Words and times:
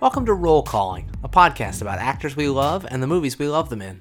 Welcome 0.00 0.26
to 0.26 0.34
Roll 0.34 0.62
Calling, 0.62 1.10
a 1.24 1.28
podcast 1.28 1.82
about 1.82 1.98
actors 1.98 2.36
we 2.36 2.48
love 2.48 2.86
and 2.88 3.02
the 3.02 3.08
movies 3.08 3.36
we 3.36 3.48
love 3.48 3.68
them 3.68 3.82
in. 3.82 4.00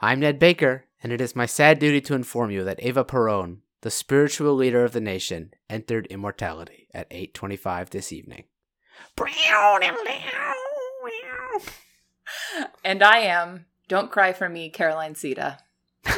I'm 0.00 0.20
Ned 0.20 0.38
Baker, 0.38 0.86
and 1.02 1.12
it 1.12 1.20
is 1.20 1.36
my 1.36 1.44
sad 1.44 1.78
duty 1.78 2.00
to 2.00 2.14
inform 2.14 2.50
you 2.50 2.64
that 2.64 2.80
Eva 2.80 3.04
Peron, 3.04 3.60
the 3.82 3.90
spiritual 3.90 4.54
leader 4.54 4.82
of 4.82 4.92
the 4.92 5.02
nation, 5.02 5.52
entered 5.68 6.06
immortality 6.06 6.88
at 6.94 7.06
8:25 7.10 7.90
this 7.90 8.14
evening. 8.14 8.44
And 12.82 13.02
I 13.02 13.18
am 13.18 13.66
Don't 13.90 14.08
Cry 14.12 14.32
for 14.32 14.48
Me, 14.48 14.70
Caroline 14.70 15.16
Sita. 15.16 15.58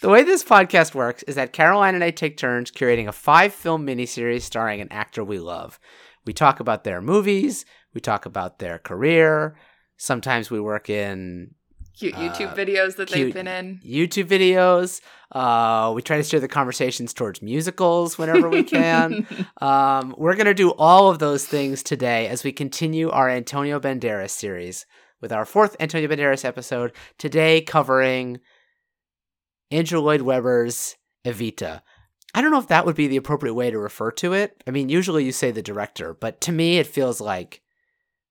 The 0.00 0.08
way 0.08 0.24
this 0.24 0.42
podcast 0.42 0.94
works 0.94 1.22
is 1.24 1.36
that 1.36 1.52
Caroline 1.52 1.94
and 1.94 2.02
I 2.02 2.10
take 2.10 2.36
turns 2.36 2.72
curating 2.72 3.06
a 3.06 3.12
five 3.12 3.52
film 3.52 3.86
miniseries 3.86 4.40
starring 4.40 4.80
an 4.80 4.90
actor 4.90 5.22
we 5.22 5.38
love. 5.38 5.78
We 6.24 6.32
talk 6.32 6.58
about 6.58 6.84
their 6.84 7.00
movies, 7.00 7.64
we 7.94 8.00
talk 8.00 8.26
about 8.26 8.58
their 8.58 8.78
career. 8.78 9.56
Sometimes 9.96 10.50
we 10.50 10.58
work 10.58 10.90
in 10.90 11.54
Cute 11.96 12.14
YouTube 12.14 12.52
Uh, 12.52 12.56
videos 12.56 12.96
that 12.96 13.10
they've 13.10 13.32
been 13.32 13.46
in. 13.46 13.80
YouTube 13.86 14.24
videos. 14.24 15.00
Uh, 15.30 15.92
we 15.94 16.02
try 16.02 16.16
to 16.16 16.24
steer 16.24 16.40
the 16.40 16.48
conversations 16.48 17.12
towards 17.12 17.42
musicals 17.42 18.18
whenever 18.18 18.48
we 18.48 18.64
can. 18.64 19.26
um, 19.60 20.14
we're 20.18 20.34
going 20.34 20.46
to 20.46 20.54
do 20.54 20.70
all 20.70 21.10
of 21.10 21.18
those 21.18 21.46
things 21.46 21.82
today 21.82 22.26
as 22.26 22.42
we 22.42 22.52
continue 22.52 23.10
our 23.10 23.28
Antonio 23.28 23.78
Banderas 23.78 24.30
series 24.30 24.86
with 25.20 25.32
our 25.32 25.44
fourth 25.44 25.76
Antonio 25.80 26.08
Banderas 26.08 26.44
episode, 26.44 26.92
today 27.18 27.60
covering 27.60 28.40
Andrew 29.70 30.00
Lloyd 30.00 30.22
Webber's 30.22 30.96
Evita. 31.24 31.82
I 32.34 32.40
don't 32.40 32.50
know 32.50 32.60
if 32.60 32.68
that 32.68 32.86
would 32.86 32.96
be 32.96 33.08
the 33.08 33.16
appropriate 33.16 33.54
way 33.54 33.70
to 33.70 33.78
refer 33.78 34.10
to 34.12 34.32
it. 34.32 34.62
I 34.66 34.70
mean, 34.70 34.88
usually 34.88 35.24
you 35.24 35.32
say 35.32 35.50
the 35.50 35.62
director, 35.62 36.14
but 36.14 36.40
to 36.42 36.52
me, 36.52 36.78
it 36.78 36.86
feels 36.86 37.20
like 37.20 37.60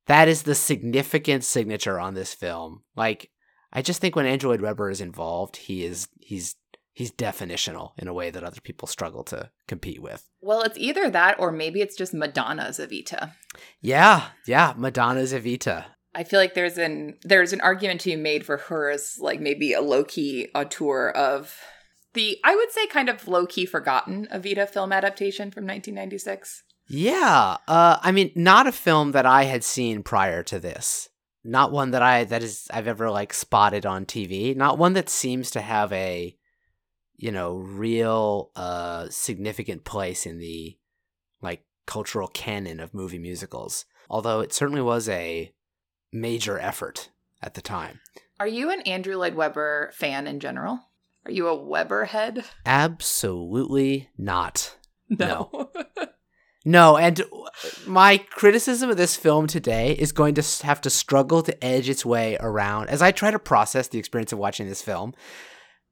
that 0.07 0.27
is 0.27 0.43
the 0.43 0.55
significant 0.55 1.43
signature 1.43 1.99
on 1.99 2.13
this 2.13 2.33
film. 2.33 2.83
Like, 2.95 3.29
I 3.73 3.81
just 3.81 4.01
think 4.01 4.15
when 4.15 4.25
Andrew 4.25 4.49
Lloyd 4.49 4.61
Webber 4.61 4.89
is 4.89 5.01
involved, 5.01 5.57
he 5.57 5.83
is 5.83 6.07
he's 6.19 6.55
he's 6.93 7.11
definitional 7.11 7.91
in 7.97 8.07
a 8.07 8.13
way 8.13 8.29
that 8.29 8.43
other 8.43 8.59
people 8.61 8.87
struggle 8.87 9.23
to 9.25 9.51
compete 9.67 10.01
with. 10.01 10.27
well, 10.41 10.61
it's 10.63 10.77
either 10.77 11.09
that 11.09 11.39
or 11.39 11.51
maybe 11.51 11.81
it's 11.81 11.95
just 11.95 12.13
Madonna's 12.13 12.79
Evita. 12.79 13.33
Yeah, 13.81 14.29
yeah, 14.47 14.73
Madonna's 14.75 15.33
Evita. 15.33 15.85
I 16.19 16.25
feel 16.25 16.37
like 16.37 16.53
there's 16.53 16.77
an 16.77 17.15
there's 17.23 17.53
an 17.53 17.61
argument 17.61 18.01
to 18.01 18.09
be 18.09 18.17
made 18.17 18.45
for 18.45 18.57
her 18.57 18.89
as 18.89 19.17
like 19.21 19.39
maybe 19.39 19.71
a 19.71 19.79
low 19.79 20.03
key 20.03 20.49
auteur 20.53 21.11
of 21.11 21.57
the 22.13 22.37
I 22.43 22.57
would 22.57 22.73
say 22.73 22.87
kind 22.87 23.07
of 23.07 23.29
low 23.29 23.45
key 23.45 23.65
forgotten 23.65 24.27
Evita 24.29 24.67
film 24.67 24.91
adaptation 24.91 25.49
from 25.49 25.63
1996. 25.63 26.63
Yeah, 26.89 27.55
uh, 27.69 27.99
I 28.01 28.11
mean, 28.11 28.33
not 28.35 28.67
a 28.67 28.73
film 28.73 29.13
that 29.13 29.25
I 29.25 29.43
had 29.43 29.63
seen 29.63 30.03
prior 30.03 30.43
to 30.43 30.59
this. 30.59 31.07
Not 31.45 31.71
one 31.71 31.91
that 31.91 32.01
I 32.01 32.25
that 32.25 32.43
is 32.43 32.67
I've 32.69 32.89
ever 32.89 33.09
like 33.09 33.33
spotted 33.33 33.85
on 33.85 34.05
TV. 34.05 34.53
Not 34.53 34.77
one 34.77 34.91
that 34.93 35.07
seems 35.07 35.49
to 35.51 35.61
have 35.61 35.93
a, 35.93 36.35
you 37.15 37.31
know, 37.31 37.55
real 37.55 38.51
uh 38.57 39.07
significant 39.09 39.85
place 39.85 40.25
in 40.25 40.37
the 40.37 40.77
like 41.41 41.63
cultural 41.85 42.27
canon 42.27 42.81
of 42.81 42.93
movie 42.93 43.19
musicals. 43.19 43.85
Although 44.09 44.41
it 44.41 44.51
certainly 44.51 44.81
was 44.81 45.07
a 45.07 45.53
major 46.11 46.59
effort 46.59 47.09
at 47.41 47.53
the 47.53 47.61
time. 47.61 47.99
Are 48.39 48.47
you 48.47 48.71
an 48.71 48.81
Andrew 48.81 49.15
Lloyd 49.17 49.35
Webber 49.35 49.91
fan 49.93 50.27
in 50.27 50.39
general? 50.39 50.79
Are 51.25 51.31
you 51.31 51.47
a 51.47 51.55
Webber 51.55 52.05
head? 52.05 52.45
Absolutely 52.65 54.09
not. 54.17 54.75
No, 55.17 55.71
No, 56.63 56.97
and 56.97 57.23
my 57.87 58.17
criticism 58.17 58.91
of 58.91 58.97
this 58.97 59.15
film 59.15 59.47
today 59.47 59.93
is 59.93 60.11
going 60.11 60.35
to 60.35 60.65
have 60.65 60.81
to 60.81 60.89
struggle 60.91 61.41
to 61.41 61.63
edge 61.63 61.89
its 61.89 62.05
way 62.05 62.37
around 62.39 62.89
as 62.89 63.01
I 63.01 63.11
try 63.11 63.31
to 63.31 63.39
process 63.39 63.87
the 63.87 63.97
experience 63.97 64.33
of 64.33 64.37
watching 64.37 64.67
this 64.67 64.83
film. 64.83 65.15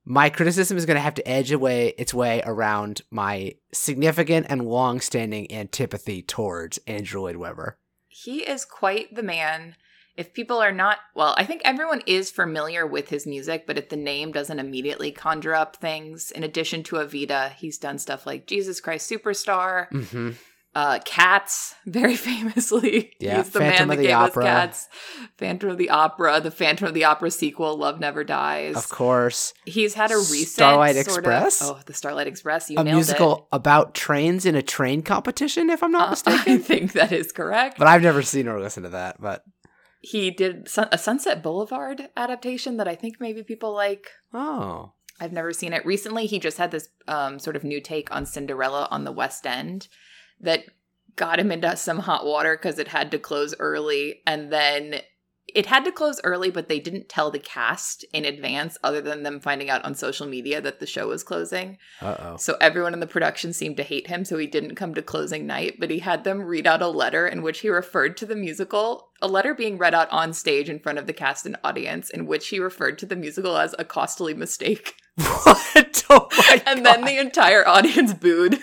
My 0.05 0.29
criticism 0.29 0.77
is 0.77 0.85
going 0.85 0.97
to 0.97 1.01
have 1.01 1.15
to 1.15 1.27
edge 1.27 1.51
away 1.51 1.95
its 1.97 2.13
way 2.13 2.43
around 2.45 3.01
my 3.09 3.55
significant 3.73 4.45
and 4.49 4.67
long-standing 4.67 5.51
antipathy 5.51 6.21
towards 6.21 6.77
Andrew 6.85 7.21
Lloyd 7.21 7.37
Webber. 7.37 7.79
he 8.07 8.41
is 8.41 8.65
quite 8.65 9.15
the 9.15 9.23
man. 9.23 9.75
If 10.17 10.33
people 10.33 10.57
are 10.57 10.71
not, 10.71 10.97
well, 11.15 11.35
I 11.37 11.43
think 11.45 11.61
everyone 11.63 12.01
is 12.07 12.31
familiar 12.31 12.85
with 12.87 13.09
his 13.09 13.27
music, 13.27 13.65
but 13.67 13.77
if 13.77 13.89
the 13.89 13.95
name 13.97 14.31
doesn't 14.31 14.59
immediately 14.59 15.11
conjure 15.11 15.53
up 15.53 15.75
things, 15.77 16.31
in 16.31 16.43
addition 16.43 16.81
to 16.83 16.95
Evita, 16.95 17.53
he's 17.53 17.77
done 17.77 17.99
stuff 17.99 18.25
like 18.25 18.47
Jesus 18.47 18.81
Christ 18.81 19.09
Superstar, 19.09 19.87
hmm 19.91 20.31
uh, 20.75 20.99
Cats, 21.05 21.73
very 21.87 22.15
famously. 22.15 23.13
Yeah, 23.19 23.37
he's 23.37 23.49
the 23.49 23.59
Phantom 23.59 23.87
man 23.87 23.97
of 23.97 23.97
that 23.97 24.03
the 24.03 24.07
gave 24.09 24.15
Opera. 24.15 24.43
us 24.45 24.47
Cats, 24.47 24.89
Phantom 25.37 25.69
of 25.71 25.77
the 25.79 25.89
Opera, 25.89 26.39
the 26.39 26.51
Phantom 26.51 26.87
of 26.89 26.93
the 26.93 27.03
Opera 27.05 27.31
sequel, 27.31 27.77
Love 27.77 27.99
Never 27.99 28.23
Dies. 28.23 28.75
Of 28.75 28.87
course, 28.89 29.53
He's 29.65 29.95
had 29.95 30.11
a 30.11 30.17
recent 30.17 30.49
Starlight 30.49 30.95
sort 30.97 31.07
of- 31.07 31.15
Express? 31.17 31.61
oh, 31.63 31.79
the 31.87 31.95
Starlight 31.95 32.27
Express. 32.27 32.69
You 32.69 32.77
a 32.77 32.83
musical 32.83 33.47
about 33.51 33.95
trains 33.95 34.45
in 34.45 34.53
a 34.53 34.61
train 34.61 35.01
competition, 35.01 35.71
if 35.71 35.81
I'm 35.81 35.91
not 35.91 36.07
Uh, 36.09 36.09
mistaken. 36.31 36.53
I 36.53 36.57
think 36.59 36.91
that 36.91 37.11
is 37.11 37.31
correct. 37.31 37.79
but 37.79 37.87
I've 37.87 38.03
never 38.03 38.21
seen 38.21 38.47
or 38.47 38.59
listened 38.59 38.83
to 38.83 38.89
that. 38.91 39.19
But 39.19 39.43
he 39.99 40.31
did 40.31 40.67
Sun- 40.67 40.89
a 40.91 40.97
Sunset 40.97 41.41
Boulevard 41.41 42.09
adaptation 42.15 42.77
that 42.77 42.87
I 42.87 42.95
think 42.95 43.19
maybe 43.19 43.43
people 43.43 43.73
like. 43.73 44.07
oh, 44.33 44.93
I've 45.19 45.33
never 45.33 45.51
seen 45.51 45.73
it. 45.73 45.83
Recently, 45.85 46.27
he 46.27 46.37
just 46.37 46.59
had 46.59 46.69
this 46.69 46.89
um, 47.07 47.39
sort 47.39 47.55
of 47.55 47.63
new 47.63 47.81
take 47.81 48.13
on 48.13 48.27
Cinderella 48.27 48.87
on 48.91 49.03
the 49.03 49.11
West 49.11 49.47
End 49.47 49.87
that 50.39 50.65
got 51.15 51.39
him 51.39 51.51
into 51.51 51.75
some 51.75 51.99
hot 51.99 52.23
water 52.23 52.55
because 52.55 52.77
it 52.77 52.89
had 52.89 53.09
to 53.11 53.17
close 53.17 53.55
early. 53.57 54.21
And 54.27 54.53
then 54.53 55.01
it 55.53 55.65
had 55.67 55.85
to 55.85 55.91
close 55.91 56.19
early, 56.23 56.51
but 56.51 56.67
they 56.67 56.79
didn't 56.79 57.09
tell 57.09 57.31
the 57.31 57.39
cast 57.39 58.03
in 58.13 58.25
advance, 58.25 58.77
other 58.83 59.01
than 59.01 59.23
them 59.23 59.39
finding 59.39 59.69
out 59.69 59.83
on 59.85 59.95
social 59.95 60.27
media 60.27 60.59
that 60.61 60.79
the 60.79 60.85
show 60.85 61.07
was 61.07 61.23
closing. 61.23 61.77
uh 62.01 62.15
oh. 62.19 62.37
So 62.37 62.57
everyone 62.59 62.93
in 62.93 62.99
the 62.99 63.07
production 63.07 63.53
seemed 63.53 63.77
to 63.77 63.83
hate 63.83 64.07
him, 64.07 64.25
so 64.25 64.37
he 64.37 64.47
didn't 64.47 64.75
come 64.75 64.93
to 64.95 65.01
closing 65.01 65.47
night, 65.47 65.75
but 65.79 65.89
he 65.89 65.99
had 65.99 66.23
them 66.23 66.41
read 66.41 66.67
out 66.67 66.81
a 66.81 66.87
letter 66.87 67.27
in 67.27 67.41
which 67.41 67.59
he 67.59 67.69
referred 67.69 68.17
to 68.17 68.25
the 68.25 68.35
musical, 68.35 69.09
a 69.21 69.27
letter 69.27 69.53
being 69.53 69.77
read 69.77 69.93
out 69.93 70.09
on 70.11 70.33
stage 70.33 70.69
in 70.69 70.79
front 70.79 70.99
of 70.99 71.07
the 71.07 71.13
cast 71.13 71.45
and 71.45 71.57
audience, 71.63 72.09
in 72.09 72.25
which 72.27 72.49
he 72.49 72.59
referred 72.59 72.97
to 72.99 73.05
the 73.05 73.15
musical 73.15 73.57
as 73.57 73.73
a 73.79 73.85
costly 73.85 74.33
mistake. 74.33 74.95
What? 75.17 76.03
Oh 76.09 76.27
my 76.37 76.61
and 76.67 76.85
then 76.85 77.03
the 77.03 77.17
entire 77.19 77.67
audience 77.67 78.13
booed. 78.13 78.53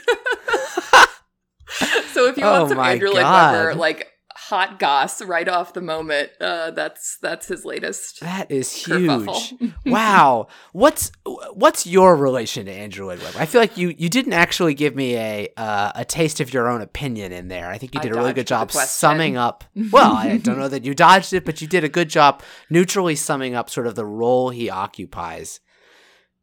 so 2.13 2.29
if 2.29 2.37
you 2.37 2.45
Oh 2.45 2.61
want 2.61 2.69
some 2.71 2.79
Andrew 2.79 3.09
Lloyd 3.09 3.23
God. 3.23 3.53
Webber, 3.53 3.75
like 3.75 4.14
hot 4.55 4.79
goss 4.79 5.21
right 5.21 5.49
off 5.49 5.73
the 5.73 5.81
moment, 5.81 6.31
uh, 6.41 6.71
that's 6.71 7.19
that's 7.21 7.47
his 7.49 7.65
latest. 7.65 8.21
That 8.21 8.51
is 8.51 8.73
huge. 8.73 9.55
wow. 9.87 10.47
What's 10.73 11.11
what's 11.53 11.87
your 11.87 12.15
relation 12.15 12.67
to 12.67 12.73
Andrew 12.73 13.07
Lloyd 13.07 13.21
Webber? 13.21 13.39
I 13.39 13.47
feel 13.47 13.61
like 13.61 13.77
you 13.77 13.95
you 13.99 14.09
didn't 14.09 14.35
actually 14.35 14.75
give 14.75 14.95
me 14.95 15.17
a 15.17 15.49
uh, 15.57 15.93
a 15.97 16.05
taste 16.05 16.41
of 16.41 16.53
your 16.53 16.69
own 16.69 16.81
opinion 16.81 17.33
in 17.33 17.49
there. 17.49 17.69
I 17.69 17.79
think 17.79 17.95
you 17.95 18.01
did 18.01 18.13
a 18.13 18.15
really 18.15 18.33
good 18.33 18.47
job 18.47 18.71
summing 18.71 19.37
up. 19.37 19.65
Well, 19.91 20.13
I 20.13 20.37
don't 20.39 20.59
know 20.59 20.69
that 20.69 20.85
you 20.85 20.95
dodged 20.95 21.33
it, 21.33 21.45
but 21.45 21.61
you 21.61 21.67
did 21.67 21.83
a 21.83 21.89
good 21.89 22.09
job 22.09 22.43
neutrally 22.71 23.17
summing 23.17 23.55
up 23.55 23.69
sort 23.69 23.87
of 23.87 23.97
the 23.97 24.07
role 24.07 24.51
he 24.51 24.71
occupies. 24.71 25.61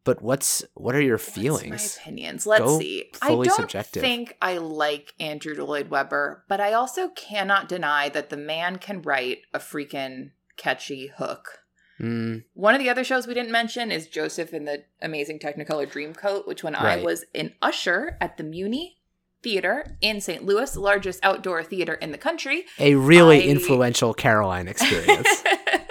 But 0.04 0.20
what's 0.20 0.64
what 0.74 0.94
are 0.96 1.00
your 1.00 1.18
feelings? 1.18 1.96
my 1.98 2.02
opinions. 2.02 2.46
Let's 2.46 2.64
Go 2.64 2.78
see. 2.80 3.04
fully 3.14 3.46
I 3.46 3.50
don't 3.50 3.60
subjective. 3.60 4.02
think 4.02 4.36
I 4.42 4.58
like 4.58 5.14
Andrew 5.20 5.54
Lloyd 5.64 5.90
Webber, 5.90 6.44
but 6.48 6.60
I 6.60 6.72
also 6.72 7.08
cannot 7.10 7.68
deny 7.68 8.08
that 8.08 8.28
the 8.28 8.36
man 8.36 8.78
can 8.78 9.00
write 9.02 9.42
a 9.54 9.58
freaking 9.60 10.30
catchy 10.56 11.12
hook. 11.16 11.60
Mm, 12.00 12.42
One 12.54 12.74
of 12.74 12.80
the 12.80 12.88
other 12.90 13.04
shows 13.04 13.28
we 13.28 13.34
didn't 13.34 13.52
mention 13.52 13.92
is 13.92 14.08
Joseph 14.08 14.52
in 14.52 14.64
the 14.64 14.82
Amazing 15.00 15.38
Technicolor 15.38 15.86
Dreamcoat, 15.88 16.48
which 16.48 16.64
when 16.64 16.72
Right. 16.72 16.98
I 16.98 17.02
was 17.02 17.24
an 17.34 17.54
usher 17.62 18.16
at 18.20 18.38
the 18.38 18.42
Muny 18.42 18.96
Theater 19.40 19.98
in 20.00 20.20
St. 20.20 20.44
Louis, 20.44 20.74
largest 20.76 21.20
outdoor 21.22 21.62
theater 21.62 21.94
in 21.94 22.10
the 22.10 22.18
country, 22.18 22.64
a 22.80 22.94
really 22.96 23.42
I- 23.44 23.46
influential 23.46 24.14
Caroline 24.14 24.66
experience. 24.68 25.28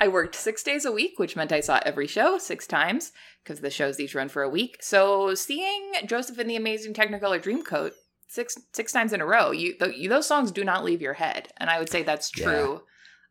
I 0.00 0.08
worked 0.08 0.34
six 0.34 0.62
days 0.62 0.84
a 0.84 0.92
week, 0.92 1.18
which 1.18 1.36
meant 1.36 1.52
I 1.52 1.60
saw 1.60 1.80
every 1.84 2.06
show 2.06 2.38
six 2.38 2.66
times 2.66 3.12
because 3.42 3.60
the 3.60 3.70
shows 3.70 3.98
each 4.00 4.14
run 4.14 4.28
for 4.28 4.42
a 4.42 4.48
week. 4.48 4.78
So 4.80 5.34
seeing 5.34 5.92
Joseph 6.06 6.38
in 6.38 6.46
the 6.48 6.56
Amazing 6.56 6.94
Technicolor 6.94 7.42
Dreamcoat 7.42 7.92
six 8.28 8.56
six 8.72 8.92
times 8.92 9.12
in 9.12 9.20
a 9.20 9.26
row, 9.26 9.50
you, 9.50 9.74
th- 9.78 9.96
you 9.96 10.08
those 10.08 10.26
songs 10.26 10.50
do 10.50 10.64
not 10.64 10.84
leave 10.84 11.00
your 11.02 11.14
head, 11.14 11.48
and 11.56 11.68
I 11.70 11.78
would 11.78 11.90
say 11.90 12.02
that's 12.02 12.30
Yeah. 12.36 12.44
true 12.44 12.82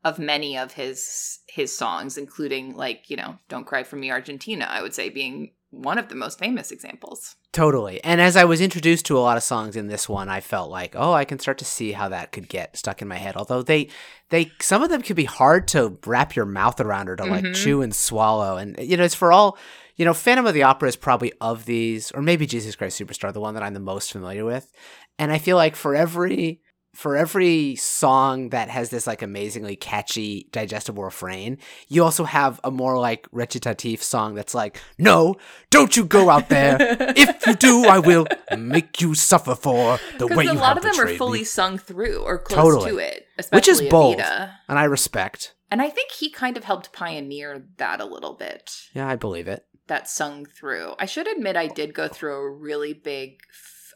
of 0.03 0.17
many 0.19 0.57
of 0.57 0.73
his 0.73 1.39
his 1.47 1.75
songs, 1.77 2.17
including 2.17 2.75
like 2.75 3.09
you 3.09 3.17
know 3.17 3.37
"Don't 3.49 3.65
Cry 3.67 3.83
for 3.83 3.95
Me, 3.97 4.11
Argentina." 4.11 4.65
I 4.69 4.81
would 4.81 4.93
say 4.93 5.09
being 5.09 5.53
one 5.71 5.97
of 5.97 6.09
the 6.09 6.15
most 6.15 6.39
famous 6.39 6.71
examples. 6.71 7.35
Totally. 7.51 8.03
And 8.03 8.21
as 8.21 8.35
I 8.37 8.45
was 8.45 8.61
introduced 8.61 9.07
to 9.07 9.17
a 9.17 9.21
lot 9.21 9.35
of 9.35 9.41
songs 9.43 9.75
in 9.75 9.87
this 9.87 10.07
one, 10.07 10.29
I 10.29 10.39
felt 10.39 10.69
like, 10.69 10.95
oh, 10.95 11.13
I 11.13 11.25
can 11.25 11.39
start 11.39 11.57
to 11.57 11.65
see 11.65 11.93
how 11.93 12.09
that 12.09 12.31
could 12.31 12.47
get 12.47 12.77
stuck 12.77 13.01
in 13.01 13.07
my 13.07 13.15
head. 13.17 13.35
Although 13.35 13.63
they 13.63 13.89
they 14.29 14.51
some 14.61 14.83
of 14.83 14.89
them 14.89 15.01
could 15.01 15.15
be 15.15 15.25
hard 15.25 15.67
to 15.69 15.97
wrap 16.05 16.35
your 16.35 16.45
mouth 16.45 16.79
around 16.79 17.09
or 17.09 17.15
to 17.15 17.25
like 17.25 17.43
Mhm. 17.43 17.55
chew 17.55 17.81
and 17.81 17.95
swallow. 17.95 18.57
And 18.57 18.77
you 18.79 18.97
know, 18.97 19.03
it's 19.03 19.15
for 19.15 19.31
all 19.31 19.57
you 19.95 20.05
know, 20.05 20.13
Phantom 20.13 20.45
of 20.45 20.53
the 20.53 20.63
Opera 20.63 20.87
is 20.87 20.95
probably 20.95 21.33
of 21.41 21.65
these, 21.65 22.09
or 22.11 22.21
maybe 22.21 22.45
Jesus 22.45 22.75
Christ 22.75 22.97
Superstar, 23.01 23.33
the 23.33 23.41
one 23.41 23.53
that 23.55 23.63
I'm 23.63 23.73
the 23.73 23.81
most 23.81 24.13
familiar 24.13 24.45
with. 24.45 24.71
And 25.17 25.29
I 25.29 25.39
feel 25.39 25.57
like 25.57 25.75
for 25.75 25.93
every 25.93 26.61
for 26.99 27.15
every 27.15 27.75
song 27.77 28.49
that 28.49 28.67
has 28.69 28.89
this 28.89 29.07
like 29.07 29.21
amazingly 29.21 29.77
catchy, 29.77 30.49
digestible 30.51 31.01
refrain, 31.01 31.57
you 31.87 32.03
also 32.03 32.25
have 32.25 32.59
a 32.65 32.69
more 32.71 32.99
like 32.99 33.25
recitative 33.31 34.03
song 34.03 34.35
that's 34.35 34.53
like, 34.53 34.77
"No, 34.97 35.37
don't 35.69 35.95
you 35.95 36.03
go 36.03 36.29
out 36.29 36.49
there. 36.49 36.75
if 37.15 37.47
you 37.47 37.55
do, 37.55 37.85
I 37.85 37.99
will 37.99 38.27
make 38.57 38.99
you 38.99 39.15
suffer 39.15 39.55
for 39.55 39.97
the 40.17 40.27
way 40.27 40.43
you 40.43 40.49
have 40.49 40.51
Because 40.51 40.53
you 40.53 40.59
a 40.59 40.61
lot 40.61 40.77
of 40.77 40.83
them 40.83 40.99
are 40.99 41.15
fully 41.15 41.39
me." 41.39 41.45
sung 41.45 41.77
through 41.77 42.17
or 42.17 42.37
close 42.37 42.57
Totally. 42.75 42.91
to 42.91 42.97
it, 42.97 43.27
Which 43.51 43.69
is 43.69 43.81
bold. 43.83 44.17
Evita. 44.17 44.55
And 44.67 44.77
I 44.77 44.83
respect. 44.83 45.53
And 45.71 45.81
I 45.81 45.89
think 45.89 46.11
he 46.11 46.29
kind 46.29 46.57
of 46.57 46.65
helped 46.65 46.91
pioneer 46.91 47.63
that 47.77 48.01
a 48.01 48.05
little 48.05 48.33
bit. 48.33 48.71
Yeah, 48.93 49.07
I 49.07 49.15
believe 49.15 49.47
it. 49.47 49.65
that 49.87 50.09
sung 50.09 50.45
through. 50.45 50.95
I 50.99 51.05
should 51.05 51.27
admit 51.27 51.55
I 51.55 51.67
did 51.67 51.93
go 51.93 52.07
through 52.09 52.33
a 52.33 52.51
really 52.51 52.91
big 52.93 53.39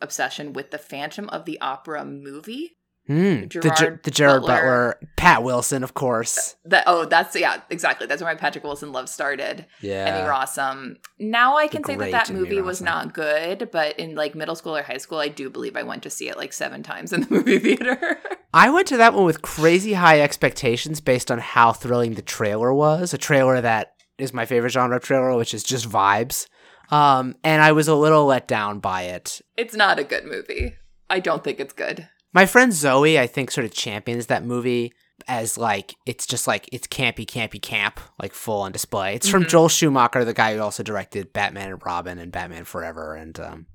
obsession 0.02 0.54
with 0.54 0.72
the 0.72 0.78
Phantom 0.78 1.28
of 1.30 1.44
the 1.46 1.60
Opera 1.60 2.06
movie. 2.06 2.78
Hmm. 3.08 3.42
the, 3.42 3.46
Ger- 3.48 3.60
Gerard 3.62 4.00
the 4.04 4.12
Gerard 4.12 4.42
Butler. 4.44 4.54
Butler. 5.00 5.00
Pat 5.18 5.44
Wilson, 5.44 5.84
of 5.84 5.94
course. 5.94 6.56
That 6.64 6.86
oh, 6.88 7.06
that's 7.06 7.36
yeah, 7.36 7.62
exactly. 7.70 8.08
That's 8.08 8.22
where 8.22 8.34
my 8.34 8.40
Patrick 8.40 8.64
Wilson 8.64 8.94
love 8.94 9.10
started. 9.10 9.66
Yeah, 9.82 10.06
Emmy. 10.06 10.30
Rossum. 10.30 10.96
Now 11.20 11.58
I 11.58 11.68
can 11.68 11.82
The 11.82 11.88
say 11.88 11.96
that 11.98 12.12
that 12.12 12.30
movie 12.32 12.62
was 12.62 12.82
not 12.82 13.14
good, 13.14 13.70
but 13.72 14.00
in 14.00 14.16
like 14.16 14.36
middle 14.36 14.56
school 14.56 14.78
or 14.78 14.84
high 14.84 14.98
school, 14.98 15.18
I 15.20 15.28
do 15.28 15.50
believe 15.50 15.76
I 15.76 15.84
went 15.84 16.04
to 16.04 16.10
see 16.10 16.30
it 16.30 16.38
like 16.38 16.54
seven 16.54 16.82
times 16.82 17.12
in 17.12 17.22
the 17.22 17.30
movie 17.36 17.60
theater. 17.60 18.18
I 18.54 18.70
went 18.70 18.88
to 18.88 18.98
that 18.98 19.14
one 19.14 19.26
with 19.26 19.42
crazy 19.42 19.94
high 19.94 20.22
expectations 20.22 21.02
based 21.02 21.30
on 21.30 21.40
how 21.40 21.74
thrilling 21.74 22.14
the 22.14 22.22
trailer 22.22 22.74
was. 22.74 23.14
A 23.14 23.18
trailer 23.18 23.60
that 23.60 23.96
is 24.18 24.34
my 24.34 24.46
favorite 24.46 24.70
genre 24.72 25.00
trailer, 25.00 25.36
which 25.36 25.54
is 25.54 25.64
just 25.64 25.90
vibes. 25.90 26.48
Um, 26.90 27.36
and 27.44 27.62
I 27.62 27.72
was 27.72 27.88
a 27.88 27.96
little 27.96 28.26
let 28.26 28.48
down 28.48 28.80
by 28.80 29.04
it. 29.04 29.42
it's 29.58 29.76
not 29.76 30.00
a 30.00 30.04
good 30.04 30.26
movie. 30.26 30.76
I 31.10 31.20
don't 31.20 31.44
think 31.44 31.60
it's 31.60 31.74
good. 31.74 32.08
My 32.34 32.46
friend 32.46 32.74
Zoe, 32.74 33.20
I 33.20 33.28
think, 33.28 33.52
sort 33.52 33.66
of 33.66 33.74
champions 33.74 34.28
that 34.28 34.44
movie 34.44 34.94
as 35.28 35.58
like 35.58 35.96
it's 36.06 36.26
just 36.26 36.48
like 36.48 36.68
it's 36.72 36.88
campy, 36.88 37.26
campy 37.26 37.62
camp, 37.62 38.00
like 38.20 38.34
full 38.34 38.62
on 38.62 38.72
display. 38.72 39.16
It's 39.16 39.30
from 39.30 39.44
Mhm. 39.46 39.50
Joel 39.50 39.70
Schumacher, 39.70 40.26
the 40.26 40.34
guy 40.34 40.56
who 40.56 40.62
also 40.62 40.84
directed 40.84 41.32
Batman 41.34 41.72
and 41.72 41.86
Robin 41.86 42.18
and 42.18 42.32
Batman 42.32 42.66
Forever, 42.66 43.16
and 43.16 43.40
um, 43.40 43.66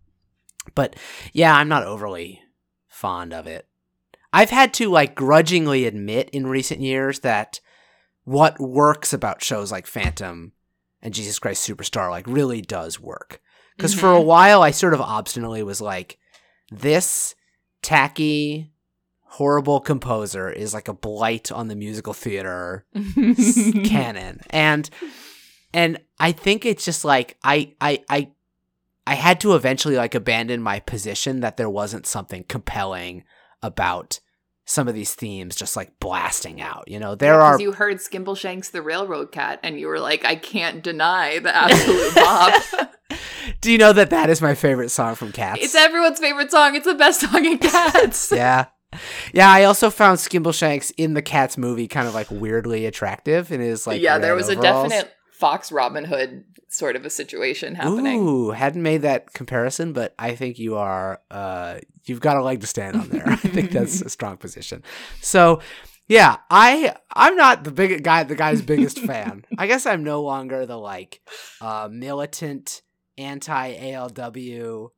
but 0.74 0.96
yeah, 1.32 1.54
I'm 1.56 1.68
not 1.68 1.84
overly 1.84 2.42
fond 2.88 3.32
of 3.32 3.46
it. 3.46 3.66
I've 4.32 4.50
had 4.50 4.74
to 4.74 4.90
like 4.90 5.14
grudgingly 5.14 5.86
admit 5.86 6.28
in 6.30 6.46
recent 6.48 6.80
years 6.80 7.20
that 7.20 7.60
what 8.24 8.60
works 8.60 9.12
about 9.14 9.42
shows 9.42 9.72
like 9.72 9.86
Phantom 9.86 10.52
and 11.00 11.14
Jesus 11.14 11.38
Christ 11.38 11.66
Superstar 11.66 12.10
like 12.10 12.26
really 12.26 12.60
does 12.60 13.00
work. 13.00 13.40
Because 13.76 13.94
for 13.94 14.10
a 14.12 14.20
while, 14.20 14.60
I 14.60 14.72
sort 14.72 14.92
of 14.92 15.00
obstinately 15.00 15.62
was 15.62 15.80
like, 15.80 16.18
this 16.68 17.36
tacky, 17.82 18.72
horrible 19.22 19.80
composer 19.80 20.50
is 20.50 20.74
like 20.74 20.88
a 20.88 20.94
blight 20.94 21.52
on 21.52 21.68
the 21.68 21.76
musical 21.76 22.12
theater 22.12 22.84
canon. 23.84 24.40
And 24.50 24.88
and 25.72 26.00
I 26.18 26.32
think 26.32 26.64
it's 26.64 26.84
just 26.84 27.04
like 27.04 27.36
I 27.44 27.74
I 27.80 28.02
I 28.08 28.30
I 29.06 29.14
had 29.14 29.40
to 29.40 29.54
eventually 29.54 29.96
like 29.96 30.14
abandon 30.14 30.62
my 30.62 30.80
position 30.80 31.40
that 31.40 31.56
there 31.56 31.70
wasn't 31.70 32.06
something 32.06 32.44
compelling 32.48 33.24
about 33.62 34.20
some 34.64 34.86
of 34.86 34.94
these 34.94 35.14
themes 35.14 35.56
just 35.56 35.76
like 35.76 35.98
blasting 35.98 36.60
out. 36.60 36.84
You 36.88 36.98
know, 37.00 37.14
there 37.14 37.34
Yeah, 37.34 37.40
are 37.42 37.60
you 37.60 37.72
heard 37.72 37.96
Skimbleshanks 37.98 38.70
the 38.70 38.82
Railroad 38.82 39.32
Cat, 39.32 39.60
and 39.62 39.80
you 39.80 39.86
were 39.86 39.98
like, 39.98 40.26
I 40.26 40.36
can't 40.36 40.82
deny 40.82 41.38
the 41.38 41.56
absolute 41.56 42.14
bop. 42.14 42.62
Do 43.60 43.72
you 43.72 43.78
know 43.78 43.92
that 43.92 44.10
that 44.10 44.30
is 44.30 44.42
my 44.42 44.54
favorite 44.54 44.90
song 44.90 45.14
from 45.14 45.32
Cats? 45.32 45.60
it's 45.62 45.74
everyone's 45.74 46.18
favorite 46.18 46.50
song. 46.50 46.74
It's 46.74 46.86
the 46.86 46.94
best 46.94 47.20
song 47.20 47.44
in 47.44 47.58
Cats. 47.58 48.32
yeah. 48.34 48.66
Yeah, 49.34 49.50
I 49.50 49.64
also 49.64 49.90
found 49.90 50.18
Skimbleshanks 50.18 50.92
in 50.96 51.14
the 51.14 51.22
Cats 51.22 51.58
movie 51.58 51.88
kind 51.88 52.08
of 52.08 52.14
like 52.14 52.30
weirdly 52.30 52.86
attractive 52.86 53.52
in 53.52 53.60
his 53.60 53.86
like 53.86 54.00
yeah, 54.00 54.18
there 54.18 54.34
was 54.34 54.48
overalls. 54.48 54.86
a 54.86 54.88
definite 54.88 55.14
Fox 55.32 55.70
Robin 55.70 56.04
Hood 56.04 56.44
sort 56.68 56.96
of 56.96 57.04
a 57.04 57.10
situation 57.10 57.74
happening. 57.74 58.20
Ooh, 58.20 58.50
hadn't 58.50 58.82
made 58.82 59.02
that 59.02 59.32
comparison, 59.32 59.92
but 59.92 60.14
I 60.18 60.34
think 60.34 60.58
you 60.58 60.76
are 60.76 61.20
uh 61.30 61.78
you've 62.04 62.20
got 62.20 62.38
a 62.38 62.42
leg 62.42 62.60
to 62.62 62.66
stand 62.66 62.96
on 62.96 63.08
there. 63.10 63.24
I 63.26 63.36
think 63.36 63.72
that's 63.72 64.00
a 64.00 64.08
strong 64.08 64.38
position. 64.38 64.82
So 65.20 65.60
yeah, 66.06 66.38
I 66.50 66.94
I'm 67.12 67.36
not 67.36 67.64
the 67.64 67.70
big 67.70 68.02
guy 68.02 68.24
the 68.24 68.34
guy's 68.34 68.62
biggest 68.62 68.98
fan. 69.00 69.44
I 69.58 69.66
guess 69.66 69.84
I'm 69.84 70.02
no 70.02 70.22
longer 70.22 70.64
the 70.64 70.78
like 70.78 71.20
uh 71.60 71.88
militant 71.92 72.80
anti 73.18 73.74
ALW 73.76 74.90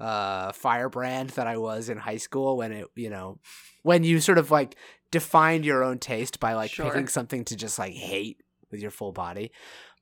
uh 0.00 0.52
firebrand 0.52 1.30
that 1.30 1.46
I 1.46 1.56
was 1.56 1.88
in 1.88 1.98
high 1.98 2.18
school 2.18 2.56
when 2.56 2.72
it 2.72 2.86
you 2.94 3.10
know 3.10 3.38
when 3.82 4.04
you 4.04 4.20
sort 4.20 4.38
of 4.38 4.50
like 4.50 4.76
defined 5.10 5.64
your 5.64 5.82
own 5.82 5.98
taste 5.98 6.38
by 6.38 6.54
like 6.54 6.70
Sure. 6.70 6.86
picking 6.90 7.08
something 7.08 7.44
to 7.46 7.56
just 7.56 7.78
like 7.78 7.94
hate 7.94 8.42
with 8.70 8.80
your 8.80 8.90
full 8.90 9.12
body. 9.12 9.50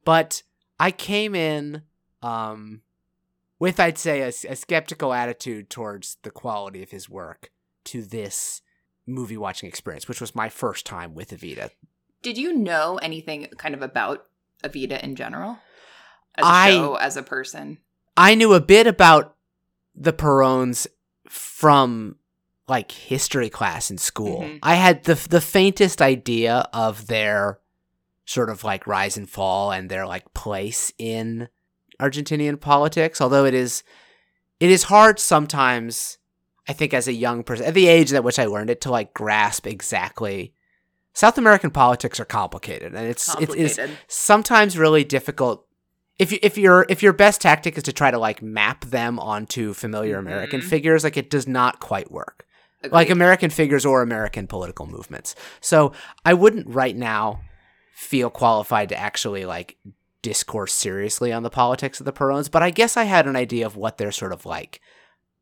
But 0.04 0.42
I 0.80 0.90
came 0.90 1.34
in 1.34 1.82
um, 2.22 2.82
with, 3.58 3.78
I'd 3.80 3.98
say, 3.98 4.22
a, 4.22 4.28
a 4.28 4.56
skeptical 4.56 5.12
attitude 5.12 5.70
towards 5.70 6.16
the 6.22 6.30
quality 6.30 6.82
of 6.82 6.90
his 6.90 7.08
work 7.08 7.50
to 7.86 8.02
this 8.02 8.62
movie 9.06 9.36
watching 9.36 9.68
experience, 9.68 10.08
which 10.08 10.20
was 10.20 10.34
my 10.34 10.48
first 10.48 10.84
time 10.84 11.14
with 11.14 11.30
Evita. 11.30 11.70
Did 12.22 12.36
you 12.36 12.52
know 12.52 12.98
anything 13.00 13.46
kind 13.56 13.74
of 13.74 13.82
about 13.82 14.26
Evita 14.64 15.00
in 15.02 15.14
general? 15.14 15.58
As 16.38 16.44
a 16.44 16.48
I- 16.48 16.70
show, 16.70 16.94
as 16.96 17.16
a 17.16 17.22
person? 17.22 17.78
I 18.16 18.34
knew 18.34 18.54
a 18.54 18.60
bit 18.60 18.86
about 18.86 19.34
the 19.94 20.12
Peróns 20.12 20.86
from 21.28 22.16
like 22.68 22.90
history 22.90 23.48
class 23.50 23.90
in 23.90 23.98
school. 23.98 24.40
Mhm. 24.40 24.58
I 24.62 24.74
had 24.74 25.04
the 25.04 25.14
the 25.14 25.40
faintest 25.40 26.00
idea 26.02 26.68
of 26.72 27.06
their 27.06 27.60
sort 28.24 28.50
of 28.50 28.64
like 28.64 28.86
rise 28.86 29.16
and 29.16 29.28
fall 29.28 29.70
and 29.70 29.88
their 29.88 30.06
like 30.06 30.32
place 30.34 30.92
in 30.98 31.48
Argentinian 32.00 32.60
politics, 32.60 33.20
although 33.20 33.44
it 33.44 33.54
is 33.54 33.82
it 34.58 34.70
is 34.70 34.84
hard 34.84 35.18
sometimes 35.20 36.18
I 36.68 36.72
think 36.72 36.92
as 36.92 37.06
a 37.06 37.12
young 37.12 37.44
person 37.44 37.66
at 37.66 37.74
the 37.74 37.86
age 37.86 38.12
at 38.12 38.24
which 38.24 38.38
I 38.38 38.46
learned 38.46 38.70
it 38.70 38.80
to 38.82 38.90
like 38.90 39.14
grasp 39.14 39.66
exactly 39.66 40.52
South 41.12 41.38
American 41.38 41.70
politics 41.70 42.18
are 42.18 42.24
complicated 42.24 42.94
and 42.94 43.06
it's 43.06 43.34
it 43.40 43.54
is 43.54 43.78
sometimes 44.08 44.76
really 44.76 45.04
difficult 45.04 45.65
if 46.18 46.32
you, 46.32 46.38
if 46.42 46.56
your 46.56 46.86
if 46.88 47.02
your 47.02 47.12
best 47.12 47.40
tactic 47.40 47.76
is 47.76 47.82
to 47.84 47.92
try 47.92 48.10
to 48.10 48.18
like 48.18 48.40
map 48.42 48.84
them 48.86 49.18
onto 49.18 49.72
familiar 49.74 50.18
American 50.18 50.60
Mhm. 50.60 50.64
figures, 50.68 51.04
like 51.04 51.16
it 51.16 51.30
does 51.30 51.46
not 51.46 51.80
quite 51.80 52.10
work. 52.10 52.46
Like 52.90 53.10
American 53.10 53.50
figures 53.50 53.84
or 53.84 54.00
American 54.02 54.46
political 54.46 54.86
movements. 54.86 55.34
So 55.60 55.92
I 56.24 56.34
wouldn't 56.34 56.68
right 56.68 56.94
now 56.96 57.40
feel 57.94 58.30
qualified 58.30 58.88
to 58.90 58.96
actually 58.98 59.44
like 59.44 59.76
discourse 60.22 60.72
seriously 60.72 61.32
on 61.32 61.42
the 61.42 61.50
politics 61.50 62.00
of 62.00 62.06
the 62.06 62.12
Peróns, 62.12 62.50
but 62.50 62.62
I 62.62 62.70
guess 62.70 62.96
I 62.96 63.04
had 63.04 63.26
an 63.26 63.34
idea 63.36 63.66
of 63.66 63.76
what 63.76 63.98
their 63.98 64.12
sort 64.12 64.32
of 64.32 64.46
like 64.46 64.80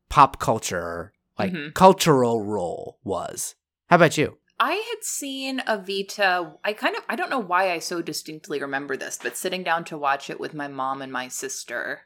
pop 0.09 0.39
culture, 0.39 1.13
like 1.37 1.51
Mhm. 1.53 1.73
cultural 1.73 2.41
role 2.43 2.99
was. 3.03 3.55
How 3.89 3.97
about 3.97 4.17
you? 4.17 4.37
I 4.59 4.73
had 4.73 5.03
seen 5.03 5.59
Evita. 5.59 6.57
I 6.63 6.73
kind 6.73 6.95
of 6.95 7.03
I 7.09 7.15
don't 7.15 7.29
know 7.29 7.39
why 7.39 7.71
I 7.71 7.79
so 7.79 8.01
distinctly 8.01 8.61
remember 8.61 8.95
this, 8.95 9.19
but 9.21 9.37
sitting 9.37 9.63
down 9.63 9.83
to 9.85 9.97
watch 9.97 10.29
it 10.29 10.39
with 10.39 10.53
my 10.53 10.67
mom 10.67 11.01
and 11.01 11.11
my 11.11 11.27
sister 11.27 12.01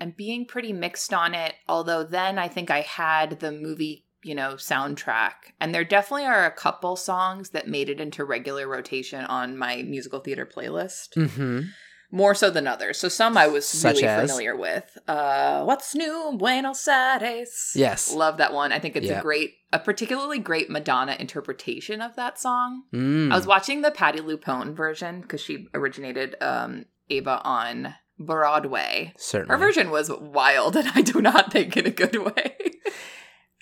and 0.00 0.16
being 0.16 0.46
pretty 0.46 0.72
mixed 0.72 1.12
on 1.12 1.34
it, 1.34 1.54
although 1.68 2.02
then 2.02 2.38
I 2.38 2.48
think 2.48 2.70
I 2.70 2.80
had 2.80 3.38
the 3.40 3.52
movie, 3.52 4.06
you 4.24 4.34
know, 4.34 4.54
soundtrack. 4.54 5.32
And 5.60 5.74
there 5.74 5.84
definitely 5.84 6.24
are 6.24 6.46
a 6.46 6.50
couple 6.50 6.96
songs 6.96 7.50
that 7.50 7.68
made 7.68 7.88
it 7.88 8.00
into 8.00 8.24
regular 8.24 8.66
rotation 8.66 9.24
on 9.26 9.56
my 9.56 9.82
musical 9.82 10.20
theater 10.20 10.44
playlist. 10.44 11.14
Mm-hmm. 11.16 11.60
More 12.14 12.34
so 12.34 12.50
than 12.50 12.66
others. 12.68 12.98
So 12.98 13.08
some 13.08 13.36
I 13.38 13.46
was 13.46 13.66
Such 13.66 13.96
really 13.96 14.06
as? 14.06 14.30
familiar 14.30 14.54
with. 14.54 14.98
Uh 15.08 15.64
What's 15.64 15.94
New 15.94 16.36
Buenos 16.38 16.86
Aires. 16.86 17.72
Yes. 17.74 18.12
Love 18.12 18.36
that 18.36 18.52
one. 18.52 18.70
I 18.70 18.78
think 18.78 18.94
it's 18.96 19.08
a 19.08 19.20
great, 19.20 19.54
a 19.72 19.78
particularly 19.78 20.38
great 20.38 20.68
Madonna 20.68 21.16
interpretation 21.18 22.02
of 22.02 22.14
that 22.16 22.38
song. 22.38 22.82
Mm. 22.92 23.32
I 23.32 23.36
was 23.36 23.46
watching 23.46 23.80
the 23.80 23.90
Patti 23.90 24.20
LuPone 24.20 24.74
version 24.74 25.22
because 25.22 25.40
she 25.40 25.66
originated 25.72 26.36
um, 26.42 26.84
Ava 27.08 27.40
on 27.44 27.94
Broadway. 28.18 29.14
Certainly. 29.16 29.52
Her 29.52 29.58
version 29.58 29.90
was 29.90 30.10
wild, 30.10 30.76
and 30.80 30.88
I 30.94 31.00
do 31.00 31.20
not 31.22 31.50
think 31.52 31.76
in 31.76 31.86
a 31.86 31.90
good 31.90 32.16
way. 32.16 32.56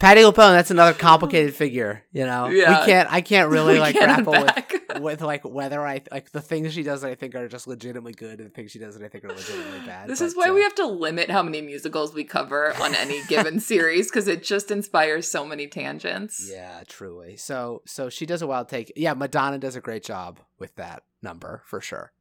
Patti 0.00 0.22
LuPone, 0.22 0.52
that's 0.52 0.70
another 0.70 0.94
complicated 0.94 1.54
figure, 1.54 2.02
you 2.10 2.24
know. 2.24 2.48
Yeah. 2.48 2.80
We 2.80 2.86
can't 2.86 3.12
I 3.12 3.20
can't 3.20 3.50
really 3.56 3.74
We 3.74 3.80
like 3.80 3.94
can't 3.94 4.24
grapple 4.24 4.44
with 4.44 5.00
with 5.02 5.20
like 5.20 5.44
whether 5.44 5.86
I 5.86 6.02
like 6.10 6.32
the 6.32 6.40
things 6.40 6.72
she 6.72 6.82
does 6.82 7.02
that 7.02 7.10
I 7.10 7.14
think 7.14 7.34
are 7.34 7.46
just 7.48 7.66
legitimately 7.66 8.14
good 8.14 8.40
and 8.40 8.48
the 8.48 8.54
things 8.54 8.70
she 8.70 8.78
does 8.78 8.96
that 8.96 9.04
I 9.04 9.08
think 9.08 9.24
are 9.24 9.28
legitimately 9.28 9.80
bad. 9.86 10.08
This 10.08 10.20
but, 10.20 10.24
is 10.24 10.36
why 10.36 10.48
uh, 10.48 10.54
we 10.54 10.62
have 10.62 10.74
to 10.76 10.86
limit 10.86 11.30
how 11.30 11.42
many 11.42 11.60
musicals 11.60 12.14
we 12.14 12.24
cover 12.24 12.74
on 12.80 12.94
any 12.94 13.22
given 13.24 13.60
series 13.60 14.10
because 14.10 14.26
it 14.26 14.42
just 14.42 14.70
inspires 14.70 15.28
so 15.28 15.44
many 15.44 15.66
tangents. 15.66 16.48
Yeah, 16.50 16.82
truly. 16.88 17.36
So 17.36 17.82
so 17.84 18.08
she 18.08 18.24
does 18.24 18.40
a 18.40 18.46
wild 18.46 18.70
take. 18.70 18.90
Yeah, 18.96 19.12
Madonna 19.12 19.58
does 19.58 19.76
a 19.76 19.82
great 19.82 20.02
job 20.02 20.40
with 20.58 20.74
that 20.76 21.02
number 21.22 21.62
for 21.66 21.82
sure. 21.82 22.12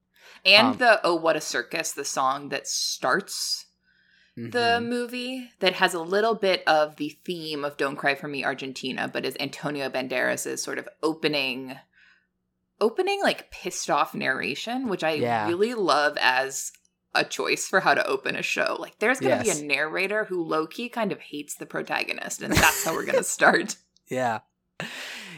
And 0.46 0.68
Um, 0.68 0.78
the 0.78 1.00
Oh 1.06 1.16
What 1.16 1.38
a 1.38 1.42
Circus, 1.42 1.94
the 1.94 2.06
song 2.06 2.50
that 2.50 2.68
starts 2.68 3.68
the 4.52 4.80
Mhm. 4.80 4.86
movie 4.88 5.50
that 5.60 5.74
has 5.74 5.94
a 5.94 6.02
little 6.02 6.36
bit 6.36 6.64
of 6.68 6.96
the 6.96 7.10
theme 7.26 7.66
of 7.66 7.78
Don't 7.78 7.96
Cry 7.98 8.16
for 8.16 8.28
Me 8.28 8.44
Argentina, 8.46 9.10
but 9.12 9.26
is 9.26 9.36
Antonio 9.40 9.90
Banderas' 9.90 10.60
sort 10.60 10.78
of 10.78 10.88
opening 11.04 11.78
opening 12.82 13.22
like 13.22 13.52
pissed 13.52 13.90
off 13.90 14.14
narration, 14.16 14.88
which 14.88 15.04
I 15.04 15.12
Yeah. 15.12 15.48
really 15.48 15.74
love 15.74 16.18
as 16.22 16.72
a 17.14 17.26
choice 17.26 17.68
for 17.68 17.82
how 17.82 17.94
to 17.94 18.08
open 18.08 18.38
a 18.38 18.42
show. 18.42 18.78
Like 18.80 19.00
there's 19.00 19.20
gonna 19.20 19.44
Yes. 19.44 19.60
be 19.60 19.66
a 19.66 19.68
narrator 19.68 20.24
who 20.26 20.42
low 20.42 20.66
key 20.66 20.88
kind 20.88 21.12
of 21.12 21.20
hates 21.20 21.56
the 21.56 21.66
protagonist, 21.66 22.42
and 22.42 22.54
that's 22.54 22.86
how 22.86 22.94
we're 22.94 23.04
gonna 23.06 23.24
start. 23.24 23.76
Yeah. 24.10 24.40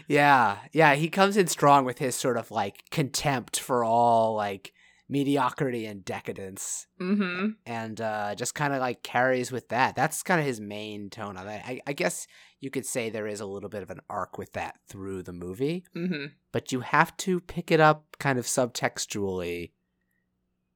Yeah. 0.07 0.57
Yeah. 0.71 0.93
He 0.95 1.09
comes 1.09 1.35
in 1.37 1.47
strong 1.47 1.85
with 1.85 1.97
his 1.99 2.15
sort 2.15 2.37
of 2.37 2.51
like 2.51 2.83
contempt 2.91 3.59
for 3.59 3.83
all 3.83 4.35
like 4.35 4.73
mediocrity 5.11 5.85
and 5.85 6.05
decadence 6.05 6.87
hmm 6.97 7.49
and 7.65 7.99
uh, 7.99 8.33
just 8.33 8.55
kind 8.55 8.73
of 8.73 8.79
like 8.79 9.03
carries 9.03 9.51
with 9.51 9.67
that. 9.69 9.95
That's 9.95 10.23
kind 10.23 10.39
of 10.39 10.45
his 10.45 10.61
main 10.61 11.09
tone 11.09 11.37
of 11.37 11.47
it. 11.47 11.61
I, 11.65 11.81
I 11.85 11.93
guess 11.93 12.25
you 12.59 12.69
could 12.71 12.85
say 12.85 13.09
there 13.09 13.27
is 13.27 13.41
a 13.41 13.45
little 13.45 13.69
bit 13.69 13.83
of 13.83 13.91
an 13.91 13.99
arc 14.09 14.37
with 14.37 14.53
that 14.53 14.79
through 14.87 15.23
the 15.23 15.33
movie, 15.33 15.83
hmm 15.93 16.27
but 16.51 16.71
you 16.71 16.79
have 16.81 17.15
to 17.17 17.39
pick 17.39 17.71
it 17.71 17.79
up 17.79 18.17
kind 18.19 18.39
of 18.39 18.45
subtextually 18.45 19.71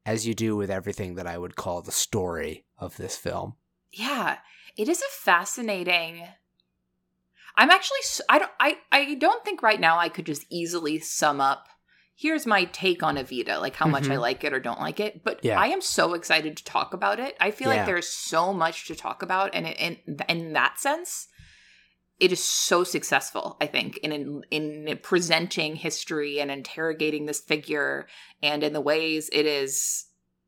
as 0.05 0.27
you 0.27 0.33
do 0.33 0.55
with 0.55 0.69
everything 0.69 1.15
that 1.15 1.27
I 1.27 1.37
would 1.37 1.55
call 1.55 1.81
the 1.81 1.91
story 1.91 2.65
of 2.77 2.97
this 2.97 3.17
film. 3.17 3.55
Yeah, 3.91 4.37
it 4.77 4.87
is 4.89 5.01
a 5.01 5.23
fascinating. 5.23 6.27
I'm 7.57 7.71
actually 7.71 7.99
i 8.27 8.39
don't 8.39 8.51
I 8.59 8.77
I 8.91 9.15
don't 9.15 9.43
think 9.45 9.63
right 9.63 9.79
now 9.79 9.97
I 9.97 10.09
could 10.09 10.25
just 10.25 10.45
easily 10.49 10.99
sum 10.99 11.39
up. 11.39 11.67
Here's 12.17 12.45
my 12.45 12.63
take 12.65 13.03
on 13.03 13.17
Evita, 13.17 13.59
like 13.59 13.75
how 13.75 13.87
much 13.87 14.05
I 14.05 14.15
Mhm. 14.15 14.21
like 14.21 14.43
it 14.45 14.53
or 14.53 14.59
don't 14.59 14.79
like 14.79 14.99
it. 15.01 15.23
But 15.23 15.43
Yeah. 15.43 15.59
I 15.59 15.67
am 15.67 15.81
so 15.81 16.13
excited 16.13 16.55
to 16.57 16.63
talk 16.63 16.93
about 16.93 17.19
it. 17.19 17.35
I 17.41 17.51
feel 17.51 17.69
Yeah. 17.69 17.77
like 17.77 17.85
there's 17.85 18.07
so 18.07 18.53
much 18.53 18.87
to 18.87 18.95
talk 18.95 19.21
about, 19.21 19.53
and 19.53 19.67
in 19.67 19.99
in 20.29 20.53
that 20.53 20.79
sense, 20.79 21.27
it 22.17 22.31
is 22.31 22.41
so 22.41 22.85
successful. 22.85 23.57
I 23.59 23.67
think 23.67 23.97
in 23.97 24.13
in, 24.13 24.43
in 24.49 24.97
presenting 25.03 25.75
history 25.75 26.39
and 26.39 26.49
interrogating 26.49 27.25
this 27.25 27.41
figure, 27.41 28.07
and 28.41 28.63
in 28.63 28.71
the 28.71 28.79
ways 28.81 29.29
it 29.33 29.45
is 29.45 30.05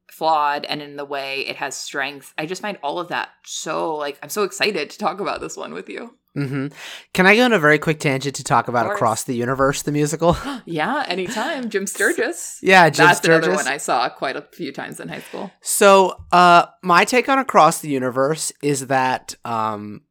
flawed 0.09 0.63
and 0.65 0.81
in 0.81 0.95
the 0.95 1.03
way 1.03 1.41
it 1.41 1.57
has 1.57 1.75
strength. 1.75 2.33
I 2.37 2.45
just 2.45 2.61
find 2.61 2.79
all 2.81 2.97
of 2.97 3.09
that 3.09 3.29
so 3.45 3.93
like 3.93 4.17
I'm 4.23 4.29
so 4.29 4.43
excited 4.43 4.89
to 4.89 4.97
talk 4.97 5.19
about 5.19 5.41
this 5.41 5.57
one 5.57 5.73
with 5.73 5.89
you. 5.89 6.17
Hmm 6.37 6.67
Can 7.13 7.25
I 7.25 7.35
go 7.35 7.45
on 7.45 7.53
a 7.53 7.59
very 7.59 7.79
quick 7.79 7.99
tangent 7.99 8.35
to 8.35 8.43
talk 8.43 8.67
about. 8.67 8.85
Across 8.85 9.23
the 9.25 9.35
Universe, 9.35 9.81
the 9.81 9.91
musical? 9.91 10.37
yeah, 10.65 11.03
anytime. 11.07 11.69
Jim 11.69 11.87
Sturgis. 11.87 12.59
yeah, 12.61 12.89
Jim 12.89 13.07
That's 13.07 13.17
Sturgis. 13.19 13.47
another 13.47 13.55
one 13.63 13.67
I 13.67 13.77
saw 13.77 14.07
quite 14.09 14.35
a 14.35 14.43
few 14.53 14.71
times 14.71 14.99
in 14.99 15.07
high 15.09 15.19
school. 15.21 15.51
So, 15.61 16.15
uh, 16.31 16.67
my 16.83 17.05
take 17.05 17.27
on 17.27 17.39
Across 17.39 17.79
the 17.81 17.89
Universe 17.89 18.51
is 18.61 18.87
that 18.87 19.33
um, 19.45 20.01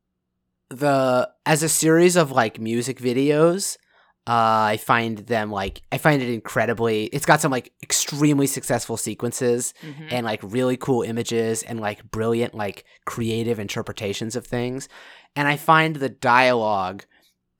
the 0.71 1.31
as 1.45 1.63
a 1.63 1.69
series 1.69 2.17
of 2.17 2.33
like 2.33 2.59
music 2.61 2.99
videos, 2.99 3.77
uh, 4.27 4.75
I 4.75 4.79
find 4.79 5.19
them 5.19 5.53
like 5.53 5.83
I 5.93 5.99
find 5.99 6.21
it 6.21 6.29
incredibly. 6.29 7.05
It's 7.07 7.27
got 7.27 7.41
some 7.41 7.53
like 7.53 7.73
extremely 7.83 8.49
successful 8.49 8.97
sequences 8.97 9.73
Mhm. 9.85 10.09
and 10.11 10.27
like 10.27 10.41
really 10.43 10.77
cool 10.77 11.03
images 11.03 11.63
and 11.63 11.79
like 11.81 12.11
brilliant 12.11 12.55
like 12.55 12.85
creative 13.05 13.61
interpretations 13.61 14.35
of 14.35 14.45
things, 14.45 14.89
and 15.37 15.47
I 15.47 15.57
find 15.57 15.97
the 15.97 16.09
dialogue 16.09 17.05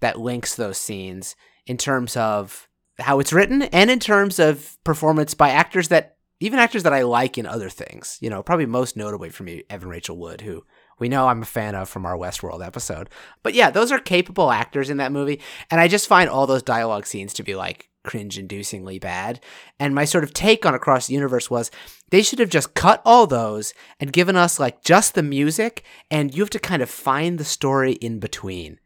that 0.01 0.19
links 0.19 0.55
those 0.55 0.79
scenes 0.79 1.37
in 1.67 1.77
terms 1.77 2.17
of 2.17 2.69
how 2.99 3.21
it's 3.21 3.33
written 3.33 3.63
and 3.63 3.91
in 3.91 4.01
terms 4.01 4.39
of 4.39 4.79
performance 4.83 5.35
by 5.35 5.51
actors 5.51 5.89
that 5.89 6.17
even 6.41 6.59
actors 6.59 6.83
that 6.83 6.93
I 6.93 7.03
like 7.03 7.39
in 7.39 7.47
other 7.47 7.71
things. 7.71 8.19
You 8.21 8.31
know, 8.31 8.43
probably 8.43 8.67
most 8.67 8.97
notably 8.97 9.31
for 9.31 9.43
me, 9.43 9.65
Evan 9.71 9.89
Rachel 9.89 10.19
Wood, 10.19 10.43
who 10.43 10.65
we 10.99 11.09
know 11.09 11.29
I'm 11.29 11.43
a 11.43 11.47
fan 11.47 11.75
of 11.75 11.89
from 11.89 12.05
our 12.05 12.17
Westworld 12.17 12.65
episode. 12.65 13.09
But 13.43 13.55
yeah, 13.55 13.71
those 13.71 13.93
are 13.93 13.99
capable 13.99 14.51
actors 14.51 14.91
in 14.91 14.99
that 14.99 15.13
movie, 15.13 15.41
and 15.71 15.81
I 15.81 15.89
just 15.89 16.09
find 16.09 16.29
all 16.29 16.47
those 16.47 16.63
dialogue 16.63 17.07
scenes 17.07 17.33
to 17.35 17.43
be 17.43 17.55
like 17.55 17.89
cringe-inducingly 18.07 19.01
bad. 19.01 19.41
And 19.79 19.95
my 19.95 20.07
sort 20.07 20.25
of 20.25 20.33
take 20.33 20.65
on 20.65 20.75
Across 20.75 21.09
the 21.09 21.15
Universe 21.15 21.51
was 21.51 21.71
they 22.11 22.23
should 22.23 22.39
have 22.39 22.49
just 22.49 22.75
cut 22.75 23.03
all 23.05 23.27
those 23.27 23.75
and 24.01 24.13
given 24.13 24.37
us 24.37 24.59
like 24.59 24.83
just 24.83 25.15
the 25.15 25.23
music, 25.23 25.85
and 26.11 26.35
you 26.35 26.43
have 26.43 26.51
to 26.51 26.59
kind 26.59 26.83
of 26.83 26.89
find 26.89 27.39
the 27.39 27.45
story 27.45 27.93
in 27.95 28.19
between. 28.19 28.79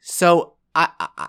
So 0.00 0.54
I, 0.74 0.88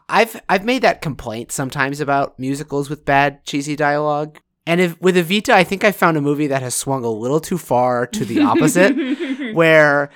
I've 0.09 0.41
I've 0.49 0.65
made 0.65 0.81
that 0.81 1.01
complaint 1.01 1.51
sometimes 1.51 1.99
about 1.99 2.39
musicals 2.39 2.89
with 2.89 3.05
bad 3.05 3.43
cheesy 3.45 3.75
dialogue. 3.75 4.39
And 4.67 4.81
if 4.81 4.99
with 4.99 5.15
Evita, 5.15 5.51
I 5.51 5.63
think 5.63 5.83
I 5.83 5.91
found 5.91 6.17
a 6.17 6.21
movie 6.21 6.47
that 6.47 6.63
has 6.63 6.73
swung 6.73 7.03
a 7.03 7.09
little 7.09 7.39
too 7.39 7.57
far 7.57 8.07
to 8.07 8.25
the 8.25 8.41
opposite, 8.41 9.53
where 9.53 10.09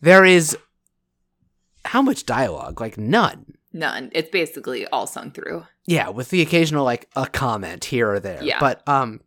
there 0.00 0.24
is 0.24 0.56
how 1.86 2.02
much 2.02 2.26
dialogue? 2.26 2.80
Like 2.80 2.98
none. 2.98 3.54
None. 3.74 4.10
It's 4.12 4.30
basically 4.30 4.86
all 4.86 5.08
sung 5.08 5.32
through. 5.32 5.66
Yeah, 5.84 6.08
with 6.08 6.30
the 6.30 6.40
occasional 6.40 6.84
like 6.84 7.10
a 7.16 7.26
comment 7.26 7.86
here 7.86 8.08
or 8.08 8.20
there. 8.20 8.42
Yeah. 8.42 8.60
But 8.60 8.86
um 8.88 9.20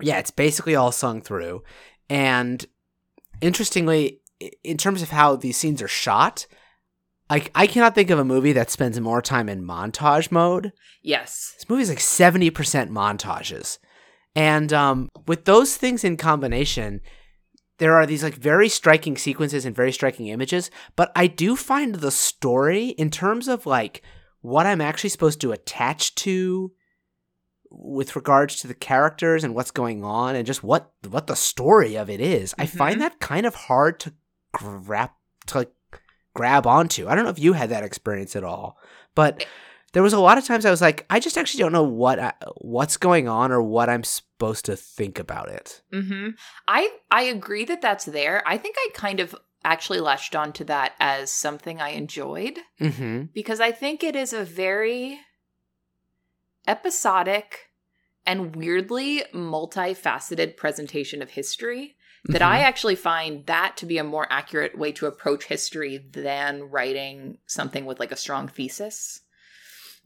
yeah, 0.00 0.18
it's 0.18 0.32
basically 0.32 0.74
all 0.74 0.92
sung 0.92 1.22
through. 1.22 1.62
And 2.10 2.66
interestingly, 3.40 4.20
in 4.62 4.76
terms 4.76 5.02
of 5.02 5.10
how 5.10 5.36
these 5.36 5.56
scenes 5.56 5.80
are 5.80 5.88
shot, 5.88 6.46
like 7.30 7.50
I 7.54 7.68
cannot 7.68 7.94
think 7.94 8.10
of 8.10 8.18
a 8.18 8.24
movie 8.24 8.52
that 8.52 8.70
spends 8.70 8.98
more 9.00 9.22
time 9.22 9.48
in 9.48 9.64
montage 9.64 10.32
mode. 10.32 10.72
Yes. 11.02 11.54
This 11.56 11.68
movie's 11.68 11.88
like 11.88 11.98
70% 11.98 12.50
montages. 12.90 13.78
And 14.34 14.72
um, 14.72 15.08
with 15.26 15.44
those 15.44 15.76
things 15.76 16.04
in 16.04 16.16
combination, 16.16 17.00
there 17.78 17.94
are 17.96 18.06
these 18.06 18.22
like 18.22 18.34
very 18.34 18.68
striking 18.68 19.16
sequences 19.16 19.64
and 19.64 19.74
very 19.74 19.92
striking 19.92 20.26
images. 20.26 20.70
But 20.96 21.10
I 21.16 21.26
do 21.26 21.56
find 21.56 21.96
the 21.96 22.10
story, 22.10 22.88
in 22.88 23.10
terms 23.10 23.48
of 23.48 23.66
like 23.66 24.02
what 24.40 24.66
I'm 24.66 24.80
actually 24.80 25.10
supposed 25.10 25.40
to 25.40 25.52
attach 25.52 26.14
to 26.16 26.72
with 27.70 28.16
regards 28.16 28.60
to 28.60 28.66
the 28.66 28.74
characters 28.74 29.44
and 29.44 29.54
what's 29.54 29.70
going 29.70 30.02
on 30.02 30.34
and 30.34 30.46
just 30.46 30.62
what 30.64 30.92
what 31.08 31.26
the 31.26 31.36
story 31.36 31.96
of 31.96 32.08
it 32.10 32.20
is, 32.20 32.54
I 32.58 32.64
Mhm. 32.66 32.76
find 32.76 33.00
that 33.00 33.20
kind 33.20 33.46
of 33.46 33.54
hard 33.54 34.00
to 34.00 34.14
grab 34.52 35.10
to 35.48 35.58
like 35.58 35.72
grab 36.34 36.66
onto. 36.66 37.08
I 37.08 37.14
don't 37.14 37.24
know 37.24 37.30
if 37.30 37.38
you 37.38 37.52
had 37.52 37.70
that 37.70 37.84
experience 37.84 38.34
at 38.36 38.44
all, 38.44 38.78
but 39.14 39.44
there 39.92 40.02
was 40.02 40.12
a 40.12 40.20
lot 40.20 40.38
of 40.38 40.44
times 40.44 40.64
I 40.66 40.70
was 40.70 40.80
like, 40.82 41.06
I 41.08 41.18
just 41.18 41.38
actually 41.38 41.60
don't 41.62 41.72
know 41.72 41.82
what 41.82 42.18
I, 42.18 42.32
what's 42.56 42.96
going 42.96 43.28
on 43.28 43.50
or 43.52 43.62
what 43.62 43.88
I'm 43.88 44.04
supposed 44.04 44.64
to 44.66 44.76
think 44.76 45.18
about 45.18 45.48
it. 45.48 45.82
hmm 45.92 46.30
I 46.66 46.90
I 47.10 47.22
agree 47.22 47.64
that 47.64 47.80
that's 47.82 48.04
there. 48.04 48.42
I 48.46 48.58
think 48.58 48.76
I 48.78 48.88
kind 48.94 49.20
of 49.20 49.34
actually 49.64 50.00
latched 50.00 50.36
onto 50.36 50.64
that 50.64 50.92
as 51.00 51.30
something 51.30 51.80
I 51.80 51.90
enjoyed 51.90 52.58
Mm-hmm. 52.80 53.24
because 53.34 53.60
I 53.60 53.72
think 53.72 54.04
it 54.04 54.14
is 54.14 54.32
a 54.32 54.44
very 54.44 55.18
episodic 56.66 57.70
and 58.26 58.54
weirdly 58.54 59.24
multifaceted 59.34 60.56
presentation 60.56 61.22
of 61.22 61.30
history 61.30 61.94
that 62.24 62.42
Mm-hmm. 62.42 62.50
I 62.52 62.58
actually 62.60 62.96
find 62.96 63.46
that 63.46 63.76
to 63.78 63.86
be 63.86 63.96
a 63.96 64.04
more 64.04 64.26
accurate 64.28 64.76
way 64.76 64.90
to 64.92 65.06
approach 65.06 65.44
history 65.44 65.98
than 66.12 66.64
writing 66.64 67.38
something 67.46 67.86
with 67.86 68.00
like 68.00 68.10
a 68.12 68.16
strong 68.16 68.48
thesis. 68.48 69.20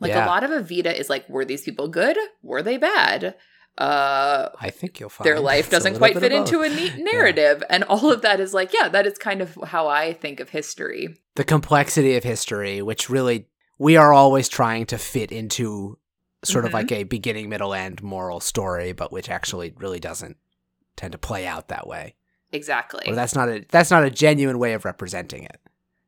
Like 0.01 0.11
Yeah. 0.11 0.25
a 0.25 0.29
lot 0.29 0.45
of 0.45 0.51
Evita 0.51 0.93
is 0.93 1.09
like, 1.11 1.29
were 1.29 1.45
these 1.45 1.63
people 1.63 1.89
good? 1.89 2.17
Were 2.43 2.63
they 2.63 2.77
bad? 2.77 3.35
Uh 3.79 4.51
I 4.61 4.69
think 4.71 5.01
you'll 5.01 5.09
find 5.09 5.25
their 5.27 5.41
life 5.41 5.71
doesn't 5.71 5.97
quite 5.97 6.19
fit 6.19 6.31
into 6.33 6.61
a 6.61 6.69
neat 6.69 6.95
narrative. 6.99 7.63
And 7.71 7.85
all 7.85 8.13
of 8.13 8.21
that 8.23 8.39
is 8.41 8.53
like, 8.53 8.73
yeah, 8.75 8.89
that 8.91 9.07
is 9.07 9.17
kind 9.17 9.41
of 9.41 9.57
how 9.65 9.89
I 9.89 10.13
think 10.13 10.41
of 10.41 10.51
history. 10.51 11.17
the 11.37 11.45
complexity 11.45 12.15
of 12.17 12.25
history, 12.25 12.83
which 12.83 13.09
really 13.09 13.47
we 13.79 13.97
are 13.97 14.13
always 14.13 14.49
trying 14.51 14.85
to 14.87 14.99
fit 14.99 15.33
into 15.33 15.99
sort 16.45 16.65
of 16.67 16.73
Mhm. 16.73 16.75
like 16.75 16.93
a 16.93 17.05
beginning, 17.05 17.49
middle, 17.49 17.73
end 17.73 18.03
moral 18.03 18.41
story, 18.41 18.93
but 18.93 19.11
which 19.13 19.31
actually 19.31 19.73
really 19.79 20.01
doesn't 20.01 20.37
tend 20.97 21.13
to 21.13 21.19
play 21.19 21.47
out 21.47 21.69
that 21.69 21.87
way. 21.87 22.15
Exactly. 22.53 23.05
Or 23.11 23.15
that's 23.15 23.35
not 23.35 23.49
a 23.49 23.65
that's 23.71 23.91
not 23.91 24.05
a 24.05 24.11
genuine 24.11 24.59
way 24.59 24.75
of 24.75 24.85
representing 24.85 25.45
it. 25.45 25.59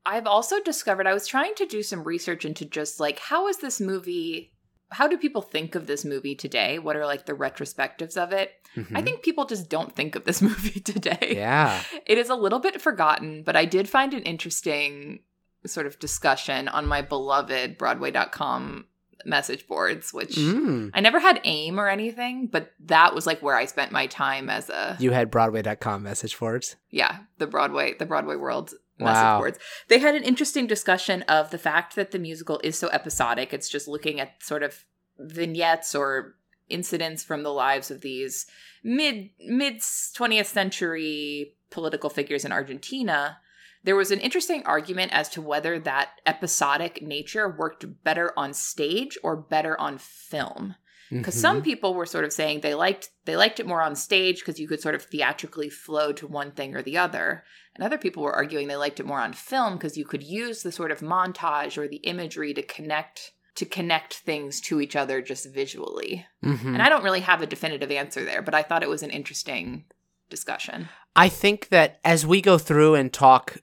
I've 0.07 0.27
also 0.27 0.61
discovered 0.61 1.07
I 1.07 1.15
was 1.15 1.27
trying 1.27 1.55
to 1.57 1.67
do 1.67 1.83
some 1.83 2.05
research 2.05 2.45
into 2.45 2.65
just 2.65 3.01
like 3.01 3.19
how 3.19 3.49
is 3.49 3.59
this 3.59 3.81
movie 3.81 4.51
how 4.91 5.09
do 5.09 5.17
people 5.19 5.43
think 5.43 5.75
of 5.75 5.87
this 5.89 6.05
movie 6.05 6.37
today? 6.37 6.79
What 6.79 6.95
are 6.95 7.07
like 7.07 7.27
the 7.27 7.33
retrospectives 7.33 8.17
of 8.17 8.33
it? 8.33 8.53
I 8.77 8.81
Mhm. 8.81 9.05
think 9.05 9.23
people 9.23 9.45
just 9.45 9.69
don't 9.69 9.95
think 9.97 10.15
of 10.15 10.25
this 10.25 10.41
movie 10.49 10.79
today. 10.81 11.33
yeah. 11.37 11.83
It 12.07 12.19
is 12.19 12.29
a 12.29 12.35
little 12.37 12.61
bit 12.61 12.81
forgotten, 12.81 13.43
but 13.43 13.57
I 13.57 13.65
did 13.65 13.89
find 13.89 14.15
an 14.15 14.23
interesting 14.23 15.21
sort 15.67 15.87
of 15.87 15.99
discussion 15.99 16.69
on 16.69 16.87
my 16.87 17.01
beloved 17.03 17.77
Broadway.com 17.79 18.87
message 19.25 19.67
boards, 19.67 20.13
which 20.13 20.37
Mm. 20.37 20.91
I 20.93 21.01
never 21.01 21.19
had 21.19 21.41
AIM 21.45 21.81
or 21.81 21.89
anything, 21.89 22.47
but 22.47 22.73
that 22.81 23.15
was 23.15 23.27
like 23.27 23.41
where 23.43 23.57
I 23.57 23.65
spent 23.65 23.91
my 23.91 24.07
time 24.07 24.51
as 24.51 24.69
a 24.69 24.97
You 25.01 25.13
had 25.13 25.31
Broadway.com 25.31 26.03
message 26.03 26.39
boards. 26.39 26.77
yeah 26.91 27.21
the 27.39 27.47
Broadway 27.47 27.95
the 27.99 28.07
Broadway 28.07 28.37
world 28.37 28.75
Wow. 28.99 29.13
message 29.13 29.41
boards. 29.41 29.59
They 29.89 29.99
had 29.99 30.15
an 30.15 30.23
interesting 30.23 30.67
discussion 30.67 31.23
of 31.23 31.51
the 31.51 31.59
fact 31.59 31.97
that 31.97 32.13
the 32.13 32.19
musical 32.19 32.61
is 32.63 32.79
so 32.79 32.89
episodic. 32.91 33.53
It's 33.53 33.69
just 33.69 33.89
looking 33.89 34.21
at 34.21 34.43
sort 34.43 34.63
of 34.63 34.85
vignettes 35.19 35.95
or 35.95 36.37
incidents 36.69 37.25
from 37.25 37.43
the 37.43 37.53
lives 37.53 37.91
of 37.91 38.01
these 38.01 38.47
mid 38.83 39.31
mid 39.41 39.79
20th 39.79 40.47
century 40.47 41.55
political 41.71 42.11
figures 42.11 42.45
in 42.45 42.53
Argentina. 42.53 43.39
There 43.83 43.97
was 43.97 44.11
an 44.11 44.21
interesting 44.21 44.63
argument 44.65 45.13
as 45.13 45.29
to 45.31 45.43
whether 45.43 45.79
that 45.81 46.21
episodic 46.25 47.03
nature 47.03 47.49
worked 47.49 48.03
better 48.03 48.33
on 48.37 48.55
stage 48.55 49.19
or 49.23 49.37
better 49.37 49.79
on 49.79 49.99
film 49.99 50.77
because 51.11 51.35
Mhm. 51.37 51.41
some 51.41 51.63
people 51.63 51.95
were 51.95 52.07
sort 52.07 52.25
of 52.25 52.33
saying 52.33 52.61
they 52.61 52.75
liked 52.75 53.11
they 53.25 53.37
liked 53.37 53.61
it 53.61 53.67
more 53.67 53.83
on 53.83 53.95
stage 53.97 54.39
because 54.41 54.59
you 54.61 54.67
could 54.69 54.81
sort 54.81 54.95
of 54.95 55.03
theatrically 55.03 55.69
flow 55.71 56.13
to 56.13 56.27
one 56.27 56.51
thing 56.53 56.75
or 56.75 56.83
the 56.83 56.97
other 56.99 57.45
and 57.75 57.85
other 57.85 57.99
people 57.99 58.23
were 58.23 58.35
arguing 58.35 58.69
they 58.69 58.77
liked 58.77 59.01
it 59.01 59.07
more 59.07 59.21
on 59.21 59.33
film 59.33 59.75
because 59.75 59.97
you 59.99 60.05
could 60.05 60.23
use 60.23 60.63
the 60.63 60.73
sort 60.73 60.91
of 60.91 61.01
montage 61.01 61.77
or 61.79 61.87
the 61.89 61.97
imagery 61.97 62.53
to 62.55 62.63
connect 62.63 63.33
to 63.55 63.65
connect 63.65 64.15
things 64.15 64.61
to 64.61 64.81
each 64.81 64.97
other 64.97 65.21
just 65.23 65.47
visually 65.53 66.27
Mhm. 66.45 66.67
and 66.75 66.83
i 66.83 66.89
don't 66.89 67.05
really 67.05 67.21
have 67.21 67.43
a 67.43 67.47
definitive 67.47 67.91
answer 67.91 68.25
there 68.25 68.43
but 68.43 68.55
i 68.55 68.63
thought 68.63 68.83
it 68.83 68.89
was 68.89 69.03
an 69.03 69.11
interesting 69.11 69.85
discussion 70.31 70.89
I 71.17 71.29
think 71.29 71.69
that 71.69 72.01
as 72.05 72.27
we 72.27 72.41
go 72.41 72.59
through 72.59 72.97
and 72.97 73.13
talk 73.13 73.59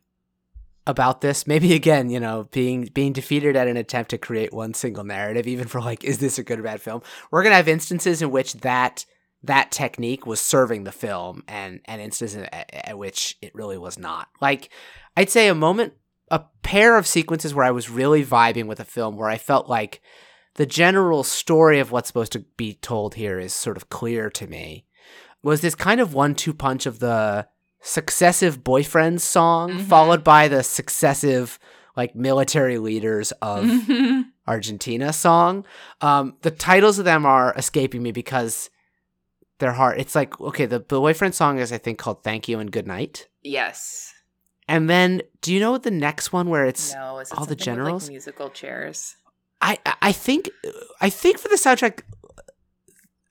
about 0.88 1.22
this, 1.22 1.46
maybe 1.46 1.74
again, 1.74 2.10
you 2.10 2.20
know, 2.20 2.48
being 2.52 2.90
being 2.94 3.14
defeated 3.14 3.56
at 3.56 3.68
an 3.68 3.78
attempt 3.78 4.10
to 4.12 4.18
create 4.18 4.54
one 4.54 4.74
single 4.74 5.04
narrative, 5.04 5.48
even 5.48 5.68
for 5.68 5.80
like, 5.80 6.04
is 6.04 6.18
this 6.18 6.40
a 6.40 6.44
good 6.44 6.60
or 6.60 6.64
bad 6.64 6.82
film? 6.82 7.02
We're 7.30 7.44
gonna 7.44 7.56
have 7.56 7.68
instances 7.68 8.22
in 8.22 8.32
which 8.32 8.54
that 8.56 9.06
that 9.44 9.72
technique 9.72 10.26
was 10.26 10.40
serving 10.40 10.84
the 10.84 10.92
film, 10.92 11.44
and 11.48 11.82
and 11.86 12.02
instances 12.02 12.48
at, 12.52 12.70
at 12.74 12.98
which 12.98 13.38
it 13.42 13.54
really 13.56 13.78
was 13.78 13.98
not. 13.98 14.28
Like, 14.40 14.70
I'd 15.16 15.30
say 15.30 15.48
a 15.48 15.56
moment, 15.56 15.94
a 16.30 16.44
pair 16.64 16.98
of 16.98 17.08
sequences 17.08 17.54
where 17.54 17.66
I 17.66 17.72
was 17.72 17.90
really 17.90 18.26
vibing 18.26 18.66
with 18.66 18.80
a 18.80 18.86
film, 18.86 19.18
where 19.18 19.30
I 19.30 19.38
felt 19.38 19.68
like 19.70 20.02
the 20.56 20.66
general 20.66 21.24
story 21.24 21.80
of 21.80 21.92
what's 21.92 22.08
supposed 22.08 22.34
to 22.34 22.46
be 22.58 22.74
told 22.74 23.16
here 23.16 23.40
is 23.40 23.54
sort 23.54 23.78
of 23.78 23.90
clear 23.90 24.30
to 24.32 24.48
me. 24.48 24.86
Was 25.44 25.62
this 25.62 25.76
kind 25.76 26.00
of 26.00 26.14
one-two 26.14 26.54
punch 26.54 26.86
of 26.86 27.00
the 27.00 27.48
successive 27.82 28.64
boyfriends 28.64 29.22
song 29.22 29.72
Mhm. 29.72 29.88
followed 29.88 30.24
by 30.24 30.48
the 30.48 30.64
successive 30.64 31.58
like 31.98 32.16
military 32.16 32.78
leaders 32.78 33.32
of 33.42 33.66
Argentina 34.48 35.12
song. 35.12 35.66
Um, 36.00 36.36
the 36.42 36.52
titles 36.52 37.00
of 37.00 37.06
them 37.06 37.26
are 37.26 37.54
escaping 37.58 38.02
me 38.02 38.12
because 38.12 38.70
they're 39.60 39.74
hard. 39.74 40.00
It's 40.00 40.16
like 40.16 40.40
okay, 40.40 40.66
the, 40.66 40.80
boyfriend 40.80 41.36
song 41.36 41.60
is 41.60 41.72
I 41.72 41.78
think 41.78 41.98
called 42.00 42.24
"Thank 42.24 42.48
You 42.48 42.60
and 42.60 42.72
Good 42.72 42.88
Night," 42.88 43.28
yes 43.44 44.14
and 44.68 44.90
then 44.90 45.22
do 45.42 45.52
you 45.54 45.60
know 45.60 45.78
the 45.78 45.92
next 45.92 46.32
one 46.32 46.48
where 46.50 46.66
it's 46.66 46.94
no 46.94 47.22
all 47.38 47.46
the 47.46 47.56
generals? 47.56 48.04
like 48.04 48.12
musical 48.12 48.50
chairs 48.50 49.16
I 49.62 49.78
I 50.02 50.12
think 50.12 50.50
I 51.02 51.10
think 51.10 51.38
for 51.40 51.48
the 51.50 51.56
soundtrack. 51.56 52.02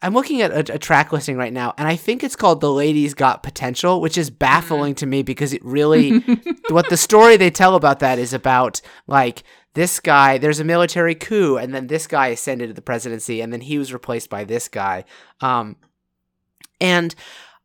I'm 0.03 0.15
looking 0.15 0.41
at 0.41 0.51
a, 0.71 0.75
a 0.75 0.79
track 0.79 1.13
listing 1.13 1.37
right 1.37 1.53
now, 1.53 1.75
and 1.77 1.87
I 1.87 1.97
think 1.97 2.25
it's 2.25 2.37
called 2.37 2.61
"The 2.61 2.73
Ladies 2.73 3.15
Got 3.15 3.43
Potential," 3.43 4.01
which 4.01 4.17
is 4.17 4.31
baffling 4.31 4.95
to 4.97 5.07
me 5.07 5.23
because 5.23 5.53
it 5.53 5.65
really 5.65 6.19
what 6.69 6.89
the 6.89 6.97
story 6.97 7.37
they 7.37 7.51
tell 7.51 7.75
about 7.75 8.01
that 8.01 8.19
is 8.19 8.33
about 8.33 8.81
like 9.07 9.43
this 9.75 10.01
guy 10.01 10.39
there's 10.39 10.59
a 10.59 10.65
military 10.65 11.15
coup 11.15 11.57
and 11.57 11.75
then 11.75 11.87
this 11.87 12.07
guy 12.07 12.29
ascended 12.29 12.69
to 12.69 12.73
the 12.75 12.83
presidency 12.83 13.41
and 13.41 13.53
then 13.53 13.61
he 13.61 13.79
was 13.79 13.93
replaced 13.93 14.29
by 14.29 14.43
this 14.43 14.67
guy 14.67 15.05
um 15.41 15.77
and 16.81 17.15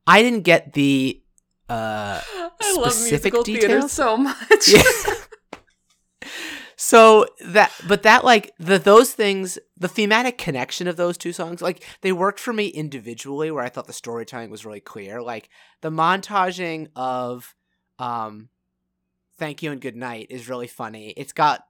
i 0.05 0.21
didn't 0.21 0.41
get 0.41 0.73
the 0.73 1.19
uh 1.67 2.21
I 2.61 2.75
love 2.77 2.93
specific 2.93 3.33
musical 3.33 3.43
theater 3.43 3.67
details? 3.67 3.91
so 3.91 4.17
much. 4.17 4.67
Yeah. 4.67 4.81
so 6.75 7.25
that 7.46 7.72
but 7.88 8.03
that 8.03 8.24
like 8.24 8.51
the 8.59 8.77
those 8.77 9.14
things 9.14 9.57
the 9.77 9.88
thematic 9.88 10.38
connection 10.38 10.88
of 10.88 10.98
those 10.98 11.18
two 11.18 11.31
songs 11.31 11.61
like 11.61 11.83
they 12.01 12.11
worked 12.11 12.40
for 12.40 12.53
me 12.53 12.68
individually 12.68 13.50
where 13.50 13.64
i 13.64 13.70
thought 13.70 13.88
the 13.88 13.94
storytelling 13.94 14.50
was 14.50 14.66
really 14.66 14.79
clear 14.79 15.22
like 15.22 15.50
the 15.81 15.90
montaging 15.90 16.88
of 16.96 17.55
um 18.00 18.50
thank 19.38 19.61
you 19.61 19.72
and 19.72 19.81
good 19.81 19.96
night 19.96 20.27
is 20.29 20.50
really 20.50 20.68
funny. 20.68 21.09
It's 21.18 21.33
got 21.33 21.66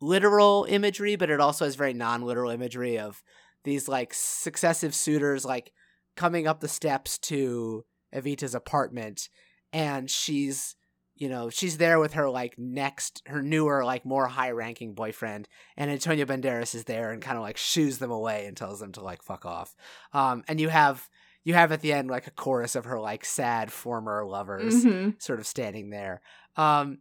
literal 0.00 0.66
imagery 0.68 1.16
but 1.16 1.28
it 1.30 1.40
also 1.40 1.66
has 1.66 1.74
very 1.74 1.92
non-literal 1.92 2.50
imagery 2.50 2.98
of 2.98 3.22
these 3.64 3.86
like 3.86 4.14
successive 4.14 4.94
suitors 4.94 5.44
like 5.44 5.72
coming 6.16 6.46
up 6.46 6.60
the 6.60 6.68
steps 6.68 7.18
to 7.18 7.84
evita's 8.14 8.54
apartment 8.54 9.28
and 9.74 10.10
she's 10.10 10.74
you 11.20 11.28
know 11.28 11.50
she's 11.50 11.76
there 11.78 12.00
with 12.00 12.14
her 12.14 12.28
like 12.28 12.58
next 12.58 13.22
her 13.26 13.40
newer 13.42 13.84
like 13.84 14.04
more 14.04 14.26
high 14.26 14.50
ranking 14.50 14.94
boyfriend 14.94 15.46
and 15.76 15.90
antonio 15.90 16.24
banderas 16.24 16.74
is 16.74 16.84
there 16.84 17.12
and 17.12 17.22
kind 17.22 17.36
of 17.36 17.42
like 17.44 17.56
shoos 17.56 17.98
them 17.98 18.10
away 18.10 18.46
and 18.46 18.56
tells 18.56 18.80
them 18.80 18.90
to 18.90 19.00
like 19.02 19.22
fuck 19.22 19.44
off 19.46 19.76
um 20.12 20.42
and 20.48 20.58
you 20.60 20.68
have 20.68 21.08
you 21.44 21.54
have 21.54 21.72
at 21.72 21.80
the 21.82 21.92
end 21.92 22.10
like 22.10 22.26
a 22.26 22.30
chorus 22.32 22.74
of 22.74 22.86
her 22.86 22.98
like 22.98 23.24
sad 23.24 23.70
former 23.70 24.24
lovers 24.26 24.84
Mhm. 24.84 25.14
sort 25.22 25.38
of 25.40 25.46
standing 25.46 25.88
there. 25.90 26.20
Um, 26.56 26.98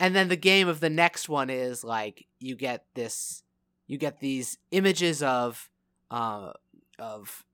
and 0.00 0.14
then 0.16 0.28
the 0.28 0.36
game 0.36 0.66
of 0.66 0.80
the 0.80 0.90
next 0.90 1.28
one 1.28 1.50
is 1.50 1.84
like 1.84 2.26
you 2.40 2.56
get 2.56 2.86
this, 2.94 3.44
you 3.86 3.96
get 3.96 4.18
these 4.18 4.58
images 4.72 5.22
of, 5.22 5.68
uh, 6.10 6.52
of 6.98 7.44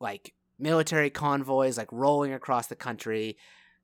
like 0.00 0.32
military 0.58 1.10
convoys 1.10 1.76
like 1.76 1.92
rolling 1.92 2.32
across 2.32 2.68
the 2.68 2.76
country, 2.76 3.36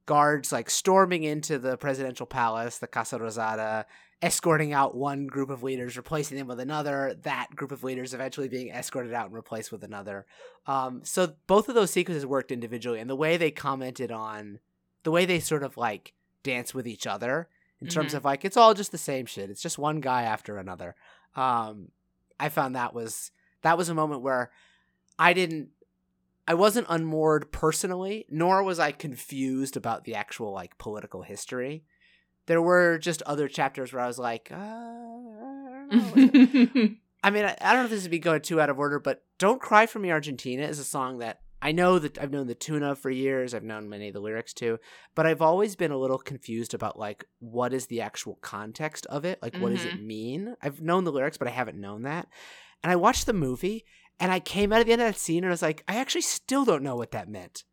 guards 0.09 0.51
like 0.53 0.71
storming 0.71 1.23
into 1.23 1.59
the 1.59 1.77
presidential 1.77 2.25
palace, 2.25 2.79
the 2.79 2.87
Casa 2.87 3.18
Rosada, 3.18 3.85
escorting 4.23 4.73
out 4.73 4.97
one 4.97 5.27
group 5.27 5.51
of 5.51 5.62
leaders, 5.62 5.99
replacing 5.99 6.38
them 6.38 6.47
with 6.49 6.59
another. 6.59 7.14
That 7.25 7.55
group 7.55 7.73
of 7.73 7.85
leaders 7.85 8.14
eventually 8.14 8.49
being 8.49 8.71
escorted 8.71 9.12
out 9.12 9.27
and 9.27 9.35
replaced 9.35 9.71
with 9.71 9.85
another. 9.85 10.25
Um, 10.66 11.03
so 11.05 11.35
both 11.47 11.68
of 11.68 11.75
those 11.75 11.90
sequences 11.90 12.25
worked 12.25 12.51
individually, 12.51 13.01
and 13.01 13.11
the 13.11 13.14
way 13.14 13.37
they 13.37 13.51
commented 13.51 14.11
on, 14.11 14.61
the 15.03 15.11
way 15.11 15.27
they 15.27 15.40
sort 15.40 15.62
of 15.62 15.77
like 15.77 16.14
dance 16.42 16.73
with 16.73 16.88
each 16.88 17.07
other 17.07 17.49
in 17.83 17.88
terms 17.88 18.12
Mhm. 18.12 18.16
of 18.16 18.25
like 18.25 18.44
it's 18.47 18.57
all 18.57 18.73
just 18.73 18.90
the 18.92 18.99
same 18.99 19.27
shit. 19.27 19.51
It's 19.51 19.62
just 19.62 19.77
one 19.79 20.01
guy 20.01 20.23
after 20.23 20.57
another. 20.57 20.97
Um, 21.37 21.92
I 22.40 22.49
found 22.49 22.75
that 22.75 22.94
was 22.94 23.31
that 23.61 23.77
was 23.77 23.90
a 23.90 23.94
moment 23.94 24.23
where 24.23 24.51
I 25.18 25.35
didn't. 25.35 25.68
I 26.49 26.55
wasn't 26.55 26.87
unmoored 26.89 27.53
personally, 27.53 28.25
nor 28.31 28.63
was 28.63 28.79
I 28.79 28.91
confused 28.91 29.77
about 29.77 30.05
the 30.05 30.15
actual 30.15 30.51
like 30.51 30.79
political 30.79 31.21
history. 31.21 31.85
There 32.47 32.63
were 32.63 32.97
just 32.97 33.21
other 33.23 33.49
chapters 33.49 33.93
where 33.93 34.03
I 34.03 34.07
was 34.07 34.19
like, 34.19 34.49
uh, 34.51 34.57
I 34.57 35.87
don't 35.91 36.35
know. 36.35 36.89
I 37.23 37.31
mean, 37.31 37.45
I, 37.45 37.55
I 37.61 37.73
don't 37.73 37.83
know 37.83 37.85
if 37.85 37.91
this 37.91 38.03
would 38.03 38.11
be 38.11 38.19
going 38.19 38.41
too 38.41 38.63
out 38.63 38.71
of 38.71 38.79
order, 38.79 38.99
but 38.99 39.25
"Don't 39.39 39.61
Cry 39.61 39.85
for 39.85 39.99
Me, 39.99 40.11
Argentina" 40.11 40.63
is 40.63 40.79
a 40.79 40.85
song 40.85 41.19
that 41.19 41.41
I 41.61 41.73
know 41.73 41.99
that 41.99 42.17
I've 42.17 42.31
known 42.31 42.47
the 42.47 42.55
tune 42.55 42.83
of 42.83 42.99
for 42.99 43.11
years. 43.11 43.53
I've 43.53 43.63
known 43.63 43.91
many 43.91 44.09
of 44.09 44.15
the 44.15 44.21
lyrics 44.21 44.55
too, 44.55 44.79
but 45.15 45.27
I've 45.27 45.43
always 45.43 45.77
been 45.77 45.91
a 45.91 45.99
little 45.99 46.19
confused 46.19 46.73
about 46.73 46.99
like 46.99 47.27
what 47.41 47.75
is 47.75 47.89
the 47.89 48.01
actual 48.01 48.39
context 48.41 49.05
of 49.07 49.27
it. 49.27 49.39
Like, 49.43 49.55
what 49.57 49.73
does 49.73 49.85
it 49.85 50.03
mean? 50.03 50.57
I've 50.63 50.81
known 50.81 51.05
the 51.05 51.13
lyrics, 51.13 51.37
but 51.37 51.49
I 51.49 51.51
haven't 51.51 51.79
known 51.79 52.05
that. 52.05 52.29
And 52.83 52.91
I 52.91 52.97
watched 52.97 53.27
the 53.27 53.35
movie, 53.35 53.85
and 54.20 54.33
I 54.33 54.40
came 54.40 54.72
out 54.72 54.81
at 54.81 54.87
the 54.87 54.92
end 54.92 55.02
of 55.02 55.09
that 55.09 55.18
scene, 55.18 55.44
and 55.44 55.50
I 55.50 55.50
was 55.50 55.62
like, 55.62 55.85
I 55.88 55.96
actually 55.96 56.22
still 56.22 56.64
don't 56.64 56.83
know 56.83 56.96
what 56.96 57.12
that 57.12 57.28
meant. 57.28 57.64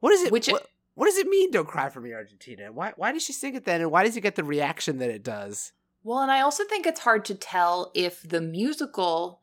What 0.00 0.12
is 0.12 0.22
it? 0.22 0.32
Which- 0.32 0.48
what, 0.48 0.66
what 0.94 1.06
does 1.06 1.18
it 1.18 1.26
mean? 1.28 1.50
Don't 1.50 1.68
cry 1.68 1.88
for 1.90 2.00
me, 2.00 2.12
Argentina. 2.12 2.72
Why? 2.72 2.92
Why 2.96 3.12
does 3.12 3.22
she 3.24 3.32
sing 3.32 3.54
it 3.54 3.64
then? 3.64 3.80
And 3.80 3.90
why 3.90 4.04
does 4.04 4.16
it 4.16 4.20
get 4.22 4.34
the 4.36 4.44
reaction 4.44 4.98
that 4.98 5.10
it 5.10 5.22
does? 5.22 5.72
Well, 6.04 6.20
and 6.20 6.30
I 6.30 6.40
also 6.40 6.64
think 6.64 6.86
it's 6.86 7.00
hard 7.00 7.24
to 7.26 7.34
tell 7.34 7.90
if 7.94 8.22
the 8.22 8.40
musical 8.40 9.40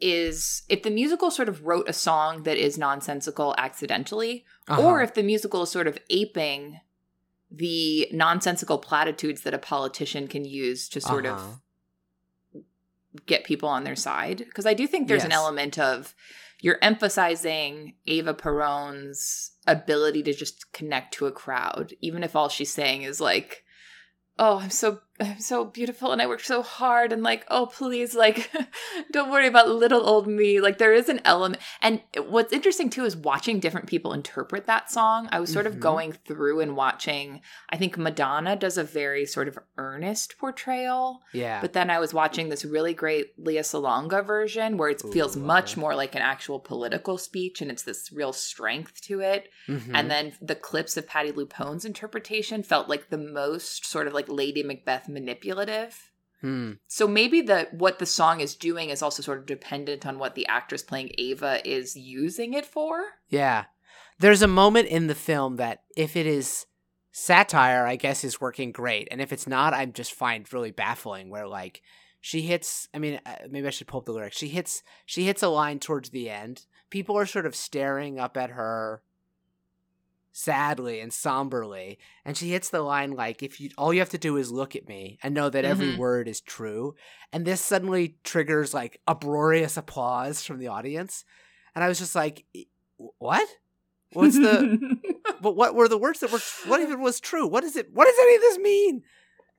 is 0.00 0.62
if 0.68 0.82
the 0.84 0.90
musical 0.90 1.30
sort 1.30 1.48
of 1.48 1.64
wrote 1.64 1.88
a 1.88 1.92
song 1.92 2.44
that 2.44 2.56
is 2.56 2.78
nonsensical 2.78 3.54
accidentally 3.58 4.44
Uh-huh. 4.68 4.80
or 4.82 5.02
if 5.02 5.12
the 5.14 5.22
musical 5.24 5.62
is 5.64 5.70
sort 5.70 5.88
of 5.88 5.98
aping 6.08 6.80
the 7.50 8.08
nonsensical 8.12 8.78
platitudes 8.78 9.40
that 9.42 9.54
a 9.54 9.58
politician 9.58 10.28
can 10.28 10.44
use 10.44 10.88
to 10.90 11.00
sort 11.00 11.26
Uh-huh. 11.26 11.34
of 11.42 11.60
get 13.26 13.44
people 13.44 13.68
on 13.68 13.84
their 13.84 13.96
side 13.96 14.38
because 14.38 14.66
I 14.66 14.74
do 14.74 14.86
think 14.86 15.08
there's 15.08 15.24
an 15.24 15.32
element 15.32 15.78
of 15.78 16.14
you're 16.60 16.78
emphasizing 16.82 17.94
Ava 18.06 18.34
Peron's 18.34 19.52
ability 19.66 20.22
to 20.24 20.32
just 20.32 20.72
connect 20.72 21.14
to 21.14 21.26
a 21.26 21.32
crowd 21.32 21.94
even 22.00 22.22
if 22.22 22.34
all 22.34 22.48
she's 22.48 22.72
saying 22.72 23.02
is 23.02 23.20
like 23.20 23.64
oh 24.38 24.58
i'm 24.58 24.70
so 24.70 25.00
I'm 25.20 25.40
so 25.52 25.64
beautiful 25.64 26.12
and 26.12 26.20
I 26.22 26.26
worked 26.26 26.46
so 26.46 26.62
hard 26.62 27.12
and 27.12 27.22
like, 27.22 27.44
oh 27.48 27.66
please, 27.66 28.14
like 28.14 28.50
don't 29.12 29.30
worry 29.30 29.46
about 29.46 29.68
little 29.68 30.06
old 30.08 30.26
me. 30.26 30.60
Like 30.60 30.78
there 30.78 30.92
is 30.92 31.08
an 31.08 31.20
element 31.24 31.60
and 31.82 32.00
what's 32.28 32.52
interesting 32.52 32.90
too 32.90 33.04
is 33.04 33.16
watching 33.16 33.60
different 33.60 33.86
people 33.86 34.12
interpret 34.12 34.66
that 34.66 34.90
song. 34.90 35.28
I 35.32 35.40
was 35.40 35.52
sort 35.52 35.66
Mhm. 35.66 35.68
of 35.68 35.80
going 35.80 36.12
through 36.12 36.60
and 36.60 36.76
watching 36.76 37.40
I 37.70 37.76
think 37.76 37.98
Madonna 37.98 38.56
does 38.56 38.78
a 38.78 38.84
very 38.84 39.26
sort 39.26 39.48
of 39.48 39.58
earnest 39.76 40.38
portrayal. 40.38 41.22
Yeah. 41.32 41.60
But 41.60 41.72
then 41.72 41.90
I 41.90 41.98
was 41.98 42.14
watching 42.14 42.48
this 42.48 42.64
really 42.64 42.94
great 42.94 43.32
Lea 43.38 43.58
Salonga 43.58 44.24
version 44.24 44.76
where 44.76 44.88
it 44.88 45.02
feels 45.12 45.36
Ooh, 45.36 45.40
love 45.40 45.46
much 45.46 45.76
more 45.76 45.94
like 45.94 46.14
an 46.14 46.22
actual 46.22 46.60
political 46.60 47.18
speech 47.18 47.60
and 47.60 47.70
it's 47.70 47.82
this 47.82 48.12
real 48.12 48.32
strength 48.32 49.00
to 49.02 49.20
it. 49.20 49.48
Mhm. 49.68 49.90
And 49.94 50.10
then 50.10 50.32
the 50.40 50.54
clips 50.54 50.96
of 50.96 51.06
Patti 51.06 51.32
LuPone's 51.32 51.84
interpretation 51.84 52.62
felt 52.62 52.88
like 52.88 53.10
the 53.10 53.18
most 53.18 53.84
sort 53.86 54.06
of 54.06 54.12
like 54.14 54.28
Lady 54.28 54.62
Macbeth 54.62 55.07
manipulative. 55.08 56.12
Hmm. 56.40 56.72
So 56.86 57.08
maybe 57.08 57.40
the 57.40 57.68
what 57.72 57.98
the 57.98 58.06
song 58.06 58.40
is 58.40 58.54
doing 58.54 58.90
is 58.90 59.02
also 59.02 59.22
sort 59.22 59.38
of 59.38 59.46
dependent 59.46 60.06
on 60.06 60.18
what 60.18 60.34
the 60.34 60.46
actress 60.46 60.82
playing 60.82 61.10
Ava 61.18 61.60
is 61.68 61.96
using 61.96 62.54
it 62.54 62.64
for. 62.64 63.02
Yeah. 63.28 63.64
There's 64.20 64.42
a 64.42 64.48
moment 64.48 64.88
in 64.88 65.08
the 65.08 65.14
film 65.14 65.56
that 65.56 65.82
if 65.96 66.16
it 66.16 66.26
is 66.26 66.66
satire, 67.10 67.86
I 67.86 67.96
guess 67.96 68.22
is 68.22 68.40
working 68.40 68.70
great. 68.70 69.08
And 69.10 69.20
if 69.20 69.32
it's 69.32 69.46
not, 69.46 69.74
I 69.74 69.84
just 69.86 70.12
find 70.12 70.50
really 70.52 70.70
baffling 70.70 71.30
where 71.30 71.48
like 71.48 71.82
she 72.20 72.42
hits 72.42 72.88
I 72.94 72.98
mean, 72.98 73.20
uh, 73.26 73.36
maybe 73.50 73.66
I 73.66 73.70
should 73.70 73.88
pull 73.88 74.00
up 74.00 74.06
the 74.06 74.12
lyrics. 74.12 74.38
She 74.38 74.48
hits 74.48 74.84
she 75.06 75.24
hits 75.24 75.42
a 75.42 75.48
line 75.48 75.80
towards 75.80 76.10
the 76.10 76.30
end. 76.30 76.66
People 76.90 77.18
are 77.18 77.26
sort 77.26 77.46
of 77.46 77.56
staring 77.56 78.20
up 78.20 78.36
at 78.36 78.50
her 78.50 79.02
sadly 80.38 81.00
and 81.00 81.12
somberly 81.12 81.98
and 82.24 82.36
she 82.36 82.50
hits 82.50 82.70
the 82.70 82.80
line 82.80 83.10
like 83.10 83.42
if 83.42 83.60
you 83.60 83.70
all 83.76 83.92
you 83.92 83.98
have 83.98 84.08
to 84.08 84.18
do 84.18 84.36
is 84.36 84.52
look 84.52 84.76
at 84.76 84.86
me 84.86 85.18
and 85.20 85.34
know 85.34 85.50
that 85.50 85.64
every 85.64 85.88
Mhm. 85.88 85.96
word 85.96 86.28
is 86.28 86.40
true 86.40 86.94
and 87.32 87.44
this 87.44 87.60
suddenly 87.60 88.18
triggers 88.22 88.72
like 88.72 89.00
uproarious 89.08 89.76
applause 89.76 90.44
from 90.44 90.58
the 90.58 90.68
audience 90.68 91.24
and 91.74 91.82
i 91.82 91.88
was 91.88 91.98
just 91.98 92.14
like 92.14 92.44
"E- 92.54 92.66
what? 93.18 93.48
What's 94.12 94.36
the 94.36 94.78
but 95.42 95.56
what 95.56 95.74
were 95.74 95.88
the 95.88 95.98
words 95.98 96.20
that 96.20 96.30
were 96.30 96.40
what 96.66 96.80
even 96.80 97.00
was 97.00 97.18
true? 97.20 97.46
What 97.46 97.64
is 97.64 97.74
it 97.76 97.92
what 97.92 98.04
does 98.06 98.18
any 98.20 98.34
of 98.36 98.40
this 98.40 98.58
mean? 98.58 99.02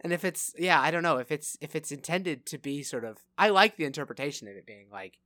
And 0.02 0.14
if 0.14 0.24
it's 0.24 0.54
yeah 0.58 0.80
i 0.82 0.92
don't 0.92 1.04
know 1.04 1.18
if 1.18 1.30
it's 1.30 1.58
if 1.60 1.76
it's 1.76 1.92
intended 1.92 2.46
to 2.48 2.58
be 2.58 2.84
sort 2.84 3.04
of 3.04 3.18
i 3.38 3.50
like 3.50 3.76
the 3.76 3.84
interpretation 3.84 4.48
of 4.48 4.56
it 4.56 4.66
being 4.66 4.88
like 4.90 5.20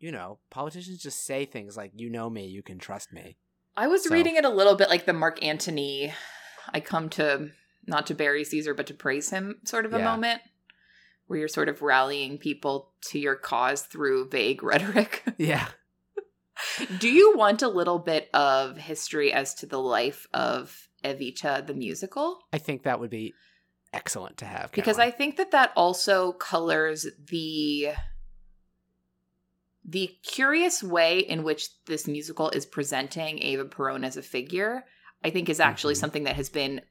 you 0.00 0.10
know 0.10 0.38
politicians 0.48 1.02
just 1.02 1.24
say 1.26 1.44
things 1.44 1.76
like 1.76 1.92
you 1.94 2.08
know 2.08 2.30
me 2.30 2.46
you 2.46 2.62
can 2.62 2.78
trust 2.78 3.12
me 3.12 3.36
I 3.76 3.86
was 3.88 4.04
So- 4.04 4.10
reading 4.14 4.36
it 4.36 4.44
a 4.44 4.50
little 4.50 4.76
bit 4.76 4.88
like 4.88 5.06
the 5.06 5.12
Mark 5.12 5.42
Antony 5.44 6.12
I 6.72 6.80
come 6.80 7.08
to 7.10 7.50
not 7.86 8.06
to 8.06 8.14
bury 8.14 8.44
Caesar 8.44 8.74
but 8.74 8.86
to 8.86 8.94
praise 8.94 9.30
him 9.30 9.60
sort 9.64 9.84
of 9.86 9.92
a 9.94 9.98
Yeah. 9.98 10.04
moment 10.04 10.42
where 11.26 11.38
you're 11.38 11.48
sort 11.48 11.68
of 11.68 11.82
rallying 11.82 12.38
people 12.38 12.92
to 13.10 13.18
your 13.18 13.34
cause 13.36 13.82
through 13.82 14.28
vague 14.30 14.62
rhetoric. 14.70 15.22
yeah 15.38 15.68
Do 16.98 17.08
you 17.10 17.36
want 17.36 17.62
a 17.62 17.68
little 17.68 17.98
bit 17.98 18.30
of 18.32 18.76
history 18.78 19.32
as 19.32 19.54
to 19.56 19.66
the 19.66 19.80
life 19.80 20.26
of 20.32 20.88
Evita 21.04 21.66
the 21.66 21.74
musical? 21.74 22.40
i 22.52 22.58
think 22.58 22.84
that 22.84 23.00
would 23.00 23.10
be 23.10 23.34
excellent 23.92 24.36
to 24.38 24.44
have 24.46 24.72
Because 24.72 24.98
I 24.98 25.10
think 25.10 25.36
that 25.36 25.50
that 25.52 25.72
also 25.76 26.32
colors 26.32 27.06
the 27.28 27.90
the 29.84 30.16
curious 30.22 30.82
way 30.82 31.18
in 31.18 31.42
which 31.42 31.68
this 31.86 32.06
musical 32.06 32.48
is 32.50 32.64
presenting 32.66 33.42
Ava 33.42 33.64
Perón 33.66 34.04
as 34.04 34.16
a 34.16 34.22
figure. 34.22 34.84
I 35.22 35.30
think 35.30 35.48
is 35.48 35.60
actually 35.60 35.94
Mhm. 35.94 35.98
something 35.98 36.24
that 36.24 36.36
has 36.36 36.48
been 36.50 36.82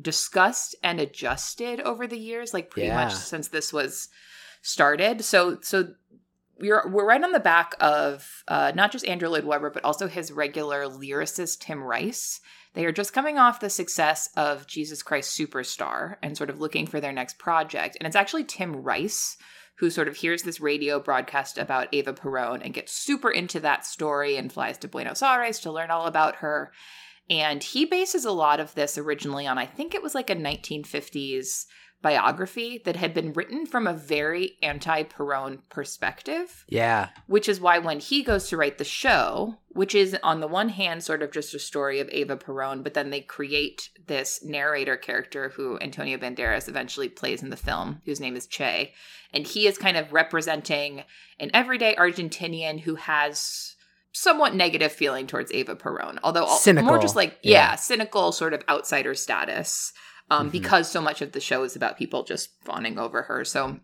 discussed 0.00 0.74
and 0.82 1.00
adjusted 1.00 1.80
over 1.80 2.06
the 2.06 2.18
years, 2.18 2.52
like 2.52 2.70
pretty 2.70 2.88
Yeah. 2.88 3.04
much 3.04 3.14
since 3.14 3.48
this 3.48 3.72
was 3.72 4.08
started. 4.62 5.24
So 5.24 5.58
so 5.62 5.94
we're 6.58 6.88
we're 6.88 7.06
right 7.06 7.22
on 7.22 7.32
the 7.32 7.40
back 7.40 7.74
of 7.80 8.42
uh, 8.48 8.72
not 8.74 8.92
just 8.92 9.06
Andrew 9.06 9.28
Lloyd 9.28 9.44
Webber, 9.44 9.70
but 9.70 9.84
also 9.84 10.08
his 10.08 10.32
regular 10.32 10.84
lyricist 10.86 11.60
Tim 11.60 11.82
Rice. 11.82 12.40
They 12.74 12.84
are 12.86 12.92
just 12.92 13.12
coming 13.12 13.38
off 13.38 13.60
the 13.60 13.70
success 13.70 14.30
of 14.36 14.66
Jesus 14.66 15.02
Christ 15.02 15.38
Superstar 15.38 16.16
and 16.22 16.36
sort 16.36 16.50
of 16.50 16.58
looking 16.60 16.86
for 16.86 17.00
their 17.00 17.12
next 17.12 17.38
project. 17.38 17.96
And 18.00 18.06
it's 18.06 18.16
actually 18.16 18.44
Tim 18.44 18.74
Rice 18.82 19.36
who 19.78 19.90
sort 19.90 20.08
of 20.08 20.16
hears 20.16 20.42
this 20.42 20.60
radio 20.60 21.00
broadcast 21.00 21.58
about 21.58 21.88
Ava 21.92 22.12
Perón 22.12 22.60
and 22.64 22.74
gets 22.74 22.92
super 22.92 23.30
into 23.30 23.60
that 23.60 23.84
story 23.84 24.36
and 24.36 24.52
flies 24.52 24.78
to 24.78 24.88
Buenos 24.88 25.22
Aires 25.22 25.58
to 25.60 25.72
learn 25.72 25.90
all 25.90 26.06
about 26.06 26.36
her. 26.36 26.72
And 27.28 27.62
he 27.62 27.84
bases 27.84 28.24
a 28.24 28.30
lot 28.30 28.60
of 28.60 28.74
this 28.74 28.98
originally 28.98 29.46
on, 29.46 29.58
I 29.58 29.66
think 29.66 29.94
it 29.94 30.02
was 30.02 30.14
like 30.14 30.30
a 30.30 30.36
1950s 30.36 31.64
biography 32.04 32.82
that 32.84 32.96
had 32.96 33.14
been 33.14 33.32
written 33.32 33.64
from 33.64 33.86
a 33.86 33.94
very 33.94 34.58
anti 34.62 35.02
Perón 35.04 35.58
perspective 35.70 36.66
yeah 36.68 37.08
which 37.26 37.48
is 37.48 37.60
why 37.60 37.78
when 37.78 37.98
he 37.98 38.22
goes 38.22 38.48
to 38.48 38.56
write 38.56 38.78
the 38.78 38.84
show, 38.84 39.56
which 39.68 39.94
is 39.94 40.16
on 40.22 40.40
the 40.40 40.46
one 40.46 40.68
hand 40.68 41.02
sort 41.02 41.22
of 41.22 41.32
just 41.32 41.54
a 41.54 41.58
story 41.58 42.00
of 42.00 42.08
Ava 42.12 42.36
Perón, 42.36 42.82
but 42.82 42.94
then 42.94 43.10
they 43.10 43.20
create 43.20 43.90
this 44.06 44.44
narrator 44.44 44.96
character 44.96 45.50
who 45.50 45.78
Antonio 45.80 46.18
Banderas 46.18 46.68
eventually 46.68 47.08
plays 47.08 47.42
in 47.42 47.50
the 47.50 47.56
film, 47.56 48.00
whose 48.04 48.20
name 48.20 48.36
is 48.36 48.46
Che, 48.46 48.92
and 49.32 49.46
he 49.46 49.66
is 49.66 49.78
kind 49.78 49.96
of 49.96 50.12
representing 50.12 51.02
an 51.40 51.50
everyday 51.54 51.94
Argentinian 51.94 52.80
who 52.80 52.96
has 52.96 53.74
somewhat 54.12 54.54
negative 54.54 54.92
feeling 54.92 55.26
towards 55.26 55.50
Ava 55.52 55.74
Perón, 55.74 56.18
although 56.22 56.46
Cynical, 56.46 56.86
more 56.86 56.98
just 56.98 57.16
like 57.16 57.38
yeah, 57.42 57.70
yeah. 57.70 57.74
cynical 57.74 58.32
sort 58.32 58.54
of 58.54 58.62
outsider 58.68 59.14
status. 59.14 59.92
Um, 60.30 60.48
Mhm. 60.48 60.52
because 60.52 60.90
so 60.90 61.00
much 61.02 61.20
of 61.22 61.32
the 61.32 61.40
show 61.40 61.64
is 61.64 61.76
about 61.76 61.98
people 61.98 62.24
just 62.24 62.50
fawning 62.64 62.98
over 62.98 63.22
her. 63.22 63.44
So 63.44 63.80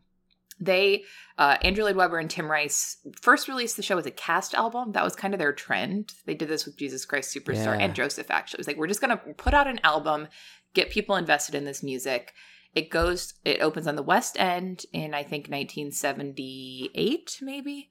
they 0.58 1.04
uh, 1.38 1.56
Andrew 1.62 1.84
Lloyd 1.84 1.96
Webber 1.96 2.18
and 2.18 2.28
Tim 2.30 2.50
Rice 2.50 2.98
first 3.22 3.48
released 3.48 3.76
the 3.78 3.82
show 3.82 3.96
as 3.96 4.04
a 4.04 4.10
cast 4.10 4.54
album. 4.54 4.92
That 4.92 5.04
was 5.04 5.16
kind 5.16 5.32
of 5.32 5.38
their 5.40 5.54
trend. 5.54 6.12
They 6.26 6.34
did 6.34 6.48
this 6.48 6.66
with 6.66 6.76
Jesus 6.76 7.06
Christ 7.06 7.34
Superstar 7.34 7.78
Yeah. 7.78 7.84
and 7.84 7.94
Joseph. 7.94 8.30
Actually, 8.30 8.58
it 8.58 8.60
was 8.60 8.66
like 8.66 8.76
we're 8.76 8.86
just 8.86 9.00
gonna 9.00 9.16
put 9.16 9.54
out 9.54 9.66
an 9.66 9.80
album, 9.84 10.28
get 10.74 10.90
people 10.90 11.16
invested 11.16 11.54
in 11.54 11.64
this 11.64 11.82
music. 11.82 12.34
It 12.74 12.90
goes. 12.90 13.34
It 13.44 13.60
opens 13.62 13.86
on 13.86 13.96
the 13.96 14.02
West 14.02 14.38
End 14.38 14.84
in 14.92 15.14
I 15.14 15.22
think 15.22 15.48
1978, 15.48 17.38
maybe. 17.42 17.90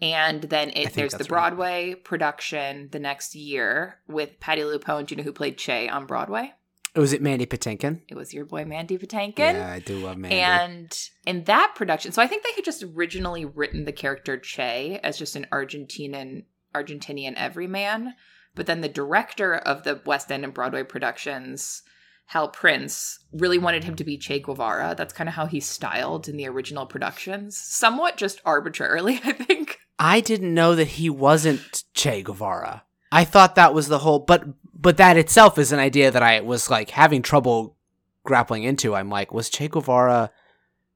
And 0.00 0.42
then 0.42 0.70
it 0.70 0.92
there's 0.94 1.12
the 1.12 1.18
that's 1.18 1.30
right. 1.30 1.50
Broadway 1.50 1.94
production 1.94 2.88
the 2.92 3.00
next 3.00 3.34
year 3.34 4.00
with 4.06 4.38
Patti 4.38 4.62
LuPone. 4.62 5.06
Do 5.06 5.12
you 5.12 5.16
know 5.18 5.24
who 5.24 5.32
played 5.32 5.58
Che 5.58 5.88
on 5.88 6.06
Broadway? 6.06 6.52
Was 6.96 7.12
it 7.12 7.22
mandy 7.22 7.46
patinkin 7.46 8.00
It 8.08 8.14
was 8.16 8.32
your 8.34 8.44
boy 8.44 8.64
Mandy 8.64 8.98
Patinkin. 8.98 9.54
yeah 9.54 9.72
i 9.72 9.78
do 9.80 9.98
love 9.98 10.16
mandy 10.16 10.36
And 10.36 10.98
in 11.26 11.44
that 11.44 11.72
production, 11.76 12.12
so 12.12 12.22
I 12.22 12.26
think 12.26 12.42
they 12.42 12.52
had 12.56 12.64
just 12.64 12.82
originally 12.82 13.44
written 13.44 13.84
the 13.84 13.92
character 13.92 14.38
Che 14.38 14.98
as 15.02 15.18
just 15.18 15.36
an 15.36 15.46
Argentinian 15.52 16.44
Argentinian 16.74 17.34
everyman, 17.36 18.14
but 18.54 18.66
then 18.66 18.80
the 18.80 18.88
director 18.88 19.54
of 19.54 19.84
the 19.84 20.00
West 20.06 20.30
End 20.32 20.44
and 20.44 20.52
Broadway 20.54 20.82
productions, 20.84 21.82
Hal 22.26 22.48
Prince, 22.48 23.18
really 23.32 23.58
wanted 23.58 23.84
him 23.84 23.94
to 23.96 24.04
be 24.04 24.16
Che 24.18 24.40
Guevara. 24.40 24.94
That's 24.96 25.12
kind 25.14 25.28
of 25.28 25.34
how 25.34 25.46
he's 25.46 25.66
styled 25.66 26.28
in 26.28 26.36
the 26.36 26.46
original 26.48 26.86
productions, 26.86 27.56
somewhat 27.56 28.16
just 28.16 28.40
arbitrarily, 28.44 29.20
I 29.24 29.32
think. 29.32 29.78
I 29.98 30.20
didn't 30.20 30.54
know 30.54 30.74
that 30.74 30.88
he 30.88 31.10
wasn't 31.10 31.84
Che 31.94 32.22
Guevara. 32.22 32.84
I 33.10 33.24
thought 33.24 33.54
that 33.54 33.74
was 33.74 33.88
the 33.88 33.98
whole, 34.00 34.18
but 34.20 34.44
but 34.80 34.96
that 34.98 35.16
itself 35.16 35.58
is 35.58 35.72
an 35.72 35.78
idea 35.78 36.10
that 36.10 36.22
I 36.22 36.40
was 36.40 36.70
like 36.70 36.90
having 36.90 37.22
trouble 37.22 37.76
grappling 38.24 38.62
into. 38.64 38.94
I'm 38.94 39.08
like, 39.10 39.32
was 39.32 39.48
Che 39.50 39.68
Guevara? 39.68 40.30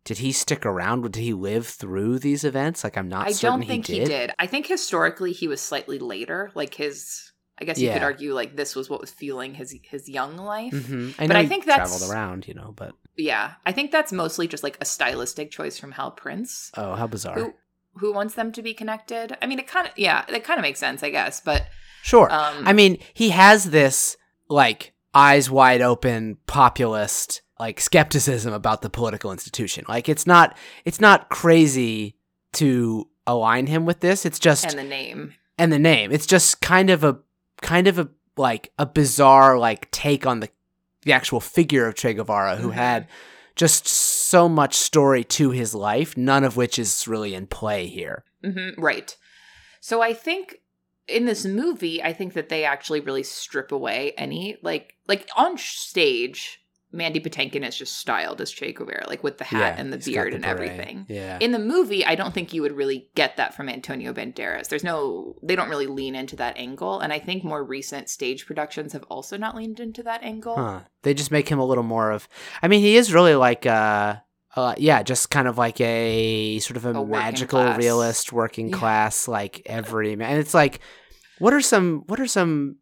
Did 0.04 0.18
he 0.18 0.32
stick 0.32 0.66
around? 0.66 1.02
Did 1.02 1.16
he 1.16 1.32
live 1.32 1.66
through 1.66 2.18
these 2.18 2.42
events? 2.44 2.82
Like, 2.84 2.96
I'm 2.98 3.08
not. 3.08 3.26
I 3.28 3.32
certain 3.32 3.60
don't 3.60 3.68
think 3.68 3.86
he 3.86 3.94
he 3.94 3.98
did. 4.00 4.08
did. 4.08 4.30
I 4.38 4.46
think 4.46 4.66
historically 4.66 5.32
he 5.32 5.46
was 5.48 5.60
slightly 5.60 5.98
later, 5.98 6.50
like 6.54 6.74
his. 6.74 7.28
I 7.60 7.64
guess 7.64 7.78
you 7.78 7.92
could 7.92 8.02
argue 8.02 8.34
like 8.34 8.56
this 8.56 8.74
was 8.74 8.90
what 8.90 9.00
was 9.00 9.10
fueling 9.10 9.54
his 9.54 9.76
his 9.84 10.08
young 10.08 10.36
life. 10.36 10.72
hmm 10.86 11.10
I 11.18 11.28
But 11.28 11.36
I 11.36 11.46
think 11.46 11.64
that's- 11.66 11.88
traveled 11.90 12.10
around, 12.12 12.48
you 12.48 12.54
know. 12.54 12.72
But 12.74 12.94
Yeah, 13.16 13.52
I 13.64 13.70
think 13.72 13.92
that's 13.92 14.10
mostly 14.10 14.48
just 14.48 14.64
like 14.64 14.76
a 14.80 14.84
stylistic 14.84 15.50
choice 15.52 15.78
from 15.78 15.92
Hal 15.92 16.10
Prince, 16.10 16.72
oh, 16.76 16.94
how 16.96 17.06
bizarre! 17.06 17.34
who 17.38 17.54
who 17.98 18.12
wants 18.12 18.34
them 18.34 18.52
to 18.52 18.62
be 18.62 18.74
connected. 18.74 19.36
I 19.42 19.46
mean, 19.46 19.58
it 19.58 19.66
kind 19.66 19.86
of 19.86 19.92
yeah, 19.96 20.24
it 20.28 20.44
kind 20.44 20.58
of 20.58 20.62
makes 20.62 20.78
sense, 20.80 21.02
I 21.02 21.10
guess. 21.10 21.40
But 21.40 21.66
Sure. 22.02 22.30
um, 22.32 22.66
I 22.66 22.72
mean, 22.72 22.98
he 23.14 23.30
has 23.30 23.64
this 23.70 24.16
like 24.48 24.92
eyes 25.14 25.50
wide 25.50 25.82
open 25.82 26.38
populist 26.46 27.42
like 27.60 27.80
skepticism 27.80 28.52
about 28.52 28.82
the 28.82 28.90
political 28.90 29.30
institution. 29.30 29.84
Like 29.88 30.08
it's 30.08 30.26
not 30.26 30.56
it's 30.84 31.00
not 31.00 31.28
crazy 31.28 32.16
to 32.54 33.08
align 33.26 33.66
him 33.66 33.84
with 33.86 34.00
this. 34.00 34.24
It's 34.26 34.38
just 34.38 34.64
and 34.64 34.78
the 34.78 34.82
name, 34.84 35.34
and 35.58 35.72
the 35.72 35.78
name. 35.78 36.10
It's 36.12 36.26
just 36.26 36.60
kind 36.60 36.90
of 36.90 37.04
a 37.04 37.18
kind 37.60 37.86
of 37.86 37.98
a 37.98 38.08
like 38.36 38.72
a 38.78 38.86
bizarre 38.86 39.58
like 39.58 39.90
take 39.90 40.26
on 40.26 40.40
the 40.40 40.48
the 41.02 41.12
actual 41.12 41.40
figure 41.40 41.86
of 41.86 41.94
Che 41.94 42.14
Guevara 42.14 42.56
who 42.56 42.70
Mhm. 42.70 42.74
had 42.74 43.08
just 43.54 43.86
so 43.86 44.48
much 44.48 44.74
story 44.74 45.24
to 45.24 45.50
his 45.50 45.74
life, 45.74 46.16
none 46.16 46.44
of 46.44 46.56
which 46.56 46.78
is 46.78 47.06
really 47.06 47.34
in 47.34 47.46
play 47.46 47.86
here. 47.86 48.24
hmm 48.44 48.70
right? 48.78 49.16
So 49.80 50.00
I 50.00 50.14
think 50.14 50.56
in 51.08 51.24
this 51.24 51.44
movie, 51.44 52.02
I 52.02 52.12
think 52.12 52.34
that 52.34 52.48
they 52.48 52.64
actually 52.64 53.00
really 53.00 53.22
strip 53.22 53.72
away 53.72 54.12
any 54.16 54.56
like 54.62 54.94
like 55.06 55.28
on 55.36 55.58
stage. 55.58 56.61
Mandy 56.92 57.20
Patinkin 57.20 57.66
is 57.66 57.76
just 57.76 57.96
styled 57.96 58.40
as 58.40 58.50
Che 58.50 58.72
Guevara, 58.72 59.06
like 59.08 59.22
with 59.24 59.38
the 59.38 59.44
hat 59.44 59.78
and 59.78 59.92
the 59.92 59.98
beard 59.98 60.32
the 60.32 60.36
and 60.36 60.44
everything. 60.44 61.06
Yeah. 61.08 61.38
In 61.40 61.52
the 61.52 61.58
movie, 61.58 62.04
I 62.04 62.14
don't 62.14 62.34
think 62.34 62.52
you 62.52 62.62
would 62.62 62.72
really 62.76 63.08
get 63.14 63.36
that 63.38 63.54
from 63.54 63.68
Antonio 63.68 64.12
Banderas. 64.12 64.68
There's 64.68 64.84
no, 64.84 65.36
they 65.42 65.56
don't 65.56 65.68
really 65.70 65.86
lean 65.86 66.14
into 66.14 66.36
that 66.36 66.56
angle. 66.58 67.00
And 67.00 67.12
I 67.12 67.18
think 67.18 67.44
more 67.44 67.64
recent 67.64 68.08
stage 68.10 68.46
productions 68.46 68.92
have 68.92 69.04
also 69.04 69.36
not 69.36 69.56
leaned 69.56 69.80
into 69.80 70.02
that 70.02 70.22
angle. 70.22 70.56
Huh. 70.56 70.80
They 71.02 71.14
just 71.14 71.30
make 71.30 71.48
him 71.48 71.58
a 71.58 71.64
little 71.64 71.84
more 71.84 72.10
of. 72.10 72.28
I 72.62 72.68
mean, 72.68 72.80
he 72.80 72.96
is 72.96 73.12
really 73.14 73.34
like, 73.34 73.64
uh, 73.66 74.16
uh, 74.54 74.74
yeah, 74.76 75.02
just 75.02 75.30
kind 75.30 75.48
of 75.48 75.56
like 75.56 75.80
a 75.80 76.58
sort 76.58 76.76
of 76.76 76.84
a, 76.84 76.90
A 76.90 77.06
magical 77.06 77.58
class. 77.60 77.78
realist 77.78 78.32
working 78.34 78.68
Yeah. 78.68 78.76
class, 78.76 79.26
like 79.26 79.62
every 79.64 80.14
man. 80.14 80.32
And 80.32 80.38
it's 80.40 80.52
like, 80.52 80.80
what 81.38 81.54
are 81.54 81.62
some? 81.62 82.02
What 82.06 82.20
are 82.20 82.26
some? 82.26 82.76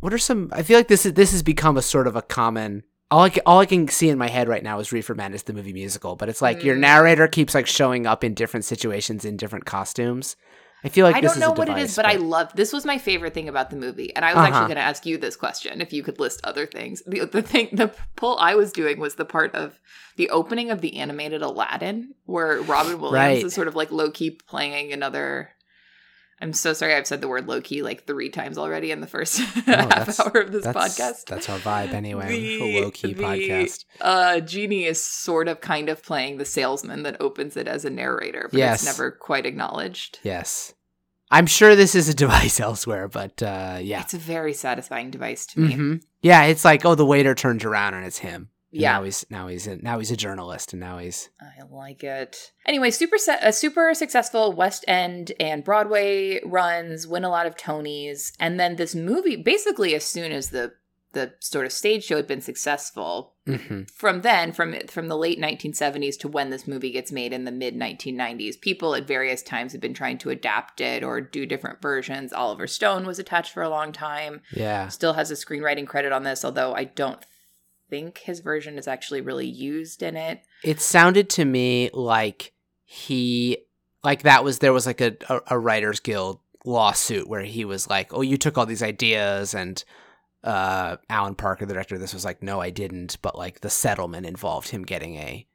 What 0.00 0.14
are 0.14 0.18
some? 0.18 0.50
I 0.52 0.62
feel 0.62 0.78
like 0.78 0.86
this 0.88 1.04
is 1.04 1.14
this 1.14 1.32
has 1.32 1.42
become 1.42 1.76
a 1.76 1.82
sort 1.82 2.06
of 2.06 2.14
a 2.14 2.22
common. 2.22 2.84
All 3.10 3.20
I, 3.22 3.30
can, 3.30 3.42
all 3.46 3.60
I 3.60 3.66
can 3.66 3.86
see 3.86 4.08
in 4.08 4.18
my 4.18 4.26
head 4.26 4.48
right 4.48 4.64
now 4.64 4.80
is 4.80 4.90
Reefer 4.90 5.14
Madness, 5.14 5.42
the 5.42 5.52
movie 5.52 5.72
musical, 5.72 6.16
but 6.16 6.28
it's 6.28 6.42
like 6.42 6.64
your 6.64 6.74
Mm. 6.74 6.80
narrator 6.80 7.28
keeps 7.28 7.54
like 7.54 7.68
showing 7.68 8.04
up 8.04 8.24
in 8.24 8.34
different 8.34 8.64
situations 8.64 9.24
in 9.24 9.36
different 9.36 9.64
costumes. 9.64 10.34
I 10.82 10.88
feel 10.88 11.06
like 11.06 11.14
I 11.14 11.20
don't 11.20 11.38
know 11.38 11.50
what 11.52 11.68
it 11.68 11.72
device, 11.74 11.90
is, 11.90 11.96
but, 11.96 12.06
I 12.06 12.16
love 12.16 12.50
this 12.56 12.72
was 12.72 12.84
my 12.84 12.98
favorite 12.98 13.32
thing 13.32 13.48
about 13.48 13.70
the 13.70 13.76
movie. 13.76 14.14
And 14.14 14.24
I 14.24 14.32
was 14.34 14.38
Uh-huh. 14.38 14.46
actually 14.48 14.66
going 14.74 14.76
to 14.76 14.82
ask 14.82 15.06
you 15.06 15.18
this 15.18 15.36
question 15.36 15.80
if 15.80 15.92
you 15.92 16.02
could 16.02 16.18
list 16.18 16.40
other 16.42 16.66
things. 16.66 17.00
The, 17.06 17.24
the 17.26 17.42
thing, 17.42 17.68
the 17.72 17.92
pull 18.16 18.38
I 18.38 18.56
was 18.56 18.72
doing 18.72 18.98
was 18.98 19.14
the 19.14 19.24
part 19.24 19.54
of 19.54 19.80
the 20.16 20.28
opening 20.30 20.70
of 20.72 20.80
the 20.80 20.96
animated 20.96 21.42
Aladdin, 21.42 22.14
where 22.24 22.60
Robin 22.62 23.00
Williams 23.00 23.12
Right. 23.14 23.44
is 23.44 23.54
sort 23.54 23.68
of 23.68 23.76
like 23.76 23.92
low 23.92 24.10
key 24.10 24.30
playing 24.32 24.92
another. 24.92 25.50
I'm 26.40 26.52
so 26.52 26.72
sorry, 26.74 26.94
I've 26.94 27.06
said 27.06 27.22
the 27.22 27.28
word 27.28 27.48
low 27.48 27.62
key 27.62 27.82
like 27.82 28.06
three 28.06 28.28
times 28.28 28.58
already 28.58 28.90
in 28.90 29.00
the 29.00 29.06
first 29.06 29.38
half 29.66 30.20
hour 30.20 30.42
of 30.42 30.52
this 30.52 30.64
that's, 30.64 30.76
podcast. 30.76 31.24
That's 31.26 31.48
our 31.48 31.58
vibe 31.58 31.94
anyway. 31.94 32.28
The- 32.28 32.78
a 32.78 32.82
low 32.82 32.90
key 32.90 33.14
the- 33.14 33.22
podcast. 33.22 33.84
uh 34.00 34.40
genie 34.40 34.84
is 34.84 35.02
sort 35.02 35.48
of 35.48 35.60
kind 35.60 35.88
of 35.88 36.02
playing 36.02 36.36
the 36.38 36.44
salesman 36.44 37.04
that 37.04 37.16
opens 37.20 37.56
it 37.56 37.66
as 37.66 37.84
a 37.86 37.90
narrator 37.90 38.48
but 38.50 38.58
Yes. 38.58 38.82
it's 38.82 38.84
never 38.98 39.10
quite 39.12 39.46
acknowledged 39.46 40.18
Yes. 40.22 40.74
I'm 41.30 41.46
sure 41.46 41.74
this 41.74 41.94
is 41.96 42.08
a 42.08 42.14
device 42.24 42.60
elsewhere, 42.60 43.08
but 43.08 43.42
uh, 43.42 43.78
yeah. 43.80 44.00
it's 44.02 44.14
a 44.14 44.18
very 44.18 44.52
satisfying 44.52 45.10
device 45.10 45.44
to 45.46 45.60
me 45.60 45.72
hmm 45.74 45.94
Yeah, 46.22 46.44
it's 46.44 46.64
like, 46.64 46.84
oh, 46.84 46.94
the 46.94 47.06
waiter 47.06 47.34
turns 47.34 47.64
around 47.64 47.94
and 47.94 48.04
it's 48.06 48.18
him. 48.18 48.50
Yeah 48.80 48.92
Now 48.92 49.02
he's 49.04 49.26
now 49.30 49.48
he's 49.48 49.66
a, 49.66 49.76
now 49.76 49.98
he's 49.98 50.10
a 50.10 50.16
journalist, 50.16 50.72
and 50.72 50.80
now 50.80 50.98
he's 50.98 51.30
i 51.40 51.62
like 51.70 52.04
it. 52.04 52.52
Anyway 52.66 52.90
super 52.90 53.16
a 53.42 53.52
super 53.52 53.94
successful 53.94 54.52
west 54.52 54.84
end 54.88 55.32
and 55.40 55.64
broadway 55.64 56.40
runs 56.44 57.06
win 57.06 57.24
a 57.24 57.30
lot 57.30 57.46
of 57.46 57.56
tonys. 57.56 58.32
And 58.38 58.58
then 58.58 58.76
this 58.76 58.94
movie 58.94 59.36
basically 59.36 59.94
as 59.94 60.04
soon 60.04 60.32
as 60.32 60.50
the 60.50 60.72
the 61.12 61.32
sort 61.40 61.64
of 61.64 61.72
stage 61.72 62.04
show 62.04 62.16
had 62.16 62.26
been 62.26 62.42
successful 62.42 63.32
hmm 63.46 63.82
from 63.94 64.20
then 64.20 64.52
from 64.52 64.74
from 64.88 65.08
the 65.08 65.16
late 65.16 65.40
1970s 65.40 66.18
to 66.18 66.28
when 66.28 66.50
this 66.50 66.66
movie 66.68 66.90
gets 66.90 67.10
made 67.10 67.32
in 67.32 67.44
the 67.44 67.52
mid 67.52 67.74
1990s 67.74 68.60
people 68.60 68.94
at 68.94 69.06
various 69.06 69.42
times 69.42 69.72
have 69.72 69.80
been 69.80 69.94
trying 69.94 70.18
to 70.18 70.28
adapt 70.30 70.80
it 70.80 71.02
or 71.02 71.20
do 71.20 71.46
different 71.46 71.80
versions. 71.80 72.32
Oliver 72.34 72.66
stone 72.66 73.06
was 73.06 73.18
attached 73.18 73.52
for 73.52 73.62
a 73.62 73.70
long 73.70 73.92
time. 73.92 74.42
Yeah. 74.52 74.88
still 74.88 75.14
has 75.14 75.30
a 75.30 75.34
screenwriting 75.34 75.86
credit 75.86 76.12
on 76.12 76.24
this 76.24 76.44
although 76.44 76.74
i 76.74 76.84
don't 76.84 77.24
think 77.88 78.18
his 78.18 78.40
version 78.40 78.78
is 78.78 78.88
actually 78.88 79.20
really 79.20 79.46
used 79.46 80.02
in 80.02 80.16
it 80.16 80.42
It 80.64 80.80
sounded 80.80 81.30
to 81.30 81.44
me 81.44 81.90
like 81.92 82.52
he 82.84 83.58
like 84.02 84.22
that 84.22 84.44
was 84.44 84.60
there 84.60 84.72
was 84.72 84.86
like 84.86 85.00
a, 85.00 85.16
a, 85.28 85.40
a 85.50 85.58
writers 85.58 86.00
guild 86.00 86.40
lawsuit 86.66 87.28
where 87.28 87.42
he 87.42 87.64
was 87.64 87.88
like, 87.88 88.12
"Oh, 88.12 88.20
you 88.20 88.36
took 88.36 88.58
all 88.58 88.66
these 88.66 88.82
ideas," 88.82 89.54
and 89.54 89.82
uh, 90.44 90.96
Alan 91.08 91.34
Parker, 91.34 91.66
the 91.66 91.74
director 91.74 91.94
of 91.94 92.00
this, 92.00 92.14
was 92.14 92.24
like, 92.24 92.42
"No, 92.42 92.60
I 92.60 92.70
didn't." 92.70 93.18
But 93.22 93.38
like 93.38 93.60
the 93.60 93.70
settlement 93.70 94.26
involved 94.26 94.68
him 94.68 94.84
getting 94.84 95.16
a 95.16 95.46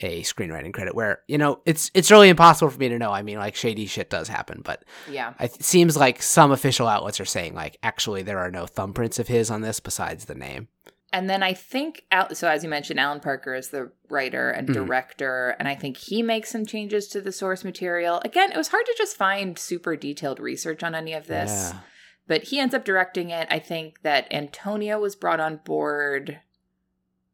a 0.00 0.22
screenwriting 0.22 0.74
credit. 0.74 0.94
Where 0.94 1.20
you 1.28 1.38
know 1.38 1.60
it's 1.64 1.90
it's 1.94 2.10
really 2.10 2.28
impossible 2.28 2.70
for 2.70 2.78
me 2.78 2.88
to 2.88 2.98
know. 2.98 3.12
I 3.12 3.22
mean, 3.22 3.38
like 3.38 3.54
shady 3.54 3.86
shit 3.86 4.10
does 4.10 4.28
happen, 4.28 4.62
but 4.64 4.84
yeah 5.10 5.34
it 5.38 5.62
seems 5.62 5.96
like 5.96 6.22
some 6.22 6.50
official 6.50 6.88
outlets 6.88 7.20
are 7.20 7.24
saying 7.24 7.54
like, 7.54 7.78
actually, 7.82 8.22
there 8.22 8.38
are 8.38 8.50
no 8.50 8.64
thumbprints 8.64 9.18
of 9.18 9.28
his 9.28 9.50
on 9.50 9.60
this 9.60 9.80
besides 9.80 10.24
the 10.24 10.34
name. 10.34 10.68
And 11.12 11.28
then 11.30 11.42
i 11.42 11.52
think 11.52 12.04
Al- 12.10 12.34
so 12.34 12.48
as 12.48 12.62
you 12.64 12.68
mentioned 12.70 12.98
alan 13.00 13.20
parker 13.20 13.54
is 13.54 13.68
the 13.68 13.90
writer 14.08 14.50
and 14.50 14.68
Mhm. 14.68 14.74
director 14.74 15.54
and 15.58 15.68
i 15.68 15.74
think 15.74 15.96
he 15.96 16.22
makes 16.22 16.50
some 16.50 16.66
changes 16.66 17.08
to 17.08 17.20
the 17.20 17.32
source 17.32 17.64
material 17.64 18.20
again 18.24 18.50
it 18.52 18.56
was 18.56 18.68
hard 18.68 18.84
to 18.86 18.94
just 18.98 19.16
find 19.16 19.58
super 19.58 19.96
detailed 19.96 20.40
research 20.40 20.82
on 20.82 20.94
any 20.94 21.12
of 21.14 21.26
this 21.26 21.70
Yeah. 21.72 21.80
but 22.26 22.42
he 22.44 22.58
ends 22.58 22.74
up 22.74 22.84
directing 22.84 23.30
it. 23.30 23.46
I 23.52 23.60
think 23.60 24.02
that 24.02 24.26
Antonio 24.32 24.98
was 24.98 25.14
brought 25.14 25.38
on 25.38 25.58
board. 25.58 26.40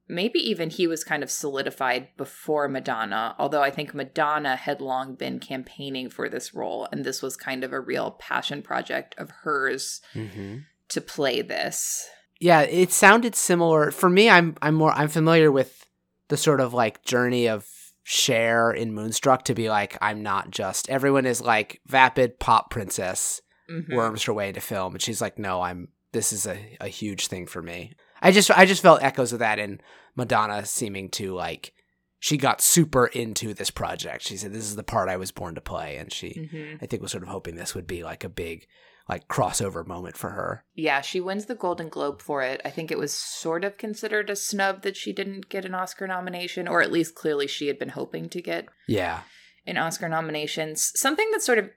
Maybe 0.07 0.39
even 0.41 0.69
he 0.69 0.87
was 0.87 1.03
kind 1.05 1.23
of 1.23 1.31
solidified 1.31 2.09
before 2.19 2.69
Madonna, 2.69 3.35
although 3.39 3.63
I 3.63 3.71
think 3.71 3.95
Madonna 3.95 4.57
had 4.57 4.83
long 4.83 5.15
been 5.15 5.39
campaigning 5.39 6.11
for 6.11 6.29
this 6.29 6.53
role, 6.53 6.87
and 6.93 7.05
this 7.07 7.23
was 7.23 7.37
kind 7.39 7.65
of 7.65 7.73
a 7.73 7.81
real 7.81 8.11
passion 8.11 8.61
project 8.63 9.15
of 9.17 9.31
hers 9.45 10.03
hmm 10.13 10.59
to 10.89 11.01
play 11.01 11.41
this. 11.41 12.07
Yeah 12.43 12.63
it 12.63 12.93
sounded 12.93 13.35
similar. 13.35 13.91
For 13.91 14.11
me 14.11 14.29
i'm 14.29 14.57
i'm 14.61 14.75
more 14.75 14.93
i'm 14.93 15.09
familiar 15.09 15.51
with 15.53 15.87
the 16.29 16.37
sort 16.37 16.61
of 16.61 16.75
like 16.75 17.03
journey 17.05 17.49
of 17.49 17.67
Cher 18.05 18.73
in 18.73 18.93
moonstruck 18.93 19.45
to 19.45 19.55
be 19.55 19.69
like 19.71 19.97
i'm 20.03 20.23
not 20.23 20.51
just 20.51 20.91
everyone 20.91 21.25
is 21.25 21.41
like 21.41 21.81
vapid 21.87 22.39
pop 22.41 22.71
princess 22.71 23.41
Mhm. 23.71 23.95
worms 23.95 24.25
her 24.25 24.33
way 24.35 24.51
to 24.53 24.61
film. 24.61 24.95
And 24.95 25.01
she's 25.03 25.21
like 25.23 25.39
no 25.39 25.63
i'm 25.63 25.89
this 26.13 26.33
is 26.33 26.47
a, 26.47 26.59
a 26.81 26.89
huge 26.89 27.29
thing 27.29 27.47
for 27.47 27.63
me. 27.63 27.93
I 28.21 28.33
just 28.33 28.51
i 28.51 28.67
just 28.67 28.83
felt 28.83 29.03
echoes 29.05 29.33
of 29.33 29.39
that 29.39 29.59
in 29.61 29.81
madonna 30.17 30.67
seeming 30.67 31.09
to 31.11 31.33
like 31.33 31.73
she 32.19 32.37
got 32.37 32.61
super 32.61 33.07
into 33.07 33.55
this 33.55 33.71
project. 33.71 34.23
She 34.25 34.37
said 34.37 34.53
this 34.53 34.65
is 34.65 34.77
the 34.77 34.83
part 34.83 35.09
i 35.09 35.17
was 35.17 35.31
born 35.33 35.55
to 35.55 35.61
play. 35.61 35.97
And 35.97 36.13
she 36.13 36.49
Mhm. 36.53 36.79
i 36.83 36.87
think 36.87 37.03
was 37.03 37.13
sort 37.13 37.23
of 37.23 37.29
hoping 37.31 37.55
this 37.55 37.75
would 37.77 37.87
be 37.87 38.03
like 38.03 38.25
a 38.25 38.29
big 38.29 38.67
like 39.09 39.29
crossover 39.29 39.87
moment 39.87 40.17
for 40.17 40.31
her 40.31 40.65
Yeah, 40.75 41.01
she 41.01 41.21
wins 41.21 41.47
the 41.47 41.55
Golden 41.55 41.89
Globe 41.89 42.21
for 42.21 42.43
it. 42.43 42.61
I 42.65 42.71
think 42.71 42.91
it 42.91 42.99
was 42.99 43.13
sort 43.13 43.65
of 43.65 43.79
considered 43.79 44.31
a 44.31 44.37
snub 44.37 44.83
that 44.83 44.97
she 44.97 45.13
didn't 45.13 45.49
get 45.49 45.65
an 45.65 45.75
Oscar 45.75 46.07
nomination, 46.07 46.69
or 46.69 46.83
at 46.83 46.93
least 46.93 47.15
clearly 47.15 47.47
she 47.47 47.67
had 47.67 47.79
been 47.79 47.91
hoping 47.91 48.29
to 48.31 48.43
get 48.43 48.69
yeah 48.87 49.21
in 49.67 49.77
Oscar 49.77 50.09
nominations. 50.09 50.93
Something 50.95 51.31
that 51.33 51.43
sort 51.43 51.59
of 51.59 51.71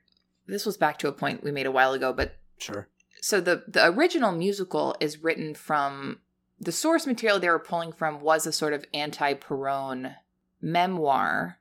this 0.47 0.65
was 0.65 0.77
back 0.77 0.97
to 0.99 1.07
a 1.07 1.11
point 1.11 1.43
we 1.43 1.51
made 1.51 1.65
a 1.65 1.71
while 1.71 1.93
ago, 1.93 2.13
but 2.13 2.37
sure 2.57 2.87
so 3.21 3.41
the 3.41 3.63
the 3.67 3.87
original 3.89 4.31
musical 4.31 4.95
is 4.99 5.23
written 5.23 5.55
from 5.55 6.19
the 6.59 6.71
source 6.71 7.07
material 7.07 7.39
they 7.39 7.49
were 7.49 7.57
pulling 7.57 7.91
from 7.91 8.21
was 8.21 8.45
a 8.45 8.51
sort 8.51 8.71
of 8.71 8.85
anti-Perón 8.93 10.15
memoir. 10.61 11.59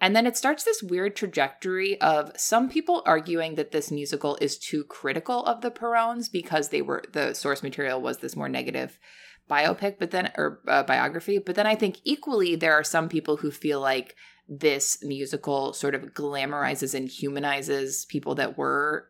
And 0.00 0.14
then 0.14 0.26
it 0.26 0.36
starts 0.36 0.64
this 0.64 0.82
weird 0.82 1.16
trajectory 1.16 1.98
of 2.00 2.32
some 2.36 2.68
people 2.68 3.02
arguing 3.06 3.54
that 3.54 3.70
this 3.72 3.90
musical 3.90 4.36
is 4.40 4.58
too 4.58 4.84
critical 4.84 5.44
of 5.44 5.62
the 5.62 5.70
Peróns 5.70 6.30
because 6.30 6.68
they 6.68 6.82
were 6.82 7.02
the 7.12 7.32
source 7.34 7.62
material 7.62 8.00
was 8.00 8.18
this 8.18 8.36
more 8.36 8.48
negative 8.48 8.98
biopic, 9.50 9.96
but 9.98 10.10
then 10.10 10.32
or 10.36 10.60
uh, 10.68 10.82
biography. 10.82 11.38
But 11.38 11.54
then 11.54 11.66
I 11.66 11.76
think 11.76 11.98
equally 12.04 12.56
there 12.56 12.74
are 12.74 12.84
some 12.84 13.08
people 13.08 13.38
who 13.38 13.50
feel 13.50 13.80
like 13.80 14.14
this 14.48 14.98
musical 15.02 15.72
sort 15.72 15.94
of 15.94 16.12
glamorizes 16.14 16.94
and 16.94 17.08
humanizes 17.08 18.04
people 18.04 18.34
that 18.36 18.58
were 18.58 19.08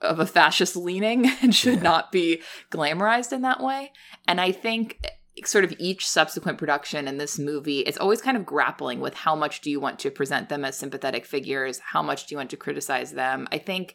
of 0.00 0.18
a 0.18 0.26
fascist 0.26 0.76
leaning 0.76 1.26
and 1.42 1.54
should 1.54 1.76
Yeah. 1.76 1.82
not 1.82 2.10
be 2.10 2.40
glamorized 2.70 3.32
in 3.32 3.42
that 3.42 3.62
way. 3.62 3.92
And 4.26 4.40
I 4.40 4.50
think 4.52 4.98
sort 5.44 5.64
of 5.64 5.74
each 5.78 6.06
subsequent 6.06 6.58
production 6.58 7.08
in 7.08 7.16
this 7.18 7.38
movie 7.38 7.80
it's 7.80 7.98
always 7.98 8.20
kind 8.20 8.36
of 8.36 8.44
grappling 8.46 9.00
with 9.00 9.14
how 9.14 9.34
much 9.34 9.60
do 9.62 9.70
you 9.70 9.80
want 9.80 9.98
to 9.98 10.10
present 10.10 10.48
them 10.48 10.64
as 10.64 10.76
sympathetic 10.76 11.24
figures 11.24 11.78
how 11.78 12.02
much 12.02 12.26
do 12.26 12.34
you 12.34 12.36
want 12.36 12.50
to 12.50 12.56
criticize 12.56 13.12
them 13.12 13.48
i 13.50 13.58
think 13.58 13.94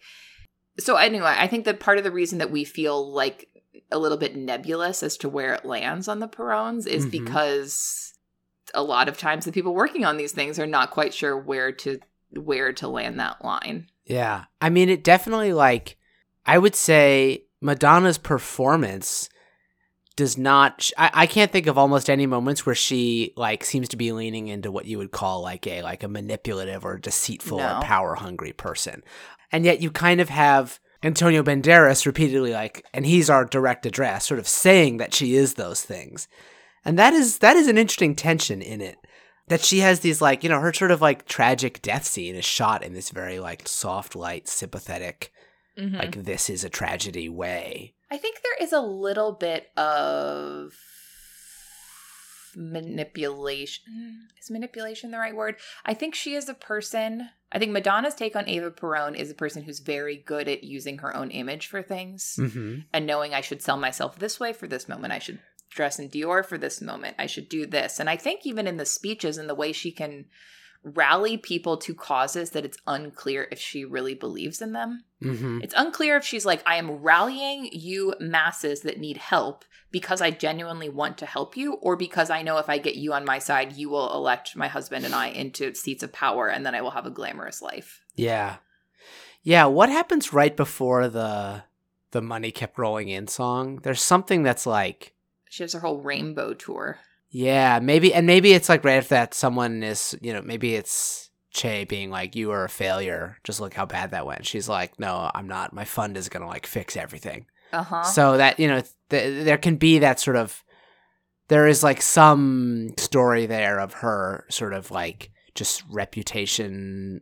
so 0.80 0.96
anyway 0.96 1.36
i 1.38 1.48
think 1.48 1.66
that 1.66 1.80
part 1.80 1.98
of 1.98 2.04
the 2.04 2.12
reason 2.12 2.40
that 2.40 2.52
we 2.52 2.64
feel 2.64 3.14
like 3.14 3.48
a 3.92 4.00
little 4.00 4.18
bit 4.18 4.36
nebulous 4.36 5.04
as 5.04 5.16
to 5.18 5.30
where 5.30 5.54
it 5.54 5.64
lands 5.64 6.08
on 6.08 6.20
the 6.20 6.28
Peróns 6.28 6.88
is 6.88 7.06
Mhm. 7.06 7.12
because 7.12 8.14
a 8.74 8.84
lot 8.84 9.08
of 9.08 9.18
times 9.18 9.46
the 9.46 9.52
people 9.52 9.74
working 9.74 10.04
on 10.04 10.18
these 10.18 10.34
things 10.34 10.60
are 10.60 10.66
not 10.68 10.92
quite 10.92 11.14
sure 11.14 11.38
where 11.38 11.72
to 11.72 12.00
where 12.32 12.74
to 12.74 12.88
land 12.88 13.20
that 13.20 13.44
line 13.46 13.88
Yeah. 14.06 14.46
I 14.62 14.70
mean, 14.70 14.90
it 14.90 15.04
definitely, 15.04 15.54
like, 15.54 15.98
I 16.46 16.58
would 16.58 16.76
say 16.76 17.44
Madonna's 17.62 18.18
performance 18.18 19.30
does 20.18 20.38
not, 20.38 20.92
I, 20.98 21.12
I 21.14 21.28
can't 21.28 21.52
think 21.52 21.68
of 21.68 21.78
almost 21.78 22.10
any 22.10 22.26
moments 22.26 22.66
where 22.66 22.76
she, 22.76 23.32
like, 23.38 23.64
seems 23.64 23.88
to 23.90 23.98
be 23.98 24.12
leaning 24.12 24.50
into 24.50 24.70
what 24.70 24.86
you 24.86 24.98
would 24.98 25.12
call, 25.12 25.42
like, 25.42 25.66
a, 25.66 25.82
like, 25.84 26.04
a 26.04 26.10
manipulative 26.10 26.84
or 26.84 26.98
deceitful 26.98 27.60
No. 27.60 27.78
or 27.78 27.82
power 27.82 28.16
hungry 28.16 28.52
person. 28.52 29.04
And 29.54 29.64
yet 29.64 29.82
you 29.82 29.90
kind 29.92 30.20
of 30.20 30.28
have 30.28 30.82
Antonio 31.02 31.42
Banderas 31.44 32.06
repeatedly, 32.06 32.52
like, 32.52 32.86
and 32.94 33.06
he's 33.06 33.30
our 33.30 33.46
direct 33.46 33.86
address, 33.86 34.26
sort 34.26 34.40
of 34.42 34.48
saying 34.48 34.98
that 34.98 35.14
she 35.14 35.36
is 35.36 35.54
those 35.54 35.84
things. 35.84 36.28
And 36.84 37.00
that 37.00 37.14
is, 37.14 37.38
that 37.38 37.56
is 37.56 37.68
an 37.70 37.78
interesting 37.78 38.16
tension 38.16 38.62
in 38.62 38.82
it 38.82 38.98
that 39.48 39.64
she 39.64 39.80
has 39.80 40.02
these 40.02 40.22
like 40.22 40.44
you 40.44 40.50
know 40.50 40.60
her 40.60 40.74
sort 40.74 40.92
of 40.92 41.02
like 41.02 41.26
tragic 41.26 41.82
death 41.82 42.04
scene 42.06 42.36
is 42.36 42.44
shot 42.44 42.84
in 42.84 42.94
this 42.94 43.12
very 43.12 43.40
like 43.40 43.66
soft 43.66 44.14
light 44.16 44.48
sympathetic 44.48 45.32
like 45.78 46.24
this 46.24 46.50
is 46.50 46.64
a 46.64 46.70
tragedy 46.70 47.30
way 47.30 47.94
I 48.10 48.18
think 48.18 48.42
there 48.42 48.66
is 48.66 48.72
a 48.74 48.80
little 48.82 49.34
bit 49.34 49.70
of 49.78 50.74
manipulation. 52.56 54.28
Is 54.42 54.50
manipulation 54.50 55.12
the 55.12 55.18
right 55.18 55.36
word? 55.36 55.56
I 55.86 55.94
think 55.94 56.16
she 56.16 56.34
is 56.34 56.50
a 56.50 56.54
person. 56.54 57.30
I 57.52 57.60
think 57.60 57.72
Madonna's 57.72 58.16
take 58.16 58.36
on 58.36 58.48
Ava 58.48 58.72
Perón 58.72 59.16
is 59.16 59.30
a 59.30 59.36
person 59.36 59.64
who's 59.64 59.80
very 59.80 60.18
good 60.18 60.48
at 60.48 60.64
using 60.64 61.00
her 61.00 61.16
own 61.16 61.32
image 61.32 61.68
for 61.68 61.82
things 61.82 62.36
Mm-hmm. 62.40 62.80
and 62.94 63.06
knowing 63.06 63.34
I 63.34 63.42
should 63.42 63.62
sell 63.62 63.78
myself 63.78 64.18
this 64.20 64.40
way 64.40 64.54
for 64.54 64.68
this 64.68 64.88
moment. 64.90 65.14
I 65.14 65.20
should 65.20 65.40
dress 65.70 66.00
in 66.00 66.10
Dior 66.10 66.46
for 66.46 66.58
this 66.58 66.82
moment. 66.82 67.16
I 67.20 67.26
should 67.28 67.50
do 67.50 67.66
this. 67.66 68.00
And 68.00 68.10
I 68.10 68.16
think 68.18 68.46
even 68.46 68.68
in 68.68 68.78
the 68.78 68.86
speeches 68.86 69.38
and 69.38 69.50
the 69.50 69.56
way 69.56 69.72
she 69.72 69.92
can 69.92 70.26
rally 70.96 71.38
people 71.38 71.78
to 71.78 71.94
causes 71.94 72.52
that 72.52 72.66
it's 72.66 72.78
unclear 72.88 73.48
if 73.52 73.60
she 73.60 73.84
really 73.86 74.14
believes 74.14 74.62
in 74.62 74.74
them. 74.74 75.04
Mm-hmm. 75.22 75.62
It's 75.64 75.74
unclear 75.76 76.18
if 76.18 76.26
she's 76.26 76.46
like, 76.46 76.62
I 76.66 76.76
am 76.76 76.92
rallying 76.92 77.70
you 77.72 78.14
masses 78.20 78.82
that 78.82 79.00
need 79.00 79.18
help 79.18 79.66
because 79.92 80.22
I 80.22 80.32
genuinely 80.32 80.90
want 80.90 81.18
to 81.20 81.26
help 81.26 81.56
you, 81.56 81.74
or 81.76 81.96
because 81.96 82.30
I 82.30 82.42
know 82.42 82.58
if 82.58 82.70
I 82.70 82.78
get 82.78 82.96
you 82.96 83.14
on 83.14 83.26
my 83.26 83.40
side, 83.40 83.78
you 83.78 83.90
will 83.90 84.14
elect 84.14 84.56
my 84.56 84.68
husband 84.68 85.06
and 85.06 85.16
I 85.16 85.28
into 85.28 85.74
seats 85.76 86.04
of 86.04 86.12
power 86.12 86.50
and 86.50 86.66
then 86.66 86.76
I 86.76 86.82
will 86.82 86.92
have 86.92 87.06
a 87.06 87.12
glamorous 87.12 87.62
life. 87.62 88.02
Yeah. 88.16 88.58
Yeah, 89.44 89.66
what 89.66 89.90
happens 89.90 90.34
right 90.34 90.56
before 90.56 91.08
the 91.08 91.64
the 92.12 92.22
money 92.22 92.52
kept 92.52 92.78
rolling 92.78 93.10
in 93.10 93.28
song? 93.28 93.80
There's 93.84 94.02
something 94.02 94.44
that's 94.44 94.66
like 94.66 95.14
She 95.50 95.64
has 95.64 95.74
her 95.74 95.80
whole 95.80 96.02
rainbow 96.02 96.54
tour. 96.54 97.00
Yeah, 97.38 97.78
maybe, 97.80 98.16
and 98.16 98.26
maybe 98.26 98.54
it's 98.54 98.68
like 98.68 98.84
right 98.84 98.96
after 98.98 99.10
that, 99.10 99.36
someone 99.36 99.84
is, 99.84 100.18
you 100.22 100.34
know, 100.34 100.42
maybe 100.42 100.74
it's 100.74 101.30
Che 101.52 101.84
being 101.84 102.10
like, 102.10 102.36
"You 102.36 102.50
are 102.50 102.64
a 102.64 102.70
failure. 102.70 103.38
Just 103.44 103.62
look 103.62 103.76
how 103.76 103.86
bad 103.86 104.10
that 104.10 104.26
went." 104.26 104.48
She's 104.48 104.68
like, 104.68 105.00
"No, 105.00 105.30
I'm 105.36 105.48
not. 105.48 105.72
My 105.72 105.86
fund 105.86 106.18
is 106.18 106.30
gonna 106.30 106.48
like 106.48 106.66
fix 106.66 106.98
everything." 106.98 107.46
Uh 107.72 107.84
huh. 107.84 108.02
So 108.02 108.38
that 108.38 108.60
you 108.60 108.68
know, 108.68 108.82
th- 109.12 109.46
there 109.46 109.60
can 109.60 109.76
be 109.76 110.00
that 110.00 110.20
sort 110.20 110.36
of, 110.36 110.64
there 111.48 111.68
is 111.68 111.84
like 111.84 112.02
some 112.02 112.96
story 112.98 113.46
there 113.46 113.80
of 113.80 113.94
her 113.94 114.46
sort 114.50 114.74
of 114.74 114.90
like 114.90 115.30
just 115.54 115.84
reputation 115.92 117.22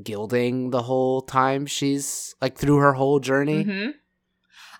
gilding 0.00 0.70
the 0.70 0.82
whole 0.82 1.22
time 1.22 1.66
she's 1.66 2.36
like 2.40 2.56
through 2.56 2.76
her 2.76 2.92
whole 2.92 3.18
journey. 3.18 3.64
hmm 3.64 3.90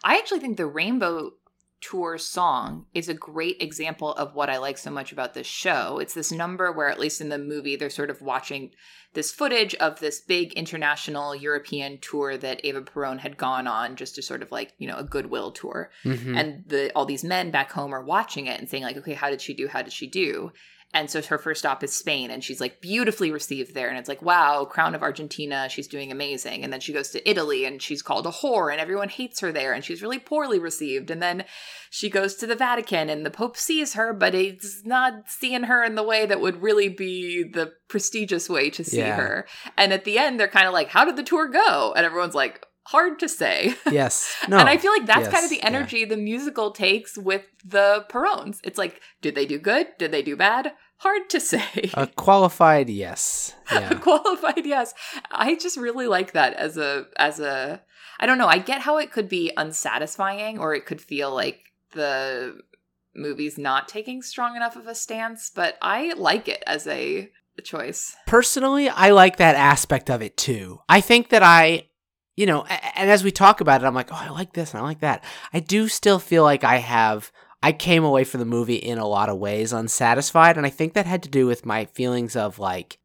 I 0.04 0.18
actually 0.18 0.38
think 0.38 0.56
the 0.56 0.66
Rainbow 0.66 1.32
Tour 1.80 2.16
song 2.18 2.86
is 2.94 3.08
a 3.08 3.14
great 3.14 3.60
example 3.60 4.12
of 4.14 4.34
what 4.34 4.48
I 4.48 4.56
like 4.58 4.78
so 4.78 4.90
much 4.90 5.12
about 5.12 5.34
this 5.34 5.46
show. 5.46 5.98
It's 5.98 6.14
this 6.14 6.32
number 6.32 6.72
where, 6.72 6.88
at 6.88 6.98
least 6.98 7.20
in 7.20 7.28
the 7.28 7.38
movie, 7.38 7.76
they're 7.76 7.90
sort 7.90 8.10
of 8.10 8.22
watching 8.22 8.70
this 9.12 9.30
footage 9.30 9.74
of 9.76 10.00
this 10.00 10.20
big 10.20 10.52
international 10.54 11.34
European 11.34 11.98
tour 12.00 12.36
that 12.38 12.64
Eva 12.64 12.82
Perón 12.82 13.18
had 13.18 13.36
gone 13.36 13.66
on 13.66 13.96
just 13.96 14.14
to 14.14 14.22
sort 14.22 14.42
of 14.42 14.50
like, 14.50 14.72
you 14.78 14.88
know, 14.88 14.96
a 14.96 15.04
goodwill 15.04 15.52
tour. 15.52 15.90
Mhm. 16.04 16.36
And 16.38 16.64
the 16.66 16.92
all 16.94 17.04
these 17.04 17.24
men 17.24 17.50
back 17.50 17.72
home 17.72 17.94
are 17.94 18.04
watching 18.04 18.46
it 18.46 18.58
and 18.58 18.68
saying, 18.68 18.82
like, 18.82 18.96
okay, 18.96 19.14
how 19.14 19.30
did 19.30 19.40
she 19.40 19.54
do? 19.54 19.68
How 19.68 19.82
did 19.82 19.92
she 19.92 20.06
do? 20.06 20.52
And 20.94 21.10
so 21.10 21.20
her 21.20 21.36
first 21.36 21.58
stop 21.60 21.84
is 21.84 21.94
Spain, 21.94 22.30
and 22.30 22.42
she's 22.42 22.60
like 22.60 22.80
beautifully 22.80 23.30
received 23.30 23.74
there. 23.74 23.88
And 23.88 23.98
it's 23.98 24.08
like, 24.08 24.22
wow, 24.22 24.64
crown 24.64 24.94
of 24.94 25.02
Argentina, 25.02 25.68
she's 25.68 25.88
doing 25.88 26.10
amazing. 26.10 26.64
And 26.64 26.72
then 26.72 26.80
she 26.80 26.92
goes 26.94 27.10
to 27.10 27.28
Italy, 27.28 27.66
and 27.66 27.82
she's 27.82 28.00
called 28.00 28.26
a 28.26 28.30
whore, 28.30 28.72
and 28.72 28.80
everyone 28.80 29.10
hates 29.10 29.40
her 29.40 29.52
there, 29.52 29.74
and 29.74 29.84
she's 29.84 30.00
really 30.00 30.18
poorly 30.18 30.58
received. 30.58 31.10
And 31.10 31.20
then 31.20 31.44
she 31.90 32.08
goes 32.08 32.36
to 32.36 32.46
the 32.46 32.54
Vatican, 32.54 33.10
and 33.10 33.26
the 33.26 33.30
Pope 33.30 33.58
sees 33.58 33.92
her, 33.92 34.14
but 34.14 34.32
he's 34.32 34.82
not 34.86 35.12
seeing 35.26 35.64
her 35.64 35.84
in 35.84 35.96
the 35.96 36.02
way 36.02 36.24
that 36.24 36.40
would 36.40 36.62
really 36.62 36.88
be 36.88 37.42
the 37.42 37.72
prestigious 37.88 38.48
way 38.48 38.70
to 38.70 38.82
see 38.82 38.98
Yeah. 38.98 39.16
her. 39.16 39.46
And 39.76 39.92
at 39.92 40.04
the 40.04 40.18
end, 40.18 40.40
they're 40.40 40.48
kind 40.48 40.66
of 40.66 40.72
like, 40.72 40.88
how 40.88 41.04
did 41.04 41.16
the 41.16 41.22
tour 41.22 41.48
go? 41.48 41.92
And 41.94 42.06
everyone's 42.06 42.34
like, 42.34 42.64
hard 42.86 43.18
to 43.20 43.28
say. 43.28 43.74
yes, 43.90 44.34
no, 44.48 44.58
And 44.58 44.68
I 44.68 44.76
feel 44.76 44.92
like 44.92 45.06
that's 45.06 45.28
kind 45.28 45.44
of 45.44 45.50
Yes, 45.50 45.50
the 45.50 45.56
yeah. 45.58 45.66
energy 45.66 46.04
the 46.04 46.16
musical 46.16 46.70
takes 46.70 47.16
with 47.18 47.42
the 47.64 48.04
Peróns. 48.08 48.60
It's 48.64 48.78
like, 48.78 49.00
did 49.22 49.34
they 49.34 49.46
do 49.46 49.58
good? 49.58 49.88
Did 49.98 50.12
they 50.12 50.22
do 50.22 50.36
bad? 50.36 50.72
Hard 50.98 51.28
to 51.30 51.40
say. 51.40 51.90
a 51.94 52.06
qualified 52.16 52.88
yes. 52.88 53.54
Yeah. 53.70 53.90
A 53.90 53.94
qualified, 53.96 54.64
yes. 54.64 54.94
I 55.30 55.54
just 55.56 55.76
really 55.76 56.06
like 56.06 56.32
that 56.32 56.54
as 56.54 56.76
a 56.78 57.06
as 57.18 57.38
a 57.40 57.82
I 58.18 58.24
don't 58.26 58.38
know, 58.38 58.48
I 58.48 58.58
get 58.58 58.80
how 58.80 58.96
it 58.96 59.12
could 59.12 59.28
be 59.28 59.52
unsatisfying 59.58 60.58
or 60.58 60.74
it 60.74 60.86
could 60.86 61.00
feel 61.02 61.34
like 61.34 61.60
the 61.92 62.58
movie's 63.14 63.58
not 63.58 63.88
taking 63.88 64.22
strong 64.22 64.56
enough 64.56 64.76
of 64.76 64.86
a 64.86 64.94
stance, 64.94 65.50
but 65.54 65.76
I 65.82 66.12
like 66.16 66.48
it 66.48 66.62
as 66.66 66.86
a 66.86 67.30
choice. 67.62 68.14
personally, 68.26 68.88
I 68.88 69.10
like 69.10 69.36
that 69.38 69.56
aspect 69.56 70.10
of 70.10 70.22
it 70.22 70.36
too. 70.36 70.80
I 70.88 71.00
think 71.00 71.30
that 71.30 71.42
I, 71.42 71.88
you 72.36 72.46
know, 72.46 72.64
and 72.64 73.10
as 73.10 73.24
we 73.24 73.30
talk 73.30 73.60
about 73.60 73.82
it, 73.82 73.86
I'm 73.86 73.94
like, 73.94 74.12
oh, 74.12 74.18
I 74.18 74.28
like 74.28 74.52
this 74.52 74.72
and 74.72 74.80
I 74.80 74.84
like 74.84 75.00
that. 75.00 75.24
I 75.52 75.60
do 75.60 75.88
still 75.88 76.18
feel 76.18 76.42
like 76.42 76.64
I 76.64 76.76
have, 76.76 77.32
I 77.62 77.72
came 77.72 78.04
away 78.04 78.24
from 78.24 78.40
the 78.40 78.46
movie 78.46 78.76
in 78.76 78.98
a 78.98 79.06
lot 79.06 79.30
of 79.30 79.38
ways 79.38 79.72
unsatisfied. 79.72 80.56
And 80.56 80.66
I 80.66 80.70
think 80.70 80.92
that 80.92 81.06
had 81.06 81.22
to 81.22 81.30
do 81.30 81.46
with 81.46 81.64
my 81.66 81.86
feelings 81.86 82.36
of 82.36 82.58
like 82.58 82.98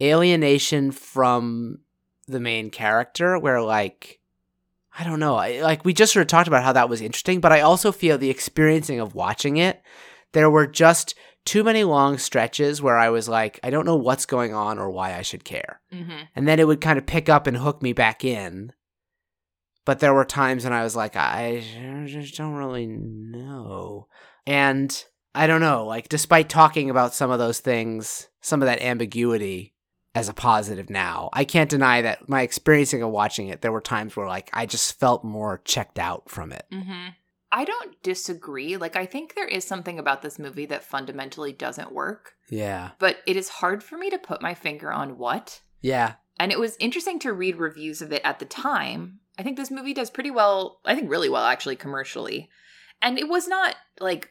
alienation 0.00 0.92
from 0.92 1.80
the 2.28 2.40
main 2.40 2.70
character, 2.70 3.38
where 3.38 3.60
like, 3.60 4.20
I 4.98 5.04
don't 5.04 5.20
know, 5.20 5.34
I, 5.34 5.60
like 5.62 5.84
we 5.84 5.92
just 5.92 6.12
sort 6.12 6.22
of 6.22 6.28
talked 6.28 6.48
about 6.48 6.64
how 6.64 6.72
that 6.72 6.88
was 6.88 7.00
interesting, 7.00 7.40
but 7.40 7.52
I 7.52 7.60
also 7.60 7.92
feel 7.92 8.18
the 8.18 8.30
experiencing 8.30 9.00
of 9.00 9.14
watching 9.14 9.56
it, 9.56 9.82
there 10.32 10.48
were 10.48 10.66
just 10.66 11.14
too 11.44 11.62
many 11.62 11.84
long 11.84 12.18
stretches 12.18 12.82
where 12.82 12.98
I 12.98 13.08
was 13.10 13.28
like, 13.28 13.60
I 13.62 13.70
don't 13.70 13.86
know 13.86 13.96
what's 13.96 14.26
going 14.26 14.52
on 14.52 14.78
or 14.78 14.90
why 14.90 15.14
I 15.14 15.22
should 15.22 15.44
care. 15.44 15.80
Mm-hmm. 15.92 16.22
And 16.34 16.48
then 16.48 16.58
it 16.58 16.66
would 16.66 16.80
kind 16.80 16.98
of 16.98 17.06
pick 17.06 17.28
up 17.28 17.46
and 17.46 17.56
hook 17.56 17.82
me 17.82 17.92
back 17.92 18.24
in. 18.24 18.72
But 19.86 20.00
there 20.00 20.12
were 20.12 20.24
times 20.26 20.64
when 20.64 20.74
I 20.74 20.82
was 20.82 20.94
like, 20.94 21.16
I 21.16 21.62
just 22.06 22.36
don't 22.36 22.54
really 22.54 22.86
know. 22.86 24.08
And 24.46 25.04
I 25.34 25.46
don't 25.46 25.60
know, 25.60 25.86
like, 25.86 26.08
despite 26.08 26.48
talking 26.50 26.90
about 26.90 27.14
some 27.14 27.30
of 27.30 27.38
those 27.38 27.60
things, 27.60 28.28
some 28.42 28.60
of 28.60 28.66
that 28.66 28.82
ambiguity 28.82 29.74
as 30.14 30.28
a 30.28 30.34
positive 30.34 30.90
now, 30.90 31.30
I 31.32 31.44
can't 31.44 31.70
deny 31.70 32.02
that 32.02 32.28
my 32.28 32.42
experiencing 32.42 33.02
of 33.02 33.10
watching 33.10 33.48
it, 33.48 33.60
there 33.62 33.72
were 33.72 33.80
times 33.80 34.16
where, 34.16 34.26
like, 34.26 34.50
I 34.52 34.66
just 34.66 34.98
felt 34.98 35.24
more 35.24 35.60
checked 35.64 35.98
out 35.98 36.28
from 36.30 36.52
it. 36.52 36.64
Mm-hmm. 36.72 37.08
I 37.52 37.64
don't 37.64 38.02
disagree. 38.02 38.76
Like, 38.76 38.96
I 38.96 39.06
think 39.06 39.34
there 39.34 39.46
is 39.46 39.64
something 39.64 39.98
about 39.98 40.22
this 40.22 40.38
movie 40.38 40.66
that 40.66 40.82
fundamentally 40.84 41.52
doesn't 41.52 41.92
work, 41.92 42.32
Yeah. 42.50 42.90
but 42.98 43.18
it 43.26 43.36
is 43.36 43.48
hard 43.48 43.84
for 43.84 43.96
me 43.96 44.10
to 44.10 44.18
put 44.18 44.42
my 44.42 44.52
finger 44.54 44.90
on 44.92 45.16
what. 45.16 45.60
Yeah. 45.80 46.14
And 46.40 46.50
it 46.50 46.58
was 46.58 46.76
interesting 46.80 47.18
to 47.20 47.32
read 47.32 47.56
reviews 47.56 48.02
of 48.02 48.12
it 48.12 48.22
at 48.24 48.40
the 48.40 48.44
time. 48.46 49.20
I 49.38 49.42
think 49.42 49.56
this 49.56 49.70
movie 49.70 49.94
does 49.94 50.10
pretty 50.10 50.30
well, 50.30 50.80
I 50.84 50.94
think 50.94 51.10
really 51.10 51.28
well 51.28 51.44
actually 51.44 51.76
commercially. 51.76 52.48
And 53.02 53.18
it 53.18 53.28
was 53.28 53.46
not 53.46 53.76
like 54.00 54.30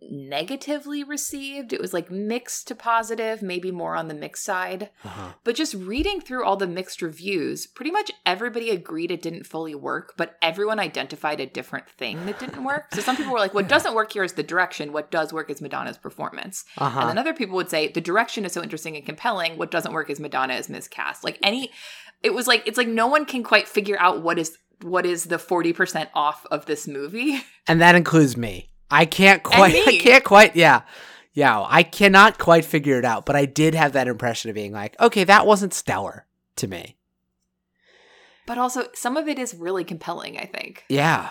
negatively 0.00 1.02
received. 1.02 1.72
It 1.72 1.80
was 1.80 1.94
like 1.94 2.10
mixed 2.10 2.68
to 2.68 2.74
positive, 2.74 3.42
maybe 3.42 3.70
more 3.70 3.96
on 3.96 4.08
the 4.08 4.14
mixed 4.14 4.44
side. 4.44 4.90
Uh-huh. 5.04 5.32
But 5.42 5.54
just 5.54 5.74
reading 5.74 6.20
through 6.20 6.44
all 6.44 6.56
the 6.56 6.66
mixed 6.66 7.00
reviews, 7.00 7.66
pretty 7.66 7.90
much 7.90 8.10
everybody 8.24 8.70
agreed 8.70 9.10
it 9.10 9.22
didn't 9.22 9.46
fully 9.46 9.74
work, 9.74 10.14
but 10.16 10.36
everyone 10.42 10.78
identified 10.78 11.40
a 11.40 11.46
different 11.46 11.88
thing 11.88 12.26
that 12.26 12.38
didn't 12.38 12.64
work. 12.64 12.94
So 12.94 13.00
some 13.00 13.16
people 13.16 13.32
were 13.32 13.38
like, 13.38 13.54
what 13.54 13.68
doesn't 13.76 13.94
work 13.94 14.12
here 14.12 14.24
is 14.24 14.34
the 14.34 14.42
direction. 14.42 14.92
What 14.92 15.10
does 15.10 15.32
work 15.32 15.50
is 15.50 15.62
Madonna's 15.62 15.98
performance. 15.98 16.64
Uh-huh. 16.76 17.00
And 17.00 17.10
then 17.10 17.18
other 17.18 17.34
people 17.34 17.56
would 17.56 17.70
say 17.70 17.88
the 17.88 18.00
direction 18.00 18.44
is 18.44 18.52
so 18.52 18.62
interesting 18.62 18.96
and 18.96 19.06
compelling. 19.06 19.56
What 19.56 19.70
doesn't 19.70 19.92
work 19.92 20.10
is 20.10 20.20
Madonna 20.20 20.54
is 20.54 20.68
miscast. 20.68 21.24
Like 21.24 21.38
any, 21.42 21.70
it 22.26 22.34
was 22.34 22.46
like 22.48 22.66
it's 22.66 22.76
like 22.76 22.88
no 22.88 23.06
one 23.06 23.24
can 23.24 23.42
quite 23.42 23.68
figure 23.68 23.96
out 24.00 24.20
what 24.20 24.38
is 24.38 24.58
what 24.82 25.06
is 25.06 25.24
the 25.24 25.38
forty 25.38 25.72
percent 25.72 26.10
off 26.12 26.44
of 26.50 26.66
this 26.66 26.86
movie. 26.88 27.40
and 27.68 27.80
that 27.80 27.94
includes 27.94 28.36
me. 28.36 28.68
I 28.90 29.06
can't 29.06 29.42
quite. 29.42 29.74
I 29.86 29.98
can't 29.98 30.24
quite. 30.24 30.56
Yeah, 30.56 30.82
yeah. 31.32 31.64
I 31.66 31.84
cannot 31.84 32.38
quite 32.38 32.64
figure 32.64 32.98
it 32.98 33.04
out. 33.04 33.24
But 33.24 33.36
I 33.36 33.46
did 33.46 33.74
have 33.74 33.92
that 33.92 34.08
impression 34.08 34.50
of 34.50 34.54
being 34.54 34.72
like, 34.72 35.00
okay, 35.00 35.22
that 35.24 35.46
wasn't 35.46 35.72
stellar 35.72 36.26
to 36.56 36.66
me. 36.66 36.96
But 38.44 38.58
also 38.58 38.88
some 38.92 39.16
of 39.16 39.28
it 39.28 39.38
is 39.38 39.54
really 39.54 39.84
compelling. 39.84 40.36
I 40.36 40.46
think. 40.46 40.84
Yeah, 40.88 41.30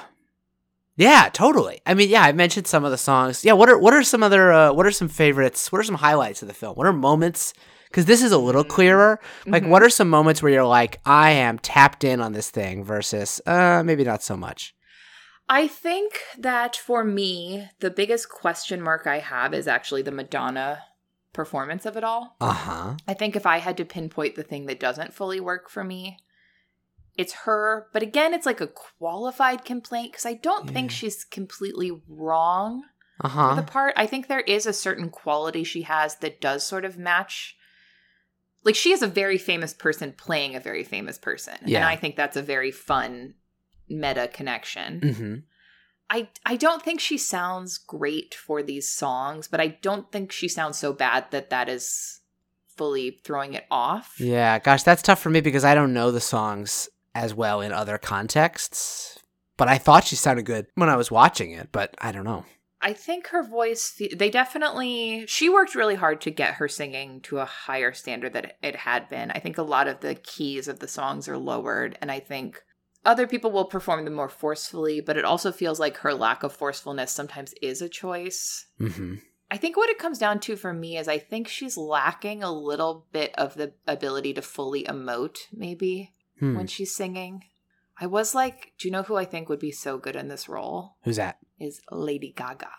yeah, 0.96 1.30
totally. 1.34 1.82
I 1.86 1.94
mean, 1.94 2.10
yeah, 2.10 2.24
I 2.24 2.32
mentioned 2.32 2.68
some 2.68 2.86
of 2.86 2.92
the 2.92 2.98
songs. 2.98 3.44
Yeah, 3.44 3.54
what 3.54 3.68
are 3.68 3.78
what 3.78 3.94
are 3.94 4.04
some 4.04 4.24
other 4.24 4.54
uh, 4.54 4.72
what 4.72 4.86
are 4.86 4.92
some 4.92 5.10
favorites? 5.10 5.72
What 5.72 5.80
are 5.80 5.84
some 5.84 5.96
highlights 5.96 6.42
of 6.42 6.48
the 6.48 6.54
film? 6.54 6.76
What 6.76 6.88
are 6.88 6.94
moments? 6.94 7.54
Because 7.96 8.08
this 8.08 8.22
is 8.22 8.34
a 8.34 8.38
little 8.38 8.66
clearer. 8.66 9.22
Like, 9.48 9.64
Mhm. 9.64 9.70
what 9.70 9.82
are 9.82 9.90
some 9.90 10.10
moments 10.10 10.44
where 10.44 10.52
you're 10.52 10.66
like, 10.66 11.00
I 11.06 11.30
am 11.32 11.58
tapped 11.58 12.04
in 12.04 12.20
on 12.20 12.34
this 12.34 12.50
thing 12.50 12.84
versus, 12.84 13.40
uh, 13.46 13.84
maybe 13.86 14.04
not 14.04 14.22
so 14.22 14.36
much. 14.36 14.76
I 15.48 15.70
think 15.70 16.20
that 16.38 16.76
for 16.76 17.06
me, 17.06 17.70
the 17.80 17.90
biggest 17.90 18.28
question 18.28 18.82
mark 18.82 19.08
I 19.08 19.20
have 19.20 19.54
is 19.54 19.66
actually 19.66 20.02
the 20.02 20.12
Madonna 20.12 20.84
performance 21.32 21.86
of 21.86 21.96
it 21.96 22.04
all. 22.04 22.36
Uh 22.42 22.52
huh. 22.52 22.96
I 23.08 23.14
think 23.14 23.34
if 23.34 23.46
I 23.46 23.60
had 23.60 23.78
to 23.78 23.86
pinpoint 23.86 24.36
the 24.36 24.44
thing 24.44 24.66
that 24.66 24.78
doesn't 24.82 25.14
fully 25.14 25.40
work 25.40 25.70
for 25.70 25.86
me, 25.86 26.18
it's 27.18 27.32
her. 27.46 27.88
But 27.94 28.04
again, 28.04 28.34
it's 28.34 28.46
like 28.46 28.60
a 28.60 28.68
qualified 28.68 29.64
complaint 29.64 30.12
because 30.12 30.26
I 30.26 30.34
don't 30.34 30.70
think 30.70 30.92
she's 30.92 31.24
completely 31.24 31.92
wrong 32.10 32.84
Uh 33.24 33.30
for 33.30 33.56
the 33.56 33.66
part. 33.66 33.94
I 33.96 34.06
think 34.06 34.28
there 34.28 34.42
is 34.42 34.66
a 34.66 34.74
certain 34.74 35.10
quality 35.10 35.64
she 35.64 35.84
has 35.84 36.18
that 36.18 36.42
does 36.42 36.66
sort 36.68 36.84
of 36.84 36.98
match. 36.98 37.56
Like 38.66 38.76
she 38.76 38.92
is 38.92 39.02
a 39.02 39.08
very 39.08 39.38
famous 39.38 39.74
person 39.74 40.12
playing 40.12 40.56
a 40.56 40.60
very 40.60 40.84
famous 40.84 41.18
person. 41.18 41.56
And 41.62 41.86
I 41.86 41.96
think 41.96 42.16
that's 42.16 42.36
a 42.36 42.42
very 42.42 42.72
fun 42.72 43.36
meta 43.88 44.28
connection. 44.28 45.00
Mm-hmm. 45.00 45.36
I 46.10 46.28
I 46.46 46.56
don't 46.56 46.82
think 46.82 47.00
she 47.00 47.18
sounds 47.18 47.78
great 47.78 48.34
for 48.34 48.62
these 48.62 48.90
songs, 48.90 49.48
but 49.48 49.62
I 49.62 49.68
don't 49.68 50.12
think 50.12 50.32
she 50.32 50.48
sounds 50.48 50.78
so 50.78 50.94
bad 50.94 51.26
that 51.32 51.50
that 51.52 51.70
is 51.70 52.22
fully 52.76 53.20
throwing 53.24 53.54
it 53.54 53.66
off. 53.72 54.16
Yeah, 54.20 54.60
gosh, 54.60 54.84
that's 54.84 55.02
tough 55.02 55.20
for 55.20 55.30
me 55.30 55.42
because 55.42 55.64
I 55.64 55.76
don't 55.76 55.94
know 55.94 56.12
the 56.12 56.22
songs 56.22 56.90
as 57.14 57.34
well 57.34 57.62
in 57.62 57.72
other 57.72 57.98
contexts. 57.98 59.20
But 59.58 59.70
I 59.70 59.78
thought 59.78 60.04
she 60.04 60.18
sounded 60.18 60.46
good 60.46 60.68
when 60.76 60.90
I 60.90 60.98
was 60.98 61.10
watching 61.10 61.52
it, 61.52 61.70
but 61.72 61.96
I 62.00 62.12
don't 62.12 62.26
know. 62.26 62.44
I 62.82 62.94
think 62.94 63.28
her 63.28 63.42
voice, 63.42 64.00
they 64.16 64.30
definitely, 64.30 65.26
she 65.28 65.50
worked 65.50 65.76
really 65.76 65.96
hard 65.96 66.22
to 66.22 66.32
get 66.32 66.56
her 66.56 66.68
singing 66.68 67.22
to 67.22 67.40
a 67.40 67.46
higher 67.46 67.94
standard 67.94 68.34
that 68.34 68.58
it 68.62 68.76
had 68.76 69.10
been. 69.10 69.32
I 69.32 69.40
think 69.40 69.58
a 69.58 69.64
lot 69.64 69.88
of 69.88 70.02
the 70.02 70.16
keys 70.16 70.68
of 70.68 70.80
the 70.80 70.88
songs 70.88 71.28
are 71.28 71.38
lowered, 71.38 71.98
and 72.02 72.12
I 72.12 72.20
think 72.20 72.62
other 73.06 73.28
people 73.28 73.52
will 73.52 73.66
perform 73.66 74.04
them 74.06 74.14
more 74.14 74.30
forcefully, 74.30 75.00
but 75.00 75.18
it 75.18 75.26
also 75.26 75.52
feels 75.52 75.80
like 75.80 75.98
her 75.98 76.14
lack 76.14 76.44
of 76.44 76.54
forcefulness 76.54 77.12
sometimes 77.12 77.54
is 77.62 77.82
a 77.82 77.90
choice. 77.90 78.68
Mm-hmm. 78.80 79.16
I 79.50 79.58
think 79.58 79.78
what 79.78 79.90
it 79.90 80.00
comes 80.00 80.18
down 80.18 80.40
to 80.42 80.56
for 80.56 80.74
me 80.74 80.98
is 80.98 81.08
I 81.08 81.20
think 81.20 81.48
she's 81.48 81.78
lacking 81.78 82.44
a 82.44 82.52
little 82.52 83.06
bit 83.12 83.34
of 83.38 83.54
the 83.56 83.74
ability 83.88 84.34
to 84.34 84.42
fully 84.42 84.84
emote, 84.84 85.38
maybe, 85.54 86.14
Hmm. 86.40 86.58
when 86.58 86.68
she's 86.68 86.94
singing. 86.94 87.44
I 87.98 88.08
was 88.08 88.36
like, 88.36 88.74
do 88.78 88.88
you 88.88 88.92
know 88.92 89.04
who 89.04 89.16
I 89.16 89.24
think 89.24 89.48
would 89.48 89.60
be 89.60 89.72
so 89.72 89.98
good 89.98 90.18
in 90.18 90.28
this 90.28 90.50
role? 90.50 90.98
Who's 91.04 91.16
that? 91.16 91.38
Is 91.60 91.82
Lady 91.92 92.34
Gaga. 92.36 92.70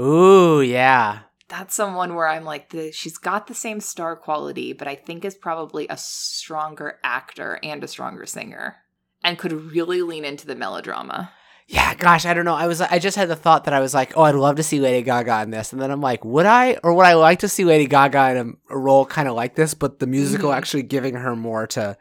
Ooh, 0.00 0.60
yeah. 0.60 1.20
That's 1.48 1.74
someone 1.74 2.14
where 2.14 2.28
I'm 2.28 2.44
like, 2.44 2.70
the, 2.70 2.92
she's 2.92 3.16
got 3.16 3.46
the 3.46 3.54
same 3.54 3.80
star 3.80 4.16
quality, 4.16 4.72
but 4.72 4.86
I 4.86 4.94
think 4.94 5.24
is 5.24 5.34
probably 5.34 5.86
a 5.88 5.96
stronger 5.96 6.98
actor 7.02 7.58
and 7.62 7.82
a 7.82 7.88
stronger 7.88 8.26
singer 8.26 8.76
and 9.24 9.38
could 9.38 9.52
really 9.72 10.02
lean 10.02 10.24
into 10.24 10.46
the 10.46 10.54
melodrama. 10.54 11.32
Yeah, 11.66 11.94
gosh, 11.94 12.24
I 12.26 12.32
don't 12.34 12.44
know. 12.46 12.54
I 12.54 12.66
was 12.66 12.80
I 12.80 12.98
just 12.98 13.16
had 13.16 13.28
the 13.28 13.36
thought 13.36 13.64
that 13.64 13.74
I 13.74 13.80
was 13.80 13.92
like, 13.92 14.16
oh, 14.16 14.22
I'd 14.22 14.34
love 14.34 14.56
to 14.56 14.62
see 14.62 14.80
Lady 14.80 15.02
Gaga 15.02 15.42
in 15.42 15.50
this, 15.50 15.72
and 15.72 15.82
then 15.82 15.90
I'm 15.90 16.00
like, 16.00 16.24
would 16.24 16.46
I, 16.46 16.78
or 16.82 16.94
would 16.94 17.04
I 17.04 17.12
like 17.14 17.40
to 17.40 17.48
see 17.48 17.64
Lady 17.66 17.86
Gaga 17.86 18.30
in 18.30 18.36
a, 18.70 18.74
a 18.74 18.78
role 18.78 19.04
kind 19.04 19.28
of 19.28 19.34
like 19.34 19.54
this, 19.54 19.74
but 19.74 19.98
the 19.98 20.06
musical 20.06 20.50
Mhm. 20.50 20.56
actually 20.56 20.82
giving 20.84 21.14
her 21.14 21.36
more 21.36 21.66
to. 21.68 21.98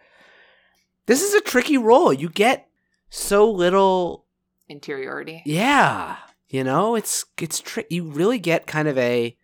This 1.05 1.22
is 1.22 1.34
a 1.34 1.41
tricky 1.41 1.78
role. 1.78 2.13
You 2.13 2.30
get 2.30 2.68
so 3.09 3.49
little. 3.51 4.26
Interiority. 4.70 5.41
Yeah, 5.45 6.18
you 6.49 6.63
know, 6.63 6.95
it's 6.95 7.26
it's 7.41 7.59
tri- 7.59 7.86
You 7.89 8.03
really 8.05 8.39
get 8.39 8.68
kind 8.68 8.88
of 8.88 8.97
a. 8.97 9.38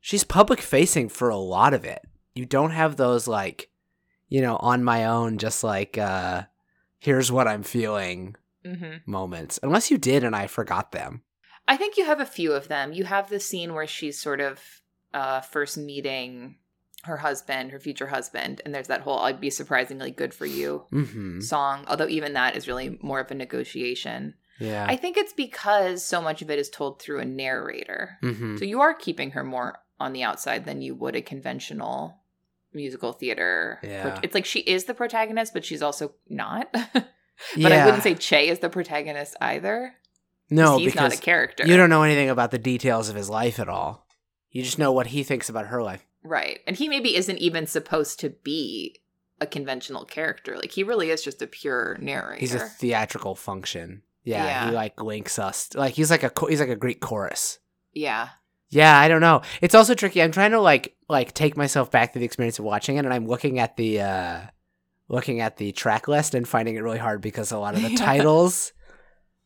She's 0.00 0.24
public 0.24 0.60
facing 0.60 1.08
for 1.08 1.28
a 1.28 1.36
lot 1.36 1.74
of 1.74 1.84
it. 1.84 2.02
You 2.34 2.46
don't 2.46 2.70
have 2.70 2.96
those 2.96 3.26
like, 3.26 3.68
you 4.28 4.40
know, 4.40 4.56
on 4.56 4.84
my 4.84 5.04
own, 5.06 5.38
just 5.38 5.62
like, 5.64 5.98
uh 5.98 6.42
here's 6.98 7.30
what 7.30 7.46
I'm 7.48 7.62
feeling 7.62 8.34
Mm-hmm. 8.64 9.10
moments, 9.10 9.58
unless 9.62 9.90
you 9.90 9.96
did 9.98 10.24
and 10.24 10.34
I 10.36 10.46
forgot 10.48 10.90
them. 10.92 11.22
I 11.68 11.76
think 11.76 11.96
you 11.96 12.04
have 12.04 12.20
a 12.20 12.26
few 12.26 12.52
of 12.52 12.68
them. 12.68 12.92
You 12.92 13.04
have 13.04 13.30
the 13.30 13.40
scene 13.40 13.72
where 13.72 13.86
she's 13.86 14.20
sort 14.20 14.40
of 14.40 14.60
uh, 15.14 15.40
first 15.42 15.78
meeting 15.78 16.56
her 17.04 17.18
husband, 17.18 17.70
her 17.70 17.80
future 17.80 18.08
husband, 18.08 18.60
and 18.64 18.74
there's 18.74 18.88
that 18.88 19.02
whole 19.02 19.18
"I'd 19.20 19.40
be 19.40 19.50
surprisingly 19.50 20.10
good 20.10 20.34
for 20.34 20.46
you" 20.46 20.84
Mm-hmm. 20.92 21.40
song. 21.40 21.84
Although 21.88 22.08
even 22.08 22.32
that 22.34 22.56
is 22.56 22.66
really 22.68 22.98
more 23.02 23.20
of 23.20 23.30
a 23.30 23.34
negotiation. 23.34 24.34
Yeah. 24.60 24.86
I 24.88 24.96
think 24.96 25.16
it's 25.16 25.32
because 25.32 26.04
so 26.04 26.20
much 26.20 26.42
of 26.42 26.50
it 26.50 26.58
is 26.58 26.68
told 26.68 27.00
through 27.00 27.20
a 27.20 27.24
narrator. 27.24 28.18
mm-hmm. 28.22 28.56
So 28.56 28.64
you 28.64 28.80
are 28.80 28.92
keeping 28.92 29.30
her 29.32 29.44
more 29.44 29.78
on 30.00 30.12
the 30.12 30.24
outside 30.24 30.64
than 30.64 30.82
you 30.82 30.96
would 30.96 31.14
a 31.14 31.22
conventional 31.22 32.16
musical 32.72 33.12
theater. 33.12 33.78
Yeah. 33.84 34.18
It's 34.22 34.34
like 34.34 34.44
she 34.44 34.60
is 34.60 34.84
the 34.84 34.94
protagonist, 34.94 35.52
but 35.52 35.64
she's 35.64 35.82
also 35.82 36.12
not. 36.28 36.72
but 36.92 37.06
yeah. 37.56 37.68
I 37.68 37.84
wouldn't 37.84 38.02
say 38.02 38.14
Che 38.14 38.48
is 38.48 38.58
the 38.58 38.68
protagonist 38.68 39.36
either. 39.40 39.94
no 40.50 40.76
he's 40.78 40.92
because 40.92 41.12
not 41.12 41.18
a 41.18 41.22
character. 41.22 41.64
you 41.66 41.76
don't 41.76 41.90
know 41.90 42.02
anything 42.02 42.28
about 42.28 42.50
the 42.50 42.58
details 42.58 43.08
of 43.08 43.14
his 43.16 43.30
life 43.30 43.60
at 43.60 43.68
all. 43.68 44.06
You 44.50 44.62
just 44.62 44.78
know 44.78 44.90
what 44.92 45.08
he 45.08 45.22
thinks 45.22 45.48
about 45.48 45.66
her 45.68 45.82
life. 45.82 46.04
Right. 46.22 46.60
And 46.66 46.76
he 46.76 46.88
maybe 46.88 47.16
isn't 47.16 47.38
even 47.38 47.66
supposed 47.66 48.20
to 48.20 48.30
be 48.30 49.00
a 49.40 49.46
conventional 49.46 50.04
character. 50.04 50.56
Like 50.56 50.72
he 50.72 50.82
really 50.82 51.10
is 51.10 51.22
just 51.22 51.40
a 51.42 51.46
pure 51.46 51.96
narrator. 52.00 52.40
He's 52.40 52.54
a 52.54 52.58
theatrical 52.60 53.34
function. 53.34 54.02
Yeah, 54.24 54.44
Yeah. 54.44 54.66
he 54.68 54.74
like 54.74 55.00
links 55.02 55.38
us. 55.38 55.70
Like 55.74 55.94
he's 55.94 56.10
like 56.10 56.22
a 56.24 56.32
he's 56.48 56.60
like 56.60 56.68
a 56.68 56.76
Greek 56.76 57.00
chorus. 57.00 57.58
yeah. 57.92 58.30
Yeah, 58.70 58.98
I 58.98 59.08
don't 59.08 59.22
know. 59.22 59.40
It's 59.62 59.74
also 59.74 59.94
tricky. 59.94 60.20
I'm 60.22 60.30
trying 60.32 60.50
to 60.50 60.60
like 60.60 60.94
like 61.08 61.32
take 61.32 61.56
myself 61.56 61.90
back 61.90 62.12
to 62.12 62.18
the 62.18 62.26
experience 62.26 62.58
of 62.58 62.66
watching 62.66 62.96
it, 62.96 63.06
and 63.06 63.14
I'm 63.14 63.26
looking 63.26 63.58
at 63.58 63.78
the 63.78 64.02
uh 64.02 64.40
looking 65.08 65.40
at 65.40 65.56
the 65.56 65.72
track 65.72 66.06
list 66.06 66.34
and 66.34 66.46
finding 66.46 66.74
it 66.76 66.82
really 66.82 66.98
hard 66.98 67.22
because 67.22 67.50
a 67.50 67.58
lot 67.58 67.74
of 67.76 67.80
the 67.82 67.88
Yeah. 67.92 67.96
titles 67.96 68.74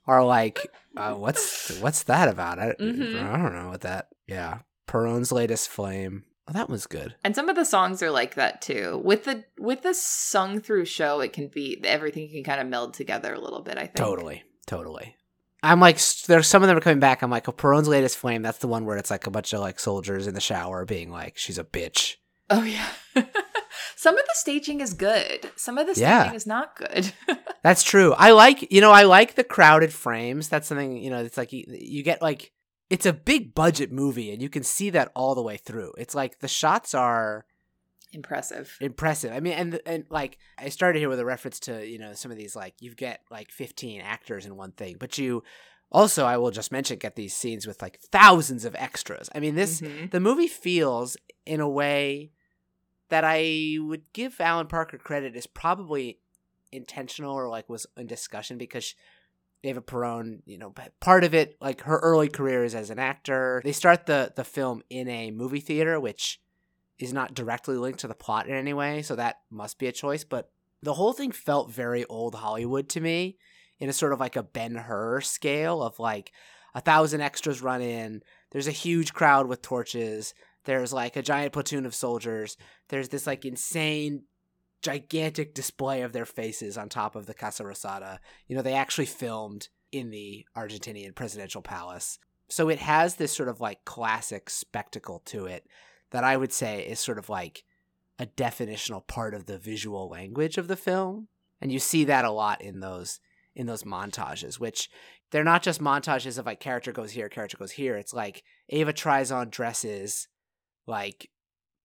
are 0.09 0.25
like, 0.25 0.67
uh, 0.97 1.15
what's 1.15 1.79
what's 1.79 2.03
that 2.05 2.29
about? 2.29 2.59
I, 2.59 2.73
Mhm. 2.81 3.23
I 3.23 3.37
don't 3.37 3.55
know 3.55 3.69
what 3.69 3.83
that. 3.83 4.09
Yeah, 4.27 4.59
Peron's 4.89 5.31
latest 5.31 5.69
flame. 5.69 6.25
Oh, 6.49 6.53
that 6.53 6.69
was 6.69 6.87
good. 6.87 7.15
And 7.23 7.37
some 7.37 7.49
of 7.49 7.55
the 7.57 7.65
songs 7.65 8.03
are 8.03 8.11
like 8.11 8.35
that 8.35 8.61
too. 8.63 9.01
With 9.05 9.25
the 9.25 9.45
with 9.59 9.83
the 9.83 9.95
sung 9.95 10.61
through 10.61 10.87
show, 10.87 11.21
it 11.21 11.33
can 11.33 11.49
be 11.49 11.81
everything 11.85 12.29
can 12.31 12.43
kind 12.45 12.61
of 12.61 12.67
meld 12.67 12.95
together 12.95 13.33
a 13.33 13.41
little 13.41 13.63
bit, 13.63 13.77
I 13.77 13.83
think. 13.83 13.95
Totally, 13.95 14.43
totally. 14.67 15.17
I'm 15.63 15.79
like, 15.79 16.01
there's 16.27 16.49
some 16.49 16.63
of 16.63 16.69
them 16.69 16.77
are 16.77 16.81
coming 16.81 16.99
back. 16.99 17.23
I'm 17.23 17.31
like, 17.31 17.49
oh, 17.49 17.53
Peron's 17.53 17.87
latest 17.87 18.19
flame. 18.19 18.43
That's 18.43 18.59
the 18.59 18.67
one 18.67 18.85
where 18.85 18.97
it's 18.97 19.11
like 19.13 19.29
a 19.29 19.31
bunch 19.31 19.53
of 19.53 19.61
like 19.61 19.79
soldiers 19.79 20.27
in 20.27 20.35
the 20.35 20.41
shower 20.41 20.85
being 20.85 21.11
like, 21.11 21.37
she's 21.39 21.59
a 21.59 21.63
bitch. 21.65 22.17
Oh 22.51 22.65
yeah. 22.65 22.89
some 23.97 24.19
of 24.19 24.25
the 24.25 24.35
staging 24.35 24.81
is 24.81 24.95
good. 24.95 25.51
Some 25.57 25.79
of 25.79 25.87
the 25.87 25.95
staging 25.95 26.09
Yeah. 26.11 26.33
is 26.35 26.47
not 26.47 26.75
good. 26.77 27.13
That's 27.63 27.85
true. 27.85 28.13
I 28.15 28.33
like, 28.33 28.73
you 28.73 28.81
know, 28.81 28.91
I 28.91 29.05
like 29.05 29.37
the 29.37 29.45
crowded 29.45 29.93
frames. 29.93 30.49
That's 30.49 30.67
something, 30.67 30.97
you 30.97 31.11
know, 31.11 31.23
it's 31.23 31.37
like 31.37 31.53
you, 31.53 31.65
you 31.69 32.03
get 32.03 32.21
like, 32.21 32.51
it's 32.93 33.07
a 33.07 33.13
big 33.13 33.55
budget 33.55 33.91
movie 33.91 34.31
and 34.33 34.43
you 34.43 34.49
can 34.51 34.63
see 34.63 34.91
that 34.91 35.11
all 35.17 35.35
the 35.35 35.43
way 35.43 35.57
through. 35.57 35.93
It's 35.97 36.15
like 36.15 36.41
the 36.41 36.49
shots 36.49 36.95
are 36.95 37.47
Impressive. 38.13 38.77
impressive. 38.83 39.33
I 39.33 39.41
mean, 39.41 39.55
and, 39.55 39.81
and 39.87 40.05
like, 40.11 40.37
I 40.59 40.69
started 40.69 40.99
here 40.99 41.09
with 41.09 41.19
a 41.19 41.25
reference 41.25 41.59
to, 41.61 41.87
you 41.89 41.99
know, 41.99 42.13
some 42.13 42.31
of 42.31 42.37
these, 42.37 42.55
like, 42.55 42.75
you 42.81 42.95
get 42.95 43.23
like 43.31 43.51
15 43.51 44.03
actors 44.03 44.45
in 44.45 44.55
one 44.57 44.73
thing, 44.73 44.97
but 45.01 45.17
you 45.17 45.43
also, 45.91 46.27
I 46.27 46.37
will 46.37 46.51
just 46.51 46.71
mention, 46.71 46.99
get 46.99 47.17
these 47.17 47.33
scenes 47.35 47.67
with 47.67 47.81
like 47.81 47.99
thousands 47.99 48.67
of 48.67 48.75
extras. 48.75 49.31
I 49.35 49.41
mean, 49.41 49.55
this, 49.55 49.81
Mhm. 49.81 50.11
the 50.11 50.21
movie 50.21 50.47
feels 50.49 51.17
in 51.47 51.61
a 51.61 51.69
way 51.69 52.33
that 53.09 53.25
I 53.25 53.77
would 53.81 54.03
give 54.13 54.39
Alan 54.39 54.67
Parker 54.67 54.99
credit 54.99 55.35
is 55.35 55.47
probably 55.47 56.19
intentional 56.71 57.33
or 57.35 57.49
like 57.49 57.69
was 57.71 57.87
in 57.97 58.07
discussion 58.07 58.59
because 58.59 58.95
Eva 59.63 59.81
Perón, 59.81 60.41
you 60.45 60.59
know, 60.59 60.75
part 61.01 61.25
of 61.25 61.35
it, 61.35 61.57
like 61.61 61.83
her 61.83 61.99
early 61.99 62.29
career 62.29 62.65
is 62.65 62.75
as 62.75 62.91
an 62.91 62.99
actor. 62.99 63.61
They 63.65 63.73
start 63.73 64.07
the 64.07 64.33
the 64.35 64.45
film 64.45 64.83
in 64.91 65.09
a 65.09 65.31
movie 65.31 65.61
theater, 65.61 66.01
which 66.01 66.41
is 66.99 67.13
not 67.13 67.35
directly 67.35 67.77
linked 67.77 68.01
to 68.01 68.09
the 68.09 68.15
plot 68.15 68.49
in 68.49 68.55
any 68.55 68.73
way, 68.73 69.03
so 69.03 69.17
that 69.17 69.41
must 69.51 69.79
be 69.79 69.87
a 69.87 69.93
choice. 69.93 70.25
But 70.25 70.51
the 70.83 70.95
whole 70.95 71.13
thing 71.13 71.33
felt 71.33 71.71
very 71.71 72.05
old 72.07 72.35
Hollywood 72.35 72.89
to 72.91 73.01
me, 73.01 73.39
in 73.79 73.89
a 73.89 73.93
sort 73.93 74.13
of 74.13 74.21
like 74.21 74.37
a 74.37 74.43
Ben 74.45 74.77
Hur 74.77 75.21
scale 75.21 75.83
of 75.83 75.99
like 75.99 76.33
a 76.75 76.81
thousand 76.81 77.21
extras 77.21 77.61
run 77.61 77.83
in. 77.83 78.23
There's 78.51 78.69
a 78.69 78.73
huge 78.73 79.13
crowd 79.13 79.47
with 79.47 79.63
torches. 79.63 80.35
There's 80.65 80.93
like 80.93 81.17
a 81.17 81.23
giant 81.23 81.53
platoon 81.53 81.87
of 81.87 81.95
soldiers. 81.95 82.57
There's 82.89 83.09
this 83.09 83.27
like 83.27 83.45
insane, 83.45 84.23
gigantic 84.83 85.55
display 85.55 86.03
of 86.03 86.13
their 86.13 86.27
faces 86.27 86.77
on 86.77 86.89
top 86.89 87.17
of 87.17 87.27
the 87.27 87.35
Casa 87.35 87.63
Rosada. 87.63 88.19
You 88.47 88.57
know, 88.57 88.63
they 88.63 88.75
actually 88.75 89.07
filmed 89.07 89.69
in 89.93 90.11
the 90.11 90.47
Argentinian 90.57 91.15
presidential 91.15 91.63
palace. 91.63 92.19
So 92.49 92.69
it 92.69 92.81
has 92.81 93.15
this 93.15 93.33
sort 93.33 93.49
of 93.49 93.61
like 93.61 93.85
classic 93.85 94.51
spectacle 94.51 95.23
to 95.27 95.47
it 95.47 95.67
that 96.11 96.25
I 96.25 96.37
would 96.37 96.53
say 96.53 96.87
is 96.87 97.01
sort 97.01 97.19
of 97.19 97.29
like 97.29 97.65
a 98.19 98.27
definitional 98.27 99.07
part 99.07 99.35
of 99.35 99.47
the 99.47 99.59
visual 99.59 100.09
language 100.09 100.59
of 100.59 100.69
the 100.69 100.77
film. 100.77 101.29
And 101.61 101.73
you 101.73 101.79
see 101.79 102.05
that 102.05 102.25
a 102.25 102.31
lot 102.31 102.61
in 102.61 102.81
those 102.81 103.21
in 103.55 103.67
those 103.67 103.83
montages, 103.83 104.59
which 104.59 104.91
they're 105.31 105.45
not 105.45 105.63
just 105.63 105.81
montages 105.81 106.39
of 106.39 106.47
like 106.47 106.61
character 106.61 106.91
goes 106.91 107.13
here, 107.13 107.29
character 107.29 107.57
goes 107.57 107.73
here. 107.73 107.97
It's 107.97 108.15
like 108.15 108.43
Eva 108.69 108.93
tries 108.93 109.31
on 109.31 109.51
dresses, 109.51 110.29
like 110.87 111.31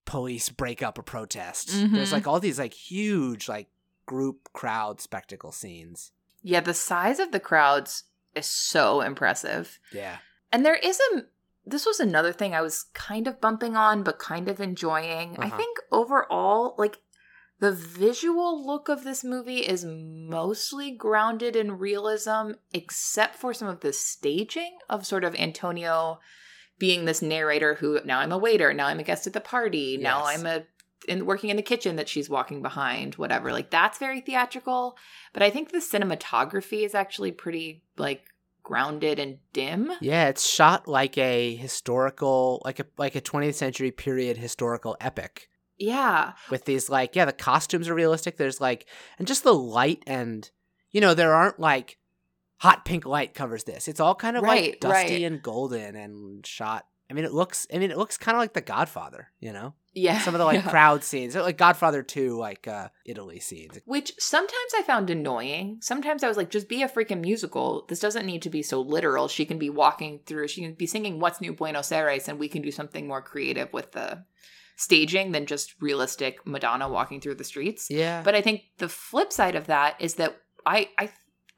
police 0.07 0.49
break 0.49 0.81
up 0.81 0.97
a 0.97 1.03
protest. 1.03 1.67
There's 1.69 2.09
Mhm. 2.09 2.11
like 2.13 2.25
all 2.25 2.39
these 2.39 2.57
like 2.57 2.73
huge 2.73 3.47
like 3.47 3.67
group 4.07 4.49
crowd 4.53 4.99
spectacle 5.01 5.51
scenes. 5.51 6.11
Yeah, 6.41 6.61
the 6.61 6.73
size 6.73 7.19
of 7.19 7.31
the 7.31 7.39
crowds 7.39 8.05
is 8.33 8.45
so 8.47 9.01
impressive. 9.01 9.79
Yeah. 9.91 10.17
And 10.51 10.65
there 10.65 10.75
is 10.77 10.99
a 11.13 11.25
this 11.65 11.85
was 11.85 11.99
another 11.99 12.31
thing 12.31 12.55
I 12.55 12.61
was 12.61 12.85
kind 12.93 13.27
of 13.27 13.41
bumping 13.41 13.75
on 13.75 14.01
but 14.01 14.17
kind 14.17 14.47
of 14.47 14.61
enjoying. 14.61 15.35
I 15.37 15.47
Uh-huh. 15.47 15.57
think 15.57 15.77
overall 15.91 16.73
like 16.77 16.99
the 17.59 17.71
visual 17.73 18.65
look 18.65 18.87
of 18.87 19.03
this 19.03 19.23
movie 19.23 19.65
is 19.67 19.83
mostly 19.83 20.91
grounded 20.91 21.55
in 21.55 21.77
realism 21.77 22.51
except 22.71 23.35
for 23.35 23.53
some 23.53 23.67
of 23.67 23.81
the 23.81 23.91
staging 23.91 24.77
of 24.89 25.05
sort 25.05 25.23
of 25.25 25.35
Antonio 25.35 26.19
being 26.79 27.05
this 27.05 27.21
narrator 27.21 27.75
who 27.75 27.99
now 28.05 28.19
I'm 28.19 28.31
a 28.31 28.37
waiter, 28.37 28.73
now 28.73 28.87
I'm 28.87 28.99
a 28.99 29.03
guest 29.03 29.27
at 29.27 29.33
the 29.33 29.41
party, 29.41 29.97
now 29.97 30.25
Yes. 30.25 30.39
I'm 30.39 30.45
a 30.45 30.63
in 31.07 31.25
working 31.25 31.49
in 31.49 31.55
the 31.55 31.63
kitchen 31.63 31.95
that 31.95 32.09
she's 32.09 32.29
walking 32.29 32.61
behind, 32.61 33.15
whatever. 33.15 33.51
Like 33.51 33.69
that's 33.69 33.97
very 33.97 34.19
theatrical, 34.21 34.97
but 35.33 35.41
I 35.43 35.49
think 35.49 35.71
the 35.71 35.77
cinematography 35.77 36.83
is 36.83 36.93
actually 36.93 37.31
pretty 37.31 37.83
like 37.97 38.25
grounded 38.63 39.17
and 39.17 39.37
dim. 39.53 39.91
Yeah, 40.01 40.27
it's 40.27 40.45
shot 40.45 40.87
like 40.87 41.17
a 41.17 41.55
historical, 41.55 42.61
like 42.65 42.79
a 42.79 42.85
like 42.97 43.15
a 43.15 43.21
20th 43.21 43.55
century 43.55 43.91
period 43.91 44.37
historical 44.37 44.97
epic. 44.99 45.49
Yeah. 45.77 46.33
With 46.49 46.65
these 46.65 46.89
like, 46.89 47.15
yeah, 47.15 47.25
the 47.25 47.33
costumes 47.33 47.87
are 47.87 47.93
realistic. 47.93 48.37
There's 48.37 48.59
like, 48.59 48.87
and 49.17 49.27
just 49.27 49.43
the 49.43 49.53
light 49.53 50.03
and, 50.07 50.49
you 50.91 50.99
know, 51.01 51.13
there 51.13 51.33
aren't 51.33 51.59
like 51.59 51.97
hot 52.57 52.85
pink 52.85 53.05
light 53.05 53.33
covers 53.33 53.63
this. 53.63 53.87
It's 53.87 53.99
all 53.99 54.15
kind 54.15 54.37
of 54.37 54.43
Right, 54.43 54.71
like 54.71 54.79
dusty 54.79 55.13
right. 55.13 55.21
and 55.23 55.41
golden 55.41 55.95
and 55.95 56.45
shot. 56.45 56.85
I 57.09 57.13
mean, 57.13 57.23
it 57.23 57.31
looks. 57.31 57.65
I 57.73 57.77
mean, 57.77 57.89
it 57.89 57.97
looks 57.97 58.17
kind 58.17 58.35
of 58.35 58.39
like 58.41 58.51
The 58.53 58.59
Godfather. 58.61 59.29
You 59.39 59.53
know, 59.53 59.73
Yeah. 59.93 60.19
some 60.19 60.35
of 60.35 60.39
the 60.39 60.45
like 60.45 60.63
yeah. 60.65 60.69
crowd 60.69 61.05
scenes, 61.05 61.35
like 61.35 61.57
Godfather 61.57 62.03
Two, 62.03 62.37
like 62.37 62.67
uh 62.67 62.89
Italy 63.05 63.39
scenes. 63.39 63.79
Which 63.85 64.11
sometimes 64.19 64.71
I 64.77 64.81
found 64.81 65.09
annoying. 65.09 65.77
Sometimes 65.81 66.21
I 66.21 66.27
was 66.27 66.35
like, 66.35 66.49
just 66.49 66.67
be 66.67 66.81
a 66.83 66.89
freaking 66.89 67.21
musical. 67.21 67.85
This 67.87 68.01
doesn't 68.01 68.25
need 68.25 68.41
to 68.41 68.49
be 68.49 68.61
so 68.61 68.81
literal. 68.81 69.29
She 69.29 69.45
can 69.45 69.57
be 69.57 69.69
walking 69.69 70.19
through, 70.25 70.49
she 70.49 70.61
can 70.61 70.73
be 70.73 70.85
singing 70.85 71.19
What's 71.21 71.39
New 71.39 71.53
Buenos 71.53 71.93
Aires, 71.93 72.27
and 72.27 72.37
we 72.39 72.49
can 72.49 72.61
do 72.61 72.71
something 72.71 73.07
more 73.07 73.21
creative 73.21 73.71
with 73.71 73.93
the 73.93 74.25
staging 74.75 75.31
than 75.31 75.45
just 75.45 75.75
realistic 75.81 76.45
Madonna 76.45 76.89
walking 76.89 77.21
through 77.21 77.35
the 77.35 77.43
streets. 77.43 77.87
Yeah, 77.89 78.21
But 78.21 78.35
I 78.35 78.41
think 78.41 78.61
the 78.77 78.89
flip 78.89 79.31
side 79.33 79.55
of 79.55 79.67
that 79.67 79.95
is 79.99 80.15
that 80.15 80.37
I, 80.65 80.89
I, 80.99 81.09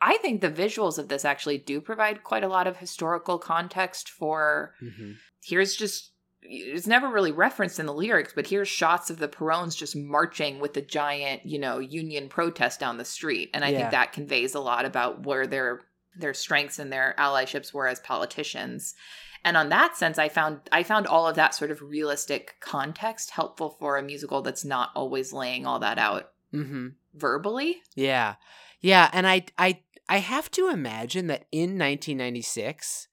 I 0.02 0.18
think 0.18 0.42
the 0.42 0.52
visuals 0.52 0.98
of 0.98 1.10
this 1.10 1.26
actually 1.26 1.58
do 1.58 1.82
provide 1.82 2.24
quite 2.24 2.44
a 2.44 2.48
lot 2.48 2.68
of 2.68 2.78
historical 2.78 3.38
context 3.38 4.10
for 4.10 4.74
hmm 4.80 5.14
here's 5.42 5.76
just 5.76 6.12
it's 6.42 6.88
never 6.88 7.10
really 7.10 7.32
referenced 7.32 7.80
in 7.80 7.86
the 7.86 7.94
lyrics, 7.94 8.32
but 8.34 8.48
here's 8.48 8.68
shots 8.70 9.10
of 9.10 9.18
the 9.20 9.28
Peróns 9.28 9.76
just 9.76 9.96
marching 9.96 10.60
with 10.60 10.74
the 10.74 10.82
giant, 10.82 11.46
you 11.46 11.60
know, 11.60 11.80
union 11.80 12.30
protest 12.30 12.80
down 12.80 12.98
the 12.98 13.04
street. 13.06 13.50
And 13.54 13.64
I 13.66 13.72
Yeah. 13.72 13.78
think 13.80 13.92
that 13.92 14.14
conveys 14.14 14.56
a 14.56 14.60
lot 14.62 14.86
about 14.86 15.26
where 15.26 15.46
their 15.48 15.82
their 16.18 16.34
strengths 16.34 16.80
and 16.80 16.92
their 16.92 17.14
allyships 17.18 17.74
were 17.74 17.88
as 17.88 18.00
politicians. 18.00 18.96
And 19.44 19.56
on 19.56 19.70
that 19.70 19.96
sense, 19.98 20.18
I 20.18 20.30
found 20.30 20.62
I 20.72 20.84
found 20.84 21.08
all 21.08 21.28
of 21.28 21.36
that 21.36 21.56
sort 21.56 21.72
of 21.72 21.82
realistic 21.82 22.56
context 22.62 23.32
helpful 23.32 23.76
for 23.80 23.98
a 23.98 24.04
musical 24.04 24.42
that's 24.42 24.66
not 24.66 24.92
always 24.96 25.34
laying 25.34 25.66
all 25.66 25.80
that 25.80 25.98
out 25.98 26.32
hmm 26.52 26.90
verbally. 27.14 27.82
Yeah. 27.96 28.36
Yeah, 28.82 29.10
and 29.12 29.28
I 29.28 29.46
I 29.58 29.82
I 30.10 30.18
have 30.18 30.50
to 30.52 30.70
imagine 30.70 31.28
that 31.28 31.46
in 31.52 31.78
1996 31.78 33.08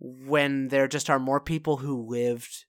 when 0.00 0.68
there 0.68 0.88
just 0.88 1.10
are 1.10 1.18
more 1.18 1.40
people 1.40 1.76
who 1.76 2.06
lived 2.08 2.64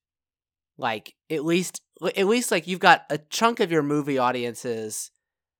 like 0.77 1.15
at 1.29 1.45
least 1.45 1.81
at 2.15 2.27
least 2.27 2.51
like 2.51 2.67
you've 2.67 2.79
got 2.79 3.05
a 3.09 3.17
chunk 3.17 3.59
of 3.59 3.71
your 3.71 3.83
movie 3.83 4.17
audiences 4.17 5.11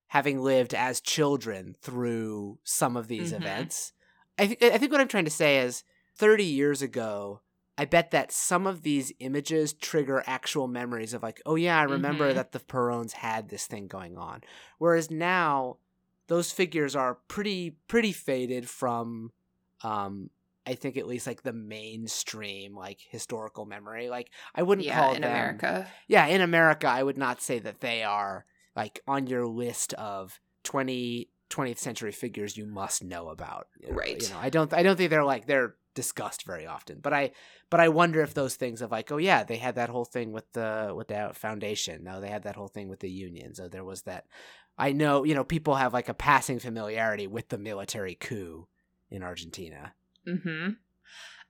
having 0.07 0.39
lived 0.41 0.73
as 0.73 0.99
children 0.99 1.75
through 1.81 2.59
some 2.63 2.97
of 2.97 3.07
these 3.07 3.31
Mhm. 3.31 3.37
events. 3.37 3.93
I 4.37 4.47
think 4.47 4.63
I 4.63 4.77
think 4.77 4.91
what 4.91 4.99
I'm 5.01 5.07
trying 5.07 5.25
to 5.25 5.31
say 5.31 5.59
is 5.59 5.83
30 6.15 6.43
years 6.45 6.81
ago 6.81 7.41
I 7.77 7.85
bet 7.85 8.11
that 8.11 8.33
some 8.33 8.67
of 8.67 8.81
these 8.81 9.13
images 9.19 9.71
trigger 9.71 10.21
actual 10.27 10.67
memories 10.67 11.13
of 11.13 11.23
like, 11.23 11.41
oh 11.45 11.55
yeah, 11.55 11.79
I 11.79 11.83
remember 11.83 12.31
Mhm. 12.31 12.35
that 12.35 12.51
the 12.51 12.59
Peróns 12.59 13.13
had 13.13 13.47
this 13.47 13.67
thing 13.67 13.87
going 13.87 14.17
on. 14.17 14.41
Whereas 14.79 15.09
now, 15.09 15.77
those 16.29 16.51
figures 16.51 16.95
are 16.95 17.15
pretty 17.27 17.71
pretty 17.87 18.13
faded 18.13 18.69
from, 18.69 19.31
um, 19.83 20.29
I 20.65 20.75
think 20.75 20.95
at 20.95 21.07
least 21.07 21.27
like 21.27 21.41
the 21.41 21.51
mainstream 21.51 22.75
like 22.75 22.99
historical 23.09 23.65
memory. 23.65 24.09
Like 24.09 24.29
I 24.55 24.63
wouldn't 24.63 24.87
call 24.87 24.93
them. 24.93 24.93
Yeah, 24.93 25.07
call 25.07 25.15
in 25.15 25.21
them, 25.21 25.31
America. 25.31 25.87
Yeah, 26.07 26.27
in 26.27 26.41
America, 26.41 26.87
I 26.87 27.03
would 27.03 27.17
not 27.17 27.41
say 27.41 27.59
that 27.59 27.81
they 27.81 28.03
are 28.03 28.45
like 28.75 29.01
on 29.07 29.27
your 29.27 29.47
list 29.47 29.93
of 29.95 30.39
20, 30.63 31.29
20th 31.49 31.79
century 31.79 32.11
figures 32.11 32.55
you 32.55 32.67
must 32.67 33.03
know 33.03 33.29
about. 33.29 33.67
Right. 33.89 34.21
You 34.21 34.29
know, 34.29 34.39
I 34.39 34.49
don't 34.49 34.71
I 34.71 34.83
don't 34.83 34.95
think 34.95 35.09
they're 35.09 35.25
like 35.25 35.47
they're 35.47 35.75
discussed 35.95 36.45
very 36.45 36.67
often. 36.67 36.99
But 37.01 37.13
I 37.13 37.31
but 37.69 37.79
I 37.79 37.89
wonder 37.89 38.21
if 38.21 38.33
those 38.33 38.55
things 38.55 38.81
of 38.81 38.91
like, 38.91 39.11
oh 39.11 39.17
yeah, 39.17 39.43
they 39.43 39.57
had 39.57 39.75
that 39.75 39.89
whole 39.89 40.05
thing 40.05 40.31
with 40.31 40.51
the 40.53 40.93
with 40.95 41.07
the 41.07 41.31
foundation. 41.33 42.03
No, 42.03 42.21
they 42.21 42.29
had 42.29 42.43
that 42.43 42.55
whole 42.55 42.67
thing 42.67 42.87
with 42.87 42.99
the 42.99 43.09
union. 43.09 43.55
So 43.55 43.67
there 43.67 43.83
was 43.83 44.03
that 44.03 44.25
I 44.79 44.93
know, 44.93 45.23
you 45.25 45.35
know, 45.35 45.43
people 45.43 45.75
have 45.75 45.93
like 45.93 46.09
a 46.09 46.13
passing 46.13 46.57
familiarity 46.59 47.27
with 47.27 47.49
the 47.49 47.57
military 47.57 48.15
coup 48.15 48.67
in 49.11 49.21
Argentina. 49.21 49.93
hmm 50.25 50.69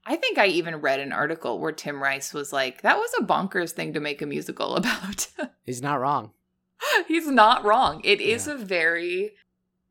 I 0.05 0.15
think 0.15 0.37
I 0.37 0.47
even 0.47 0.77
read 0.77 0.99
an 1.01 1.11
article 1.11 1.59
where 1.59 1.73
Tim 1.73 2.01
Rice 2.01 2.33
was 2.33 2.51
like, 2.53 2.81
that 2.81 2.97
was 2.97 3.11
a 3.19 3.23
bonkers 3.23 3.71
thing 3.71 3.93
to 3.93 3.99
make 3.99 4.21
a 4.21 4.25
musical 4.25 4.75
about. 4.77 5.27
He's 5.63 5.81
not 5.81 5.99
wrong. 5.99 6.31
He's 7.07 7.27
not 7.27 7.63
wrong. 7.65 8.01
It 8.03 8.19
is 8.21 8.47
Yeah. 8.47 8.53
a 8.53 8.57
very 8.57 9.33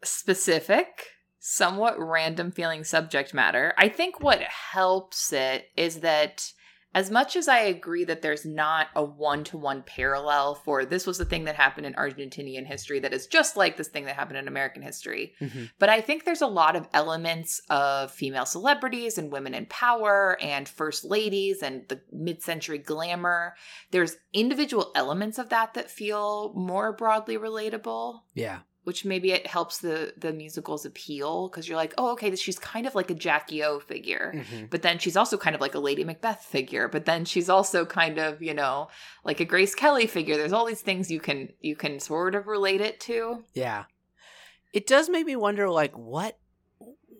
specific, 0.02 1.06
somewhat 1.38 2.00
random 2.00 2.50
feeling 2.50 2.84
subject 2.84 3.34
matter. 3.34 3.74
I 3.76 3.88
think 3.88 4.20
what 4.20 4.40
helps 4.40 5.32
it 5.32 5.66
is 5.76 6.00
that 6.00 6.52
as 6.94 7.10
much 7.10 7.36
as 7.36 7.48
I 7.48 7.58
agree 7.60 8.04
that 8.04 8.22
there's 8.22 8.44
not 8.46 8.88
a 8.96 9.04
one 9.04 9.44
to 9.44 9.58
one 9.58 9.82
parallel 9.82 10.54
for 10.54 10.84
this 10.84 11.06
was 11.06 11.18
the 11.18 11.24
thing 11.24 11.44
that 11.44 11.54
happened 11.54 11.86
in 11.86 11.94
Argentinian 11.94 12.66
history 12.66 12.98
that 13.00 13.12
is 13.12 13.26
just 13.26 13.56
like 13.56 13.76
this 13.76 13.88
thing 13.88 14.06
that 14.06 14.16
happened 14.16 14.38
in 14.38 14.48
American 14.48 14.82
history, 14.82 15.34
Mhm. 15.40 15.70
but 15.78 15.88
I 15.88 16.00
think 16.00 16.24
there's 16.24 16.40
a 16.42 16.46
lot 16.46 16.76
of 16.76 16.88
elements 16.94 17.60
of 17.68 18.10
female 18.10 18.46
celebrities 18.46 19.18
and 19.18 19.30
women 19.30 19.54
in 19.54 19.66
power 19.66 20.36
and 20.40 20.68
first 20.68 21.04
ladies 21.04 21.62
and 21.62 21.86
the 21.88 22.00
mid 22.10 22.42
century 22.42 22.78
glamour. 22.78 23.54
There's 23.90 24.16
individual 24.32 24.90
elements 24.94 25.38
of 25.38 25.50
that 25.50 25.74
that 25.74 25.90
feel 25.90 26.52
more 26.54 26.92
broadly 26.92 27.36
relatable. 27.36 28.20
Yeah. 28.34 28.60
Which 28.88 29.04
maybe 29.04 29.32
it 29.32 29.46
helps 29.46 29.78
the 29.78 30.14
the 30.16 30.32
musical's 30.32 30.84
appeal 30.86 31.48
because 31.48 31.68
you're 31.68 31.76
like, 31.76 31.92
oh, 31.98 32.12
okay, 32.12 32.34
she's 32.36 32.58
kind 32.58 32.86
of 32.86 32.94
like 32.94 33.10
a 33.10 33.14
Jackie 33.14 33.62
O 33.62 33.78
figure, 33.80 34.32
Mhm. 34.34 34.70
but 34.70 34.82
then 34.82 34.98
she's 34.98 35.16
also 35.16 35.36
kind 35.36 35.54
of 35.54 35.60
like 35.60 35.74
a 35.74 35.78
Lady 35.78 36.04
Macbeth 36.04 36.42
figure. 36.44 36.88
But 36.88 37.04
then 37.04 37.24
she's 37.26 37.48
also 37.48 37.84
kind 37.84 38.18
of, 38.18 38.40
you 38.42 38.54
know, 38.54 38.88
like 39.24 39.40
a 39.40 39.44
Grace 39.44 39.74
Kelly 39.74 40.06
figure. 40.06 40.36
There's 40.36 40.52
all 40.54 40.64
these 40.66 40.80
things 40.80 41.10
you 41.10 41.20
can 41.20 41.52
you 41.60 41.76
can 41.76 42.00
sort 42.00 42.34
of 42.34 42.46
relate 42.46 42.80
it 42.80 42.98
to. 43.00 43.44
Yeah. 43.54 43.84
It 44.72 44.86
does 44.86 45.08
make 45.08 45.26
me 45.26 45.36
wonder 45.36 45.68
like 45.70 45.92
what 45.96 46.38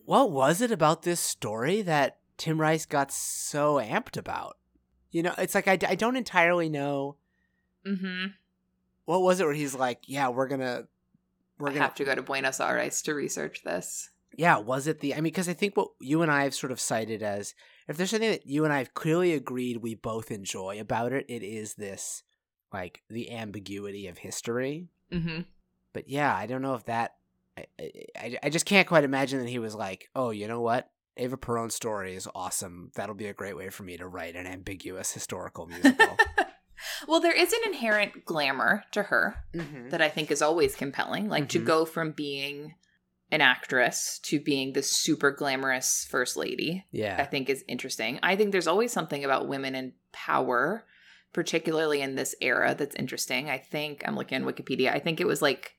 what 0.07 0.31
was 0.31 0.61
it 0.62 0.71
about 0.73 1.03
this 1.03 1.21
story 1.21 1.83
that 1.83 2.19
Tim 2.39 2.61
Rice 2.61 2.87
got 2.87 3.12
so 3.12 3.75
amped 3.75 4.16
about? 4.16 4.57
You 5.11 5.23
know, 5.23 5.35
it's 5.39 5.55
like 5.55 5.69
I, 5.69 5.79
I 5.87 5.95
don't 5.97 6.16
entirely 6.16 6.69
know 6.69 7.16
Mm-hmm. 7.87 8.27
what 9.07 9.23
was 9.23 9.41
it 9.41 9.45
where 9.45 9.55
he's 9.55 9.75
like, 9.75 10.01
yeah, 10.07 10.29
we're 10.29 10.49
going 10.49 10.61
to 10.61 10.87
we're 11.59 11.70
gonna 11.70 11.80
have 11.80 11.94
to 11.96 12.04
go 12.04 12.14
to 12.14 12.22
Buenos 12.22 12.61
Aires 12.61 13.02
to 13.02 13.14
research 13.14 13.62
this. 13.64 14.11
Yeah, 14.36 14.59
was 14.59 14.86
it 14.86 15.00
the 15.00 15.14
I 15.14 15.16
mean 15.16 15.24
because 15.24 15.48
I 15.48 15.54
think 15.54 15.76
what 15.76 15.88
you 16.00 16.22
and 16.22 16.30
I 16.30 16.44
have 16.44 16.54
sort 16.54 16.72
of 16.72 16.80
cited 16.80 17.22
as 17.22 17.54
if 17.88 17.96
there's 17.96 18.11
something 18.11 18.30
that 18.30 18.46
you 18.46 18.64
and 18.64 18.72
I 18.72 18.78
have 18.78 18.94
clearly 18.94 19.32
agreed 19.32 19.78
we 19.78 19.94
both 19.94 20.30
enjoy 20.30 20.78
about 20.80 21.12
it, 21.12 21.26
it 21.28 21.42
is 21.42 21.74
this 21.74 22.22
like 22.72 23.02
the 23.09 23.32
ambiguity 23.32 24.06
of 24.06 24.18
history. 24.18 24.88
Mm-hmm. 25.12 25.40
but 25.94 26.06
yeah, 26.09 26.36
I 26.36 26.46
don't 26.46 26.61
know 26.61 26.74
if 26.74 26.84
that. 26.84 27.14
I, 27.56 27.66
I, 28.14 28.38
I 28.42 28.50
just 28.50 28.66
can't 28.66 28.86
quite 28.86 29.04
imagine 29.04 29.40
that 29.40 29.48
he 29.48 29.59
was 29.59 29.74
like, 29.74 30.11
oh, 30.14 30.30
you 30.30 30.46
know 30.46 30.61
what? 30.61 30.90
Eva 31.16 31.36
Perón's 31.36 31.74
story 31.74 32.14
is 32.14 32.28
awesome. 32.34 32.92
That'll 32.94 33.14
be 33.14 33.26
a 33.26 33.34
great 33.34 33.56
way 33.56 33.70
for 33.70 33.82
me 33.82 33.96
to 33.96 34.06
write 34.06 34.36
an 34.36 34.46
ambiguous 34.46 35.12
historical 35.12 35.66
musical. 35.66 36.16
well, 37.07 37.20
there 37.20 37.37
is 37.37 37.53
an 37.53 37.61
inherent 37.66 38.24
glamour 38.24 38.85
to 38.93 39.05
her 39.05 39.45
mm-hmm. 39.55 39.89
that 39.91 40.01
I 40.03 40.09
think 40.09 40.31
is 40.31 40.43
always 40.43 40.74
compelling. 40.74 41.29
Like 41.29 41.49
to 41.51 41.61
Mhm. 41.61 41.66
go 41.66 41.85
from 41.85 42.12
being 42.12 42.74
an 43.31 43.41
actress 43.43 44.18
to 44.20 44.41
being 44.41 44.72
this 44.72 44.91
super 44.91 45.31
glamorous 45.31 46.07
first 46.11 46.37
lady, 46.37 46.87
yeah, 46.91 47.16
I 47.18 47.24
think 47.24 47.51
is 47.51 47.64
interesting. 47.68 48.18
I 48.22 48.37
think 48.37 48.53
there's 48.53 48.66
always 48.66 48.91
something 48.93 49.24
about 49.24 49.49
women 49.49 49.74
in 49.74 49.93
power, 50.12 50.87
particularly 51.33 52.01
in 52.01 52.14
this 52.14 52.35
era, 52.41 52.74
that's 52.74 52.97
interesting. 52.97 53.51
I 53.51 53.59
think 53.59 54.03
I'm 54.07 54.16
looking 54.16 54.43
on 54.43 54.51
Wikipedia. 54.51 54.93
I 54.93 54.99
think 54.99 55.20
it 55.20 55.26
was 55.26 55.43
like 55.43 55.74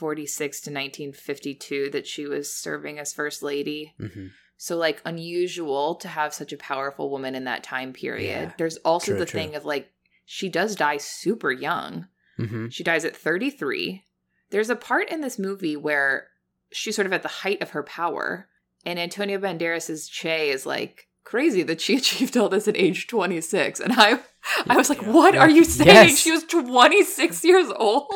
1946 0.00 0.60
to 0.62 0.70
1952 0.70 1.90
that 1.90 2.06
she 2.06 2.26
was 2.26 2.52
serving 2.54 2.98
as 2.98 3.12
first 3.12 3.42
lady. 3.42 3.94
Mm-hmm. 4.00 4.26
So 4.56 4.76
like 4.76 5.00
unusual 5.04 5.94
to 5.96 6.08
have 6.08 6.34
such 6.34 6.52
a 6.52 6.56
powerful 6.58 7.10
woman 7.10 7.34
in 7.34 7.44
that 7.44 7.62
time 7.64 7.92
period. 7.92 8.48
Yeah. 8.48 8.52
There's 8.58 8.76
also 8.78 9.12
True, 9.12 9.18
the 9.18 9.26
true. 9.26 9.40
thing 9.40 9.54
of 9.54 9.64
like 9.64 9.90
she 10.26 10.48
does 10.48 10.76
die 10.76 10.98
super 10.98 11.50
young. 11.50 12.08
Mm-hmm. 12.38 12.68
She 12.68 12.84
dies 12.84 13.04
at 13.04 13.16
33. 13.16 14.04
There's 14.50 14.70
a 14.70 14.76
part 14.76 15.10
in 15.10 15.20
this 15.22 15.38
movie 15.38 15.76
where 15.76 16.28
she's 16.72 16.94
sort 16.96 17.06
of 17.06 17.12
at 17.12 17.22
the 17.22 17.28
height 17.28 17.62
of 17.62 17.70
her 17.70 17.82
power 17.82 18.48
and 18.84 18.98
Antonio 18.98 19.38
Banderas's 19.38 20.08
Che 20.08 20.50
is 20.50 20.66
like 20.66 21.06
crazy 21.24 21.62
that 21.64 21.80
she 21.80 21.96
achieved 21.98 22.36
all 22.36 22.48
this 22.48 22.68
at 22.68 22.76
age 22.76 23.06
26 23.06 23.80
and 23.80 23.92
I 23.94 24.20
I 24.66 24.76
was 24.76 24.88
like 24.88 25.02
what 25.02 25.34
Yeah. 25.34 25.40
are 25.40 25.50
you 25.50 25.64
saying 25.64 25.88
Yes. 25.88 26.18
she 26.18 26.32
was 26.32 26.44
26 26.44 27.44
years 27.44 27.68
old 27.76 28.10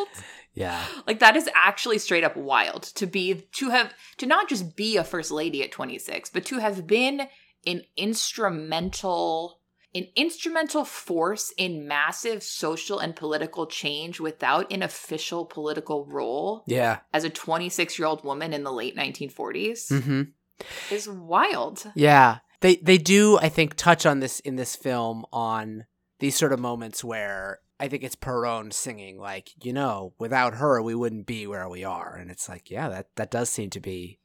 Yeah. 0.55 0.85
like 1.07 1.19
that 1.19 1.37
is 1.37 1.49
actually 1.55 1.99
straight 1.99 2.25
up 2.25 2.37
wild 2.37 2.85
to 2.95 3.07
be 3.07 3.47
to 3.57 3.71
have 3.71 3.93
to 4.19 4.27
not 4.27 4.49
just 4.49 4.77
be 4.77 4.97
a 4.97 5.05
first 5.05 5.31
lady 5.31 5.63
at 5.65 5.73
26 5.73 6.31
but 6.31 6.45
to 6.47 6.59
have 6.59 6.87
been 6.87 7.23
an 7.67 7.83
instrumental 7.97 9.61
an 9.97 10.09
instrumental 10.17 10.85
force 10.85 11.53
in 11.57 11.87
massive 11.87 12.43
social 12.43 12.99
and 12.99 13.15
political 13.15 13.65
change 13.67 14.19
without 14.19 14.73
an 14.73 14.83
official 14.83 15.45
political 15.45 16.05
role 16.07 16.65
Yeah. 16.67 16.99
as 17.13 17.23
a 17.23 17.31
26 17.31 17.97
year 17.99 18.07
old 18.09 18.25
woman 18.25 18.53
in 18.53 18.65
the 18.65 18.73
late 18.73 18.97
1940s 18.97 19.89
Mm-hmm. 19.93 20.23
is 20.93 21.09
wild. 21.09 21.85
Yeah. 21.95 22.39
They 22.61 22.77
they 22.77 22.99
do 22.99 23.39
I 23.39 23.49
think 23.49 23.75
touch 23.77 24.05
on 24.07 24.21
this 24.21 24.41
in 24.41 24.57
this 24.57 24.75
film 24.75 25.25
on 25.33 25.85
these 26.19 26.37
sort 26.37 26.53
of 26.53 26.59
moments 26.61 27.05
where 27.05 27.61
I 27.81 27.89
think 27.89 28.03
it's 28.05 28.17
Perón 28.17 28.73
singing 28.73 29.19
like, 29.19 29.51
you 29.65 29.73
know, 29.73 30.13
without 30.19 30.55
her 30.55 30.81
we 30.83 30.95
wouldn't 30.95 31.27
be 31.27 31.47
where 31.47 31.69
we 31.69 31.85
are 31.85 32.15
and 32.17 32.31
it's 32.31 32.49
like, 32.49 32.71
yeah, 32.71 32.89
that 32.89 33.09
that 33.17 33.31
does 33.31 33.51
seem 33.51 33.71
to 33.71 33.81
be 33.81 34.19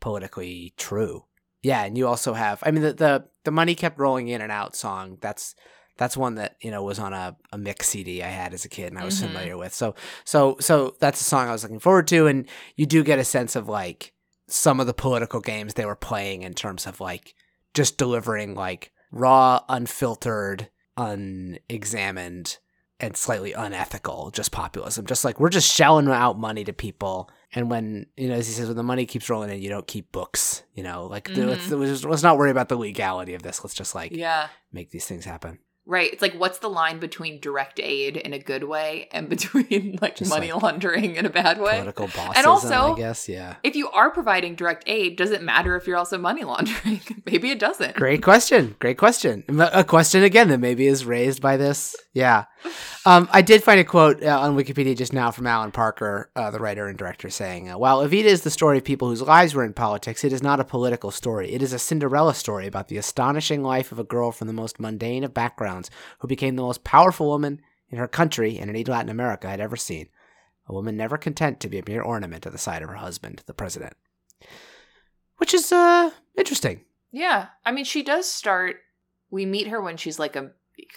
politically 0.00 0.72
true. 0.76 1.24
Yeah, 1.62 1.84
and 1.84 1.96
you 1.96 2.06
also 2.08 2.32
have 2.34 2.62
I 2.64 2.70
mean 2.70 2.82
the 2.82 2.92
the, 2.92 3.24
the 3.44 3.50
money 3.50 3.74
kept 3.74 3.98
rolling 3.98 4.28
in 4.28 4.40
and 4.40 4.52
out 4.52 4.74
song. 4.76 5.18
That's 5.20 5.54
that's 5.98 6.16
one 6.16 6.36
that 6.36 6.56
you 6.62 6.70
know 6.70 6.82
was 6.82 6.98
on 6.98 7.12
a, 7.12 7.36
a 7.52 7.58
mix 7.58 7.88
CD 7.88 8.22
I 8.22 8.28
had 8.28 8.54
as 8.54 8.64
a 8.64 8.68
kid 8.68 8.86
and 8.92 8.98
I 8.98 9.04
was 9.04 9.16
Mhm. 9.18 9.26
familiar 9.28 9.56
with. 9.58 9.74
So 9.74 9.94
so 10.24 10.56
so 10.60 10.96
that's 11.00 11.20
a 11.20 11.24
song 11.24 11.48
I 11.48 11.52
was 11.52 11.62
looking 11.62 11.78
forward 11.80 12.06
to, 12.08 12.26
and 12.26 12.48
you 12.76 12.86
do 12.86 13.04
get 13.04 13.18
a 13.18 13.24
sense 13.24 13.54
of 13.56 13.68
like 13.68 14.12
some 14.48 14.80
of 14.80 14.86
the 14.86 14.94
political 14.94 15.40
games 15.40 15.74
they 15.74 15.86
were 15.86 15.94
playing 15.96 16.42
in 16.42 16.54
terms 16.54 16.86
of 16.86 17.00
like 17.00 17.34
just 17.74 17.96
delivering 17.98 18.54
like 18.54 18.90
raw, 19.12 19.60
unfiltered, 19.68 20.68
unexamined, 20.96 22.58
and 23.02 23.16
slightly 23.16 23.52
unethical 23.52 24.30
just 24.30 24.52
populism. 24.52 25.04
Just 25.04 25.24
like 25.24 25.38
we're 25.40 25.48
just 25.50 25.70
shelling 25.70 26.08
out 26.08 26.38
money 26.38 26.64
to 26.64 26.72
people. 26.72 27.28
And 27.54 27.68
when 27.70 28.06
you 28.16 28.28
know, 28.28 28.34
as 28.34 28.46
he 28.46 28.54
says, 28.54 28.68
when 28.68 28.76
the 28.76 28.82
money 28.82 29.04
keeps 29.04 29.28
rolling 29.28 29.50
in, 29.50 29.60
you 29.60 29.68
don't 29.68 29.86
keep 29.86 30.10
books. 30.12 30.62
You 30.74 30.82
know, 30.84 31.06
like 31.06 31.28
Mhm. 31.28 31.48
let's, 31.48 31.70
let's 31.70 32.04
let's 32.04 32.22
not 32.22 32.38
worry 32.38 32.50
about 32.50 32.68
the 32.70 32.76
legality 32.76 33.34
of 33.34 33.42
this. 33.42 33.62
Let's 33.62 33.74
just 33.74 33.94
like 33.94 34.12
Yeah. 34.12 34.48
make 34.72 34.90
these 34.90 35.04
things 35.04 35.24
happen. 35.26 35.58
Right. 35.84 36.12
It's 36.12 36.22
like 36.22 36.34
what's 36.34 36.58
the 36.58 36.68
line 36.68 37.00
between 37.00 37.40
direct 37.40 37.80
aid 37.80 38.16
in 38.16 38.32
a 38.32 38.38
good 38.38 38.64
way 38.64 39.08
and 39.10 39.28
between 39.36 39.98
like 40.00 40.16
Just 40.16 40.30
money 40.30 40.52
like 40.52 40.62
laundering 40.62 41.16
in 41.16 41.26
a 41.26 41.30
bad 41.30 41.60
way? 41.60 41.72
Political 41.72 42.08
bossism, 42.08 42.46
also- 42.46 42.92
I 42.94 42.96
guess. 42.96 43.28
Yeah. 43.28 43.56
If 43.64 43.74
you 43.74 43.90
are 43.90 44.10
providing 44.10 44.54
direct 44.54 44.84
aid, 44.86 45.16
does 45.16 45.30
it 45.32 45.42
matter 45.42 45.74
if 45.76 45.86
you're 45.86 45.96
also 45.96 46.18
money 46.18 46.44
laundering? 46.52 47.00
Maybe 47.26 47.50
it 47.50 47.58
doesn't. 47.58 47.96
Great 47.96 48.22
question. 48.22 48.76
Great 48.78 48.98
question. 48.98 49.42
A 49.72 49.82
question 49.82 50.22
again 50.22 50.48
that 50.48 50.58
maybe 50.58 50.86
is 50.86 51.04
raised 51.04 51.42
by 51.42 51.56
this. 51.56 51.96
Yeah. 52.12 52.44
Um, 53.04 53.28
I 53.32 53.42
did 53.42 53.64
find 53.64 53.80
a 53.80 53.84
quote 53.84 54.22
uh, 54.22 54.38
on 54.38 54.56
Wikipedia 54.56 54.96
just 54.96 55.12
now 55.12 55.32
from 55.32 55.48
Alan 55.48 55.72
Parker, 55.72 56.30
uh, 56.36 56.52
the 56.52 56.60
writer 56.60 56.86
and 56.86 56.96
director, 56.96 57.28
saying, 57.30 57.70
uh, 57.70 57.76
While 57.76 58.06
Evita 58.06 58.26
is 58.26 58.42
the 58.42 58.50
story 58.50 58.78
of 58.78 58.84
people 58.84 59.08
whose 59.08 59.22
lives 59.22 59.54
were 59.54 59.64
in 59.64 59.72
politics, 59.72 60.22
it 60.22 60.32
is 60.32 60.42
not 60.42 60.60
a 60.60 60.64
political 60.64 61.10
story. 61.10 61.50
It 61.52 61.62
is 61.62 61.72
a 61.72 61.78
Cinderella 61.80 62.34
story 62.34 62.68
about 62.68 62.86
the 62.86 62.98
astonishing 62.98 63.64
life 63.64 63.90
of 63.90 63.98
a 63.98 64.04
girl 64.04 64.30
from 64.30 64.46
the 64.46 64.52
most 64.52 64.78
mundane 64.78 65.24
of 65.24 65.34
backgrounds 65.34 65.71
who 66.20 66.28
became 66.28 66.56
the 66.56 66.62
most 66.62 66.84
powerful 66.84 67.26
woman 67.28 67.60
in 67.90 67.98
her 67.98 68.08
country 68.08 68.58
and 68.58 68.68
indeed 68.70 68.88
Latin 68.88 69.10
America 69.10 69.46
I 69.48 69.52
had 69.52 69.60
ever 69.60 69.76
seen. 69.76 70.08
A 70.66 70.72
woman 70.72 70.96
never 70.96 71.18
content 71.18 71.58
to 71.60 71.68
be 71.68 71.78
a 71.78 71.82
mere 71.86 72.02
ornament 72.02 72.46
at 72.46 72.52
the 72.52 72.58
side 72.58 72.82
of 72.82 72.88
her 72.88 72.94
husband, 72.96 73.42
the 73.46 73.54
president. 73.54 73.94
Which 75.38 75.54
is 75.54 75.72
uh, 75.72 76.10
interesting. 76.36 76.84
Yeah. 77.10 77.48
I 77.64 77.72
mean, 77.72 77.84
she 77.84 78.02
does 78.02 78.30
start. 78.30 78.76
We 79.30 79.44
meet 79.46 79.68
her 79.68 79.80
when 79.80 79.96
she's 79.96 80.18
like 80.18 80.36
a 80.36 80.52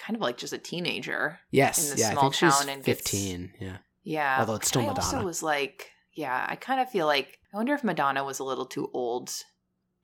kind 0.06 0.16
of 0.16 0.22
like 0.22 0.38
just 0.38 0.54
a 0.54 0.58
teenager. 0.58 1.40
Yes, 1.52 1.90
in 1.92 1.96
the 1.96 2.02
yeah, 2.02 2.10
I 2.10 2.12
small 2.14 2.24
think 2.24 2.34
she's 2.36 2.58
town 2.58 2.70
and 2.70 2.84
gets- 2.84 3.02
fifteen. 3.02 3.54
Yeah, 3.60 3.78
Yeah. 4.04 4.38
Although 4.40 4.56
it's 4.56 4.68
still 4.68 4.82
I 4.84 4.88
Madonna. 4.88 5.06
also 5.06 5.24
was 5.24 5.42
like, 5.42 5.90
yeah, 6.14 6.46
I 6.48 6.56
kind 6.56 6.80
of 6.80 6.90
feel 6.90 7.08
like 7.08 7.40
I 7.54 7.58
wonder 7.58 7.74
if 7.74 7.84
Madonna 7.84 8.24
was 8.24 8.40
a 8.40 8.44
little 8.44 8.66
too 8.66 8.90
old 8.94 9.32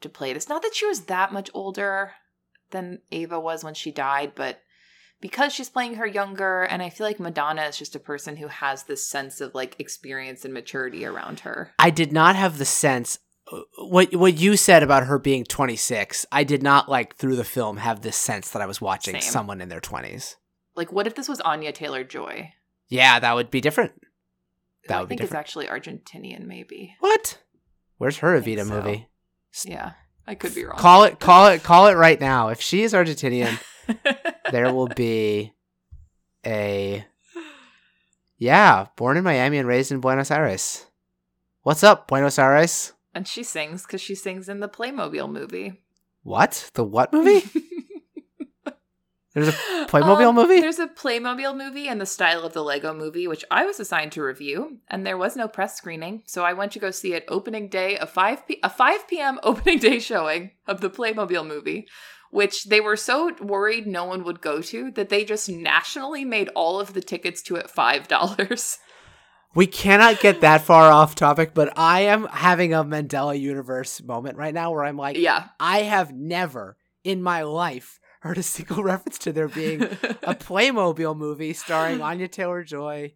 to 0.01 0.09
play 0.09 0.33
this. 0.33 0.49
Not 0.49 0.61
that 0.63 0.73
she 0.75 0.87
was 0.87 1.01
that 1.01 1.31
much 1.33 1.49
older 1.53 2.13
than 2.71 2.99
Eva 3.11 3.39
was 3.39 3.63
when 3.63 3.73
she 3.73 3.91
died, 3.91 4.33
but 4.35 4.61
because 5.21 5.53
she's 5.53 5.69
playing 5.69 5.95
her 5.95 6.07
younger, 6.07 6.63
and 6.63 6.81
I 6.81 6.89
feel 6.89 7.05
like 7.05 7.19
Madonna 7.19 7.63
is 7.63 7.77
just 7.77 7.95
a 7.95 7.99
person 7.99 8.37
who 8.37 8.47
has 8.47 8.83
this 8.83 9.07
sense 9.07 9.39
of 9.39 9.53
like 9.53 9.79
experience 9.79 10.43
and 10.43 10.53
maturity 10.53 11.05
around 11.05 11.41
her. 11.41 11.71
I 11.77 11.91
did 11.91 12.11
not 12.11 12.35
have 12.35 12.57
the 12.57 12.65
sense 12.65 13.19
uh, 13.51 13.61
what 13.77 14.15
what 14.15 14.37
you 14.39 14.57
said 14.57 14.83
about 14.83 15.05
her 15.05 15.19
being 15.19 15.43
twenty 15.43 15.75
six. 15.75 16.25
I 16.31 16.43
did 16.43 16.63
not 16.63 16.89
like 16.89 17.15
through 17.15 17.35
the 17.35 17.43
film 17.43 17.77
have 17.77 18.01
this 18.01 18.17
sense 18.17 18.49
that 18.51 18.61
I 18.61 18.65
was 18.65 18.81
watching 18.81 19.13
Same. 19.13 19.21
someone 19.21 19.61
in 19.61 19.69
their 19.69 19.79
twenties. 19.79 20.37
Like, 20.75 20.91
what 20.91 21.07
if 21.07 21.15
this 21.15 21.29
was 21.29 21.41
Anya 21.41 21.71
Taylor 21.71 22.03
Joy? 22.03 22.53
Yeah, 22.87 23.19
that 23.19 23.35
would 23.35 23.51
be 23.51 23.61
different. 23.61 23.93
That 24.87 24.97
I 24.97 24.99
would 25.01 25.09
be 25.09 25.17
think 25.17 25.25
it's 25.25 25.33
actually 25.33 25.67
Argentinian, 25.67 26.45
maybe. 26.45 26.95
What? 26.99 27.39
Where's 27.97 28.17
her 28.17 28.39
Evita 28.39 28.65
so. 28.65 28.73
movie? 28.73 29.07
Yeah, 29.65 29.91
I 30.27 30.35
could 30.35 30.55
be 30.55 30.63
wrong. 30.65 30.77
Call 30.77 31.03
it, 31.03 31.19
call 31.19 31.47
it, 31.47 31.63
call 31.63 31.87
it 31.87 31.95
right 31.95 32.19
now. 32.19 32.49
If 32.49 32.61
she 32.61 32.83
is 32.83 32.93
Argentinian, 32.93 33.59
there 34.51 34.73
will 34.73 34.87
be 34.87 35.53
a 36.45 37.05
yeah, 38.37 38.87
born 38.95 39.17
in 39.17 39.23
Miami 39.23 39.57
and 39.57 39.67
raised 39.67 39.91
in 39.91 39.99
Buenos 39.99 40.31
Aires. 40.31 40.85
What's 41.63 41.83
up, 41.83 42.07
Buenos 42.07 42.39
Aires? 42.39 42.93
and 43.13 43.27
she 43.27 43.43
sings 43.43 43.85
because 43.85 44.01
she 44.01 44.15
sings 44.15 44.49
in 44.49 44.59
the 44.59 44.69
Playmobil 44.69 45.31
movie. 45.31 45.81
What? 46.23 46.71
The 46.73 46.83
what 46.83 47.13
movie? 47.13 47.49
There's 49.33 49.47
a 49.47 49.51
Playmobil 49.87 50.27
Um, 50.29 50.35
movie? 50.35 50.59
There's 50.59 50.79
a 50.79 50.87
Playmobil 50.87 51.55
movie 51.57 51.87
in 51.87 51.97
the 51.99 52.05
style 52.05 52.43
of 52.43 52.53
the 52.53 52.63
Lego 52.63 52.93
movie, 52.93 53.27
which 53.27 53.45
I 53.49 53.65
was 53.65 53.79
assigned 53.79 54.11
to 54.13 54.23
review, 54.23 54.79
and 54.87 55.05
there 55.05 55.17
was 55.17 55.35
no 55.35 55.47
press 55.47 55.75
screening, 55.77 56.23
so 56.25 56.43
I 56.43 56.53
went 56.53 56.71
to 56.73 56.79
go 56.79 56.91
see 56.91 57.13
it 57.13 57.25
opening 57.27 57.69
day, 57.69 57.97
a 57.97 58.05
five 58.05 58.45
p- 58.47 58.59
a 58.63 58.69
five 58.69 59.07
p.m. 59.07 59.39
opening 59.43 59.79
day 59.79 59.99
showing 59.99 60.51
of 60.67 60.81
the 60.81 60.89
Playmobil 60.89 61.47
movie, 61.47 61.87
which 62.31 62.65
they 62.65 62.81
were 62.81 62.97
so 62.97 63.33
worried 63.41 63.87
no 63.87 64.05
one 64.05 64.23
would 64.23 64.41
go 64.41 64.61
to 64.61 64.91
that 64.91 65.09
they 65.09 65.23
just 65.23 65.49
nationally 65.49 66.25
made 66.25 66.49
all 66.55 66.79
of 66.79 66.93
the 66.93 67.01
tickets 67.01 67.41
to 67.43 67.55
it 67.55 67.69
five 67.69 68.07
dollars. 68.07 68.77
We 69.53 69.67
cannot 69.67 70.21
get 70.21 70.39
that 70.39 70.61
far 70.61 70.89
off 70.89 71.13
topic, 71.13 71.53
but 71.53 71.77
I 71.77 72.03
am 72.03 72.23
having 72.27 72.73
a 72.73 72.85
Mandela 72.85 73.37
universe 73.37 74.01
moment 74.01 74.37
right 74.37 74.53
now 74.53 74.71
where 74.71 74.85
I'm 74.85 74.95
like, 74.95 75.17
yeah, 75.17 75.49
I 75.59 75.79
have 75.81 76.13
never 76.13 76.77
in 77.03 77.21
my 77.21 77.41
life 77.41 77.99
heard 78.21 78.37
a 78.37 78.43
single 78.43 78.81
reference 78.91 79.17
to 79.19 79.31
there 79.31 79.47
being 79.47 79.83
a 79.83 79.87
Playmobil 80.35 81.15
movie 81.15 81.53
starring 81.53 82.01
Anya 82.01 82.27
Taylor 82.27 82.63
Joy, 82.63 83.13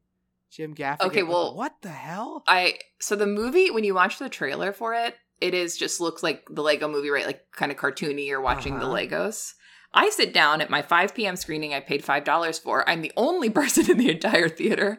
Jim 0.52 0.76
Gaffigan. 0.76 1.02
Okay, 1.08 1.24
well- 1.24 1.56
what 1.56 1.74
the 1.82 1.90
hell? 1.90 2.44
I 2.48 2.80
so 3.00 3.16
the 3.16 3.26
movie 3.28 3.72
when 3.72 3.84
you 3.84 3.94
watch 3.96 4.20
the 4.20 4.30
trailer 4.30 4.72
for 4.74 4.94
it, 4.94 5.16
it 5.42 5.54
is 5.54 5.78
just 5.78 6.00
looks 6.00 6.24
like 6.24 6.46
the 6.50 6.62
Lego 6.62 6.88
movie, 6.88 7.10
right? 7.10 7.26
Like 7.26 7.52
kind 7.52 7.72
of 7.72 7.78
cartoony. 7.78 8.28
You're 8.28 8.42
watching 8.42 8.80
the 8.80 8.86
Uh-huh. 8.86 8.96
Legos. 8.96 9.54
I 9.98 10.10
sit 10.10 10.34
down 10.34 10.60
at 10.60 10.70
my 10.70 10.82
5 10.82 11.16
p.m. 11.16 11.38
screening 11.38 11.74
I 11.74 11.80
paid 11.80 12.04
$5 12.04 12.62
for. 12.62 12.88
I'm 12.90 13.02
the 13.02 13.14
only 13.16 13.50
person 13.62 13.90
in 13.90 13.98
the 13.98 14.10
entire 14.12 14.50
theater. 14.50 14.98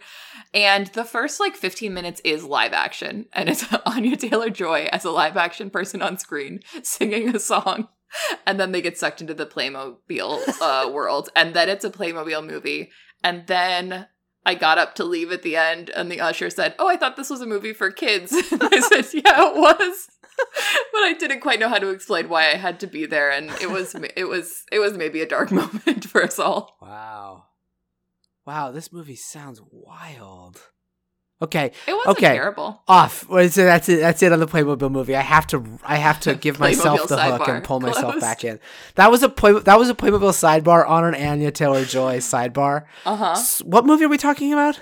And 0.54 0.86
the 0.88 1.04
first 1.04 1.38
like 1.38 1.54
15 1.54 1.92
minutes 1.92 2.22
is 2.24 2.44
live 2.44 2.72
action. 2.72 3.26
And 3.34 3.48
it's 3.50 3.66
Anya 3.84 4.16
Taylor 4.16 4.48
Joy 4.48 4.88
as 4.92 5.04
a 5.04 5.10
live 5.10 5.36
action 5.36 5.68
person 5.68 6.00
on 6.00 6.16
screen 6.18 6.60
singing 6.82 7.34
a 7.34 7.38
song. 7.38 7.88
And 8.46 8.60
then 8.60 8.72
they 8.72 8.80
get 8.80 8.96
sucked 8.96 9.20
into 9.20 9.34
the 9.34 9.46
Playmobil 9.46 10.60
uh, 10.60 10.88
world. 10.90 11.28
And 11.34 11.52
then 11.54 11.68
it's 11.68 11.84
a 11.84 11.90
Playmobil 11.90 12.46
movie. 12.46 12.90
And 13.24 13.46
then 13.46 14.06
I 14.44 14.54
got 14.54 14.78
up 14.78 14.94
to 14.94 15.04
leave 15.04 15.32
at 15.32 15.42
the 15.42 15.56
end, 15.56 15.90
and 15.90 16.10
the 16.10 16.20
usher 16.20 16.48
said, 16.50 16.76
Oh, 16.78 16.86
I 16.86 16.96
thought 16.96 17.16
this 17.16 17.30
was 17.30 17.40
a 17.40 17.46
movie 17.46 17.72
for 17.72 17.90
kids. 17.90 18.32
And 18.52 18.62
I 18.62 18.80
said, 18.80 19.06
Yeah, 19.24 19.48
it 19.50 19.56
was. 19.56 20.08
but 20.92 21.02
I 21.02 21.14
didn't 21.18 21.40
quite 21.40 21.58
know 21.58 21.68
how 21.68 21.78
to 21.78 21.90
explain 21.90 22.28
why 22.28 22.50
I 22.52 22.56
had 22.56 22.78
to 22.80 22.86
be 22.86 23.06
there, 23.06 23.30
and 23.30 23.50
it 23.60 23.70
was 23.70 23.94
it 24.16 24.28
was 24.28 24.62
it 24.70 24.78
was 24.78 24.92
maybe 24.96 25.20
a 25.22 25.28
dark 25.28 25.50
moment 25.50 26.04
for 26.04 26.22
us 26.22 26.38
all. 26.38 26.76
Wow. 26.80 27.44
Wow, 28.46 28.70
this 28.70 28.92
movie 28.92 29.16
sounds 29.16 29.60
wild. 29.70 30.60
Okay, 31.42 31.72
It 31.86 31.92
wasn't 31.92 32.16
Okay. 32.16 32.32
terrible. 32.34 32.82
off. 32.88 33.26
So 33.28 33.36
that's 33.64 33.88
it. 33.90 34.00
That's 34.00 34.22
it 34.22 34.32
on 34.32 34.40
the 34.40 34.46
Playmobil 34.46 34.90
movie. 34.90 35.14
I 35.14 35.20
have 35.20 35.46
to. 35.48 35.62
I 35.84 35.96
have 35.96 36.18
to 36.20 36.34
give 36.44 36.58
myself 36.58 37.08
the 37.08 37.22
hook 37.22 37.46
and 37.48 37.62
pull 37.62 37.78
myself 37.80 38.12
closed. 38.12 38.20
back 38.22 38.42
in. 38.42 38.58
That 38.94 39.10
was 39.10 39.22
a 39.22 39.28
play. 39.28 39.52
That 39.52 39.78
was 39.78 39.90
a 39.90 39.94
Playmobil 39.94 40.32
sidebar 40.32 40.88
on 40.88 41.04
an 41.04 41.14
Anya 41.14 41.50
Taylor 41.50 41.84
Joy 41.84 42.16
sidebar. 42.20 42.86
Uh 43.04 43.16
huh. 43.16 43.32
S- 43.32 43.60
What 43.64 43.84
movie 43.84 44.04
are 44.06 44.08
we 44.08 44.16
talking 44.16 44.52
about? 44.54 44.80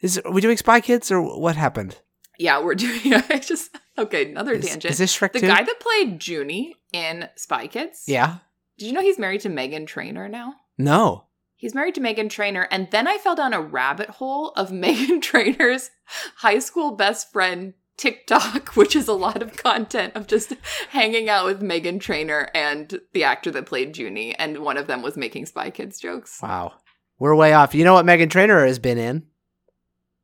Is 0.00 0.18
are 0.18 0.32
we 0.32 0.40
doing 0.40 0.56
Spy 0.56 0.80
Kids 0.80 1.12
or 1.12 1.22
what 1.38 1.54
happened? 1.54 2.00
Yeah, 2.36 2.60
we're 2.60 2.74
doing. 2.86 3.14
I 3.14 3.38
just 3.38 3.70
okay. 3.96 4.28
Another 4.32 4.54
Is, 4.54 4.66
tangent. 4.66 4.90
is 4.90 4.98
this 4.98 5.16
Shrek 5.16 5.32
the 5.34 5.40
2? 5.40 5.46
guy 5.46 5.62
that 5.62 5.78
played 5.78 6.18
Juni 6.18 6.72
in 6.92 7.28
Spy 7.36 7.68
Kids. 7.68 8.02
yeah. 8.08 8.38
Did 8.78 8.86
you 8.86 8.92
know 8.92 9.02
he's 9.02 9.18
married 9.20 9.42
to 9.42 9.48
Meghan 9.50 9.86
Trainor 9.86 10.28
now? 10.28 10.54
No. 10.78 11.26
He's 11.62 11.76
married 11.76 11.94
to 11.94 12.00
Meghan 12.00 12.28
Trainor, 12.28 12.66
and 12.72 12.90
then 12.90 13.06
I 13.06 13.18
fell 13.18 13.36
down 13.36 13.52
a 13.52 13.60
rabbit 13.60 14.10
hole 14.10 14.48
of 14.56 14.70
Meghan 14.72 15.22
Trainor's 15.22 15.90
high 16.38 16.58
school 16.58 16.96
best 16.96 17.30
friend 17.30 17.74
TikTok, 17.96 18.70
which 18.74 18.96
is 18.96 19.06
a 19.06 19.12
lot 19.12 19.42
of 19.42 19.56
content 19.56 20.16
of 20.16 20.26
just 20.26 20.54
hanging 20.88 21.28
out 21.28 21.46
with 21.46 21.62
Meghan 21.62 22.00
Trainor 22.00 22.48
and 22.52 23.00
the 23.12 23.22
actor 23.22 23.52
that 23.52 23.66
played 23.66 23.94
Juni, 23.94 24.34
and 24.40 24.58
one 24.58 24.76
of 24.76 24.88
them 24.88 25.02
was 25.02 25.16
making 25.16 25.46
Spy 25.46 25.70
Kids 25.70 26.00
jokes. 26.00 26.42
Wow. 26.42 26.72
We're 27.20 27.36
way 27.36 27.52
off. 27.52 27.76
You 27.76 27.84
know 27.84 27.94
what 27.94 28.06
Meghan 28.06 28.28
Trainor 28.28 28.66
has 28.66 28.80
been 28.80 28.98
in? 28.98 29.22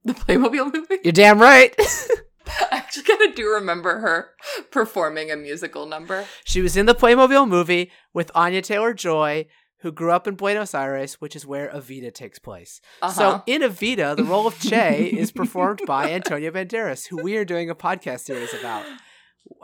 The 0.04 0.14
Playmobil 0.14 0.74
movie. 0.74 0.98
You're 1.04 1.12
damn 1.12 1.40
right. 1.40 1.72
I 2.48 2.66
actually 2.72 3.04
kind 3.04 3.30
of 3.30 3.36
do 3.36 3.48
remember 3.48 4.00
her 4.00 4.30
performing 4.72 5.30
a 5.30 5.36
musical 5.36 5.86
number. 5.86 6.24
she 6.42 6.62
was 6.62 6.76
in 6.76 6.86
the 6.86 6.96
Playmobil 6.96 7.46
movie 7.46 7.92
with 8.12 8.32
Anya 8.34 8.62
Taylor 8.62 8.92
Joy, 8.92 9.46
who 9.80 9.92
grew 9.92 10.10
up 10.10 10.26
in 10.26 10.34
Buenos 10.34 10.74
Aires, 10.74 11.14
which 11.14 11.36
is 11.36 11.46
where 11.46 11.68
Evita 11.70 12.12
takes 12.12 12.38
place. 12.38 12.80
Uh-huh. 13.00 13.12
So 13.12 13.42
in 13.46 13.62
Evita, 13.62 14.16
the 14.16 14.24
role 14.24 14.46
of 14.46 14.58
Che 14.60 15.04
is 15.06 15.30
performed 15.30 15.82
by 15.86 16.10
Antonio 16.10 16.50
Banderas, 16.50 17.06
who 17.06 17.22
we 17.22 17.36
are 17.36 17.44
doing 17.44 17.70
a 17.70 17.74
podcast 17.74 18.20
series 18.20 18.52
about. 18.54 18.84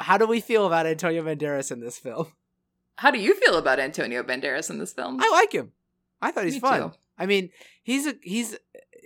How 0.00 0.16
do 0.16 0.26
we 0.26 0.40
feel 0.40 0.66
about 0.66 0.86
Antonio 0.86 1.22
Banderas 1.22 1.70
in 1.70 1.80
this 1.80 1.98
film? 1.98 2.28
How 2.96 3.10
do 3.10 3.18
you 3.18 3.34
feel 3.34 3.56
about 3.56 3.80
Antonio 3.80 4.22
Banderas 4.22 4.70
in 4.70 4.78
this 4.78 4.92
film? 4.92 5.18
I 5.20 5.28
like 5.30 5.52
him. 5.52 5.72
I 6.22 6.30
thought 6.30 6.44
he's 6.44 6.54
Me 6.54 6.60
fun. 6.60 6.80
too. 6.80 6.92
I 7.18 7.26
mean, 7.26 7.50
he's 7.82 8.06
a 8.06 8.14
he's 8.22 8.56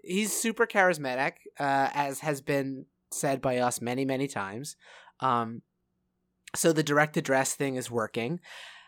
he's 0.05 0.33
super 0.33 0.67
charismatic, 0.67 1.33
uh, 1.59 1.89
as 1.95 2.21
has 2.21 2.41
been 2.41 2.87
said 3.11 3.41
by 3.41 3.59
us 3.59 3.81
many 3.81 4.05
many 4.05 4.29
times. 4.29 4.77
Um, 5.21 5.63
so 6.55 6.73
the 6.73 6.83
direct 6.83 7.17
address 7.17 7.55
thing 7.55 7.77
is 7.77 7.91
working. 7.91 8.41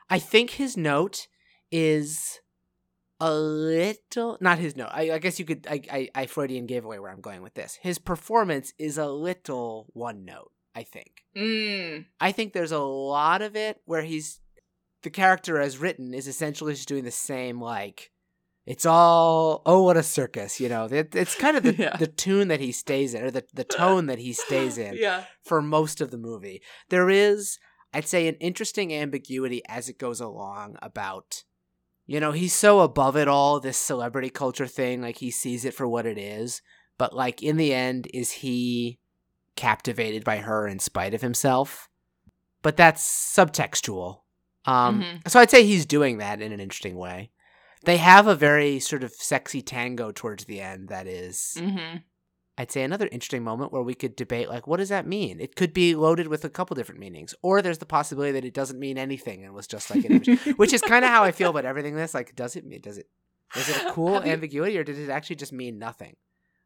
I 0.09 0.19
think 0.19 0.51
his 0.51 0.77
note 0.77 1.29
is 1.71 2.41
a 3.21 3.33
little 3.35 4.39
not 4.41 4.59
his 4.59 4.77
note. 4.77 4.89
I, 4.93 5.13
I 5.13 5.19
guess 5.19 5.39
you 5.39 5.45
could. 5.45 5.67
I, 5.69 5.81
I 5.91 6.09
I 6.15 6.27
Freudian 6.27 6.67
gave 6.67 6.85
away 6.85 6.99
where 6.99 7.11
I'm 7.11 7.21
going 7.21 7.43
with 7.43 7.55
this. 7.55 7.79
His 7.83 7.99
performance 7.99 8.73
is 8.79 8.97
a 8.99 9.09
little 9.09 9.87
one 9.93 10.25
note. 10.25 10.53
I 10.75 10.85
think. 10.85 11.25
Mm. 11.37 12.07
I 12.21 12.33
think 12.33 12.53
there's 12.53 12.73
a 12.73 12.79
lot 12.79 13.43
of 13.43 13.57
it 13.57 13.81
where 13.85 14.03
he's 14.03 14.41
the 15.03 15.11
character 15.11 15.59
as 15.61 15.79
written 15.79 16.15
is 16.15 16.29
essentially 16.29 16.75
just 16.75 16.89
doing 16.89 17.05
the 17.05 17.11
same 17.11 17.61
like 17.61 18.11
it's 18.67 18.85
all 18.87 19.63
oh 19.65 19.83
what 19.83 19.97
a 19.97 20.03
circus 20.03 20.61
you 20.61 20.69
know 20.69 20.85
it, 20.85 21.15
it's 21.17 21.35
kind 21.35 21.57
of 21.57 21.63
the, 21.65 21.73
Yeah. 21.75 21.97
the 21.97 22.07
tune 22.07 22.49
that 22.49 22.61
he 22.61 22.71
stays 22.71 23.15
in 23.15 23.23
or 23.25 23.31
the, 23.31 23.45
the 23.55 23.65
tone 23.65 24.07
that 24.07 24.19
he 24.19 24.33
stays 24.35 24.77
in 24.87 24.95
Yeah. 24.97 25.25
for 25.43 25.63
most 25.63 26.01
of 26.03 26.11
the 26.11 26.19
movie 26.19 26.61
there 26.91 27.09
is 27.09 27.59
i'd 27.95 28.07
say 28.07 28.29
an 28.29 28.35
interesting 28.37 28.93
ambiguity 28.93 29.63
as 29.69 29.89
it 29.89 29.99
goes 29.99 30.21
along 30.21 30.77
about 30.83 31.45
you 32.11 32.19
know 32.19 32.33
he's 32.33 32.53
so 32.53 32.81
above 32.81 33.17
it 33.17 33.29
all 33.29 33.61
this 33.61 33.79
celebrity 33.79 34.31
culture 34.31 34.67
thing 34.67 35.01
like 35.01 35.19
he 35.19 35.31
sees 35.31 35.65
it 35.65 35.73
for 35.75 35.87
what 35.87 36.07
it 36.07 36.19
is 36.19 36.61
but 36.99 37.15
like 37.15 37.41
in 37.43 37.57
the 37.57 37.73
end 37.73 38.09
is 38.13 38.31
he 38.33 38.99
captivated 39.55 40.25
by 40.25 40.39
her 40.39 40.67
in 40.67 40.79
spite 40.81 41.15
of 41.15 41.21
himself 41.23 41.89
but 42.63 42.77
that's 42.77 43.03
subtextual 43.37 44.23
um 44.65 45.03
Mhm. 45.03 45.29
so 45.31 45.39
i'd 45.41 45.51
say 45.51 45.65
he's 45.65 45.87
doing 45.87 46.19
that 46.19 46.41
in 46.43 46.51
an 46.53 46.61
interesting 46.61 46.97
way 46.97 47.31
they 47.85 47.97
have 47.99 48.27
a 48.27 48.35
very 48.35 48.79
sort 48.81 49.05
of 49.05 49.13
sexy 49.13 49.63
tango 49.63 50.11
towards 50.13 50.45
the 50.47 50.61
end 50.61 50.89
that 50.89 51.07
is 51.07 51.55
Mm-hmm. 51.59 51.99
I'd 52.61 52.71
say 52.71 52.83
another 52.83 53.09
interesting 53.11 53.43
moment 53.43 53.73
where 53.73 53.83
we 53.83 53.95
could 53.95 54.15
debate 54.17 54.49
like 54.51 54.67
what 54.67 54.77
does 54.77 54.91
that 54.91 55.07
mean? 55.07 55.41
It 55.41 55.57
could 55.57 55.73
be 55.73 55.95
loaded 55.95 56.29
with 56.29 56.45
a 56.45 56.51
couple 56.51 56.75
different 56.77 57.01
meanings, 57.01 57.35
or 57.43 57.63
there's 57.63 57.79
the 57.79 57.87
possibility 57.87 58.33
that 58.33 58.45
it 58.45 58.53
doesn't 58.55 58.79
mean 58.79 58.99
anything 58.99 59.45
and 59.45 59.55
was 59.55 59.67
just 59.67 59.89
like 59.91 60.05
an 60.05 60.13
image, 60.23 60.41
which 60.57 60.73
is 60.73 60.83
kind 60.83 61.05
of 61.05 61.11
how 61.11 61.25
I 61.25 61.33
feel 61.33 61.51
about 61.51 61.65
everything. 61.65 61.95
in 61.95 61.99
This 61.99 62.13
like, 62.15 62.37
does 62.37 62.57
it 62.57 62.67
mean? 62.67 62.81
Does 62.83 62.99
it? 62.99 63.07
Is 63.57 63.69
it 63.69 63.83
a 63.87 63.91
cool 63.97 64.15
Have 64.15 64.27
you- 64.27 64.33
ambiguity, 64.33 64.77
or 64.79 64.85
did 64.85 64.99
it 64.99 65.09
actually 65.11 65.37
just 65.37 65.53
mean 65.53 65.79
nothing? 65.79 66.17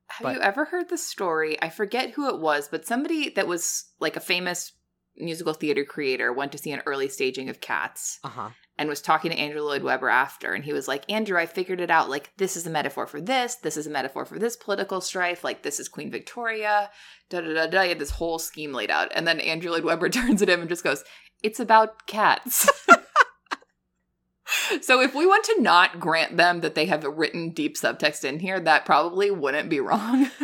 Have 0.08 0.22
But- 0.24 0.34
you 0.36 0.40
ever 0.42 0.64
heard 0.66 0.88
the 0.88 0.98
story? 0.98 1.56
I 1.62 1.70
forget 1.70 2.10
who 2.10 2.28
it 2.28 2.40
was, 2.40 2.68
but 2.68 2.84
somebody 2.86 3.30
that 3.30 3.46
was 3.46 3.84
like 4.00 4.16
a 4.16 4.20
famous 4.20 4.72
musical 5.16 5.54
theater 5.54 5.84
creator 5.84 6.32
went 6.32 6.50
to 6.52 6.58
see 6.58 6.72
an 6.72 6.82
early 6.86 7.08
staging 7.08 7.48
of 7.48 7.60
Cats 7.60 8.18
Uh 8.24 8.28
huh. 8.30 8.50
And 8.76 8.88
was 8.88 9.00
talking 9.00 9.30
to 9.30 9.36
Andrew 9.36 9.62
Lloyd 9.62 9.82
Webber 9.82 10.08
after. 10.08 10.52
And 10.52 10.64
he 10.64 10.72
was 10.72 10.88
like, 10.88 11.10
Andrew, 11.10 11.38
I 11.38 11.46
figured 11.46 11.80
it 11.80 11.90
out. 11.90 12.10
Like, 12.10 12.32
this 12.36 12.56
is 12.56 12.66
a 12.66 12.70
metaphor 12.70 13.06
for 13.06 13.20
this. 13.20 13.56
This 13.56 13.76
is 13.76 13.86
a 13.86 13.90
metaphor 13.90 14.24
for 14.24 14.38
this 14.38 14.56
political 14.56 15.00
strife. 15.00 15.44
Like, 15.44 15.62
this 15.62 15.78
is 15.78 15.88
Queen 15.88 16.10
Victoria. 16.10 16.90
Da 17.30 17.40
da 17.40 17.54
da 17.54 17.66
da. 17.66 17.82
He 17.82 17.88
had 17.90 17.98
this 17.98 18.10
whole 18.10 18.38
scheme 18.38 18.72
laid 18.72 18.90
out. 18.90 19.12
And 19.14 19.26
then 19.26 19.40
Andrew 19.40 19.70
Lloyd 19.70 19.84
Webber 19.84 20.08
turns 20.10 20.42
at 20.42 20.48
him 20.48 20.60
and 20.60 20.68
just 20.68 20.84
goes, 20.84 21.04
It's 21.42 21.60
about 21.60 22.06
cats. 22.06 22.68
so 24.80 25.00
if 25.00 25.14
we 25.14 25.26
want 25.26 25.44
to 25.44 25.62
not 25.62 26.00
grant 26.00 26.36
them 26.36 26.60
that 26.60 26.74
they 26.74 26.86
have 26.86 27.04
a 27.04 27.10
written 27.10 27.50
deep 27.50 27.76
subtext 27.76 28.24
in 28.24 28.40
here, 28.40 28.58
that 28.60 28.84
probably 28.84 29.30
wouldn't 29.30 29.70
be 29.70 29.80
wrong. 29.80 30.30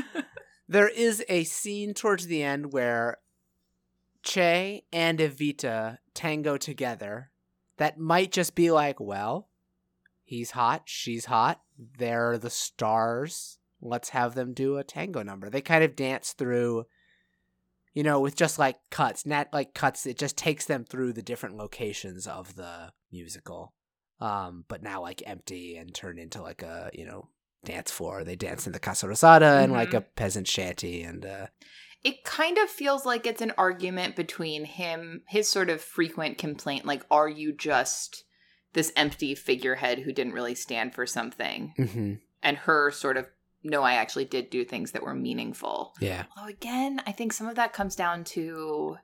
There 0.70 0.88
is 0.88 1.24
a 1.28 1.42
scene 1.42 1.94
towards 1.94 2.28
the 2.28 2.44
end 2.44 2.72
where 2.72 3.16
Che 4.22 4.84
and 4.92 5.18
Evita 5.18 5.98
tango 6.14 6.56
together. 6.56 7.32
That 7.80 7.98
might 7.98 8.30
just 8.30 8.54
be 8.54 8.70
like, 8.70 9.00
well, 9.00 9.48
he's 10.22 10.50
hot, 10.50 10.82
she's 10.84 11.24
hot, 11.24 11.62
they're 11.98 12.36
the 12.36 12.50
stars. 12.50 13.58
Let's 13.80 14.10
have 14.10 14.34
them 14.34 14.52
do 14.52 14.76
a 14.76 14.84
tango 14.84 15.22
number. 15.22 15.48
They 15.48 15.62
kind 15.62 15.82
of 15.82 15.96
dance 15.96 16.34
through, 16.34 16.84
you 17.94 18.02
know, 18.02 18.20
with 18.20 18.36
just 18.36 18.58
like 18.58 18.76
cuts, 18.90 19.24
not 19.24 19.48
like 19.54 19.72
cuts. 19.72 20.04
It 20.04 20.18
just 20.18 20.36
takes 20.36 20.66
them 20.66 20.84
through 20.84 21.14
the 21.14 21.22
different 21.22 21.56
locations 21.56 22.26
of 22.26 22.54
the 22.56 22.92
musical, 23.10 23.72
um, 24.20 24.66
but 24.68 24.82
now 24.82 25.00
like 25.00 25.22
empty 25.24 25.76
and 25.78 25.94
turn 25.94 26.18
into 26.18 26.42
like 26.42 26.62
a 26.62 26.90
you 26.92 27.06
know 27.06 27.30
dance 27.64 27.90
floor. 27.90 28.22
They 28.22 28.36
dance 28.36 28.66
in 28.66 28.74
the 28.74 28.78
Casa 28.78 29.06
Rosada 29.06 29.62
and 29.64 29.72
like 29.72 29.92
Mhm. 29.92 29.96
a 29.98 30.00
peasant 30.02 30.46
shanty 30.46 31.02
and 31.02 31.24
uh, 31.24 31.46
it 32.02 32.24
kind 32.24 32.58
of 32.58 32.70
feels 32.70 33.04
like 33.04 33.26
it's 33.26 33.42
an 33.42 33.52
argument 33.58 34.16
between 34.16 34.64
him, 34.64 35.22
his 35.28 35.48
sort 35.48 35.68
of 35.70 35.80
frequent 35.80 36.38
complaint, 36.38 36.84
like, 36.86 37.04
are 37.10 37.28
you 37.28 37.52
just 37.52 38.24
this 38.72 38.92
empty 38.96 39.34
figurehead 39.34 39.98
who 40.00 40.12
didn't 40.12 40.32
really 40.32 40.54
stand 40.54 40.94
for 40.94 41.06
something? 41.06 41.74
mhm. 41.78 42.20
And 42.42 42.56
her 42.56 42.90
sort 42.90 43.18
of, 43.18 43.28
no, 43.62 43.82
I 43.82 43.94
actually 43.94 44.24
did 44.24 44.48
do 44.48 44.64
things 44.64 44.92
that 44.92 45.02
were 45.02 45.14
meaningful. 45.14 45.94
yeah. 46.00 46.24
Although, 46.36 46.48
again, 46.48 47.02
I 47.06 47.12
think 47.12 47.32
some 47.34 47.46
of 47.46 47.56
that 47.56 47.72
comes 47.74 47.94
down 47.96 48.24
to. 48.24 48.96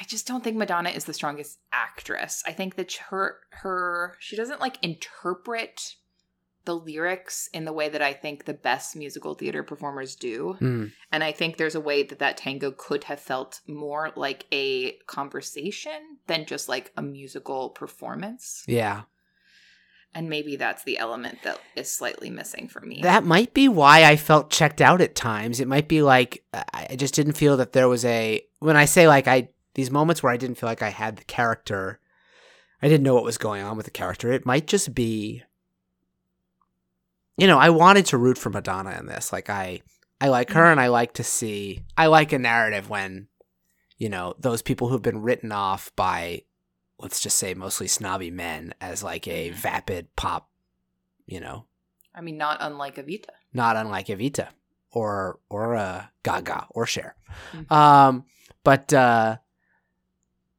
I 0.00 0.04
just 0.04 0.26
don't 0.26 0.44
think 0.44 0.56
Madonna 0.56 0.90
is 0.90 1.04
the 1.06 1.12
strongest 1.12 1.58
actress. 1.72 2.42
I 2.46 2.52
think 2.52 2.76
that 2.76 2.92
her 3.10 3.40
her 3.50 4.16
she 4.20 4.36
doesn't 4.36 4.60
like 4.60 4.78
interpret 4.82 5.96
the 6.68 6.74
lyrics 6.74 7.48
in 7.54 7.64
the 7.64 7.72
way 7.72 7.88
that 7.88 8.02
I 8.02 8.12
think 8.12 8.44
the 8.44 8.52
best 8.52 8.94
musical 8.94 9.32
theater 9.32 9.62
performers 9.62 10.14
do. 10.14 10.58
Mm. 10.60 10.92
And 11.10 11.24
I 11.24 11.32
think 11.32 11.56
there's 11.56 11.74
a 11.74 11.80
way 11.80 12.02
that 12.02 12.18
that 12.18 12.36
tango 12.36 12.72
could 12.72 13.04
have 13.04 13.18
felt 13.18 13.62
more 13.66 14.12
like 14.16 14.44
a 14.52 14.98
conversation 15.06 16.18
than 16.26 16.44
just 16.44 16.68
like 16.68 16.92
a 16.94 17.00
musical 17.00 17.70
performance. 17.70 18.64
Yeah. 18.68 19.04
And 20.14 20.28
maybe 20.28 20.56
that's 20.56 20.84
the 20.84 20.98
element 20.98 21.38
that 21.42 21.58
is 21.74 21.90
slightly 21.90 22.28
missing 22.28 22.68
for 22.68 22.80
me. 22.80 23.00
That 23.02 23.24
might 23.24 23.54
be 23.54 23.66
why 23.66 24.04
I 24.04 24.16
felt 24.16 24.50
checked 24.50 24.82
out 24.82 25.00
at 25.00 25.14
times. 25.14 25.60
It 25.60 25.68
might 25.68 25.88
be 25.88 26.02
like 26.02 26.44
I 26.52 26.88
I 26.90 26.96
just 26.96 27.14
didn't 27.14 27.32
feel 27.32 27.56
that 27.56 27.72
there 27.72 27.88
was 27.88 28.04
a 28.04 28.42
when 28.58 28.76
I 28.76 28.84
say 28.84 29.08
like 29.08 29.26
I 29.26 29.48
these 29.72 29.90
moments 29.90 30.22
where 30.22 30.32
I 30.32 30.36
didn't 30.36 30.56
feel 30.56 30.68
like 30.68 30.82
I 30.82 30.90
had 30.90 31.16
the 31.16 31.24
character, 31.24 31.98
I 32.82 32.88
didn't 32.88 33.04
know 33.04 33.14
what 33.14 33.24
was 33.24 33.38
going 33.38 33.62
on 33.62 33.78
with 33.78 33.86
the 33.86 33.90
character. 33.90 34.32
It 34.32 34.44
might 34.44 34.66
just 34.66 34.94
be 34.94 35.44
you 37.38 37.46
know, 37.46 37.58
I 37.58 37.70
wanted 37.70 38.04
to 38.06 38.18
root 38.18 38.36
for 38.36 38.50
Madonna 38.50 38.96
in 38.98 39.06
this. 39.06 39.32
Like 39.32 39.48
I 39.48 39.80
I 40.20 40.28
like 40.28 40.50
her 40.50 40.64
and 40.70 40.80
I 40.80 40.88
like 40.88 41.14
to 41.14 41.24
see 41.24 41.84
I 41.96 42.06
like 42.08 42.32
a 42.32 42.38
narrative 42.38 42.90
when 42.90 43.28
you 43.96 44.08
know, 44.08 44.34
those 44.38 44.62
people 44.62 44.88
who've 44.88 45.02
been 45.02 45.22
written 45.22 45.50
off 45.50 45.90
by 45.96 46.42
let's 47.00 47.20
just 47.20 47.38
say 47.38 47.54
mostly 47.54 47.86
snobby 47.88 48.30
men 48.30 48.74
as 48.80 49.02
like 49.02 49.26
a 49.28 49.50
vapid 49.50 50.14
pop, 50.16 50.48
you 51.26 51.40
know, 51.40 51.64
I 52.14 52.20
mean, 52.20 52.36
not 52.36 52.58
unlike 52.60 52.96
Evita. 52.96 53.30
not 53.52 53.76
unlike 53.76 54.06
Evita 54.08 54.48
or 54.90 55.38
or 55.48 55.76
uh, 55.76 56.06
Gaga 56.24 56.66
or 56.70 56.86
Cher. 56.86 57.14
Mhm. 57.54 57.70
Um, 57.72 58.24
but 58.64 58.92
uh, 58.92 59.36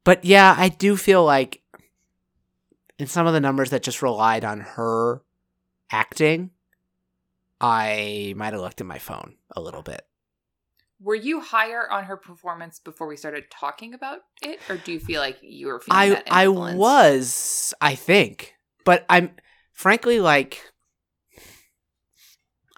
but 0.04 0.24
yeah, 0.24 0.56
I 0.58 0.70
do 0.70 0.96
feel 0.96 1.24
like 1.26 1.62
in 2.98 3.08
some 3.08 3.28
of 3.28 3.34
the 3.34 3.40
numbers 3.42 3.70
that 3.72 3.84
just 3.84 4.02
relied 4.02 4.44
on 4.46 4.62
her 4.62 5.22
acting, 5.92 6.52
I 7.62 8.34
might 8.38 8.54
have 8.54 8.62
looked 8.62 8.82
at 8.82 8.88
my 8.88 9.00
phone 9.00 9.36
a 9.56 9.62
little 9.62 9.82
bit. 9.82 10.02
Were 11.02 11.16
you 11.16 11.40
higher 11.40 11.90
on 11.90 12.06
her 12.06 12.18
performance 12.18 12.80
before 12.80 13.08
we 13.08 13.16
started 13.16 13.46
talking 13.50 13.94
about 13.94 14.20
it, 14.42 14.60
or 14.70 14.76
do 14.78 14.92
you 14.92 15.00
feel 15.00 15.22
like 15.22 15.38
you 15.42 15.68
were 15.68 15.80
feeling 15.80 16.18
I 16.30 16.46
I 16.46 16.48
was, 16.48 17.74
I 17.80 17.96
think, 17.96 18.54
but 18.86 19.06
I'm 19.10 19.32
frankly 19.74 20.20
like. 20.20 20.62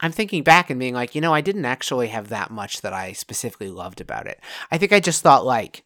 I'm 0.04 0.12
thinking 0.12 0.42
back 0.42 0.72
and 0.72 0.80
being 0.80 0.96
like, 0.96 1.14
you 1.14 1.22
know, 1.22 1.32
I 1.32 1.42
didn't 1.42 1.66
actually 1.66 2.08
have 2.08 2.30
that 2.30 2.50
much 2.50 2.82
that 2.82 2.92
I 2.92 3.12
specifically 3.12 3.70
loved 3.70 4.02
about 4.02 4.26
it. 4.26 4.40
I 4.72 4.80
think 4.80 4.92
I 4.92 5.00
just 5.00 5.22
thought 5.22 5.46
like 5.46 5.84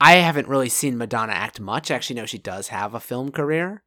I 0.00 0.16
haven't 0.16 0.48
really 0.48 0.68
seen 0.68 0.98
Madonna 0.98 1.32
act 1.32 1.58
much. 1.58 1.90
Actually, 1.90 2.16
no, 2.16 2.26
she 2.26 2.38
does 2.38 2.68
have 2.68 2.94
a 2.94 3.00
film 3.00 3.30
career. 3.32 3.82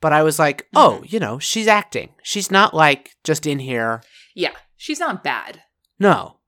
But 0.00 0.12
I 0.12 0.22
was 0.22 0.38
like, 0.38 0.66
oh, 0.74 1.02
you 1.06 1.18
know, 1.18 1.38
she's 1.38 1.66
acting. 1.66 2.10
She's 2.22 2.50
not 2.50 2.72
like 2.72 3.16
just 3.22 3.46
in 3.46 3.58
here. 3.58 4.02
Yeah, 4.34 4.54
she's 4.76 5.00
not 5.00 5.22
bad. 5.22 5.62
No. 5.98 6.38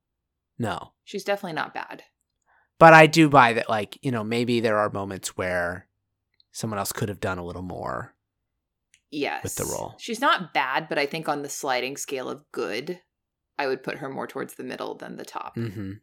No. 0.58 0.92
She's 1.04 1.24
definitely 1.24 1.54
not 1.54 1.74
bad. 1.74 2.04
But 2.78 2.94
I 2.94 3.06
do 3.06 3.28
buy 3.28 3.52
that 3.52 3.68
like, 3.68 3.98
you 4.02 4.10
know, 4.10 4.24
maybe 4.24 4.60
there 4.60 4.78
are 4.78 4.90
moments 4.90 5.36
where 5.36 5.86
someone 6.50 6.78
else 6.78 6.92
could 6.92 7.08
have 7.08 7.20
done 7.20 7.38
a 7.38 7.44
little 7.44 7.62
more. 7.62 8.14
Yes. 9.10 9.42
With 9.42 9.56
the 9.56 9.66
role. 9.66 9.94
She's 9.98 10.20
not 10.20 10.54
bad, 10.54 10.88
but 10.88 10.98
I 10.98 11.04
think 11.04 11.28
on 11.28 11.42
the 11.42 11.48
sliding 11.50 11.98
scale 11.98 12.30
of 12.30 12.50
good, 12.52 13.00
I 13.58 13.66
would 13.66 13.82
put 13.82 13.98
her 13.98 14.08
more 14.08 14.26
towards 14.26 14.54
the 14.54 14.64
middle 14.64 14.94
than 14.94 15.16
the 15.16 15.24
top. 15.26 15.54
Mhm. 15.56 16.00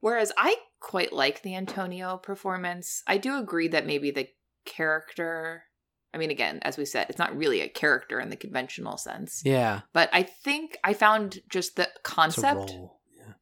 Whereas 0.00 0.30
I 0.36 0.56
quite 0.78 1.12
like 1.12 1.42
the 1.42 1.56
Antonio 1.56 2.16
performance. 2.18 3.02
I 3.08 3.18
do 3.18 3.36
agree 3.36 3.66
that 3.68 3.86
maybe 3.86 4.12
the 4.12 4.28
character, 4.64 5.64
I 6.14 6.18
mean, 6.18 6.30
again, 6.30 6.58
as 6.62 6.76
we 6.78 6.84
said, 6.84 7.06
it's 7.08 7.18
not 7.18 7.36
really 7.36 7.60
a 7.60 7.68
character 7.68 8.18
in 8.18 8.30
the 8.30 8.36
conventional 8.36 8.96
sense. 8.96 9.42
Yeah. 9.44 9.80
But 9.92 10.08
I 10.12 10.22
think 10.22 10.78
I 10.82 10.94
found 10.94 11.38
just 11.50 11.76
the 11.76 11.88
concept. 12.02 12.72
Yeah. 12.72 12.84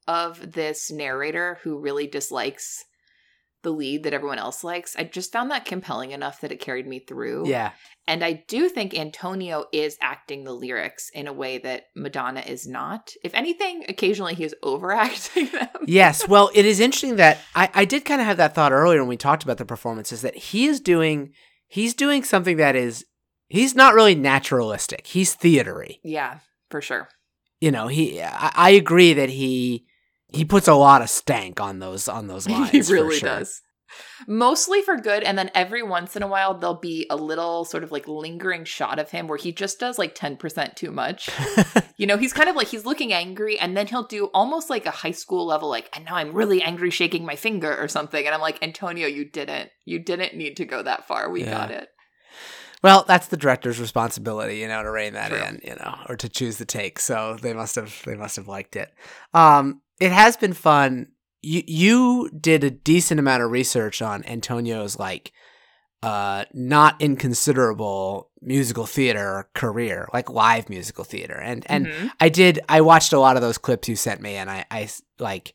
of 0.07 0.53
this 0.53 0.91
narrator 0.91 1.59
who 1.63 1.79
really 1.79 2.07
dislikes 2.07 2.83
the 3.63 3.71
lead 3.71 4.03
that 4.03 4.13
everyone 4.13 4.37
else 4.37 4.63
likes. 4.63 4.95
I 4.95 5.03
just 5.03 5.31
found 5.33 5.51
that 5.51 5.65
compelling 5.65 6.11
enough 6.11 6.41
that 6.41 6.51
it 6.51 6.59
carried 6.61 6.87
me 6.87 6.99
through. 6.99 7.47
Yeah. 7.47 7.71
And 8.07 8.23
I 8.23 8.43
do 8.47 8.69
think 8.69 8.97
Antonio 8.97 9.65
is 9.73 9.97
acting 10.01 10.43
the 10.43 10.53
lyrics 10.53 11.09
in 11.13 11.27
a 11.27 11.33
way 11.33 11.57
that 11.57 11.85
Madonna 11.95 12.41
is 12.41 12.67
not. 12.67 13.11
If 13.23 13.33
anything, 13.33 13.83
occasionally 13.89 14.35
he 14.35 14.43
is 14.45 14.55
overacting 14.63 15.47
them. 15.51 15.67
yes. 15.85 16.27
Well, 16.27 16.49
it 16.53 16.65
is 16.65 16.79
interesting 16.79 17.17
that 17.17 17.39
I, 17.55 17.69
I 17.73 17.85
did 17.85 18.05
kind 18.05 18.21
of 18.21 18.27
have 18.27 18.37
that 18.37 18.55
thought 18.55 18.71
earlier 18.71 18.99
when 18.99 19.09
we 19.09 19.17
talked 19.17 19.43
about 19.43 19.57
the 19.57 19.65
performances 19.65 20.21
that 20.21 20.35
he 20.35 20.67
is 20.67 20.79
doing 20.79 21.33
he's 21.67 21.93
doing 21.93 22.23
something 22.23 22.57
that 22.57 22.75
is 22.75 23.05
he's 23.47 23.75
not 23.75 23.93
really 23.93 24.15
naturalistic. 24.15 25.07
He's 25.07 25.35
theatery. 25.35 25.99
Yeah, 26.03 26.39
for 26.69 26.81
sure. 26.81 27.09
You 27.61 27.71
know, 27.71 27.87
he 27.87 28.21
I, 28.21 28.51
I 28.55 28.69
agree 28.71 29.13
that 29.13 29.29
he 29.29 29.85
he 30.29 30.43
puts 30.45 30.67
a 30.67 30.73
lot 30.75 31.01
of 31.01 31.09
stank 31.09 31.59
on 31.61 31.79
those 31.79 32.07
on 32.07 32.27
those 32.27 32.47
lines. 32.49 32.71
he 32.71 32.81
really 32.93 33.17
sure. 33.17 33.29
does. 33.39 33.61
Mostly 34.27 34.81
for 34.81 34.97
good, 34.97 35.23
and 35.23 35.37
then 35.37 35.51
every 35.53 35.83
once 35.83 36.15
in 36.15 36.23
a 36.23 36.27
while 36.27 36.53
there'll 36.53 36.75
be 36.75 37.05
a 37.09 37.15
little 37.15 37.65
sort 37.65 37.83
of 37.83 37.91
like 37.91 38.07
lingering 38.07 38.63
shot 38.65 38.99
of 38.99 39.11
him 39.11 39.27
where 39.27 39.37
he 39.37 39.51
just 39.51 39.79
does 39.79 39.97
like 39.97 40.15
10% 40.15 40.75
too 40.75 40.91
much. 40.91 41.29
you 41.97 42.07
know, 42.07 42.17
he's 42.17 42.33
kind 42.33 42.49
of 42.49 42.55
like 42.55 42.67
he's 42.67 42.85
looking 42.85 43.13
angry, 43.13 43.59
and 43.59 43.75
then 43.75 43.87
he'll 43.87 44.03
do 44.03 44.25
almost 44.33 44.69
like 44.69 44.85
a 44.85 44.91
high 44.91 45.11
school 45.11 45.45
level, 45.45 45.69
like, 45.69 45.89
and 45.95 46.05
now 46.05 46.15
I'm 46.15 46.33
really 46.33 46.61
angry, 46.61 46.89
shaking 46.89 47.25
my 47.25 47.35
finger 47.35 47.75
or 47.75 47.87
something. 47.87 48.25
And 48.25 48.33
I'm 48.33 48.41
like, 48.41 48.61
Antonio, 48.63 49.07
you 49.07 49.25
didn't. 49.25 49.69
You 49.85 49.99
didn't 49.99 50.35
need 50.35 50.57
to 50.57 50.65
go 50.65 50.81
that 50.83 51.07
far. 51.07 51.29
We 51.29 51.43
Yeah. 51.43 51.51
got 51.51 51.71
it. 51.71 51.89
Well, 52.83 53.05
that's 53.07 53.27
the 53.27 53.37
director's 53.37 53.79
responsibility, 53.79 54.57
you 54.57 54.67
know, 54.67 54.83
to 54.83 54.91
rein 54.91 55.13
that 55.13 55.31
True. 55.31 55.41
in, 55.41 55.61
you 55.63 55.75
know, 55.75 55.95
or 56.07 56.15
to 56.15 56.29
choose 56.29 56.57
the 56.57 56.65
take. 56.65 56.99
So 56.99 57.37
they 57.41 57.53
must 57.53 57.75
have 57.75 58.01
they 58.05 58.15
must 58.15 58.35
have 58.35 58.47
liked 58.47 58.75
it. 58.75 58.93
Um, 59.33 59.81
it 59.99 60.11
has 60.11 60.37
been 60.37 60.53
fun. 60.53 61.07
You 61.41 61.63
you 61.67 62.29
did 62.39 62.63
a 62.63 62.71
decent 62.71 63.19
amount 63.19 63.43
of 63.43 63.51
research 63.51 64.01
on 64.01 64.23
Antonio's 64.25 64.97
like 64.99 65.31
uh 66.03 66.45
not 66.53 67.01
inconsiderable 67.01 68.29
musical 68.41 68.85
theater 68.85 69.49
career, 69.53 70.07
like 70.13 70.29
live 70.29 70.69
musical 70.69 71.03
theater. 71.03 71.35
And 71.35 71.65
and 71.69 71.87
Mhm. 71.87 72.11
I 72.19 72.29
did 72.29 72.59
I 72.69 72.81
watched 72.81 73.13
a 73.13 73.19
lot 73.19 73.35
of 73.35 73.41
those 73.41 73.57
clips 73.57 73.87
you 73.87 73.95
sent 73.95 74.21
me 74.21 74.35
and 74.35 74.49
i 74.49 74.65
i 74.71 74.89
like 75.19 75.53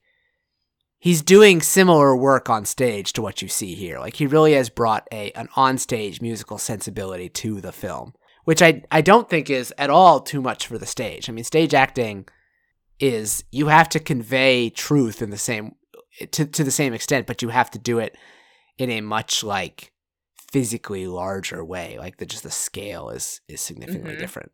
he's 0.99 1.23
doing 1.23 1.61
similar 1.61 2.17
work 2.17 2.49
on 2.49 2.65
stage 2.65 3.13
to 3.13 3.23
what 3.23 3.43
you 3.43 3.49
see 3.49 3.75
here. 3.75 3.99
Like 3.99 4.17
he 4.17 4.27
really 4.27 4.53
has 4.55 4.69
brought 4.69 5.07
a 5.13 5.31
an 5.33 5.49
onstage 5.57 6.23
musical 6.23 6.59
sensibility 6.59 7.29
to 7.29 7.61
the 7.61 7.73
film, 7.73 8.15
which 8.45 8.63
I 8.63 8.83
I 8.91 9.01
don't 9.01 9.29
think 9.29 9.51
is 9.51 9.75
at 9.79 9.91
all 9.91 10.21
too 10.21 10.41
much 10.41 10.67
for 10.67 10.79
the 10.79 10.87
stage. 10.87 11.29
I 11.29 11.33
mean, 11.33 11.45
stage 11.45 11.75
acting 11.75 12.27
is 13.03 13.45
you 13.51 13.67
have 13.67 13.89
to 13.91 13.99
convey 14.01 14.71
truth 14.71 15.21
in 15.21 15.31
the 15.31 15.37
same 15.37 15.75
to 16.31 16.47
to 16.47 16.63
the 16.65 16.71
same 16.71 16.95
extent, 16.95 17.27
but 17.27 17.43
you 17.43 17.49
have 17.51 17.71
to 17.73 17.79
do 17.79 17.99
it 17.99 18.17
in 18.79 18.89
a 18.91 19.01
much 19.01 19.43
like 19.45 19.93
physically 20.53 21.07
larger 21.07 21.65
way. 21.65 21.99
Like 21.99 22.19
the 22.19 22.27
just 22.27 22.45
the 22.45 22.51
scale 22.51 23.11
is 23.11 23.41
is 23.49 23.61
significantly 23.61 24.15
Mhm. 24.15 24.19
different. 24.19 24.53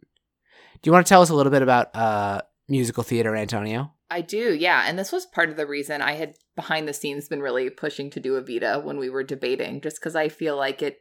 Do 0.80 0.88
you 0.88 0.92
want 0.92 1.06
to 1.06 1.08
tell 1.08 1.22
us 1.22 1.30
a 1.30 1.34
little 1.34 1.52
bit 1.52 1.62
about 1.62 1.94
uh 1.94 2.40
musical 2.68 3.02
theater, 3.02 3.36
Antonio? 3.36 3.92
I 4.10 4.22
do, 4.22 4.54
yeah. 4.54 4.84
And 4.86 4.98
this 4.98 5.12
was 5.12 5.26
part 5.26 5.50
of 5.50 5.56
the 5.56 5.66
reason 5.66 6.00
I 6.00 6.12
had 6.12 6.34
behind 6.56 6.88
the 6.88 6.94
scenes 6.94 7.28
been 7.28 7.42
really 7.42 7.68
pushing 7.68 8.08
to 8.10 8.20
do 8.20 8.40
Evita 8.40 8.82
when 8.82 8.96
we 8.98 9.10
were 9.10 9.22
debating, 9.22 9.82
just 9.82 10.00
because 10.00 10.16
I 10.16 10.28
feel 10.30 10.56
like 10.56 10.80
it, 10.80 11.00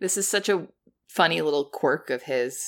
this 0.00 0.16
is 0.16 0.28
such 0.28 0.48
a 0.48 0.66
funny 1.08 1.40
little 1.40 1.66
quirk 1.70 2.10
of 2.10 2.22
his 2.24 2.60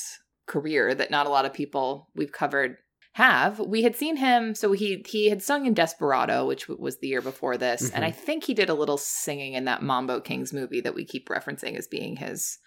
career 0.47 0.95
that 0.95 1.11
not 1.11 1.27
a 1.27 1.31
lot 1.31 1.45
of 1.45 1.53
people 1.53 2.09
we've 2.15 2.31
covered 2.33 2.77
have. 3.13 3.59
We 3.59 3.83
had 3.83 3.97
seen 3.97 4.17
him, 4.17 4.55
so 4.55 4.73
he 4.73 5.05
he 5.09 5.29
had 5.29 5.43
sung 5.43 5.67
in 5.67 5.75
Desperado, 5.75 6.47
which 6.47 6.67
w- 6.69 6.81
was 6.81 6.99
the 6.99 7.09
year 7.09 7.21
before 7.23 7.57
this, 7.57 7.91
and 7.91 8.05
I 8.05 8.11
think 8.11 8.45
he 8.45 8.55
did 8.55 8.69
a 8.71 8.75
little 8.75 8.99
singing 8.99 9.55
in 9.55 9.65
that 9.65 9.83
Mambo 9.83 10.21
Kings 10.21 10.53
movie 10.53 10.81
that 10.81 10.95
we 10.95 11.05
keep 11.05 11.29
referencing 11.29 11.77
as 11.77 11.87
being 11.89 12.17
his 12.17 12.59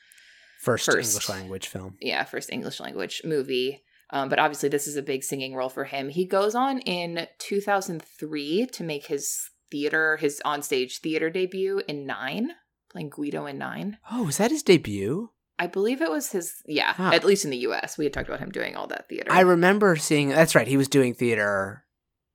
First, 0.61 0.85
First. 0.85 1.09
English 1.11 1.29
language 1.29 1.67
film. 1.67 1.95
yeah, 1.99 2.23
first 2.23 2.49
English 2.51 2.79
language 2.79 3.21
movie. 3.25 3.83
Um, 4.11 4.29
but 4.29 4.37
obviously, 4.39 4.69
this 4.69 4.85
is 4.87 4.95
a 4.95 5.01
big 5.01 5.23
singing 5.23 5.55
role 5.55 5.69
for 5.69 5.85
him. 5.85 6.07
He 6.09 6.25
goes 6.25 6.53
on 6.55 6.79
in 6.81 7.27
2003 7.39 8.67
to 8.67 8.83
make 8.83 9.07
his 9.07 9.49
theater, 9.71 10.17
his 10.17 10.41
onstage 10.45 10.99
theater 10.99 11.29
debut 11.29 11.81
in 11.87 12.05
Nine, 12.05 12.51
playing 12.91 13.09
Guido 13.09 13.45
in 13.45 13.57
Nine. 13.57 13.97
Oh, 14.11 14.23
was 14.23 14.37
that 14.37 14.51
his 14.51 14.63
debut? 14.63 15.31
I 15.59 15.67
believe 15.67 16.01
it 16.01 16.09
was 16.09 16.31
his, 16.31 16.55
yeah, 16.65 16.93
Huh. 16.93 17.11
at 17.13 17.23
least 17.23 17.45
in 17.45 17.51
the 17.51 17.57
US. 17.59 17.97
We 17.97 18.05
had 18.05 18.13
talked 18.13 18.27
about 18.27 18.39
him 18.39 18.49
doing 18.51 18.75
all 18.75 18.87
that 18.87 19.07
theater. 19.09 19.31
I 19.31 19.41
remember 19.41 19.95
seeing. 19.95 20.29
That's 20.29 20.55
right. 20.55 20.67
He 20.67 20.77
was 20.77 20.87
doing 20.87 21.13
theater 21.13 21.85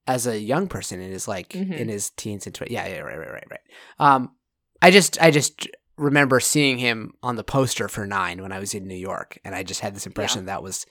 as 0.06 0.26
a 0.26 0.38
young 0.38 0.68
person 0.68 1.00
in 1.00 1.10
his 1.10 1.26
like 1.28 1.50
Mhm. 1.50 1.76
in 1.76 1.88
his 1.88 2.10
teens 2.10 2.46
and 2.46 2.54
twenties. 2.54 2.74
Yeah, 2.74 2.86
yeah, 2.88 3.00
right, 3.00 3.18
right, 3.18 3.30
right, 3.32 3.46
right. 3.50 3.60
Um, 3.98 4.34
I 4.80 4.90
just, 4.90 5.20
I 5.20 5.30
just 5.32 5.68
remember 5.96 6.38
seeing 6.38 6.78
him 6.78 7.12
on 7.22 7.34
the 7.36 7.42
poster 7.44 7.88
for 7.88 8.06
Nine 8.06 8.40
when 8.40 8.52
I 8.52 8.60
was 8.60 8.72
in 8.72 8.86
New 8.86 8.94
York, 8.94 9.38
and 9.44 9.54
I 9.54 9.64
just 9.64 9.80
had 9.80 9.94
this 9.96 10.06
impression 10.06 10.46
that 10.46 10.62
was 10.62 10.86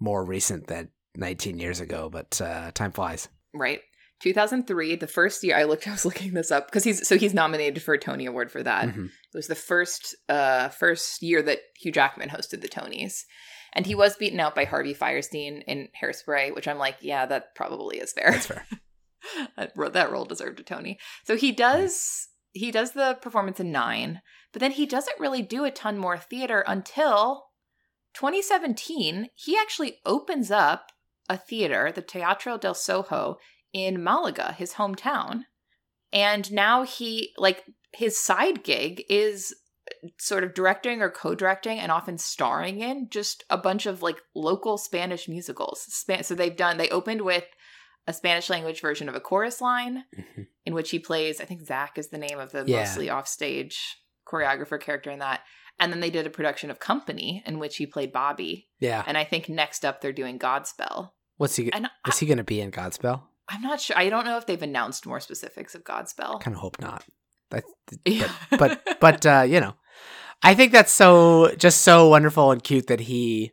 more 0.00 0.24
recent 0.24 0.66
than 0.66 0.88
19 1.14 1.58
years 1.58 1.78
ago. 1.80 2.10
But 2.10 2.40
uh, 2.40 2.72
time 2.72 2.90
flies. 2.92 3.28
right. 3.54 3.80
2003, 4.20 4.96
the 4.96 5.06
first 5.06 5.42
year 5.42 5.56
I 5.56 5.64
looked, 5.64 5.86
I 5.88 5.92
was 5.92 6.04
looking 6.04 6.34
this 6.34 6.50
up 6.50 6.66
because 6.66 6.84
he's 6.84 7.06
so 7.06 7.16
he's 7.16 7.34
nominated 7.34 7.82
for 7.82 7.94
a 7.94 7.98
Tony 7.98 8.26
Award 8.26 8.50
for 8.50 8.62
that. 8.62 8.88
Mhm. 8.88 9.06
It 9.06 9.36
was 9.36 9.46
the 9.46 9.54
first 9.54 10.14
uh 10.28 10.68
first 10.68 11.22
year 11.22 11.42
that 11.42 11.60
Hugh 11.76 11.92
Jackman 11.92 12.30
hosted 12.30 12.60
the 12.60 12.68
Tonys. 12.68 13.24
And 13.72 13.86
he 13.86 13.94
was 13.94 14.16
beaten 14.16 14.40
out 14.40 14.56
by 14.56 14.64
Harvey 14.64 14.94
Fierstein 14.94 15.62
in 15.64 15.88
Hairspray, 16.02 16.52
which 16.52 16.66
I'm 16.66 16.78
like, 16.78 16.96
yeah, 17.00 17.24
that 17.26 17.54
probably 17.54 17.98
is 17.98 18.12
fair. 18.12 18.32
That's 18.32 18.46
fair. 18.46 18.66
that, 19.56 19.92
that 19.92 20.10
role 20.10 20.24
deserved 20.24 20.58
a 20.58 20.64
Tony. 20.64 20.98
So 21.24 21.36
he 21.36 21.52
does 21.52 22.28
he 22.52 22.72
does 22.72 22.92
the 22.92 23.16
performance 23.22 23.60
in 23.60 23.70
9, 23.70 24.20
but 24.52 24.60
then 24.60 24.72
he 24.72 24.86
doesn't 24.86 25.20
really 25.20 25.42
do 25.42 25.64
a 25.64 25.70
ton 25.70 25.96
more 25.98 26.18
theater 26.18 26.64
until 26.66 27.44
2017. 28.14 29.28
He 29.34 29.56
actually 29.56 29.98
opens 30.04 30.50
up 30.50 30.90
a 31.28 31.36
theater, 31.36 31.92
the 31.94 32.02
Teatro 32.02 32.58
del 32.58 32.74
Soho 32.74 33.36
in 33.72 34.02
Malaga, 34.02 34.52
his 34.52 34.74
hometown. 34.74 35.42
And 36.12 36.50
now 36.52 36.82
he 36.82 37.32
like 37.36 37.64
his 37.92 38.18
side 38.20 38.62
gig 38.64 39.02
is 39.08 39.54
sort 40.18 40.44
of 40.44 40.54
directing 40.54 41.02
or 41.02 41.10
co-directing 41.10 41.78
and 41.78 41.90
often 41.92 42.16
starring 42.18 42.80
in 42.80 43.08
just 43.10 43.44
a 43.50 43.58
bunch 43.58 43.86
of 43.86 44.02
like 44.02 44.16
local 44.34 44.78
Spanish 44.78 45.28
musicals. 45.28 45.80
Span- 45.88 46.22
so 46.24 46.34
they've 46.34 46.56
done 46.56 46.76
they 46.78 46.88
opened 46.90 47.22
with 47.22 47.44
a 48.06 48.12
Spanish 48.12 48.48
language 48.50 48.80
version 48.80 49.08
of 49.08 49.14
a 49.14 49.20
chorus 49.20 49.60
line 49.60 50.04
Mhm. 50.16 50.46
in 50.64 50.74
which 50.74 50.90
he 50.90 50.98
plays 50.98 51.40
I 51.40 51.44
think 51.44 51.62
Zach 51.62 51.98
is 51.98 52.08
the 52.08 52.18
name 52.18 52.38
of 52.38 52.50
the 52.52 52.64
Yeah. 52.66 52.78
mostly 52.80 53.10
offstage 53.10 53.98
choreographer 54.26 54.80
character 54.80 55.10
in 55.10 55.18
that. 55.20 55.42
And 55.78 55.92
then 55.92 56.00
they 56.00 56.10
did 56.10 56.26
a 56.26 56.30
production 56.30 56.70
of 56.70 56.78
Company 56.78 57.42
in 57.46 57.58
which 57.58 57.76
he 57.76 57.86
played 57.86 58.12
Bobby. 58.12 58.68
Yeah. 58.80 59.02
And 59.06 59.16
I 59.16 59.24
think 59.24 59.48
next 59.48 59.84
up 59.84 60.00
they're 60.00 60.12
doing 60.12 60.38
Godspell. 60.38 61.12
What's 61.36 61.56
he? 61.56 61.72
And 61.72 61.86
I, 61.86 62.08
Is 62.10 62.18
he 62.18 62.26
going 62.26 62.38
to 62.38 62.44
be 62.44 62.60
in 62.60 62.70
Godspell? 62.70 63.22
I'm 63.50 63.62
not 63.62 63.80
sure. 63.80 63.98
I 63.98 64.08
don't 64.08 64.24
know 64.24 64.38
if 64.38 64.46
they've 64.46 64.62
announced 64.62 65.06
more 65.06 65.20
specifics 65.20 65.74
of 65.74 65.84
Godspell. 65.84 66.40
Kind 66.40 66.54
of 66.56 66.60
hope 66.60 66.80
not. 66.80 67.04
I, 67.52 67.62
Yeah. 68.04 68.30
but 68.58 68.80
but 69.00 69.26
uh, 69.26 69.44
you 69.46 69.60
know, 69.60 69.74
I 70.42 70.54
think 70.54 70.72
that's 70.72 70.92
so 70.92 71.52
just 71.58 71.82
so 71.82 72.08
wonderful 72.08 72.52
and 72.52 72.62
cute 72.62 72.86
that 72.86 73.00
he 73.00 73.52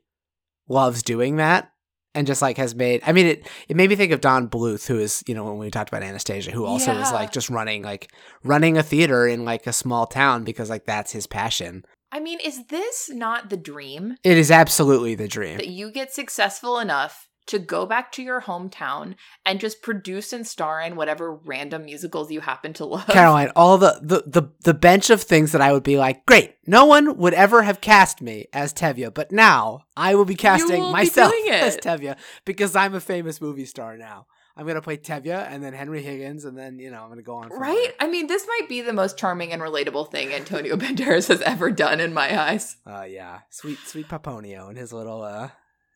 loves 0.69 1.01
doing 1.01 1.37
that 1.37 1.71
and 2.13 2.27
just 2.27 2.41
like 2.41 2.57
has 2.57 2.75
made. 2.75 3.01
I 3.05 3.11
mean, 3.11 3.25
it 3.25 3.47
it 3.67 3.75
made 3.75 3.89
me 3.89 3.95
think 3.95 4.11
of 4.11 4.21
Don 4.21 4.49
Bluth, 4.49 4.87
who 4.87 4.99
is 4.99 5.23
you 5.27 5.33
know 5.33 5.45
when 5.45 5.57
we 5.57 5.71
talked 5.71 5.89
about 5.89 6.03
Anastasia, 6.03 6.51
who 6.51 6.65
also 6.65 6.91
is 6.93 7.11
like 7.11 7.31
just 7.31 7.49
running 7.49 7.81
like 7.81 8.11
running 8.43 8.77
a 8.77 8.83
theater 8.83 9.27
in 9.27 9.45
like 9.45 9.65
a 9.65 9.73
small 9.73 10.05
town 10.05 10.43
because 10.43 10.69
like 10.69 10.85
that's 10.85 11.11
his 11.11 11.25
passion. 11.25 11.83
I 12.11 12.19
mean, 12.19 12.39
is 12.43 12.67
this 12.67 13.09
not 13.11 13.49
the 13.49 13.57
dream 13.57 14.15
It 14.23 14.37
is 14.37 14.49
absolutely 14.49 15.15
the 15.15 15.27
dream. 15.27 15.57
that 15.57 15.67
you 15.67 15.91
get 15.91 16.13
successful 16.13 16.79
enough 16.79 17.26
to 17.47 17.59
go 17.59 17.85
back 17.85 18.11
to 18.13 18.23
your 18.23 18.41
hometown 18.41 19.15
and 19.45 19.59
just 19.59 19.81
produce 19.81 20.33
and 20.33 20.45
star 20.45 20.81
in 20.81 20.95
whatever 20.95 21.33
random 21.33 21.85
musicals 21.85 22.31
you 22.31 22.41
happen 22.41 22.73
to 22.73 22.85
love? 22.85 23.07
Caroline, 23.07 23.51
all 23.55 23.77
the, 23.77 23.99
the 24.01 24.23
the 24.25 24.49
the 24.63 24.73
bench 24.73 25.09
of 25.09 25.21
things 25.21 25.51
that 25.51 25.61
I 25.61 25.71
would 25.71 25.83
be 25.83 25.97
like, 25.97 26.25
great, 26.25 26.55
no 26.65 26.85
one 26.85 27.17
would 27.17 27.33
ever 27.33 27.63
have 27.63 27.81
cast 27.81 28.21
me 28.21 28.45
as 28.53 28.73
Tevye, 28.73 29.13
but 29.13 29.31
now 29.31 29.81
I 29.95 30.15
will 30.15 30.25
be 30.25 30.35
casting 30.35 30.81
will 30.81 30.91
myself 30.91 31.31
it. 31.35 31.53
as 31.53 31.77
Tevye 31.77 32.17
because 32.45 32.75
I'm 32.75 32.93
a 32.95 32.99
famous 32.99 33.41
movie 33.41 33.65
star 33.65 33.97
now. 33.97 34.27
I'm 34.57 34.65
gonna 34.65 34.81
play 34.81 34.97
Tevye 34.97 35.47
and 35.51 35.63
then 35.63 35.73
Henry 35.73 36.01
Higgins 36.01 36.43
and 36.43 36.57
then 36.57 36.79
you 36.79 36.89
know 36.89 37.03
I'm 37.03 37.09
gonna 37.09 37.21
go 37.21 37.35
on. 37.35 37.49
Right? 37.49 37.93
I 37.99 38.07
mean, 38.07 38.25
this 38.25 38.47
might 38.47 38.67
be 38.67 38.81
the 38.81 38.91
most 38.91 39.17
charming 39.17 39.53
and 39.53 39.61
relatable 39.61 40.11
thing 40.11 40.33
Antonio 40.33 40.75
Banderas 40.77 41.27
has 41.27 41.41
ever 41.41 41.69
done 41.69 41.99
in 41.99 42.13
my 42.13 42.39
eyes. 42.49 42.77
there. 42.83 42.95
Uh, 42.95 43.03
yeah, 43.03 43.39
sweet 43.51 43.77
sweet 43.85 44.07
Paponio 44.07 44.67
and 44.67 44.77
his 44.77 44.91
little 44.91 45.21
uh 45.21 45.49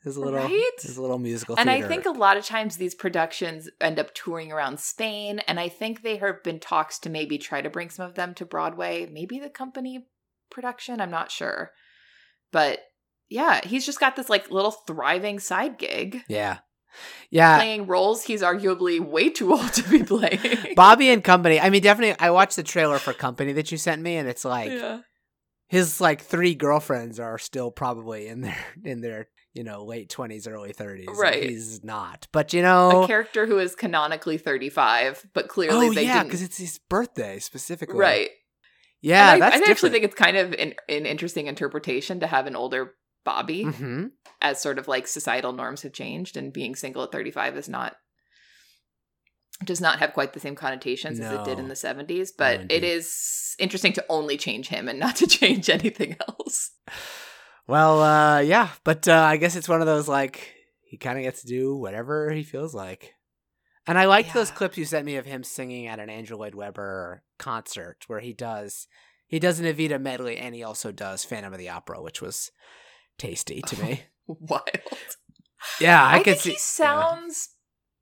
his 0.04 0.18
little 0.18 0.40
Right? 0.40 0.72
his 0.82 0.98
little 0.98 1.20
musical. 1.20 1.56
Theater. 1.56 1.70
And 1.70 1.84
I 1.84 1.88
think 1.88 2.06
a 2.06 2.12
lot 2.12 2.38
of 2.38 2.46
times 2.46 2.78
these 2.78 2.96
productions 2.96 3.70
end 3.80 4.00
up 4.00 4.14
touring 4.14 4.52
around 4.52 4.80
Spain, 4.80 5.40
and 5.40 5.60
I 5.60 5.70
think 5.70 6.02
there 6.02 6.34
have 6.34 6.44
been 6.44 6.60
talks 6.60 6.98
to 7.00 7.10
maybe 7.10 7.38
try 7.38 7.62
to 7.62 7.70
bring 7.70 7.90
some 7.90 8.08
of 8.08 8.16
them 8.16 8.34
to 8.36 8.46
Broadway, 8.46 9.08
maybe 9.12 9.40
the 9.40 9.50
company 9.50 10.08
production, 10.50 11.00
I'm 11.00 11.12
not 11.12 11.32
sure. 11.32 11.72
But 12.52 12.80
yeah, 13.30 13.62
he's 13.66 13.86
just 13.86 14.00
got 14.00 14.16
this 14.16 14.30
like 14.30 14.52
little 14.52 14.72
thriving 14.72 15.40
side 15.40 15.78
gig. 15.78 16.24
yeah. 16.28 16.60
Yeah, 17.30 17.56
playing 17.56 17.88
roles 17.88 18.26
he's 18.26 18.42
arguably 18.42 19.00
way 19.00 19.30
too 19.30 19.54
old 19.54 19.72
to 19.72 19.90
be 19.90 20.04
playing. 20.04 20.76
Bobby 20.76 21.10
and 21.10 21.24
Company. 21.24 21.58
I 21.58 21.70
mean, 21.70 21.82
definitely. 21.82 22.20
I 22.20 22.32
watched 22.32 22.58
the 22.58 22.64
trailer 22.64 23.00
for 23.00 23.14
Company 23.14 23.54
that 23.54 23.72
you 23.72 23.78
sent 23.78 24.02
me, 24.02 24.18
and 24.18 24.28
it's 24.28 24.44
like 24.44 24.72
yeah. 24.72 25.00
his 25.70 26.02
like 26.02 26.20
three 26.22 26.54
girlfriends 26.54 27.18
are 27.18 27.38
still 27.38 27.72
probably 27.72 28.28
in 28.28 28.42
their 28.42 28.58
in 28.84 29.00
their 29.00 29.30
you 29.54 29.64
know 29.64 29.84
late 29.84 30.10
twenties, 30.10 30.48
early 30.48 30.74
thirties. 30.74 31.10
Right. 31.18 31.50
He's 31.50 31.84
not, 31.84 32.28
but 32.32 32.54
you 32.54 32.62
know. 32.62 33.04
A 33.04 33.08
character 33.08 33.46
who 33.46 33.60
is 33.60 33.76
canonically 33.76 34.38
35, 34.38 35.28
but 35.34 35.48
clearly 35.48 35.88
oh 35.88 35.94
they 35.94 36.06
yeah, 36.06 36.14
didn't. 36.20 36.28
because 36.28 36.42
it's 36.42 36.58
his 36.58 36.80
birthday 36.90 37.40
specifically. 37.40 37.98
Right. 38.00 38.30
Yeah, 39.02 39.34
And 39.34 39.44
I, 39.44 39.50
that's 39.50 39.68
I 39.68 39.72
actually 39.72 39.90
think 39.90 40.04
it's 40.04 40.16
kind 40.16 40.38
of 40.38 40.54
an, 40.54 40.76
an 40.88 41.08
interesting 41.08 41.48
interpretation 41.48 42.20
to 42.20 42.28
have 42.28 42.46
an 42.46 42.56
older 42.56 42.94
Bobby 43.24 43.64
hmm 43.64 44.08
as 44.42 44.60
sort 44.60 44.80
of 44.80 44.88
like 44.88 45.06
societal 45.08 45.54
norms 45.54 45.84
have 45.84 45.94
changed 45.94 46.36
and 46.36 46.52
being 46.52 46.76
single 46.76 47.04
at 47.04 47.12
35 47.12 47.58
is 47.58 47.70
not 47.70 47.96
does 49.64 49.80
not 49.80 50.00
have 50.00 50.14
quite 50.14 50.34
the 50.34 50.40
same 50.40 50.56
connotations 50.56 51.20
as 51.20 51.32
it 51.32 51.44
did 51.44 51.60
in 51.60 51.68
the 51.68 51.76
70s 51.76 52.30
but 52.36 52.62
No, 52.62 52.66
it 52.70 52.84
is 52.84 53.56
interesting 53.60 53.94
to 53.94 54.06
only 54.10 54.38
change 54.38 54.70
him 54.70 54.88
and 54.88 55.00
not 55.00 55.18
to 55.18 55.28
change 55.40 55.70
anything 55.70 56.16
else 56.28 56.72
Well, 57.72 58.02
uh, 58.02 58.40
yeah, 58.40 58.68
but 58.84 59.08
uh, 59.08 59.14
I 59.14 59.38
guess 59.38 59.56
it's 59.56 59.70
one 59.70 59.80
of 59.80 59.88
those 59.88 60.06
like 60.06 60.56
he 60.82 60.98
kind 60.98 61.18
of 61.18 61.24
gets 61.24 61.40
to 61.40 61.48
do 61.48 61.74
whatever 61.74 62.30
he 62.30 62.44
feels 62.44 62.76
like. 62.76 63.14
And 63.88 63.98
I 63.98 64.08
liked 64.08 64.34
those 64.34 64.52
clips 64.52 64.78
you 64.78 64.84
sent 64.84 65.06
me 65.06 65.16
of 65.16 65.26
him 65.26 65.42
singing 65.46 65.88
at 65.88 65.98
an 65.98 66.10
Andrew 66.10 66.36
Lloyd 66.36 66.54
Webber 66.54 67.24
concert 67.40 68.04
where 68.08 68.20
he 68.20 68.34
does 68.34 68.88
he 69.26 69.40
does 69.40 69.62
an 69.62 69.66
Evita 69.66 70.02
medley 70.02 70.36
and 70.36 70.54
he 70.54 70.64
also 70.64 70.92
does 70.92 71.24
Phantom 71.24 71.54
of 71.54 71.60
the 71.60 71.70
Opera, 71.70 72.02
which 72.02 72.22
was 72.22 72.52
tasty 73.18 73.62
to 73.62 73.82
me. 73.82 74.02
wild 74.28 74.66
Yeah, 75.80 76.04
I, 76.04 76.18
i, 76.18 76.24
could 76.24 76.40
see 76.40 76.52
he 76.52 76.58
sounds 76.58 77.52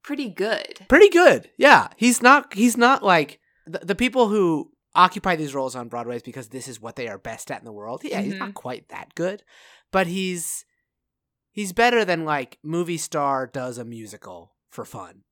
pretty 0.04 0.30
good 0.30 0.80
pretty 0.88 1.10
good. 1.10 1.48
Yeah, 1.60 1.90
he's 1.96 2.24
not 2.24 2.56
he's 2.56 2.76
not 2.76 3.04
like 3.04 3.40
the, 3.68 3.86
the 3.86 3.96
people 3.96 4.30
who 4.30 4.72
occupy 4.96 5.36
these 5.36 5.54
roles 5.56 5.76
on 5.76 5.88
Broadway 5.88 6.18
is 6.18 6.24
because 6.24 6.50
this 6.50 6.68
is 6.68 6.82
what 6.82 6.96
they 6.96 7.08
are 7.08 7.18
best 7.18 7.52
at 7.52 7.60
in 7.60 7.66
the 7.66 7.72
world. 7.72 8.02
Yeah, 8.04 8.22
he's 8.22 8.36
not 8.36 8.54
quite 8.54 8.90
that 8.90 9.14
good, 9.16 9.44
but 9.92 10.08
he's 10.08 10.66
he's 11.52 11.74
better 11.74 12.04
than 12.06 12.26
like 12.26 12.58
movie 12.64 12.98
star 12.98 13.48
does 13.48 13.78
a 13.78 13.86
musical 13.86 14.56
for 14.70 14.86
fun. 14.86 15.24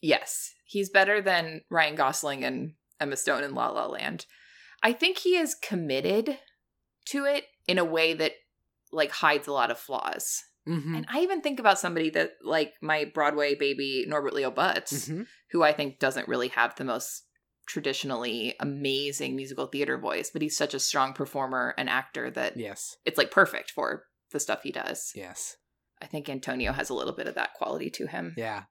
yes 0.00 0.54
he's 0.64 0.88
better 0.90 1.20
than 1.20 1.60
ryan 1.70 1.94
gosling 1.94 2.42
and 2.44 2.72
emma 3.00 3.16
stone 3.16 3.42
in 3.44 3.54
la 3.54 3.68
la 3.68 3.86
land 3.86 4.24
i 4.82 4.92
think 4.92 5.18
he 5.18 5.36
is 5.36 5.54
committed 5.54 6.38
to 7.06 7.24
it 7.24 7.44
in 7.66 7.78
a 7.78 7.84
way 7.84 8.14
that 8.14 8.32
like 8.92 9.10
hides 9.10 9.46
a 9.46 9.52
lot 9.52 9.70
of 9.70 9.78
flaws 9.78 10.42
Mm-hmm. 10.68 10.94
And 10.96 11.06
I 11.10 11.20
even 11.20 11.40
think 11.40 11.60
about 11.60 11.78
somebody 11.78 12.10
that, 12.10 12.32
like 12.44 12.74
my 12.82 13.06
Broadway 13.14 13.54
baby, 13.54 14.04
Norbert 14.06 14.34
Leo 14.34 14.50
Butz, 14.50 15.08
Mhm. 15.08 15.26
who 15.50 15.62
I 15.62 15.72
think 15.72 15.98
doesn't 15.98 16.28
really 16.28 16.48
have 16.48 16.74
the 16.74 16.84
most 16.84 17.22
traditionally 17.68 18.54
amazing 18.60 19.36
musical 19.36 19.66
theater 19.66 19.98
voice, 19.98 20.30
but 20.30 20.42
he's 20.42 20.56
such 20.56 20.74
a 20.74 20.80
strong 20.80 21.12
performer 21.12 21.74
and 21.78 21.88
actor 21.88 22.30
that 22.30 22.56
Yes, 22.56 22.96
it's 23.04 23.18
like 23.18 23.30
perfect 23.30 23.70
for 23.70 24.04
the 24.32 24.40
stuff 24.40 24.62
he 24.62 24.72
does. 24.72 25.12
yes, 25.14 25.56
I 26.02 26.06
think 26.06 26.28
Antonio 26.28 26.72
has 26.72 26.90
a 26.90 26.94
little 26.94 27.14
bit 27.14 27.26
of 27.28 27.34
that 27.36 27.54
quality 27.54 27.90
to 27.90 28.06
him. 28.06 28.34
yeah. 28.36 28.64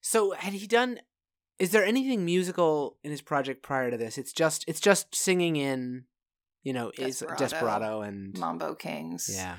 So 0.00 0.32
had 0.32 0.52
he 0.52 0.66
done? 0.66 1.00
Is 1.58 1.70
there 1.70 1.84
anything 1.84 2.24
musical 2.24 2.98
in 3.04 3.10
his 3.10 3.22
project 3.22 3.62
prior 3.62 3.90
to 3.90 3.96
this? 3.96 4.18
It's 4.18 4.32
just 4.32 4.64
it's 4.68 4.80
just 4.80 5.14
singing 5.14 5.56
in, 5.56 6.04
you 6.62 6.72
know, 6.72 6.90
is 6.98 7.20
Desperado. 7.20 7.38
Desperado 7.38 8.00
and 8.02 8.38
Mambo 8.38 8.74
Kings. 8.74 9.30
yeah. 9.32 9.56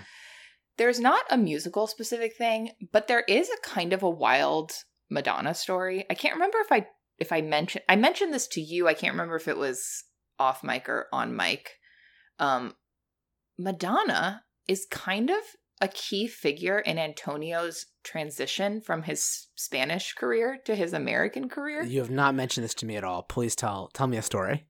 There's 0.78 1.00
not 1.00 1.24
a 1.32 1.38
musical 1.38 1.88
specific 1.88 2.36
thing, 2.36 2.72
but 2.92 3.08
there 3.08 3.22
is 3.22 3.50
a 3.50 3.58
kind 3.68 3.94
of 3.94 4.04
a 4.04 4.10
wild 4.10 4.74
Madonna 5.10 5.54
story. 5.54 6.06
I 6.10 6.16
can't 6.16 6.34
remember 6.36 6.58
if 6.60 6.72
I 6.72 6.88
if 7.20 7.32
I 7.32 7.42
mentioned 7.42 7.84
I 7.88 7.96
mentioned 7.96 8.34
this 8.34 8.48
to 8.50 8.62
you. 8.62 8.88
I 8.88 8.94
can't 8.94 9.14
remember 9.14 9.36
if 9.36 9.48
it 9.48 9.58
was 9.58 10.04
off 10.40 10.64
mic 10.64 10.90
or 10.90 11.08
on 11.12 11.36
mic. 11.36 11.72
Um 12.40 12.76
Madonna 13.58 14.44
is 14.68 14.88
kind 14.90 15.30
of 15.30 15.38
a 15.82 15.88
key 15.88 16.28
figure 16.28 16.80
in 16.80 16.98
Antonio's 16.98 17.86
transition 18.04 18.82
from 18.82 19.04
his 19.04 19.48
Spanish 19.56 20.14
career 20.14 20.58
to 20.66 20.76
his 20.76 20.94
American 20.94 21.50
career. 21.50 21.84
You 21.84 22.00
have 22.00 22.10
not 22.10 22.36
mentioned 22.36 22.64
this 22.64 22.74
to 22.76 22.86
me 22.86 22.96
at 22.96 23.04
all. 23.04 23.24
Please 23.24 23.56
tell 23.56 23.90
tell 23.94 24.08
me 24.08 24.18
a 24.18 24.22
story. 24.22 24.66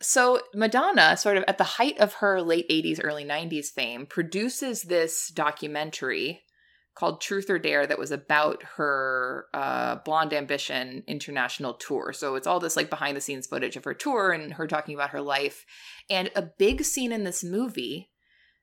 So 0.00 0.40
Madonna, 0.54 1.16
sort 1.16 1.36
of 1.36 1.44
at 1.48 1.58
the 1.58 1.64
height 1.64 1.98
of 1.98 2.14
her 2.14 2.40
late 2.40 2.68
80s, 2.70 3.00
early 3.02 3.24
90s 3.24 3.66
fame, 3.66 4.06
produces 4.06 4.82
this 4.82 5.28
documentary 5.28 6.42
called 6.98 7.20
Truth 7.20 7.48
or 7.48 7.58
Dare 7.60 7.86
that 7.86 7.98
was 7.98 8.10
about 8.10 8.62
her 8.76 9.46
uh, 9.54 9.96
Blonde 10.04 10.32
Ambition 10.34 11.04
international 11.06 11.74
tour. 11.74 12.12
So 12.12 12.34
it's 12.34 12.46
all 12.46 12.58
this 12.58 12.76
like 12.76 12.90
behind 12.90 13.16
the 13.16 13.20
scenes 13.20 13.46
footage 13.46 13.76
of 13.76 13.84
her 13.84 13.94
tour 13.94 14.32
and 14.32 14.54
her 14.54 14.66
talking 14.66 14.94
about 14.96 15.10
her 15.10 15.20
life. 15.20 15.64
And 16.10 16.30
a 16.34 16.42
big 16.42 16.84
scene 16.84 17.12
in 17.12 17.22
this 17.24 17.44
movie. 17.44 18.10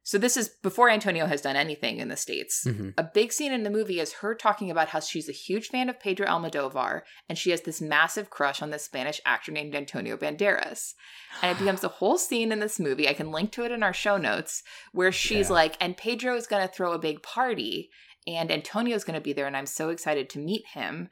So 0.04 0.20
this 0.20 0.38
is 0.38 0.50
before 0.62 0.90
Antonio 0.92 1.26
has 1.26 1.42
done 1.42 1.56
anything 1.56 1.98
in 1.98 2.10
the 2.10 2.16
States. 2.18 2.64
Mhm. 2.68 2.94
A 2.96 3.04
big 3.04 3.34
scene 3.34 3.52
in 3.52 3.64
the 3.64 3.72
movie 3.72 4.00
is 4.00 4.14
her 4.22 4.36
talking 4.36 4.70
about 4.70 4.90
how 4.90 5.00
she's 5.00 5.28
a 5.28 5.32
huge 5.32 5.70
fan 5.70 5.90
of 5.90 6.00
Pedro 6.00 6.28
Almodovar 6.28 7.02
and 7.28 7.38
she 7.40 7.50
has 7.50 7.62
this 7.62 7.82
massive 7.82 8.30
crush 8.30 8.62
on 8.62 8.70
this 8.70 8.84
Spanish 8.86 9.20
actor 9.26 9.52
named 9.52 9.74
Antonio 9.74 10.16
Banderas. 10.18 10.94
And 11.42 11.56
it 11.56 11.60
becomes 11.64 11.84
a 11.84 11.88
whole 11.88 12.18
scene 12.20 12.52
in 12.52 12.60
this 12.60 12.80
movie. 12.80 13.10
I 13.10 13.14
can 13.14 13.32
link 13.32 13.52
to 13.54 13.64
it 13.64 13.72
in 13.72 13.82
our 13.82 13.94
show 13.94 14.18
notes 14.18 14.62
where 14.92 15.12
she's 15.12 15.48
Yeah. 15.50 15.54
like, 15.56 15.78
and 15.80 15.98
Pedro 15.98 16.36
is 16.36 16.46
going 16.48 16.68
to 16.68 16.72
throw 16.74 16.92
a 16.92 17.00
big 17.00 17.24
party 17.24 17.90
and 18.28 18.52
Antonio's 18.52 19.04
going 19.04 19.16
to 19.16 19.22
be 19.22 19.34
there 19.34 19.48
and 19.48 19.56
I'm 19.56 19.66
so 19.66 19.90
excited 19.90 20.30
to 20.32 20.40
meet 20.40 20.66
him. 20.68 21.10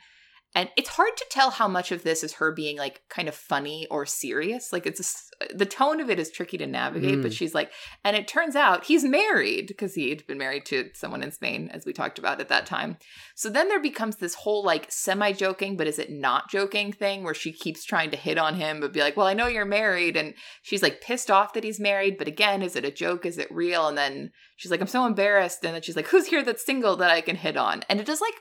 And 0.55 0.69
it's 0.77 0.89
hard 0.89 1.17
to 1.17 1.25
tell 1.31 1.49
how 1.49 1.67
much 1.67 1.91
of 1.91 2.03
this 2.03 2.23
is 2.23 2.33
her 2.33 2.51
being 2.51 2.77
like 2.77 3.01
kind 3.09 3.27
of 3.27 3.33
funny 3.33 3.87
or 3.89 4.05
serious. 4.05 4.71
Like 4.71 4.85
it's 4.85 4.99
just, 4.99 5.35
the 5.53 5.65
tone 5.65 5.99
of 5.99 6.11
it 6.11 6.19
is 6.19 6.29
tricky 6.29 6.57
to 6.59 6.67
navigate, 6.67 7.21
but 7.23 7.31
Mm. 7.31 7.35
she's 7.35 7.55
like, 7.55 7.71
and 8.03 8.15
it 8.15 8.27
turns 8.27 8.55
out 8.55 8.85
he's 8.85 9.03
married 9.03 9.65
because 9.67 9.95
he'd 9.95 10.25
been 10.27 10.37
married 10.37 10.65
to 10.67 10.91
someone 10.93 11.23
in 11.23 11.31
Spain, 11.31 11.69
as 11.73 11.85
we 11.85 11.91
talked 11.91 12.19
about 12.19 12.39
at 12.39 12.49
that 12.49 12.67
time. 12.67 12.97
So 13.35 13.49
then 13.49 13.67
there 13.67 13.81
becomes 13.81 14.17
this 14.17 14.35
whole 14.35 14.63
like 14.63 14.91
semi 14.91 15.31
joking, 15.31 15.75
but 15.75 15.87
is 15.87 15.97
it 15.97 16.11
not 16.11 16.51
joking 16.51 16.93
thing 16.93 17.23
where 17.23 17.33
she 17.33 17.51
keeps 17.51 17.83
trying 17.83 18.11
to 18.11 18.17
hit 18.17 18.37
on 18.37 18.53
him, 18.53 18.79
but 18.79 18.93
be 18.93 18.99
like, 18.99 19.17
well, 19.17 19.27
I 19.27 19.33
know 19.33 19.47
you're 19.47 19.65
married. 19.65 20.15
And 20.15 20.35
she's 20.61 20.83
like 20.83 21.01
pissed 21.01 21.31
off 21.31 21.53
that 21.53 21.63
he's 21.63 21.79
married, 21.79 22.17
but 22.19 22.27
again, 22.27 22.61
is 22.61 22.75
it 22.75 22.85
a 22.85 22.91
joke? 22.91 23.25
Is 23.25 23.39
it 23.39 23.51
real? 23.51 23.87
And 23.87 23.97
then 23.97 24.31
she's 24.55 24.69
like, 24.69 24.81
I'm 24.81 24.87
so 24.87 25.07
embarrassed. 25.07 25.63
And 25.65 25.73
then 25.73 25.81
she's 25.81 25.95
like, 25.95 26.07
who's 26.07 26.27
here 26.27 26.43
that's 26.43 26.63
single 26.63 26.95
that 26.97 27.09
I 27.09 27.21
can 27.21 27.37
hit 27.37 27.57
on? 27.57 27.83
And 27.89 27.99
it 27.99 28.03
it 28.03 28.09
is 28.09 28.19
like 28.19 28.33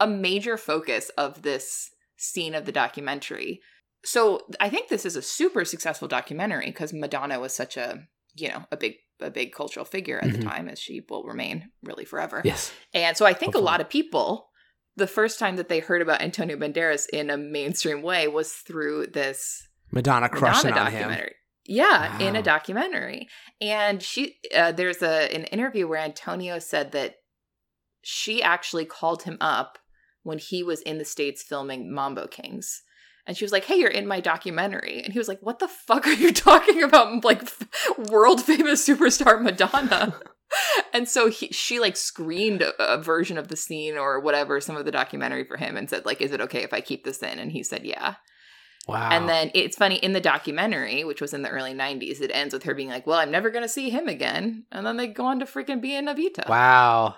a 0.00 0.06
major 0.06 0.56
focus 0.56 1.10
of 1.18 1.42
this 1.42 1.90
scene 2.16 2.54
of 2.54 2.64
the 2.66 2.72
documentary. 2.72 3.60
So 4.04 4.40
I 4.60 4.68
think 4.68 4.88
this 4.88 5.04
is 5.04 5.16
a 5.16 5.22
super 5.22 5.64
successful 5.64 6.08
documentary 6.08 6.66
because 6.66 6.92
Madonna 6.92 7.40
was 7.40 7.54
such 7.54 7.76
a, 7.76 8.06
you 8.34 8.48
know, 8.48 8.64
a 8.70 8.76
big 8.76 8.94
a 9.20 9.30
big 9.30 9.52
cultural 9.52 9.84
figure 9.84 10.20
at 10.22 10.28
Mhm. 10.30 10.36
the 10.36 10.42
time 10.44 10.68
as 10.68 10.78
she 10.78 11.04
will 11.08 11.24
remain 11.24 11.70
really 11.82 12.04
forever. 12.04 12.40
Yes. 12.44 12.72
And 12.94 13.16
so 13.16 13.26
I 13.26 13.32
think 13.32 13.54
Hopefully. 13.54 13.62
a 13.62 13.64
lot 13.64 13.80
of 13.80 13.88
people 13.88 14.50
the 14.94 15.08
first 15.08 15.40
time 15.40 15.56
that 15.56 15.68
they 15.68 15.80
heard 15.80 16.02
about 16.02 16.22
Antonio 16.22 16.56
Banderas 16.56 17.08
in 17.12 17.28
a 17.30 17.36
mainstream 17.36 18.02
way 18.02 18.28
was 18.28 18.52
through 18.52 19.06
this 19.08 19.66
Madonna 19.90 20.28
crushing 20.28 20.70
Madonna 20.70 20.90
documentary. 20.92 21.34
Yeah, 21.64 22.18
in 22.20 22.36
a 22.36 22.42
documentary. 22.42 23.28
And 23.60 24.00
she 24.02 24.38
uh, 24.54 24.70
there's 24.72 25.02
a 25.02 25.34
an 25.34 25.44
interview 25.46 25.88
where 25.88 25.98
Antonio 26.00 26.60
said 26.60 26.92
that 26.92 27.16
she 28.02 28.40
actually 28.42 28.84
called 28.84 29.24
him 29.24 29.36
up 29.40 29.78
when 30.22 30.38
he 30.38 30.62
was 30.62 30.80
in 30.82 30.98
the 30.98 31.04
states 31.04 31.42
filming 31.42 31.92
Mambo 31.92 32.26
Kings. 32.26 32.82
And 33.26 33.36
she 33.36 33.44
was 33.44 33.52
like, 33.52 33.64
"Hey, 33.64 33.76
you're 33.76 33.90
in 33.90 34.06
my 34.06 34.20
documentary." 34.20 35.02
And 35.02 35.12
he 35.12 35.18
was 35.18 35.28
like, 35.28 35.40
"What 35.40 35.58
the 35.58 35.68
fuck 35.68 36.06
are 36.06 36.12
you 36.12 36.32
talking 36.32 36.82
about? 36.82 37.24
Like 37.24 37.42
world 38.10 38.42
famous 38.42 38.86
superstar 38.86 39.40
Madonna." 39.40 40.18
and 40.94 41.06
so 41.08 41.28
he, 41.28 41.48
she 41.48 41.78
like 41.78 41.96
screened 41.96 42.62
a, 42.62 42.82
a 42.82 43.02
version 43.02 43.36
of 43.36 43.48
the 43.48 43.56
scene 43.56 43.98
or 43.98 44.18
whatever 44.20 44.60
some 44.60 44.76
of 44.76 44.86
the 44.86 44.90
documentary 44.90 45.44
for 45.44 45.58
him 45.58 45.76
and 45.76 45.90
said 45.90 46.06
like, 46.06 46.22
"Is 46.22 46.32
it 46.32 46.40
okay 46.40 46.62
if 46.62 46.72
I 46.72 46.80
keep 46.80 47.04
this 47.04 47.22
in?" 47.22 47.38
And 47.38 47.52
he 47.52 47.62
said, 47.62 47.84
"Yeah." 47.84 48.14
Wow. 48.88 49.10
And 49.10 49.28
then 49.28 49.50
it's 49.52 49.76
funny 49.76 49.96
in 49.96 50.14
the 50.14 50.20
documentary, 50.20 51.04
which 51.04 51.20
was 51.20 51.34
in 51.34 51.42
the 51.42 51.50
early 51.50 51.74
90s, 51.74 52.22
it 52.22 52.30
ends 52.32 52.54
with 52.54 52.62
her 52.62 52.74
being 52.74 52.88
like, 52.88 53.06
Well, 53.06 53.18
I'm 53.18 53.30
never 53.30 53.50
going 53.50 53.62
to 53.62 53.68
see 53.68 53.90
him 53.90 54.08
again. 54.08 54.64
And 54.72 54.86
then 54.86 54.96
they 54.96 55.06
go 55.06 55.26
on 55.26 55.40
to 55.40 55.44
freaking 55.44 55.82
be 55.82 55.94
in 55.94 56.06
Evita. 56.06 56.48
wow. 56.48 57.16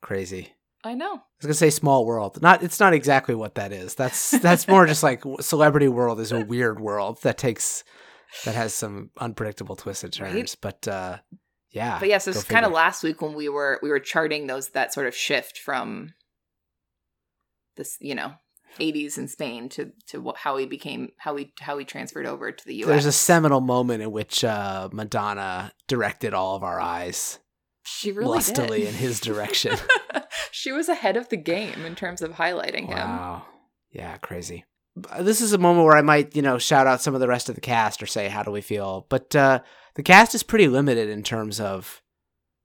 Crazy. 0.00 0.55
I 0.86 0.94
know. 0.94 1.14
I 1.14 1.20
was 1.38 1.46
gonna 1.46 1.54
say 1.54 1.70
small 1.70 2.06
world. 2.06 2.40
Not 2.40 2.62
it's 2.62 2.80
not 2.80 2.94
exactly 2.94 3.34
what 3.34 3.56
that 3.56 3.72
is. 3.72 3.94
That's 3.94 4.30
that's 4.30 4.68
more 4.68 4.86
just 4.86 5.02
like 5.02 5.22
celebrity 5.40 5.88
world 5.88 6.20
is 6.20 6.32
a 6.32 6.44
weird 6.44 6.80
world 6.80 7.20
that 7.22 7.38
takes 7.38 7.84
that 8.44 8.54
has 8.54 8.72
some 8.72 9.10
unpredictable 9.18 9.76
twists 9.76 10.04
and 10.04 10.12
turns. 10.12 10.34
Right. 10.34 10.56
But 10.60 10.88
uh 10.88 11.18
yeah. 11.72 11.98
But 11.98 12.08
yes, 12.08 12.24
this 12.24 12.36
go 12.36 12.40
is 12.40 12.44
kind 12.44 12.64
of 12.64 12.72
last 12.72 13.02
week 13.02 13.20
when 13.20 13.34
we 13.34 13.48
were 13.48 13.78
we 13.82 13.90
were 13.90 14.00
charting 14.00 14.46
those 14.46 14.70
that 14.70 14.94
sort 14.94 15.06
of 15.06 15.14
shift 15.14 15.58
from 15.58 16.14
this, 17.76 17.96
you 18.00 18.14
know, 18.14 18.32
80s 18.78 19.18
in 19.18 19.28
Spain 19.28 19.68
to 19.70 19.92
to 20.08 20.20
what, 20.20 20.36
how 20.36 20.56
he 20.56 20.66
became 20.66 21.10
how 21.18 21.36
he 21.36 21.52
how 21.60 21.76
he 21.78 21.84
transferred 21.84 22.26
over 22.26 22.52
to 22.52 22.64
the 22.64 22.76
US. 22.76 22.86
There's 22.86 23.06
a 23.06 23.12
seminal 23.12 23.60
moment 23.60 24.02
in 24.02 24.12
which 24.12 24.44
uh 24.44 24.88
Madonna 24.92 25.72
directed 25.88 26.32
all 26.32 26.54
of 26.54 26.62
our 26.62 26.80
eyes 26.80 27.40
she 27.86 28.10
really 28.10 28.28
lustily 28.28 28.80
did. 28.80 28.88
in 28.88 28.94
his 28.94 29.20
direction. 29.20 29.76
she 30.66 30.72
was 30.72 30.88
ahead 30.88 31.16
of 31.16 31.28
the 31.28 31.36
game 31.36 31.84
in 31.84 31.94
terms 31.94 32.22
of 32.22 32.32
highlighting 32.32 32.88
him. 32.88 32.98
Wow. 32.98 33.44
Yeah, 33.92 34.16
crazy. 34.16 34.64
This 35.20 35.40
is 35.40 35.52
a 35.52 35.58
moment 35.58 35.86
where 35.86 35.96
I 35.96 36.02
might, 36.02 36.34
you 36.34 36.42
know, 36.42 36.58
shout 36.58 36.88
out 36.88 37.00
some 37.00 37.14
of 37.14 37.20
the 37.20 37.28
rest 37.28 37.48
of 37.48 37.54
the 37.54 37.60
cast 37.60 38.02
or 38.02 38.06
say 38.06 38.26
how 38.26 38.42
do 38.42 38.50
we 38.50 38.60
feel. 38.60 39.06
But 39.08 39.36
uh 39.36 39.60
the 39.94 40.02
cast 40.02 40.34
is 40.34 40.42
pretty 40.42 40.66
limited 40.66 41.08
in 41.08 41.22
terms 41.22 41.60
of 41.60 42.02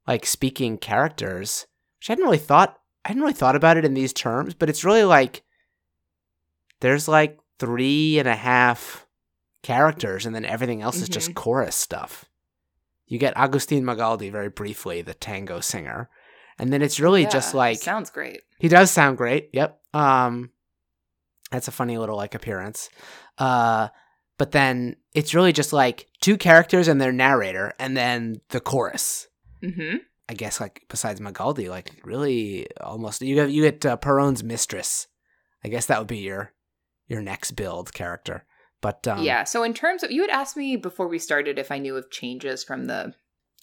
like 0.07 0.25
speaking 0.25 0.79
characters, 0.79 1.67
which 1.99 2.09
I 2.09 2.13
hadn't 2.13 2.25
really 2.25 2.39
thought 2.39 2.79
I 3.05 3.09
hadn't 3.09 3.21
really 3.21 3.33
thought 3.33 3.55
about 3.55 3.77
it 3.77 3.85
in 3.85 3.93
these 3.93 4.13
terms, 4.13 4.55
but 4.55 4.67
it's 4.67 4.83
really 4.83 5.03
like 5.03 5.43
there's 6.79 7.07
like 7.07 7.37
three 7.59 8.17
and 8.17 8.27
a 8.27 8.35
half 8.35 9.05
characters 9.61 10.25
and 10.25 10.33
then 10.33 10.43
everything 10.43 10.81
else 10.81 10.99
is 10.99 11.07
just 11.07 11.35
chorus 11.35 11.75
stuff. 11.75 12.25
You 13.05 13.19
get 13.19 13.37
Agustin 13.37 13.83
Magaldi 13.83 14.31
very 14.31 14.49
briefly, 14.49 15.03
the 15.03 15.13
tango 15.13 15.59
singer. 15.59 16.09
And 16.61 16.71
then 16.71 16.81
it's 16.81 16.99
really 16.99 17.25
just 17.25 17.53
like 17.53 17.79
sounds 17.79 18.09
great. 18.09 18.41
he 18.59 18.67
does 18.69 18.91
sound 18.91 19.17
great. 19.17 19.49
Yep. 19.51 19.79
Um 19.93 20.51
that's 21.51 21.67
a 21.67 21.71
funny 21.71 21.97
little 21.97 22.15
like 22.15 22.35
appearance. 22.35 22.89
Uh 23.37 23.89
but 24.37 24.51
then 24.51 24.95
it's 25.13 25.33
really 25.33 25.51
just 25.51 25.73
like 25.73 26.07
two 26.21 26.37
characters 26.37 26.87
and 26.87 27.01
their 27.01 27.11
narrator 27.11 27.73
and 27.79 27.97
then 27.97 28.41
the 28.49 28.59
chorus. 28.61 29.27
hmm 29.61 29.97
I 30.29 30.33
guess 30.33 30.61
like 30.61 30.83
besides 30.87 31.19
Magaldi, 31.19 31.67
like 31.67 31.91
really 32.05 32.67
almost 32.79 33.21
you 33.21 33.37
have 33.39 33.49
you 33.51 33.63
get 33.63 33.85
uh, 33.85 33.97
Perón's 33.97 34.43
mistress. 34.43 35.07
I 35.63 35.67
guess 35.67 35.87
that 35.87 35.99
would 35.99 36.07
be 36.07 36.19
your 36.19 36.53
your 37.07 37.21
next 37.21 37.51
build 37.51 37.91
character. 37.93 38.45
But 38.81 39.07
um 39.07 39.23
yeah. 39.23 39.43
So 39.43 39.63
in 39.63 39.73
terms 39.73 40.03
of, 40.03 40.11
you 40.11 40.21
had 40.21 40.29
asked 40.29 40.55
me 40.55 40.75
before 40.77 41.07
we 41.07 41.19
started 41.19 41.59
if 41.59 41.71
I 41.71 41.79
knew 41.79 41.97
of 41.97 42.09
changes 42.11 42.63
from 42.63 42.85
the 42.85 43.13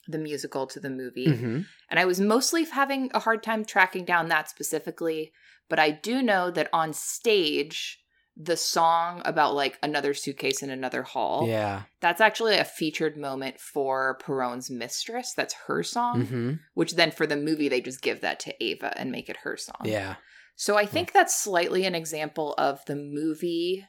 the 0.08 0.18
musical 0.18 0.66
to 0.66 0.80
the 0.80 0.90
movie, 0.90 1.26
mhm. 1.26 1.66
and 1.90 2.00
I 2.00 2.04
was 2.06 2.18
mostly 2.18 2.64
having 2.64 3.10
a 3.14 3.20
hard 3.20 3.42
time 3.42 3.64
tracking 3.64 4.04
down 4.04 4.28
that 4.28 4.48
specifically. 4.48 5.32
But 5.68 5.78
I 5.78 5.90
do 5.90 6.22
know 6.22 6.50
that 6.50 6.70
on 6.72 6.92
stage, 6.94 7.98
the 8.40 8.56
song 8.56 9.20
about 9.24 9.54
like 9.54 9.78
another 9.82 10.14
suitcase 10.14 10.62
in 10.62 10.70
another 10.70 11.02
hall, 11.02 11.46
Yeah. 11.46 11.82
that's 12.00 12.20
actually 12.20 12.56
a 12.56 12.64
featured 12.64 13.16
moment 13.16 13.60
for 13.60 14.16
Perón's 14.22 14.70
mistress. 14.70 15.34
That's 15.34 15.54
her 15.66 15.82
song. 15.82 16.26
Mhm. 16.26 16.60
Which 16.74 16.94
then 16.94 17.10
for 17.10 17.26
the 17.26 17.36
movie 17.36 17.68
they 17.68 17.80
just 17.80 18.00
give 18.00 18.20
that 18.20 18.40
to 18.40 18.54
Eva 18.64 18.96
and 18.96 19.10
make 19.12 19.28
it 19.28 19.38
her 19.38 19.56
song. 19.56 19.82
Yeah. 19.84 20.16
So 20.54 20.76
I 20.76 20.86
think 20.86 21.12
that's 21.12 21.40
slightly 21.40 21.84
an 21.84 21.94
example 21.94 22.54
of 22.58 22.84
the 22.86 22.96
movie 22.96 23.84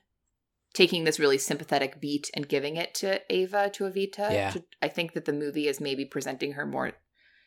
taking 0.74 1.04
this 1.04 1.20
really 1.20 1.38
sympathetic 1.38 2.00
beat 2.00 2.30
and 2.36 2.48
giving 2.48 2.76
it 2.76 2.94
to 2.96 3.22
Eva 3.34 3.70
to 3.72 3.86
Evita. 3.86 4.32
Yeah. 4.32 4.52
To- 4.52 4.64
I 4.82 4.88
think 4.88 5.14
that 5.14 5.26
the 5.26 5.34
movie 5.34 5.68
is 5.68 5.82
maybe 5.82 6.06
presenting 6.06 6.54
her 6.54 6.66
more 6.66 6.94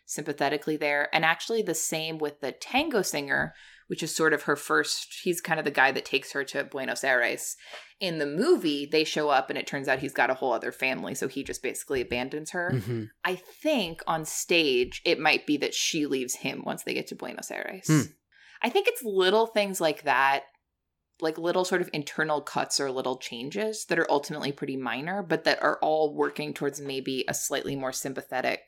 sympathetically 0.06 0.76
there. 0.76 1.08
And 1.14 1.24
actually 1.24 1.62
the 1.62 1.74
same 1.74 2.18
with 2.18 2.40
the 2.40 2.52
tango 2.52 3.02
singer, 3.02 3.54
which 3.86 4.02
is 4.02 4.14
sort 4.14 4.32
of 4.32 4.42
her 4.42 4.56
first 4.56 5.20
he's 5.22 5.40
kind 5.40 5.58
of 5.60 5.64
the 5.64 5.70
guy 5.70 5.92
that 5.92 6.04
takes 6.04 6.32
her 6.32 6.44
to 6.44 6.64
Buenos 6.64 7.04
Aires. 7.04 7.56
In 8.00 8.18
the 8.18 8.26
movie, 8.26 8.88
they 8.90 9.04
show 9.04 9.28
up 9.28 9.48
and 9.48 9.56
it 9.58 9.66
turns 9.66 9.86
out 9.86 10.00
he's 10.00 10.12
got 10.12 10.30
a 10.30 10.34
whole 10.34 10.52
other 10.52 10.72
family, 10.72 11.14
so 11.14 11.28
he 11.28 11.44
just 11.44 11.62
basically 11.62 12.00
abandons 12.00 12.50
her. 12.50 12.72
Mhm. 12.74 13.10
I 13.24 13.36
think 13.36 14.02
on 14.08 14.24
stage 14.24 15.00
it 15.04 15.20
might 15.20 15.46
be 15.46 15.56
that 15.58 15.74
she 15.74 16.06
leaves 16.06 16.34
him 16.36 16.62
once 16.64 16.82
they 16.82 16.94
get 16.94 17.06
to 17.08 17.14
Buenos 17.14 17.50
Aires. 17.52 17.86
Hmm. 17.86 18.00
I 18.60 18.68
think 18.68 18.88
it's 18.88 19.02
little 19.04 19.46
things 19.46 19.80
like 19.80 20.02
that, 20.02 20.44
like 21.22 21.38
little 21.38 21.64
sort 21.64 21.80
of 21.80 21.88
internal 21.92 22.40
cuts 22.40 22.78
or 22.80 22.90
little 22.90 23.16
changes 23.16 23.84
that 23.86 23.98
are 23.98 24.10
ultimately 24.10 24.52
pretty 24.52 24.76
minor, 24.76 25.22
but 25.22 25.44
that 25.44 25.62
are 25.62 25.78
all 25.80 26.14
working 26.14 26.52
towards 26.52 26.80
maybe 26.80 27.24
a 27.28 27.34
slightly 27.34 27.76
more 27.76 27.92
sympathetic 27.92 28.60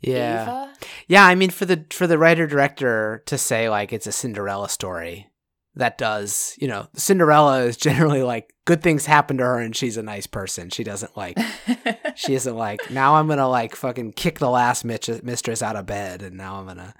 Yeah. 0.00 0.42
Eva. 0.42 0.72
Yeah, 1.08 1.24
I 1.26 1.34
mean 1.34 1.50
for 1.50 1.64
the 1.66 1.84
for 1.90 2.06
the 2.06 2.18
writer 2.18 2.46
director 2.46 3.22
to 3.26 3.36
say 3.38 3.68
like 3.68 3.92
it's 3.92 4.06
a 4.06 4.12
Cinderella 4.12 4.68
story, 4.68 5.26
that 5.74 5.98
does, 5.98 6.54
you 6.58 6.66
know, 6.66 6.88
Cinderella 6.94 7.60
is 7.62 7.76
generally 7.76 8.22
like 8.22 8.52
good 8.64 8.82
things 8.82 9.06
happen 9.06 9.36
to 9.38 9.44
her 9.44 9.58
and 9.60 9.74
she's 9.76 9.96
a 9.96 10.02
nice 10.02 10.26
person. 10.26 10.68
She 10.70 10.84
doesn't 10.84 11.16
like 11.16 11.38
she 12.16 12.34
isn't 12.34 12.56
like 12.56 12.90
now 12.90 13.14
I'm 13.16 13.26
going 13.26 13.38
to 13.38 13.46
like 13.46 13.76
fucking 13.76 14.12
kick 14.12 14.38
the 14.38 14.50
last 14.50 14.84
mitch- 14.84 15.22
mistress 15.22 15.62
out 15.62 15.76
of 15.76 15.86
bed 15.86 16.22
and 16.22 16.36
now 16.36 16.56
I'm 16.56 16.64
going 16.64 16.78
to, 16.78 16.94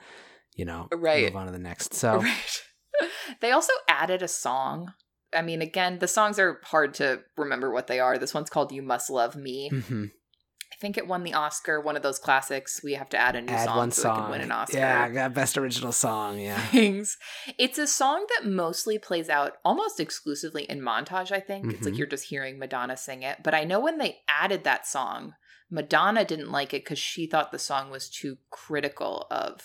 you 0.55 0.64
know, 0.66 0.89
Right. 0.93 1.24
move 1.24 1.37
on 1.37 1.47
to 1.47 1.53
the 1.53 1.59
next. 1.59 1.95
So, 1.95 2.18
Right. 2.22 2.62
they 3.40 3.51
also 3.53 3.72
added 3.88 4.22
a 4.22 4.28
song. 4.28 4.92
I 5.34 5.42
mean, 5.42 5.62
again, 5.62 5.98
the 6.01 6.09
songs 6.09 6.38
are 6.38 6.61
hard 6.64 6.94
to 6.94 7.20
remember 7.36 7.70
what 7.72 7.86
they 7.86 8.01
are. 8.01 8.18
This 8.18 8.34
one's 8.34 8.51
called 8.51 8.72
"You 8.72 8.82
Must 8.82 9.11
Love 9.11 9.36
Me." 9.36 9.70
mhm. 9.72 10.11
I 10.72 10.76
think 10.80 10.96
it 10.96 11.07
won 11.09 11.24
the 11.24 11.34
Oscar. 11.34 11.80
One 11.80 11.96
of 11.96 12.03
those 12.03 12.18
classics. 12.18 12.80
We 12.82 12.94
have 12.94 13.09
to 13.11 13.18
add 13.18 13.36
a 13.36 13.42
new 13.42 13.53
add 13.53 13.66
song 13.66 13.76
one 13.76 13.90
so 13.90 14.03
song. 14.03 14.16
it 14.16 14.20
can 14.22 14.30
win 14.30 14.40
an 14.40 14.53
Oscar. 14.53 14.78
Yeah, 14.78 15.28
best 15.28 15.59
original 15.59 15.92
song, 15.92 16.38
yeah. 16.38 16.59
things. 16.68 17.18
It's 17.59 17.76
a 17.76 17.86
song 17.86 18.24
that 18.34 18.48
mostly 18.48 18.96
plays 18.98 19.28
out 19.28 19.55
almost 19.64 20.01
exclusively 20.01 20.62
in 20.64 20.80
montage, 20.80 21.32
I 21.32 21.40
think. 21.40 21.72
It's 21.74 21.84
like 21.84 21.94
Mhm. 21.94 21.98
you're 21.98 22.07
just 22.07 22.28
hearing 22.28 22.59
Madonna 22.59 22.96
sing 22.96 23.22
it. 23.22 23.38
But 23.42 23.53
I 23.55 23.64
know 23.64 23.78
when 23.80 23.98
they 23.98 24.20
added 24.28 24.64
that 24.64 24.86
song, 24.86 25.34
Madonna 25.70 26.24
didn't 26.24 26.51
like 26.51 26.72
it 26.72 26.84
because 26.84 26.98
she 26.98 27.26
thought 27.26 27.53
the 27.53 27.59
song 27.59 27.90
was 27.90 28.09
too 28.09 28.38
critical 28.51 29.26
of 29.30 29.61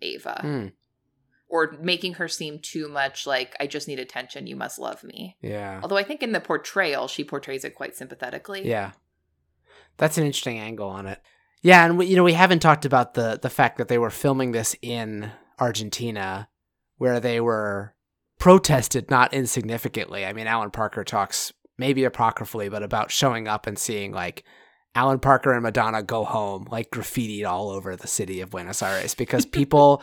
Eva 0.00 0.38
Hmm, 0.42 0.66
or 1.52 1.76
making 1.82 2.14
her 2.14 2.28
seem 2.28 2.58
too 2.58 2.88
much 2.88 3.26
like, 3.26 3.54
I 3.60 3.66
just 3.66 3.86
need 3.86 3.98
attention, 3.98 4.46
you 4.46 4.56
must 4.56 4.78
love 4.78 5.04
me. 5.04 5.36
yeah. 5.42 5.80
Although 5.82 5.98
I 5.98 6.02
think 6.02 6.22
in 6.22 6.32
the 6.32 6.40
portrayal, 6.40 7.08
she 7.08 7.24
portrays 7.24 7.62
it 7.62 7.74
quite 7.74 7.94
sympathetically. 7.94 8.66
Yeah. 8.66 8.92
That's 9.98 10.16
an 10.16 10.24
interesting 10.24 10.58
angle 10.58 10.88
on 10.88 11.06
it. 11.06 11.20
Yeah, 11.60 11.84
and 11.84 11.98
we, 11.98 12.06
you 12.06 12.16
know 12.16 12.24
we 12.24 12.32
haven't 12.32 12.60
talked 12.60 12.86
about 12.86 13.12
the 13.14 13.38
the 13.40 13.50
fact 13.50 13.76
that 13.76 13.88
they 13.88 13.98
were 13.98 14.10
filming 14.10 14.52
this 14.52 14.74
in 14.80 15.30
Argentina, 15.60 16.48
where 16.96 17.20
they 17.20 17.38
were 17.38 17.94
protested 18.38 19.10
not 19.10 19.34
insignificantly. 19.34 20.24
I 20.24 20.32
mean, 20.32 20.46
Alan 20.46 20.70
Parker 20.70 21.04
talks 21.04 21.52
maybe 21.76 22.02
apocryphally, 22.04 22.70
but 22.70 22.82
about 22.82 23.12
showing 23.12 23.46
up 23.46 23.66
and 23.66 23.78
seeing 23.78 24.10
like 24.12 24.42
Alan 24.94 25.20
Parker 25.20 25.52
and 25.52 25.62
Madonna 25.62 26.02
go 26.02 26.24
home, 26.24 26.66
like 26.70 26.90
graffitied 26.90 27.46
all 27.46 27.70
over 27.70 27.94
the 27.94 28.08
city 28.08 28.40
of 28.40 28.50
Buenos 28.50 28.82
Aires 28.82 29.14
because 29.14 29.44
people. 29.60 30.02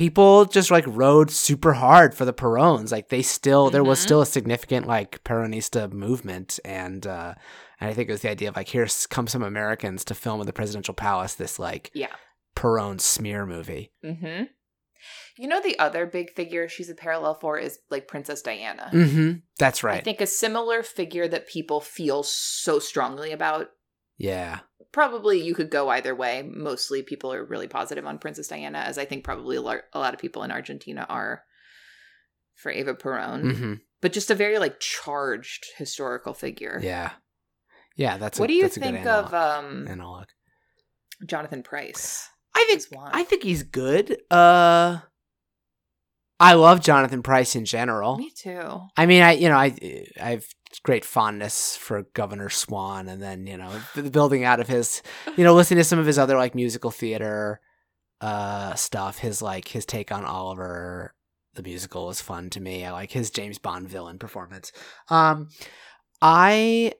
People 0.00 0.46
just 0.46 0.70
like 0.70 0.84
rode 0.86 1.30
super 1.30 1.74
hard 1.74 2.14
for 2.14 2.24
the 2.24 2.32
Peróns. 2.32 2.90
Like 2.90 3.10
they 3.10 3.20
still, 3.20 3.68
there 3.68 3.84
was 3.84 3.98
Mhm. 3.98 4.02
still 4.04 4.22
a 4.22 4.26
significant 4.26 4.88
like 4.88 5.22
Peronista 5.24 5.92
movement, 5.92 6.58
and 6.64 7.06
uh, 7.06 7.34
and 7.78 7.90
I 7.90 7.92
think 7.92 8.08
it 8.08 8.12
was 8.12 8.22
the 8.22 8.30
idea 8.30 8.48
of 8.48 8.56
like, 8.56 8.68
here 8.68 8.88
come 9.10 9.26
some 9.26 9.42
Americans 9.42 10.02
to 10.06 10.14
film 10.14 10.40
in 10.40 10.46
the 10.46 10.54
presidential 10.54 10.94
palace 10.94 11.34
this 11.34 11.58
like 11.58 11.90
Yeah. 11.92 12.14
Perón 12.56 12.98
smear 12.98 13.44
movie. 13.44 13.92
Mm-hmm. 14.02 14.44
You 15.36 15.48
know, 15.48 15.60
the 15.60 15.78
other 15.78 16.06
big 16.06 16.30
figure 16.34 16.66
she's 16.66 16.88
a 16.88 16.94
parallel 16.94 17.34
for 17.38 17.58
is 17.58 17.78
like 17.90 18.08
Princess 18.08 18.40
Diana. 18.40 18.90
Mm-hmm. 18.94 19.32
That's 19.58 19.82
right. 19.84 19.98
I 19.98 20.00
think 20.02 20.22
a 20.22 20.26
similar 20.26 20.82
figure 20.82 21.28
that 21.28 21.46
people 21.46 21.82
feel 21.82 22.22
so 22.22 22.78
strongly 22.78 23.32
about. 23.32 23.68
Yeah. 24.20 24.58
Probably 24.92 25.40
you 25.40 25.54
could 25.54 25.70
go 25.70 25.88
either 25.88 26.14
way. 26.14 26.42
Mostly 26.42 27.02
people 27.02 27.32
are 27.32 27.44
really 27.44 27.68
positive 27.68 28.04
on 28.04 28.18
Princess 28.18 28.48
Diana, 28.48 28.78
as 28.78 28.98
I 28.98 29.06
think 29.06 29.24
probably 29.24 29.56
a 29.56 29.62
lot 29.62 29.82
of 29.94 30.18
people 30.18 30.42
in 30.42 30.50
Argentina 30.50 31.06
are 31.08 31.42
for 32.54 32.70
Eva 32.70 32.94
Perón. 32.94 33.42
Mm-hmm. 33.42 33.74
But 34.02 34.12
just 34.12 34.30
a 34.30 34.34
very 34.34 34.58
like 34.58 34.78
charged 34.78 35.66
historical 35.78 36.34
figure. 36.34 36.80
Yeah. 36.82 37.12
Yeah. 37.96 38.18
That's. 38.18 38.38
what 38.38 38.50
a, 38.50 38.52
do 38.52 38.54
you 38.54 38.62
that's 38.62 38.76
a 38.76 38.80
good 38.80 38.94
think 38.94 39.06
of 39.06 39.32
um, 39.32 39.88
analog? 39.88 40.26
Jonathan 41.24 41.62
Pryce? 41.62 42.28
I 42.54 42.66
think. 42.68 43.00
I 43.12 43.22
think 43.22 43.42
he's 43.42 43.62
good. 43.62 44.18
Uh, 44.30 44.98
I 46.38 46.54
love 46.54 46.80
Jonathan 46.80 47.22
Pryce 47.22 47.54
in 47.54 47.64
general. 47.64 48.18
Me 48.18 48.30
too. 48.30 48.80
I 48.96 49.06
mean, 49.06 49.22
I 49.22 49.32
you 49.32 49.48
know 49.48 49.56
I 49.56 49.76
I 50.20 50.30
have 50.30 50.46
great 50.78 51.04
fondness 51.04 51.76
for 51.76 52.02
Governor 52.14 52.48
Swann, 52.48 53.08
and 53.08 53.20
then 53.20 53.46
you 53.46 53.56
know 53.56 53.72
the 53.94 54.10
building 54.10 54.44
out 54.44 54.60
of 54.60 54.68
his 54.68 55.02
you 55.36 55.44
know 55.44 55.54
listening 55.54 55.78
to 55.78 55.84
some 55.84 55.98
of 55.98 56.06
his 56.06 56.18
other 56.18 56.36
like 56.36 56.54
musical 56.54 56.90
theater 56.90 57.60
uh 58.20 58.74
stuff. 58.74 59.18
His 59.18 59.42
like 59.42 59.68
his 59.68 59.84
take 59.84 60.12
on 60.12 60.24
Oliver 60.24 61.14
the 61.54 61.62
musical 61.62 62.06
was 62.06 62.20
fun 62.20 62.50
to 62.50 62.60
me. 62.60 62.84
I 62.84 62.92
like 62.92 63.10
his 63.12 63.30
James 63.30 63.58
Bond 63.58 63.88
villain 63.88 64.18
performance. 64.18 64.72
Um, 65.08 65.48
I 66.22 66.94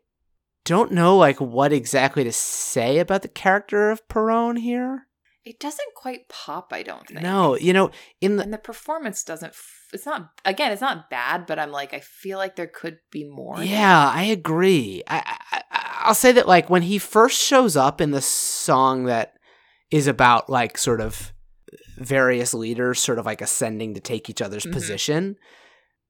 don't 0.65 0.93
know 0.93 1.17
like 1.17 1.41
what 1.41 1.73
exactly 1.73 2.25
to 2.25 2.33
say 2.33 2.99
about 2.99 3.23
the 3.23 3.29
character 3.29 3.91
of 3.91 4.07
Perón 4.09 4.59
here. 4.59 5.07
It 5.45 5.59
doesn't 5.59 5.95
quite 5.95 6.29
pop. 6.29 6.73
I 6.73 6.83
don't 6.83 7.07
think. 7.07 7.23
No, 7.23 7.57
you 7.57 7.73
know 7.73 7.91
in 8.21 8.37
the 8.37 8.43
and 8.45 8.53
the 8.53 8.59
performance 8.59 9.25
doesn't 9.25 9.55
it's 9.93 10.07
not 10.07 10.31
again 10.45 10.71
it's 10.71 10.81
not 10.81 11.11
bad 11.11 11.47
but 11.47 11.59
i'm 11.59 11.73
like 11.73 11.93
i 11.93 11.99
feel 11.99 12.39
like 12.39 12.55
there 12.55 12.69
could 12.69 12.99
be 13.11 13.25
more 13.25 13.61
Yeah, 13.63 14.09
I 14.15 14.23
agree. 14.25 15.03
I, 15.09 15.37
I 15.51 15.63
I'll 16.03 16.15
say 16.15 16.33
that 16.33 16.47
like 16.49 16.71
when 16.71 16.83
he 16.83 16.99
first 16.99 17.41
shows 17.41 17.77
up 17.77 18.01
in 18.01 18.11
the 18.13 18.21
song 18.23 19.05
that 19.05 19.35
is 19.91 20.07
about 20.07 20.49
like 20.49 20.79
sort 20.79 21.01
of 21.01 21.33
various 21.99 22.55
leaders 22.55 23.01
sort 23.01 23.19
of 23.19 23.27
like 23.27 23.43
ascending 23.43 23.95
to 23.95 24.01
take 24.01 24.31
each 24.31 24.41
other's 24.41 24.65
Mhm. 24.65 24.73
position, 24.73 25.37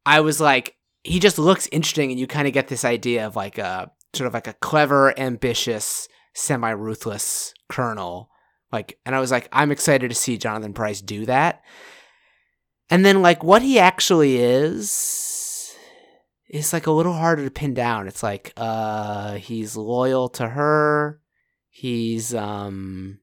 I 0.05 0.21
was 0.21 0.41
like 0.41 0.77
he 1.03 1.19
just 1.19 1.39
looks 1.39 1.67
interesting 1.73 2.11
and 2.11 2.21
you 2.21 2.27
kind 2.27 2.47
of 2.47 2.53
get 2.53 2.69
this 2.69 2.85
idea 2.85 3.27
of 3.27 3.35
like 3.37 3.57
a 3.59 3.91
sort 4.13 4.27
of 4.27 4.35
like 4.35 4.47
a 4.49 4.53
clever, 4.55 5.19
ambitious, 5.19 6.09
semi-ruthless 6.35 7.55
colonel. 7.69 8.30
Like 8.73 8.99
and 9.05 9.15
I 9.15 9.21
was 9.21 9.31
like 9.31 9.49
I'm 9.53 9.71
excited 9.71 10.09
to 10.09 10.15
see 10.15 10.39
Jonathan 10.39 10.73
Pryce 10.73 11.01
do 11.01 11.27
that. 11.27 11.63
And 12.89 13.05
then 13.05 13.23
like 13.23 13.45
what 13.45 13.63
he 13.63 13.79
actually 13.79 14.39
is 14.39 15.77
is 16.49 16.73
like 16.73 16.87
a 16.87 16.93
little 16.93 17.13
harder 17.13 17.45
to 17.45 17.51
pin 17.51 17.75
down. 17.75 18.09
It's 18.09 18.23
like 18.23 18.53
uh 18.57 19.35
he's 19.35 19.77
loyal 19.77 20.29
to 20.31 20.49
her. 20.49 21.21
He's 21.69 22.35
um 22.35 23.21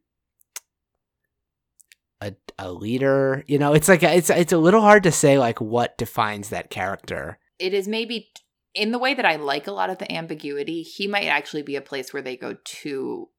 a 2.21 2.33
a 2.57 2.71
leader. 2.71 3.43
You 3.47 3.59
know, 3.59 3.73
it's 3.73 3.87
like 3.87 4.03
it's 4.03 4.29
it's 4.29 4.53
a 4.53 4.57
little 4.57 4.81
hard 4.81 5.03
to 5.03 5.11
say 5.11 5.37
like 5.37 5.61
what 5.61 5.97
defines 5.97 6.49
that 6.49 6.69
character. 6.69 7.39
It 7.59 7.73
is 7.73 7.87
maybe 7.87 8.29
in 8.73 8.91
the 8.91 8.99
way 8.99 9.13
that 9.13 9.25
I 9.25 9.37
like 9.37 9.67
a 9.67 9.71
lot 9.71 9.89
of 9.89 9.97
the 9.97 10.11
ambiguity, 10.11 10.83
he 10.83 11.07
might 11.07 11.25
actually 11.25 11.63
be 11.63 11.75
a 11.75 11.81
place 11.81 12.13
where 12.13 12.21
they 12.21 12.37
go 12.37 12.55
to 12.63 13.29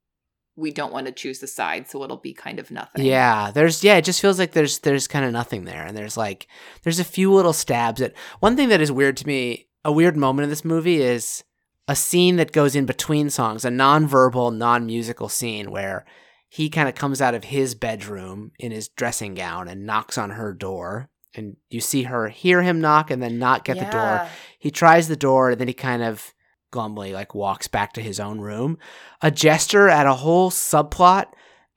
we 0.58 0.72
don't 0.72 0.92
want 0.92 1.06
to 1.06 1.12
choose 1.12 1.38
the 1.38 1.46
side, 1.46 1.88
so 1.88 2.02
it'll 2.02 2.16
be 2.16 2.34
kind 2.34 2.58
of 2.58 2.70
nothing. 2.70 3.04
Yeah, 3.04 3.52
there's 3.52 3.84
yeah, 3.84 3.96
it 3.96 4.04
just 4.04 4.20
feels 4.20 4.38
like 4.38 4.52
there's 4.52 4.80
there's 4.80 5.06
kind 5.06 5.24
of 5.24 5.32
nothing 5.32 5.64
there, 5.64 5.86
and 5.86 5.96
there's 5.96 6.16
like 6.16 6.48
there's 6.82 6.98
a 6.98 7.04
few 7.04 7.32
little 7.32 7.52
stabs 7.52 8.02
at 8.02 8.14
one 8.40 8.56
thing 8.56 8.68
that 8.68 8.80
is 8.80 8.92
weird 8.92 9.16
to 9.18 9.26
me. 9.26 9.68
A 9.84 9.92
weird 9.92 10.16
moment 10.16 10.44
in 10.44 10.50
this 10.50 10.64
movie 10.64 11.00
is 11.00 11.44
a 11.86 11.94
scene 11.94 12.36
that 12.36 12.52
goes 12.52 12.74
in 12.74 12.84
between 12.84 13.30
songs, 13.30 13.64
a 13.64 13.70
non-verbal, 13.70 14.50
non-musical 14.50 15.28
scene 15.28 15.70
where 15.70 16.04
he 16.48 16.68
kind 16.68 16.88
of 16.88 16.94
comes 16.94 17.22
out 17.22 17.34
of 17.34 17.44
his 17.44 17.74
bedroom 17.74 18.50
in 18.58 18.72
his 18.72 18.88
dressing 18.88 19.34
gown 19.34 19.68
and 19.68 19.86
knocks 19.86 20.18
on 20.18 20.30
her 20.30 20.52
door, 20.52 21.08
and 21.34 21.56
you 21.70 21.80
see 21.80 22.02
her 22.02 22.28
hear 22.28 22.62
him 22.62 22.80
knock 22.80 23.10
and 23.10 23.22
then 23.22 23.38
not 23.38 23.64
get 23.64 23.78
the 23.78 23.84
door. 23.84 24.28
He 24.58 24.70
tries 24.70 25.06
the 25.06 25.16
door, 25.16 25.50
and 25.50 25.60
then 25.60 25.68
he 25.68 25.74
kind 25.74 26.02
of 26.02 26.34
glumly 26.70 27.12
like 27.12 27.34
walks 27.34 27.68
back 27.68 27.92
to 27.94 28.02
his 28.02 28.20
own 28.20 28.40
room. 28.40 28.78
A 29.22 29.30
gesture 29.30 29.88
at 29.88 30.06
a 30.06 30.14
whole 30.14 30.50
subplot 30.50 31.26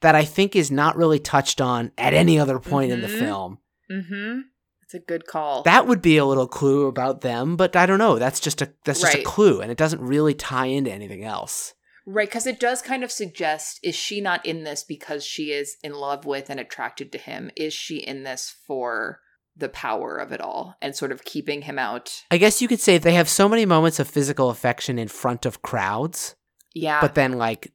that 0.02 0.16
I 0.16 0.26
think 0.26 0.56
is 0.56 0.72
not 0.72 0.96
really 0.98 1.20
touched 1.20 1.62
on 1.62 1.92
at 1.98 2.14
any 2.14 2.40
other 2.40 2.60
point 2.60 2.92
in 2.92 3.02
the 3.02 3.08
Mhm. 3.08 3.20
film. 3.20 3.58
Mm-hmm. 3.92 4.40
It's 4.84 4.94
a 4.94 5.00
good 5.00 5.26
call. 5.26 5.64
That 5.64 5.88
would 5.88 6.02
be 6.02 6.18
a 6.18 6.26
little 6.26 6.48
clue 6.48 6.88
about 6.88 7.22
them, 7.22 7.56
but 7.56 7.76
I 7.76 7.86
don't 7.86 8.00
know. 8.00 8.18
That's 8.20 8.40
just 8.40 8.62
a 8.62 8.74
that's 8.84 9.02
just 9.02 9.16
a 9.16 9.24
clue, 9.24 9.62
and 9.62 9.72
it 9.72 9.78
doesn't 9.78 10.02
really 10.02 10.34
tie 10.34 10.66
into 10.66 10.92
anything 10.92 11.24
else. 11.24 11.74
Right, 12.06 12.28
because 12.28 12.48
it 12.48 12.60
does 12.60 12.82
kind 12.82 13.04
of 13.04 13.12
suggest 13.12 13.80
is 13.84 13.96
she 13.96 14.20
not 14.22 14.46
in 14.46 14.64
this 14.64 14.84
because 14.84 15.24
she 15.24 15.52
is 15.52 15.78
in 15.84 15.94
love 15.94 16.26
with 16.26 16.50
and 16.50 16.60
attracted 16.60 17.12
to 17.12 17.18
him? 17.18 17.52
Is 17.56 17.74
she 17.74 17.98
in 17.98 18.24
this 18.24 18.54
for 18.68 19.20
the 19.62 19.70
power 19.70 20.18
of 20.18 20.34
it 20.34 20.42
all 20.42 20.76
and 20.82 20.94
sort 20.94 21.14
of 21.14 21.24
keeping 21.24 21.62
him 21.62 21.80
out? 21.80 22.24
I 22.30 22.38
guess 22.38 22.62
you 22.62 22.68
could 22.68 22.82
say 22.82 22.98
they 22.98 23.14
have 23.14 23.30
so 23.30 23.48
many 23.48 23.66
moments 23.66 24.00
of 24.00 24.10
physical 24.10 24.50
affection 24.50 25.00
in 25.00 25.08
front 25.08 25.46
of 25.46 25.62
crowds, 25.62 26.36
Yeah. 26.74 27.00
but 27.00 27.16
then 27.16 27.34
like 27.38 27.72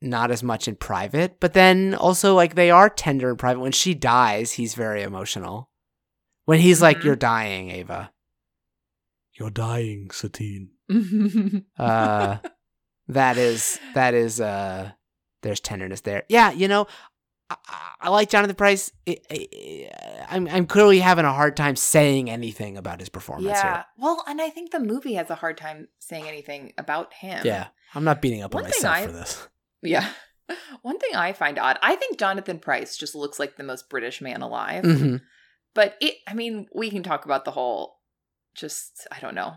not 0.00 0.30
as 0.30 0.44
much 0.44 0.68
in 0.68 0.76
private. 0.76 1.40
But 1.40 1.54
then 1.54 1.94
also 1.96 2.36
like 2.36 2.54
they 2.54 2.70
are 2.70 2.88
tender 2.88 3.30
in 3.30 3.36
private. 3.36 3.58
When 3.60 3.72
she 3.72 3.94
dies, 3.94 4.52
he's 4.52 4.74
very 4.74 5.02
emotional. 5.02 5.70
When 6.44 6.60
he's 6.60 6.80
like, 6.80 6.98
Mhm. 6.98 7.04
"You're 7.04 7.16
dying, 7.16 7.70
Eva. 7.72 8.12
You're 9.38 9.50
dying, 9.50 10.10
Satine." 10.12 10.70
Uh, 11.78 12.38
that 13.08 13.36
is 13.36 13.78
that 13.94 14.14
is 14.14 14.40
uh, 14.40 14.92
there's 15.42 15.60
tenderness 15.60 16.02
there. 16.02 16.24
Yeah, 16.28 16.50
you 16.52 16.68
know, 16.68 16.86
I, 17.50 17.56
I- 18.00 18.08
like 18.10 18.28
Jonathan 18.30 18.56
Pryce. 18.56 18.90
I, 19.08 19.18
I, 19.30 19.90
I'm 20.30 20.46
I'm 20.48 20.66
clearly 20.66 20.98
having 21.00 21.24
a 21.24 21.32
hard 21.32 21.56
time 21.56 21.76
saying 21.76 22.30
anything 22.30 22.76
about 22.76 23.00
his 23.00 23.08
performance 23.08 23.48
yeah. 23.58 23.84
Well, 23.96 24.22
and 24.26 24.40
I 24.40 24.50
think 24.50 24.70
the 24.70 24.80
movie 24.80 25.14
has 25.14 25.30
a 25.30 25.34
hard 25.34 25.56
time 25.58 25.88
saying 25.98 26.26
anything 26.28 26.72
about 26.78 27.12
him. 27.14 27.42
Yeah, 27.44 27.68
I'm 27.94 28.04
not 28.04 28.20
beating 28.22 28.42
up 28.42 28.54
on 28.54 28.62
One 28.62 28.70
thing 28.70 28.82
myself 28.82 28.96
I- 28.96 29.06
for 29.06 29.12
this. 29.12 29.48
Yeah. 29.82 30.08
One 30.82 30.98
thing 30.98 31.14
I 31.14 31.32
find 31.32 31.58
odd, 31.58 31.78
I 31.82 31.94
think 31.96 32.18
Jonathan 32.18 32.58
Price 32.58 32.96
just 32.96 33.14
looks 33.14 33.38
like 33.38 33.56
the 33.56 33.62
most 33.64 33.88
British 33.88 34.20
man 34.20 34.42
alive. 34.42 34.82
hmm 34.84 35.16
But 35.74 35.94
it, 36.00 36.14
I 36.26 36.34
mean, 36.34 36.66
we 36.74 36.90
can 36.90 37.02
talk 37.04 37.26
about 37.26 37.44
the 37.44 37.50
whole, 37.52 37.98
just, 38.56 39.06
I 39.12 39.20
don't 39.20 39.34
know. 39.34 39.52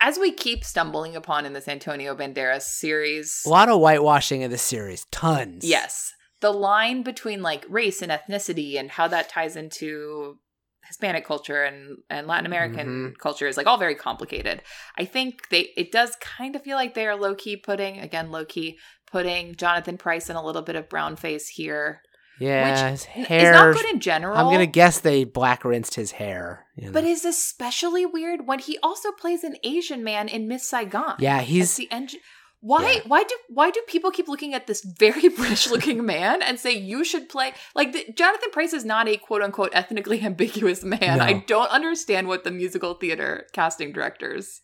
As 0.00 0.18
we 0.18 0.32
keep 0.32 0.64
stumbling 0.64 1.14
upon 1.16 1.46
in 1.46 1.52
this 1.54 1.68
Antonio 1.68 2.14
Banderas 2.16 2.62
series, 2.62 3.42
A 3.46 3.48
lot 3.48 3.68
of 3.68 3.78
whitewashing 3.80 4.42
in 4.42 4.50
the 4.50 4.58
series, 4.58 5.06
tons. 5.10 5.64
yes, 5.64 6.12
the 6.44 6.52
line 6.52 7.02
between 7.02 7.40
like 7.40 7.64
race 7.70 8.02
and 8.02 8.12
ethnicity 8.12 8.78
and 8.78 8.90
how 8.90 9.08
that 9.08 9.30
ties 9.30 9.56
into 9.56 10.38
Hispanic 10.86 11.24
culture 11.24 11.62
and, 11.64 11.96
and 12.10 12.26
Latin 12.26 12.44
American 12.44 12.86
Mhm. 12.86 13.18
culture 13.18 13.46
is 13.46 13.56
like 13.56 13.66
all 13.66 13.78
very 13.78 13.94
complicated. 13.94 14.60
I 14.98 15.06
think 15.06 15.48
they, 15.48 15.70
it 15.78 15.90
does 15.90 16.14
kind 16.20 16.54
of 16.54 16.62
feel 16.62 16.76
like 16.76 16.92
they 16.92 17.06
are 17.06 17.16
low 17.16 17.34
key 17.34 17.56
putting, 17.56 17.98
again, 18.00 18.30
low 18.30 18.44
key, 18.44 18.78
putting 19.10 19.54
Jonathan 19.56 19.96
Pryce 19.96 20.28
in 20.28 20.36
a 20.36 20.44
little 20.44 20.60
bit 20.60 20.76
of 20.76 20.90
brown 20.90 21.16
face 21.16 21.48
here. 21.48 22.02
yeah. 22.40 22.90
which 22.90 23.04
hair. 23.04 23.52
not 23.52 23.74
good 23.74 23.86
in 23.94 24.00
general. 24.00 24.36
I'm 24.36 24.52
gonna 24.52 24.66
guess 24.66 24.98
they 25.00 25.24
black 25.24 25.64
rinsed 25.64 25.94
his 25.94 26.10
hair. 26.12 26.66
you 26.76 26.86
know. 26.86 26.92
But 26.92 27.04
is 27.04 27.24
especially 27.24 28.04
weird 28.04 28.46
when 28.46 28.58
he 28.58 28.76
also 28.82 29.12
plays 29.12 29.44
an 29.44 29.56
Asian 29.64 30.02
man 30.04 30.28
in 30.28 30.48
Miss 30.48 30.68
Saigon. 30.68 31.14
yeah, 31.20 31.40
he's 31.40 31.76
the 31.76 31.88
engine. 31.90 32.20
Why? 32.66 32.92
Yeah. 32.92 33.00
Why 33.06 33.22
do? 33.24 33.36
Why 33.50 33.70
do 33.70 33.82
people 33.86 34.10
keep 34.10 34.26
looking 34.26 34.54
at 34.54 34.66
this 34.66 34.82
very 34.82 35.28
British-looking 35.36 36.04
man 36.06 36.40
and 36.40 36.58
say 36.58 36.72
you 36.72 37.04
should 37.04 37.28
play 37.28 37.52
like 37.74 37.92
the, 37.92 38.06
Jonathan 38.14 38.48
Pryce 38.52 38.72
is 38.72 38.86
not 38.86 39.06
a 39.06 39.18
quote 39.18 39.42
unquote 39.42 39.70
ethnically 39.74 40.20
ambiguous 40.24 40.82
man? 40.82 41.18
No. 41.18 41.24
I 41.24 41.44
don't 41.46 41.70
understand 41.70 42.26
what 42.26 42.42
the 42.44 42.50
musical 42.50 42.94
theater 42.94 43.46
casting 43.52 43.92
directors 43.92 44.62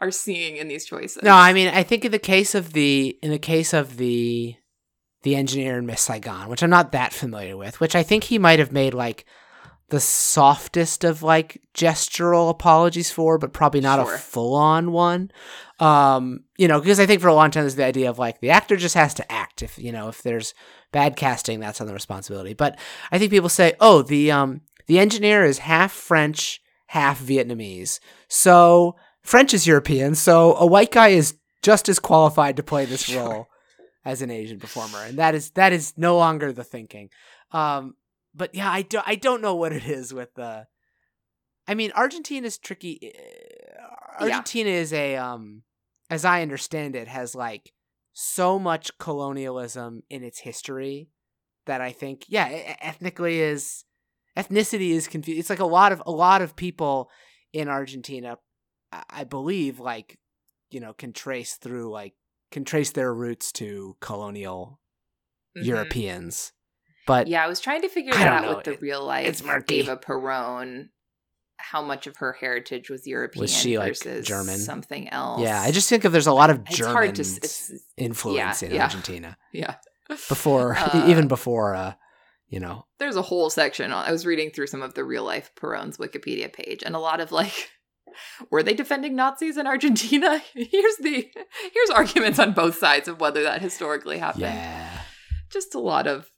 are 0.00 0.12
seeing 0.12 0.56
in 0.58 0.68
these 0.68 0.86
choices. 0.86 1.24
No, 1.24 1.34
I 1.34 1.52
mean, 1.52 1.68
I 1.68 1.82
think 1.82 2.04
in 2.04 2.12
the 2.12 2.20
case 2.20 2.54
of 2.54 2.72
the 2.72 3.18
in 3.20 3.30
the 3.32 3.38
case 3.38 3.72
of 3.72 3.96
the 3.96 4.54
the 5.22 5.34
engineer 5.34 5.76
in 5.76 5.86
Miss 5.86 6.02
Saigon, 6.02 6.48
which 6.48 6.62
I'm 6.62 6.70
not 6.70 6.92
that 6.92 7.12
familiar 7.12 7.56
with, 7.56 7.80
which 7.80 7.96
I 7.96 8.04
think 8.04 8.24
he 8.24 8.38
might 8.38 8.60
have 8.60 8.70
made 8.72 8.94
like 8.94 9.26
the 9.90 10.00
softest 10.00 11.02
of 11.02 11.22
like 11.22 11.60
gestural 11.74 12.48
apologies 12.48 13.10
for, 13.10 13.38
but 13.38 13.52
probably 13.52 13.80
not 13.80 13.98
Sure. 14.06 14.14
a 14.14 14.18
full 14.18 14.54
on 14.54 14.92
one. 14.92 15.30
Um, 15.80 16.44
you 16.58 16.68
know, 16.68 16.78
because 16.78 17.00
I 17.00 17.06
think 17.06 17.22
for 17.22 17.28
a 17.28 17.34
long 17.34 17.50
time 17.50 17.62
there's 17.62 17.74
the 17.74 17.84
idea 17.84 18.10
of 18.10 18.18
like 18.18 18.40
the 18.40 18.50
actor 18.50 18.76
just 18.76 18.94
has 18.94 19.14
to 19.14 19.32
act. 19.32 19.62
If 19.62 19.78
you 19.78 19.92
know, 19.92 20.08
if 20.08 20.22
there's 20.22 20.52
bad 20.92 21.16
casting, 21.16 21.58
that's 21.58 21.80
on 21.80 21.86
the 21.86 21.94
responsibility. 21.94 22.52
But 22.54 22.78
I 23.10 23.18
think 23.18 23.30
people 23.30 23.48
say, 23.48 23.72
oh, 23.80 24.02
the 24.02 24.30
um 24.30 24.60
the 24.86 24.98
engineer 24.98 25.44
is 25.44 25.58
half 25.58 25.90
French, 25.92 26.60
half 26.88 27.20
Vietnamese. 27.20 27.98
So 28.28 28.96
French 29.22 29.54
is 29.54 29.66
European, 29.66 30.14
so 30.14 30.54
a 30.56 30.66
white 30.66 30.90
guy 30.92 31.08
is 31.08 31.36
just 31.62 31.88
as 31.88 31.98
qualified 31.98 32.56
to 32.56 32.62
play 32.62 32.84
this 32.84 33.02
Sure. 33.04 33.22
role 33.22 33.46
as 34.04 34.22
an 34.22 34.30
Asian 34.30 34.58
performer, 34.58 34.98
and 34.98 35.18
that 35.18 35.34
is 35.34 35.50
that 35.52 35.72
is 35.72 35.94
no 35.96 36.16
longer 36.16 36.52
the 36.52 36.64
thinking. 36.64 37.08
Um, 37.52 37.94
but 38.34 38.54
yeah, 38.54 38.70
I 38.70 38.82
do 38.82 39.00
I 39.06 39.14
don't 39.14 39.40
know 39.40 39.54
what 39.54 39.72
it 39.72 39.84
is 39.84 40.12
with 40.12 40.34
the. 40.34 40.66
I 41.66 41.74
mean, 41.74 41.92
Argentina 41.94 42.46
is 42.46 42.58
tricky. 42.58 42.98
Yeah. 43.02 44.26
Argentina 44.26 44.70
is 44.70 44.92
a 44.92 45.16
um, 45.16 45.62
as 46.10 46.24
I 46.24 46.42
understand 46.42 46.96
it, 46.96 47.08
has 47.08 47.34
like 47.34 47.72
so 48.12 48.58
much 48.58 48.98
colonialism 48.98 50.02
in 50.10 50.22
its 50.24 50.40
history 50.40 51.08
that 51.66 51.80
I 51.80 51.92
think, 51.92 52.24
yeah, 52.28 52.48
ethnically 52.80 53.40
is 53.40 53.84
ethnicity 54.36 54.90
is 54.90 55.06
confused. 55.08 55.38
It's 55.38 55.50
like 55.50 55.60
a 55.60 55.64
lot 55.64 55.92
of 55.92 56.02
a 56.04 56.10
lot 56.10 56.42
of 56.42 56.56
people 56.56 57.08
in 57.52 57.68
Argentina, 57.68 58.36
I 59.08 59.24
believe, 59.24 59.78
like 59.80 60.18
you 60.70 60.80
know, 60.80 60.92
can 60.92 61.12
trace 61.12 61.54
through 61.56 61.90
like 61.90 62.14
can 62.50 62.64
trace 62.64 62.90
their 62.92 63.12
roots 63.14 63.52
to 63.52 63.96
colonial 64.00 64.80
Mhm. 65.56 65.64
Europeans. 65.64 66.52
But 67.06 67.26
Yeah, 67.26 67.44
I 67.44 67.48
was 67.48 67.60
trying 67.60 67.82
to 67.82 67.88
figure 67.88 68.12
that 68.12 68.26
out 68.26 68.42
know. 68.44 68.56
with 68.56 68.64
the 68.64 68.76
real 68.78 69.04
life 69.04 69.26
it's 69.26 69.42
murky. 69.42 69.76
Eva 69.76 69.96
Perón. 69.96 70.90
How 71.60 71.82
much 71.82 72.06
of 72.06 72.16
her 72.16 72.32
heritage 72.32 72.90
was 72.90 73.06
European 73.06 73.46
she, 73.46 73.78
like, 73.78 73.90
versus 73.90 74.26
German? 74.26 74.58
something 74.58 75.08
else? 75.10 75.40
yeah, 75.42 75.60
I 75.60 75.70
just 75.70 75.88
think 75.88 76.04
of 76.04 76.12
there's 76.12 76.26
a 76.26 76.32
lot 76.32 76.50
of 76.50 76.64
German 76.64 76.92
hard 76.94 77.14
to. 77.16 77.22
It's 77.22 77.72
influence 77.96 78.62
yeah, 78.62 78.68
in 78.68 78.74
yeah. 78.74 78.82
Argentina 78.84 79.36
yeah. 79.52 79.76
before, 80.08 80.76
Uh, 80.76 81.06
even 81.08 81.28
before, 81.28 81.74
uh, 81.74 81.94
you 82.48 82.58
know, 82.60 82.86
There's 82.98 83.16
a 83.16 83.22
whole 83.22 83.50
section. 83.50 83.92
I 83.92 84.10
was 84.10 84.26
reading 84.26 84.50
through 84.50 84.66
some 84.66 84.82
of 84.82 84.94
the 84.94 85.04
real 85.04 85.24
life 85.24 85.50
Perón's 85.54 85.98
Wikipedia 85.98 86.52
page, 86.52 86.82
and 86.84 86.96
a 86.96 86.98
lot 86.98 87.20
of 87.20 87.30
like, 87.30 87.70
were 88.50 88.62
they 88.62 88.74
defending 88.74 89.14
Nazis 89.14 89.56
in 89.56 89.66
Argentina? 89.66 90.42
Here's 90.54 90.96
the 90.96 91.30
here's 91.72 91.90
arguments 91.94 92.38
on 92.40 92.52
both 92.52 92.76
sides 92.76 93.06
of 93.06 93.20
whether 93.20 93.42
that 93.44 93.62
historically 93.62 94.18
happened. 94.18 94.42
yeah. 94.44 95.00
just 95.50 95.74
a 95.74 95.78
lot 95.80 96.06
of 96.08 96.28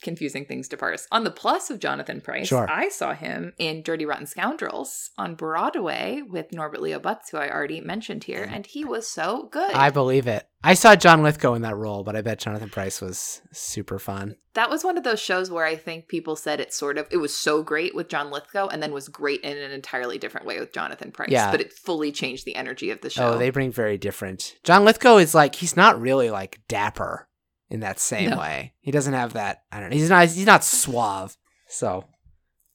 confusing 0.00 0.44
things 0.44 0.68
to 0.68 0.76
parse. 0.76 1.06
On 1.12 1.24
the 1.24 1.30
plus 1.30 1.70
of 1.70 1.78
Jonathan 1.78 2.20
Pryce, 2.20 2.48
Sure. 2.48 2.68
I 2.70 2.88
saw 2.88 3.14
him 3.14 3.52
in 3.58 3.82
Dirty 3.82 4.06
Rotten 4.06 4.26
Scoundrels 4.26 5.10
on 5.18 5.34
Broadway 5.34 6.22
with 6.26 6.52
Norbert 6.52 6.80
Leo 6.80 6.98
Butz, 6.98 7.30
who 7.30 7.38
I 7.38 7.50
already 7.50 7.80
mentioned 7.80 8.24
here, 8.24 8.48
and 8.50 8.66
he 8.66 8.84
was 8.84 9.08
so 9.08 9.48
good. 9.50 9.72
I 9.72 9.90
believe 9.90 10.26
it. 10.26 10.46
I 10.64 10.74
saw 10.74 10.94
John 10.94 11.22
Lithgow 11.22 11.54
in 11.54 11.62
that 11.62 11.76
role, 11.76 12.04
but 12.04 12.14
I 12.14 12.22
bet 12.22 12.38
Jonathan 12.38 12.70
Pryce 12.70 13.00
was 13.00 13.42
super 13.50 13.98
fun. 13.98 14.36
that 14.54 14.70
was 14.70 14.84
one 14.84 14.96
of 14.98 15.02
those 15.02 15.18
shows 15.18 15.50
where 15.50 15.64
I 15.64 15.76
think 15.76 16.08
people 16.08 16.36
said 16.36 16.60
it 16.60 16.72
sort 16.72 16.98
of 16.98 17.06
it 17.10 17.16
was 17.16 17.34
so 17.36 17.62
great 17.62 17.94
with 17.94 18.08
John 18.08 18.30
Lithgow 18.30 18.68
and 18.68 18.82
then 18.82 18.92
was 18.92 19.08
great 19.08 19.40
in 19.40 19.56
an 19.56 19.72
entirely 19.72 20.18
different 20.18 20.46
way 20.46 20.60
with 20.60 20.72
Jonathan 20.72 21.10
Pryce. 21.10 21.30
Yeah. 21.30 21.50
But 21.50 21.62
it 21.62 21.72
fully 21.72 22.12
changed 22.12 22.44
the 22.44 22.54
energy 22.54 22.90
of 22.90 23.00
the 23.00 23.06
oh, 23.06 23.10
show. 23.10 23.32
Oh, 23.32 23.38
they 23.38 23.50
bring 23.50 23.72
very 23.72 23.98
different. 23.98 24.56
John 24.62 24.84
Lithgow 24.84 25.16
is 25.16 25.34
like 25.34 25.56
he's 25.56 25.76
not 25.76 26.00
really 26.00 26.30
like 26.30 26.60
dapper 26.68 27.28
in 27.72 27.80
that 27.80 27.98
same 27.98 28.30
No. 28.30 28.38
way. 28.38 28.74
He 28.80 28.90
doesn't 28.90 29.14
have 29.14 29.32
that. 29.32 29.62
I 29.72 29.80
don't 29.80 29.90
know. 29.90 29.96
He's 29.96 30.10
not. 30.10 30.28
He's 30.28 30.46
not 30.46 30.62
suave. 30.62 31.36
So, 31.68 32.04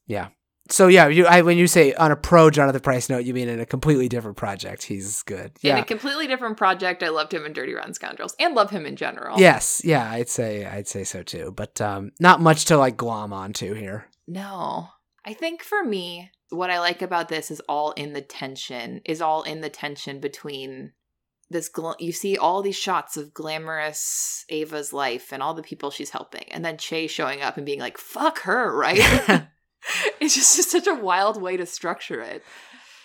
yeah. 0.08 0.30
so 0.72 0.88
yeah, 0.88 1.08
you 1.08 1.28
I, 1.28 1.44
when 1.44 1.60
you 1.60 1.68
say 1.68 1.94
on 1.94 2.12
a 2.12 2.16
pro 2.16 2.50
Jonathan 2.50 2.82
Pryce 2.82 3.08
note, 3.08 3.24
you 3.24 3.34
mean 3.36 3.48
in 3.48 3.60
a 3.60 3.66
completely 3.66 4.10
different 4.10 4.38
project. 4.38 4.84
He's 4.84 5.22
good. 5.22 5.52
Yeah. 5.62 5.78
In 5.78 5.84
a 5.84 5.86
completely 5.86 6.26
different 6.26 6.58
project, 6.58 7.04
I 7.04 7.10
loved 7.10 7.32
him 7.32 7.46
in 7.46 7.54
Dirty 7.54 7.76
Rotten 7.76 7.94
Scoundrels 7.94 8.36
and 8.40 8.56
love 8.56 8.72
him 8.72 8.88
in 8.88 8.96
general. 8.96 9.40
Yes, 9.40 9.84
yeah, 9.86 10.10
I'd 10.10 10.30
say 10.30 10.66
I'd 10.66 10.88
say 10.88 11.04
so 11.04 11.22
too. 11.22 11.54
But 11.56 11.80
um 11.80 12.12
not 12.20 12.42
much 12.42 12.66
to 12.66 12.78
like 12.78 12.98
glom 12.98 13.32
onto 13.34 13.74
here. 13.76 14.08
No. 14.28 14.90
I 15.24 15.34
think 15.34 15.62
for 15.62 15.84
me, 15.84 16.32
what 16.50 16.72
I 16.72 16.80
like 16.80 17.02
about 17.04 17.30
this 17.30 17.52
is 17.52 17.62
all 17.70 17.92
in 17.92 18.14
the 18.14 18.22
tension, 18.22 19.02
is 19.06 19.22
all 19.22 19.44
in 19.44 19.62
the 19.62 19.70
tension 19.70 20.20
between 20.22 20.94
this 21.50 21.70
gl- 21.70 22.00
you 22.00 22.12
see 22.12 22.38
all 22.38 22.62
these 22.62 22.78
shots 22.78 23.18
of 23.18 23.34
glamorous 23.34 24.46
Eva's 24.50 24.92
life 24.92 25.32
and 25.32 25.42
all 25.42 25.54
the 25.54 25.64
people 25.64 25.90
she's 25.90 26.10
helping 26.10 26.46
and 26.52 26.66
then 26.66 26.78
Che 26.78 27.08
showing 27.08 27.42
up 27.42 27.58
and 27.58 27.66
being 27.66 27.80
like 27.80 27.98
fuck 27.98 28.40
her, 28.40 28.76
right? 28.76 29.48
it's 30.20 30.36
just, 30.36 30.56
just 30.56 30.72
such 30.72 30.88
a 30.88 30.96
wild 30.96 31.42
way 31.42 31.58
to 31.58 31.66
structure 31.66 32.22
it. 32.22 32.44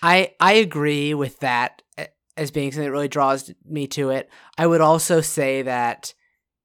I 0.03 0.35
I 0.41 0.55
agree 0.55 1.15
with 1.15 1.39
that 1.41 1.83
as 2.37 2.51
being 2.51 2.73
something 2.73 2.87
that 2.87 2.93
really 2.93 3.09
draws 3.09 3.53
me 3.65 3.87
to 3.89 4.11
it. 4.11 4.29
I 4.59 4.67
would 4.67 4.81
also 4.81 5.21
say 5.21 5.63
that 5.63 6.15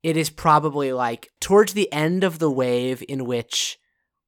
it 0.02 0.18
is 0.18 0.30
probably 0.30 0.94
like 0.94 1.30
towards 1.40 1.74
the 1.74 1.92
end 1.92 2.24
of 2.24 2.40
the 2.40 2.52
wave 2.52 3.04
in 3.08 3.26
which 3.26 3.78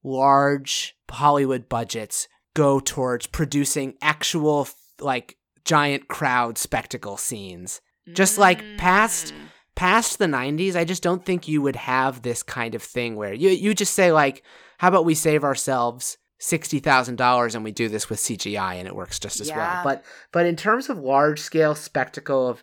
large 0.04 0.96
Hollywood 1.10 1.70
budgets 1.70 2.28
go 2.54 2.80
towards 2.80 3.28
producing 3.28 3.96
actual 4.02 4.68
like 5.00 5.38
giant 5.66 6.08
crowd 6.08 6.58
spectacle 6.58 7.18
scenes. 7.18 7.82
Just 8.14 8.38
like 8.38 8.64
past- 8.78 9.34
Mm. 9.34 9.46
Past 9.76 10.20
the 10.20 10.26
90s, 10.28 10.76
I 10.76 10.84
just 10.84 11.02
don't 11.02 11.24
think 11.26 11.48
you 11.48 11.62
would 11.62 11.78
have 11.78 12.22
this 12.22 12.44
kind 12.44 12.76
of 12.76 12.84
thing 12.84 13.16
where 13.16 13.34
you 13.34 13.48
you 13.50 13.74
just 13.74 13.94
say 13.94 14.12
like 14.12 14.44
how 14.78 14.90
about 14.90 15.06
we 15.06 15.16
save 15.16 15.46
ourselves 15.46 16.18
$60,000 16.42 17.56
and 17.56 17.64
we 17.64 17.72
do 17.72 17.88
this 17.90 18.10
with 18.10 18.20
CGI 18.20 18.76
and 18.76 18.88
it 18.88 18.96
works 18.96 19.20
just 19.20 19.40
as 19.40 19.50
well. 19.50 19.84
But 19.86 20.04
but 20.34 20.46
in 20.46 20.56
terms 20.58 20.90
of 20.90 20.98
large 21.00 21.40
scale 21.40 21.76
spectacle 21.76 22.48
of 22.48 22.62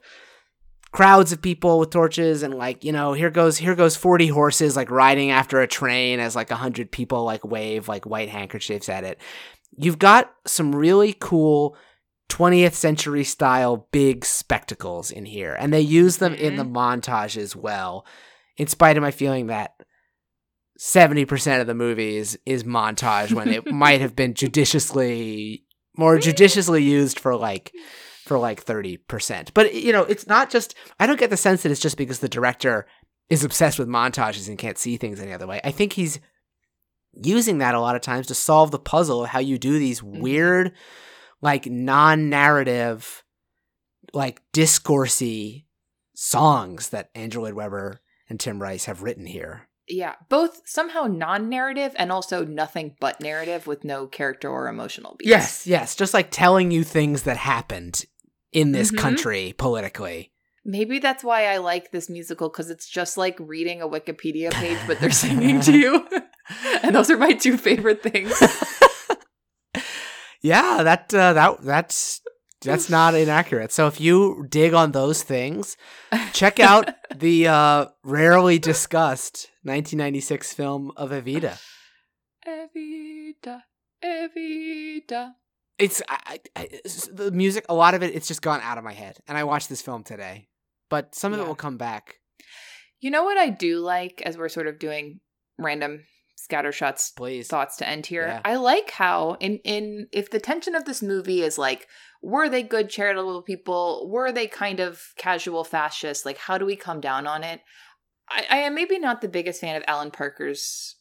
crowds 0.93 1.33
of 1.33 1.43
people 1.43 1.79
with 1.79 1.91
torches 1.91 2.43
and 2.43 2.55
like 2.55 2.85
you 2.85 2.93
know 2.93 3.13
here 3.13 3.31
goes 3.31 3.57
here 3.59 3.75
goes 3.75 3.97
40 3.97 4.29
horses 4.29 4.77
like 4.77 4.91
riding 4.91 5.31
after 5.31 5.61
a 5.61 5.67
train 5.67 6.21
as 6.21 6.35
like 6.37 6.51
100 6.51 6.91
people 6.91 7.25
like 7.25 7.45
wave 7.45 7.89
like 7.89 8.07
white 8.07 8.29
handkerchiefs 8.31 8.89
at 8.89 9.05
it 9.05 9.19
you've 9.77 9.99
got 9.99 10.33
some 10.47 10.75
really 10.75 11.15
cool 11.19 11.77
20th 12.29 12.75
century 12.75 13.25
style 13.25 13.89
big 13.93 14.25
spectacles 14.25 15.11
in 15.11 15.25
here 15.25 15.55
and 15.59 15.73
they 15.73 15.81
use 15.81 16.17
them 16.17 16.35
in 16.35 16.57
the 16.57 16.65
montage 16.65 17.37
as 17.37 17.55
well 17.55 18.05
in 18.57 18.67
spite 18.67 18.97
of 18.97 19.03
my 19.03 19.11
feeling 19.11 19.47
that 19.47 19.75
70% 20.79 21.61
of 21.61 21.67
the 21.67 21.75
movie 21.75 22.17
is, 22.17 22.39
is 22.45 22.65
montage 22.65 23.33
when 23.33 23.49
it 23.49 23.67
might 23.73 24.01
have 24.01 24.15
been 24.17 24.35
judiciously 24.35 25.65
more 25.97 26.19
judiciously 26.19 26.83
used 26.83 27.19
for 27.19 27.35
like 27.37 27.73
for 28.25 28.39
like 28.39 28.63
30%. 28.65 29.51
But 29.55 29.73
you 29.75 29.93
know, 29.93 30.03
it's 30.03 30.27
not 30.27 30.51
just 30.51 30.75
I 31.01 31.07
don't 31.07 31.19
get 31.19 31.31
the 31.31 31.37
sense 31.37 31.63
that 31.63 31.73
it's 31.73 31.81
just 31.81 31.97
because 31.97 32.19
the 32.19 32.29
director 32.29 32.87
is 33.31 33.45
obsessed 33.45 33.79
with 33.79 33.89
montages 33.89 34.49
and 34.49 34.59
can't 34.59 34.77
see 34.79 34.97
things 34.97 35.21
any 35.21 35.33
other 35.33 35.47
way. 35.47 35.61
I 35.65 35.71
think 35.71 35.95
he's 35.95 36.21
using 37.15 37.59
that 37.59 37.75
a 37.75 37.81
lot 37.81 37.97
of 37.97 38.03
times 38.03 38.27
to 38.27 38.35
solve 38.35 38.71
the 38.71 38.79
puzzle 38.79 39.23
of 39.25 39.31
how 39.31 39.39
you 39.39 39.59
do 39.59 39.79
these 39.79 40.03
Mhm. 40.03 40.21
weird 40.21 40.73
like 41.43 41.67
non-narrative 41.67 43.23
like 44.13 44.41
discoursey 44.53 45.65
songs 46.15 46.91
that 46.91 47.11
Andrew 47.15 47.43
Lloyd 47.43 47.55
Webber 47.55 48.01
and 48.29 48.39
Tim 48.41 48.61
Rice 48.63 48.87
have 48.87 49.03
written 49.03 49.27
here. 49.27 49.69
Yeah, 49.89 50.15
both 50.29 50.63
somehow 50.65 51.05
non-narrative 51.05 51.93
and 51.97 52.11
also 52.11 52.45
nothing 52.45 52.97
but 53.01 53.21
narrative 53.21 53.67
with 53.67 53.85
no 53.85 54.07
character 54.07 54.49
or 54.51 54.69
emotional 54.69 55.15
beats. 55.17 55.29
Yes, 55.29 55.67
yes, 55.67 55.95
just 55.95 56.13
like 56.15 56.31
telling 56.31 56.71
you 56.71 56.83
things 56.83 57.23
that 57.23 57.37
happened 57.37 58.05
in 58.53 58.73
this 58.73 58.91
Mhm. 58.91 58.99
country 58.99 59.55
politically. 59.57 60.33
Maybe 60.65 60.99
that's 60.99 61.23
why 61.23 61.47
I 61.47 61.59
like 61.59 61.93
this 61.93 62.09
musical 62.11 62.49
because 62.49 62.71
it's 62.71 62.89
just 62.89 63.17
like 63.17 63.37
reading 63.39 63.81
a 63.83 63.89
Wikipedia 63.89 64.51
page, 64.53 64.79
but 64.89 64.99
they're 64.99 65.11
singing 65.13 65.61
to 65.61 65.73
you. 65.79 66.09
and 66.83 66.93
those 66.95 67.09
are 67.11 67.17
my 67.19 67.33
two 67.33 67.57
favorite 67.57 68.03
things. 68.03 68.33
yeah, 70.43 70.83
that 70.83 71.13
uh, 71.15 71.33
that 71.35 71.61
that's 71.63 72.21
that's 72.63 72.89
not 72.91 73.15
inaccurate. 73.15 73.71
So 73.73 73.87
if 73.87 74.01
you 74.01 74.47
dig 74.49 74.75
on 74.75 74.93
those 74.93 75.23
things, 75.23 75.77
check 76.33 76.59
out 76.61 76.91
the 77.15 77.47
uh, 77.49 77.87
rarely 78.03 78.59
discussed 78.59 79.51
1996 79.63 80.53
film 80.55 80.91
of 80.97 81.11
Evita. 81.11 81.61
Evita, 82.47 83.63
Evita. 84.05 85.33
It's 85.79 86.03
I, 86.09 86.41
I, 86.57 86.63
it's- 86.65 87.09
the 87.13 87.31
music. 87.31 87.67
A 87.69 87.75
lot 87.75 87.95
of 87.95 88.03
it, 88.03 88.15
it's 88.15 88.29
just 88.29 88.43
gone 88.43 88.61
out 88.63 88.79
of 88.79 88.85
my 88.85 88.93
head. 88.95 89.19
And 89.29 89.37
I 89.37 89.45
watched 89.45 89.69
this 89.69 89.83
film 89.83 90.03
today, 90.05 90.49
but 90.89 91.15
some 91.15 91.33
of 91.33 91.41
it 91.41 91.47
will 91.47 91.55
come 91.55 91.77
back. 91.77 92.17
You 93.01 93.11
know 93.11 93.25
what 93.25 93.37
I 93.37 93.51
do 93.51 93.81
like 93.81 94.23
as 94.25 94.39
we're 94.39 94.49
sort 94.49 94.67
of 94.69 94.79
doing 94.79 95.21
random 95.59 96.05
scatter 96.47 96.71
shots 96.73 97.11
Please. 97.11 97.49
thoughts 97.49 97.77
to 97.79 97.89
end 97.89 98.07
here. 98.07 98.27
Yeah. 98.29 98.41
I 98.45 98.55
like 98.57 98.91
how 98.93 99.37
in 99.41 99.59
in 99.65 100.07
if 100.13 100.31
the 100.31 100.39
tension 100.41 100.75
of 100.77 100.85
this 100.85 101.03
movie 101.03 101.43
is 101.43 101.59
like 101.59 101.89
were 102.23 102.49
they 102.49 102.63
good 102.63 102.89
charitable 102.89 103.43
people? 103.43 104.09
Were 104.09 104.31
they 104.33 104.47
kind 104.47 104.79
of 104.81 105.03
casual 105.17 105.65
fascists? 105.65 106.25
Like 106.25 106.39
how 106.39 106.57
do 106.57 106.65
we 106.65 106.77
come 106.77 107.01
down 107.01 107.27
on 107.27 107.43
it? 107.43 107.61
I, 108.29 108.47
I 108.49 108.57
am 108.59 108.75
maybe 108.77 108.99
not 108.99 109.21
the 109.21 109.29
biggest 109.29 109.61
fan 109.61 109.77
of 109.77 109.83
Alan 109.89 110.11
Parker's 110.13 110.97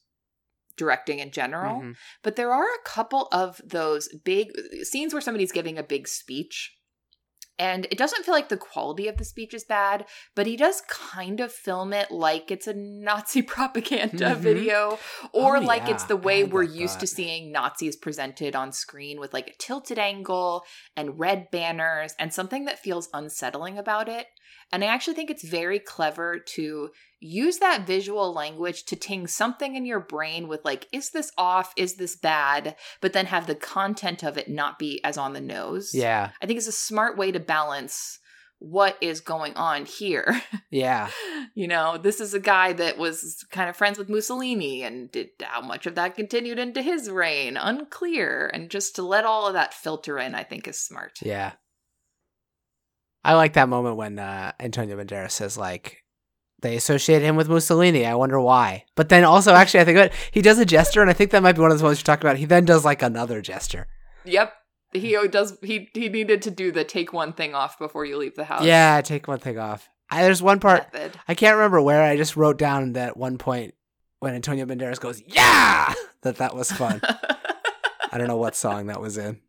directing 0.78 1.20
in 1.20 1.32
general, 1.32 1.82
Mhm. 1.82 1.96
but 2.24 2.36
there 2.36 2.52
are 2.52 2.66
a 2.66 2.84
couple 2.84 3.28
of 3.32 3.62
those 3.64 4.10
big 4.26 4.50
scenes 4.84 5.14
where 5.14 5.22
somebody's 5.22 5.52
giving 5.54 5.78
a 5.78 5.84
big 5.84 6.08
speech. 6.08 6.76
And 7.58 7.88
it 7.90 7.98
doesn't 7.98 8.26
feel 8.26 8.34
like 8.34 8.50
the 8.50 8.58
quality 8.58 9.08
of 9.08 9.18
the 9.18 9.24
speech 9.24 9.54
is 9.54 9.64
bad, 9.64 10.06
but 10.36 10.46
he 10.46 10.58
does 10.58 10.82
kind 10.90 11.40
of 11.40 11.52
film 11.54 11.94
it 11.94 12.12
like 12.12 12.52
it's 12.52 12.68
a 12.68 12.74
Nazi 12.74 13.42
propaganda 13.56 14.32
Mhm. 14.36 14.40
video, 14.40 15.00
or 15.32 15.58
Oh, 15.58 15.62
like 15.62 15.88
yeah. 15.88 15.94
it's 15.94 16.04
the 16.06 16.18
way 16.18 16.44
we're 16.44 16.66
that 16.66 16.74
used 16.76 17.00
to 17.00 17.08
seeing 17.08 17.52
Nazis 17.52 17.96
presented 17.96 18.56
on 18.56 18.72
screen 18.72 19.20
with 19.20 19.34
like 19.34 19.48
a 19.50 19.54
tilted 19.58 19.98
angle 20.00 20.66
and 20.98 21.18
red 21.20 21.50
banners 21.52 22.14
and 22.20 22.34
something 22.34 22.66
that 22.66 22.80
feels 22.80 23.08
unsettling 23.14 23.78
about 23.78 24.10
it. 24.10 24.28
And 24.72 24.84
I 24.84 24.88
actually 24.88 25.14
think 25.14 25.30
it's 25.30 25.48
very 25.48 25.80
clever 25.80 26.40
to 26.40 26.90
use 27.20 27.58
that 27.58 27.88
visual 27.88 28.34
language 28.34 28.84
to 28.86 28.96
ting 28.96 29.28
something 29.28 29.76
in 29.76 29.86
your 29.86 30.00
brain 30.00 30.48
with 30.48 30.64
like, 30.66 30.88
is 30.92 31.12
this 31.12 31.32
off? 31.38 31.74
Is 31.78 31.96
this 31.96 32.16
bad? 32.16 32.76
But 33.02 33.14
then 33.14 33.28
have 33.28 33.48
the 33.48 33.56
content 33.56 34.24
of 34.24 34.38
it 34.38 34.50
not 34.50 34.80
be 34.80 35.04
as 35.04 35.18
on 35.18 35.34
the 35.34 35.42
nose. 35.42 35.92
Yeah. 35.94 36.32
I 36.42 36.46
think 36.46 36.58
it's 36.58 36.68
a 36.68 36.72
smart 36.72 37.18
way 37.18 37.32
to 37.32 37.40
balance 37.40 38.20
what 38.60 38.98
is 39.02 39.22
going 39.22 39.54
on 39.56 39.86
here. 39.86 40.42
Yeah. 40.72 41.10
you 41.54 41.70
know, 41.70 41.98
this 41.98 42.20
is 42.20 42.34
a 42.34 42.40
guy 42.40 42.74
that 42.74 42.98
was 42.98 43.46
kind 43.50 43.70
of 43.70 43.78
friends 43.78 43.98
with 43.98 44.10
Mussolini, 44.10 44.84
and 44.84 45.10
did 45.10 45.30
how 45.42 45.62
much 45.62 45.86
of 45.86 45.96
that 45.96 46.16
continued 46.16 46.60
into 46.60 46.82
his 46.82 47.10
reign, 47.10 47.56
unclear. 47.56 48.52
And 48.54 48.70
just 48.70 48.94
to 48.96 49.02
let 49.02 49.24
all 49.24 49.48
of 49.48 49.54
that 49.54 49.74
filter 49.74 50.20
in, 50.20 50.36
I 50.36 50.44
think 50.44 50.68
is 50.68 50.78
smart. 50.78 51.20
Yeah. 51.22 51.54
I 53.26 53.34
like 53.34 53.54
that 53.54 53.68
moment 53.68 53.98
when 53.98 54.20
uh, 54.20 54.52
Antonio 54.60 54.96
Banderas 54.96 55.32
says 55.32 55.58
like 55.58 56.04
they 56.62 56.76
associate 56.76 57.24
him 57.24 57.36
with 57.36 57.50
Mussolini. 57.50 58.06
I 58.06 58.14
wonder 58.14 58.40
why. 58.40 58.86
But 58.96 59.10
then 59.10 59.24
also, 59.24 59.54
actually, 59.54 59.80
I 59.82 59.86
think 59.86 59.98
that 59.98 60.14
he 60.32 60.42
does 60.42 60.60
a 60.60 60.66
gesture, 60.66 61.02
and 61.02 61.10
I 61.10 61.14
think 61.14 61.32
that 61.32 61.44
might 61.44 61.54
be 61.54 61.62
one 61.62 61.72
of 61.72 61.78
those 61.78 61.84
ones 61.84 62.00
you 62.00 62.04
talked 62.04 62.24
about. 62.24 62.38
He 62.38 62.46
then 62.46 62.66
does 62.66 62.86
like 62.86 63.02
another 63.02 63.42
gesture. 63.42 63.88
Yep. 64.26 64.54
He 64.94 65.18
does. 65.28 65.58
He 65.62 65.90
he 65.94 66.08
needed 66.08 66.44
to 66.44 66.52
do 66.52 66.72
the 66.72 66.84
take 66.84 67.12
one 67.12 67.34
thing 67.34 67.56
off 67.56 67.80
before 67.80 68.06
you 68.06 68.18
leave 68.18 68.36
the 68.36 68.46
house. 68.46 68.64
Yeah, 68.64 69.02
take 69.02 69.28
one 69.28 69.40
thing 69.40 69.58
off. 69.58 69.90
I, 70.10 70.22
there's 70.22 70.42
one 70.42 70.60
part 70.60 70.94
Method. 70.94 71.20
I 71.28 71.34
can't 71.34 71.56
remember 71.56 71.82
where. 71.82 72.04
I 72.04 72.16
just 72.16 72.38
wrote 72.38 72.60
down 72.60 72.94
that 72.94 73.18
one 73.18 73.38
point 73.38 73.74
when 74.20 74.36
Antonio 74.36 74.66
Banderas 74.66 75.00
goes, 75.00 75.22
"Yeah," 75.26 75.94
that 76.22 76.38
that 76.38 76.56
was 76.56 76.72
fun. 76.72 77.02
I 78.12 78.18
don't 78.18 78.28
know 78.28 78.38
what 78.38 78.56
song 78.56 78.88
that 78.88 79.02
was 79.02 79.18
in, 79.18 79.42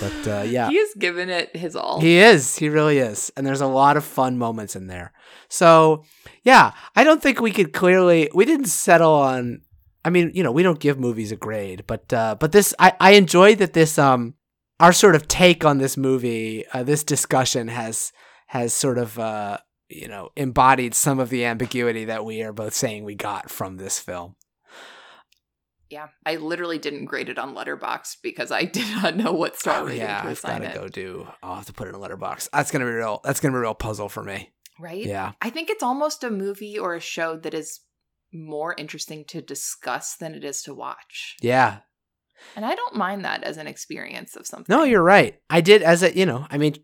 but 0.00 0.28
uh, 0.28 0.42
yeah, 0.42 0.68
He 0.70 0.78
has 0.78 0.94
given 0.98 1.28
it 1.28 1.54
his 1.54 1.76
all. 1.76 2.00
He 2.00 2.18
is. 2.18 2.56
He 2.56 2.68
really 2.68 2.98
is. 2.98 3.30
And 3.36 3.46
there's 3.46 3.60
a 3.60 3.66
lot 3.66 3.96
of 3.96 4.04
fun 4.04 4.38
moments 4.38 4.74
in 4.74 4.86
there. 4.86 5.12
So, 5.48 6.04
yeah, 6.42 6.72
I 6.96 7.04
don't 7.04 7.22
think 7.22 7.40
we 7.40 7.52
could 7.52 7.72
clearly 7.72 8.30
we 8.34 8.44
didn't 8.44 8.66
settle 8.66 9.12
on 9.12 9.62
I 10.04 10.10
mean, 10.10 10.30
you 10.34 10.42
know, 10.42 10.52
we 10.52 10.62
don't 10.62 10.80
give 10.80 10.98
movies 10.98 11.32
a 11.32 11.36
grade, 11.36 11.84
but 11.86 12.12
uh 12.12 12.36
but 12.38 12.52
this 12.52 12.74
I 12.78 12.92
I 13.00 13.10
enjoy 13.12 13.56
that 13.56 13.74
this 13.74 13.98
um 13.98 14.34
our 14.80 14.92
sort 14.92 15.14
of 15.14 15.26
take 15.28 15.64
on 15.64 15.78
this 15.78 15.96
movie, 15.96 16.64
uh, 16.72 16.84
this 16.84 17.02
discussion 17.04 17.68
has 17.68 18.12
has 18.46 18.72
sort 18.72 18.98
of 18.98 19.18
uh 19.18 19.58
you 19.90 20.06
know, 20.06 20.28
embodied 20.36 20.94
some 20.94 21.18
of 21.18 21.30
the 21.30 21.46
ambiguity 21.46 22.04
that 22.04 22.24
we 22.24 22.42
are 22.42 22.52
both 22.52 22.74
saying 22.74 23.04
we 23.04 23.14
got 23.14 23.50
from 23.50 23.76
this 23.76 23.98
film. 23.98 24.36
Yeah, 25.90 26.08
I 26.26 26.36
literally 26.36 26.78
didn't 26.78 27.06
grade 27.06 27.28
it 27.30 27.38
on 27.38 27.54
Letterboxd 27.54 28.16
because 28.22 28.50
I 28.50 28.64
did 28.78 28.86
not 29.02 29.16
know 29.16 29.32
what 29.32 29.56
star 29.56 29.80
Oh 29.80 29.84
rating 29.86 30.00
yeah, 30.02 30.22
to 30.22 30.28
I've 30.28 30.42
got 30.42 30.58
to 30.58 30.64
it. 30.70 30.74
go 30.74 30.88
do. 30.88 31.26
I'll 31.42 31.56
have 31.56 31.66
to 31.66 31.72
put 31.72 31.86
it 31.86 31.90
in 31.90 31.94
a 31.96 31.98
letterbox. 31.98 32.48
That's 32.52 32.70
gonna 32.70 32.84
be 32.84 32.90
real. 32.90 33.20
That's 33.24 33.40
gonna 33.40 33.52
be 33.52 33.58
a 33.58 33.62
real 33.62 33.74
puzzle 33.74 34.08
for 34.08 34.22
me. 34.22 34.52
Right? 34.80 35.04
Yeah, 35.04 35.32
I 35.40 35.50
think 35.50 35.70
it's 35.70 35.82
almost 35.82 36.22
a 36.22 36.30
movie 36.30 36.78
or 36.78 36.94
a 36.94 37.00
show 37.00 37.36
that 37.38 37.54
is 37.54 37.80
more 38.32 38.74
interesting 38.78 39.24
to 39.28 39.40
discuss 39.42 40.14
than 40.16 40.34
it 40.34 40.44
is 40.44 40.62
to 40.62 40.74
watch. 40.74 41.36
yeah, 41.40 41.78
And 42.54 42.64
I 42.64 42.74
don't 42.74 42.94
mind 42.94 43.24
that 43.24 43.42
as 43.42 43.56
an 43.56 43.66
experience 43.66 44.36
of 44.36 44.46
something. 44.46 44.66
No, 44.74 44.84
you're 44.84 45.02
right. 45.02 45.40
I 45.48 45.62
did 45.62 45.82
as 45.82 46.02
a 46.02 46.14
you 46.16 46.26
know, 46.26 46.46
I 46.50 46.58
mean, 46.58 46.74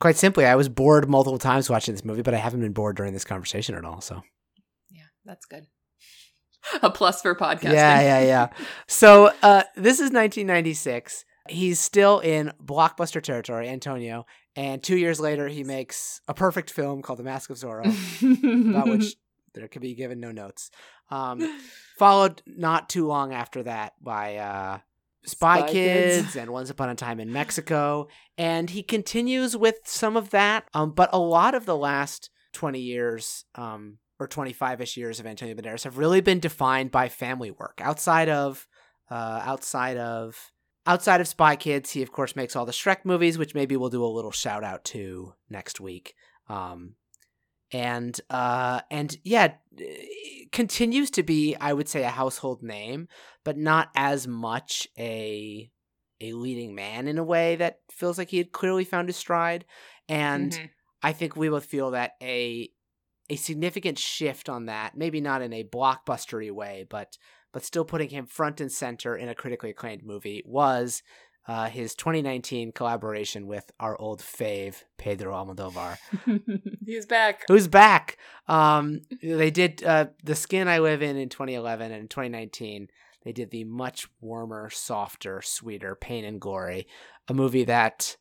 quite 0.00 0.16
simply, 0.16 0.46
I 0.46 0.56
was 0.56 0.68
bored 0.70 1.08
multiple 1.08 1.38
times 1.38 1.68
watching 1.70 1.94
this 1.94 2.04
movie, 2.04 2.22
but 2.22 2.32
I 2.34 2.38
haven't 2.38 2.60
been 2.60 2.72
bored 2.72 2.96
during 2.96 3.12
this 3.12 3.24
conversation 3.24 3.74
at 3.74 3.84
all. 3.84 4.00
So 4.00 4.22
Yeah, 4.90 5.02
that's 5.26 5.44
good. 5.44 5.66
A 6.82 6.90
plus 6.90 7.22
for 7.22 7.34
podcasting. 7.34 7.72
yeah, 7.74 8.00
yeah, 8.00 8.20
yeah. 8.20 8.48
So 8.86 9.30
uh, 9.42 9.64
this 9.76 9.96
is 9.96 10.10
1996. 10.10 11.24
He's 11.48 11.78
still 11.78 12.20
in 12.20 12.52
blockbuster 12.62 13.22
territory, 13.22 13.68
Antonio, 13.68 14.24
and 14.56 14.82
two 14.82 14.96
years 14.96 15.20
later, 15.20 15.46
he 15.46 15.62
makes 15.62 16.20
a 16.26 16.32
perfect 16.32 16.70
film 16.70 17.02
called 17.02 17.18
The 17.18 17.22
Mask 17.24 17.50
of 17.50 17.58
Zorro, 17.58 17.84
about 18.70 18.88
which 18.88 19.14
there 19.54 19.68
could 19.68 19.82
be 19.82 19.94
given 19.94 20.20
no 20.20 20.32
notes. 20.32 20.70
Um, 21.10 21.60
followed 21.98 22.40
not 22.46 22.88
too 22.88 23.06
long 23.06 23.34
after 23.34 23.62
that 23.64 23.92
by 24.00 24.36
uh, 24.36 24.78
Spy, 25.26 25.58
Spy 25.58 25.70
Kids, 25.70 26.22
Kids. 26.22 26.36
and 26.36 26.50
Once 26.50 26.70
Upon 26.70 26.88
a 26.88 26.94
Time 26.94 27.20
in 27.20 27.30
Mexico, 27.30 28.08
and 28.38 28.70
he 28.70 28.82
continues 28.82 29.54
with 29.54 29.76
some 29.84 30.16
of 30.16 30.30
that. 30.30 30.64
Um, 30.72 30.92
but 30.92 31.10
a 31.12 31.18
lot 31.18 31.54
of 31.54 31.66
the 31.66 31.76
last 31.76 32.30
twenty 32.52 32.80
years, 32.80 33.44
um, 33.54 33.98
or 34.18 34.26
twenty 34.28 34.52
five 34.52 34.80
ish 34.80 34.96
years 34.96 35.20
of 35.20 35.26
Antonio 35.26 35.54
Banderas 35.54 35.84
have 35.84 35.98
really 35.98 36.20
been 36.20 36.40
defined 36.40 36.90
by 36.90 37.08
family 37.08 37.50
work. 37.50 37.80
Outside 37.82 38.28
of, 38.28 38.66
uh, 39.10 39.42
outside 39.44 39.96
of. 39.96 40.50
Outside 40.86 41.22
of 41.22 41.28
Spy 41.28 41.56
Kids, 41.56 41.92
he 41.92 42.02
of 42.02 42.12
course 42.12 42.36
makes 42.36 42.54
all 42.54 42.66
the 42.66 42.72
Shrek 42.72 43.04
movies, 43.06 43.38
which 43.38 43.54
maybe 43.54 43.74
we'll 43.74 43.88
do 43.88 44.04
a 44.04 44.06
little 44.06 44.30
shout 44.30 44.62
out 44.62 44.84
to 44.86 45.32
next 45.48 45.80
week. 45.80 46.14
Um, 46.46 46.96
and 47.72 48.20
uh 48.28 48.82
and 48.90 49.16
yeah 49.24 49.54
continues 50.52 51.10
to 51.10 51.22
be 51.22 51.56
i 51.60 51.72
would 51.72 51.88
say 51.88 52.04
a 52.04 52.10
household 52.10 52.62
name 52.62 53.08
but 53.42 53.56
not 53.56 53.88
as 53.96 54.28
much 54.28 54.86
a 54.98 55.70
a 56.20 56.32
leading 56.34 56.74
man 56.74 57.08
in 57.08 57.18
a 57.18 57.24
way 57.24 57.56
that 57.56 57.80
feels 57.90 58.18
like 58.18 58.28
he 58.28 58.38
had 58.38 58.52
clearly 58.52 58.84
found 58.84 59.08
his 59.08 59.16
stride 59.16 59.64
and 60.08 60.52
Mhm. 60.52 60.70
i 61.02 61.12
think 61.12 61.34
we 61.36 61.48
both 61.48 61.64
feel 61.64 61.92
that 61.92 62.12
a 62.22 62.68
a 63.30 63.36
significant 63.36 63.98
shift 63.98 64.48
on 64.48 64.66
that 64.66 64.96
maybe 64.96 65.20
not 65.20 65.42
in 65.42 65.52
a 65.52 65.64
blockbustery 65.64 66.50
way 66.50 66.86
but 66.88 67.16
but 67.52 67.64
still 67.64 67.84
putting 67.84 68.10
him 68.10 68.26
front 68.26 68.60
and 68.60 68.70
center 68.72 69.16
in 69.16 69.28
a 69.28 69.34
critically 69.34 69.70
acclaimed 69.70 70.04
movie 70.04 70.42
was 70.44 71.02
uh, 71.46 71.68
his 71.68 71.94
2019 71.94 72.72
collaboration 72.72 73.46
with 73.46 73.70
our 73.78 74.00
old 74.00 74.20
fave 74.20 74.82
Pedro 74.96 75.34
Almodovar, 75.34 75.98
He's 76.86 77.04
back. 77.04 77.42
who's 77.48 77.68
back. 77.68 78.16
Um, 78.48 79.02
they 79.22 79.50
did 79.50 79.84
uh, 79.84 80.06
the 80.22 80.34
skin 80.34 80.68
I 80.68 80.78
live 80.78 81.02
in 81.02 81.16
in 81.16 81.28
2011 81.28 81.92
and 81.92 82.00
in 82.00 82.08
2019. 82.08 82.88
They 83.24 83.32
did 83.32 83.50
the 83.50 83.64
much 83.64 84.08
warmer, 84.20 84.70
softer, 84.70 85.42
sweeter 85.42 85.94
Pain 85.94 86.24
and 86.24 86.40
Glory, 86.40 86.86
a 87.28 87.34
movie 87.34 87.64
that 87.64 88.16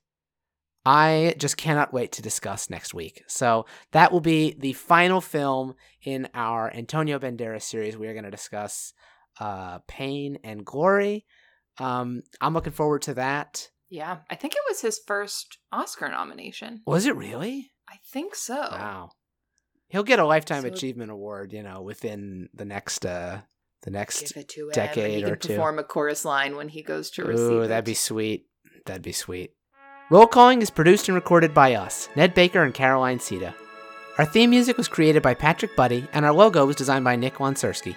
I 0.85 1.35
just 1.38 1.55
cannot 1.57 1.93
wait 1.93 2.11
to 2.14 2.22
discuss 2.22 2.69
next 2.69 2.93
week. 2.93 3.23
So 3.27 3.65
that 3.91 4.11
will 4.11 4.19
be 4.22 4.53
the 4.60 4.73
final 4.73 5.22
film 5.22 5.76
in 6.03 6.27
our 6.34 6.72
Antonio 6.73 7.19
Banderas 7.19 7.61
series. 7.64 7.97
We 7.97 8.07
are 8.07 8.14
going 8.14 8.26
to 8.26 8.31
discuss 8.31 8.93
uh, 9.39 9.80
Pain 9.88 10.39
and 10.43 10.65
Glory. 10.65 11.26
Um, 11.77 12.22
I'm 12.41 12.53
looking 12.53 12.73
forward 12.73 13.03
to 13.03 13.14
that. 13.15 13.69
Yeah, 13.89 14.18
I 14.30 14.35
think 14.35 14.53
it 14.55 14.61
was 14.69 14.81
his 14.81 14.99
first 15.07 15.57
Oscar 15.72 16.10
nomination. 16.10 16.81
Was 16.85 17.05
it 17.05 17.15
really? 17.15 17.72
I 17.89 17.97
think 18.11 18.35
so. 18.35 18.55
Wow. 18.55 19.11
He'll 19.88 20.03
get 20.03 20.19
a 20.19 20.26
lifetime 20.26 20.64
So- 20.64 20.68
achievement 20.69 21.11
award, 21.11 21.53
you 21.53 21.61
know, 21.64 21.81
within 21.81 22.49
the 22.53 22.65
next 22.65 23.05
uh 23.05 23.41
the 23.84 23.91
next 23.91 24.34
Give 24.34 24.38
it 24.43 24.49
to 24.49 24.61
him. 24.68 24.72
decade 24.73 25.18
he 25.19 25.23
or 25.26 25.31
can 25.35 25.39
two. 25.39 25.47
perform 25.49 25.77
a 25.77 25.84
chorus 25.84 26.23
line 26.26 26.55
when 26.55 26.69
he 26.69 26.81
goes 26.81 27.11
to 27.11 27.23
receive 27.26 27.45
Ooh, 27.51 27.61
it. 27.61 27.68
that'd 27.68 27.84
be 27.85 27.93
sweet. 27.93 28.47
That'd 28.85 29.01
be 29.03 29.11
sweet. 29.11 29.51
Role 30.09 30.27
Calling 30.27 30.61
is 30.61 30.69
produced 30.69 31.07
and 31.07 31.15
recorded 31.15 31.53
by 31.53 31.75
us, 31.75 32.09
Ned 32.15 32.34
Baker 32.34 32.63
and 32.63 32.73
Caroline 32.73 33.19
Sita. 33.19 33.55
Our 34.17 34.25
theme 34.25 34.49
music 34.49 34.77
was 34.77 34.88
created 34.88 35.23
by 35.23 35.34
Patrick 35.34 35.75
Buddy, 35.75 36.07
and 36.13 36.25
our 36.25 36.34
logo 36.34 36.65
was 36.65 36.75
designed 36.75 37.05
by 37.05 37.15
Nick 37.15 37.35
Wonsersky. 37.35 37.95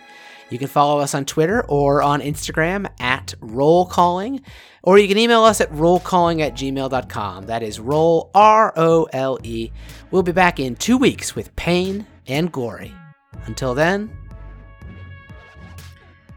You 0.49 0.59
can 0.59 0.69
follow 0.69 1.01
us 1.01 1.15
on 1.15 1.25
Twitter 1.25 1.65
or 1.69 2.03
on 2.03 2.21
Instagram 2.21 2.89
at 3.01 3.35
Role 3.41 3.85
Calling, 3.87 4.41
or 4.85 4.99
you 4.99 5.09
can 5.09 5.19
email 5.19 5.43
us 5.43 5.61
at 5.61 5.71
rolecalling 5.73 6.41
at 6.41 6.55
gmail.com. 6.55 7.47
That 7.47 7.65
is 7.65 7.81
role, 7.81 8.31
R 8.35 8.73
O 8.77 9.09
L 9.13 9.39
E. 9.43 9.71
We'll 10.13 10.23
be 10.23 10.33
back 10.33 10.61
in 10.61 10.77
two 10.77 10.97
weeks 10.97 11.35
with 11.35 11.55
Pain 11.57 12.07
and 12.29 12.53
Glory. 12.53 12.95
Until 13.47 13.75
then, 13.75 14.17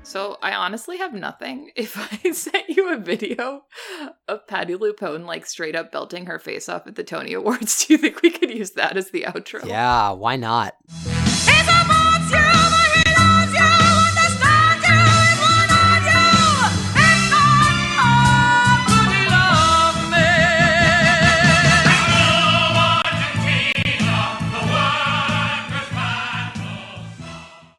so 0.09 0.37
I 0.41 0.53
honestly 0.53 0.97
have 0.97 1.13
nothing. 1.13 1.71
If 1.79 1.97
I 1.97 2.31
sent 2.33 2.69
you 2.69 2.91
a 2.93 2.97
video 2.97 3.63
of 4.27 4.47
Patti 4.47 4.75
LuPone 4.75 5.25
like 5.25 5.45
straight 5.45 5.75
up 5.75 5.91
belting 5.91 6.25
her 6.25 6.39
face 6.39 6.67
off 6.67 6.87
at 6.87 6.95
the 6.95 7.03
Tony 7.03 7.33
Awards, 7.33 7.85
do 7.87 7.93
you 7.93 7.97
think 7.97 8.21
we 8.21 8.31
could 8.31 8.49
use 8.49 8.71
that 8.71 8.97
as 8.97 9.11
the 9.11 9.23
outro? 9.23 9.65
Yeah, 9.65 10.11
why 10.11 10.35
not? 10.35 10.75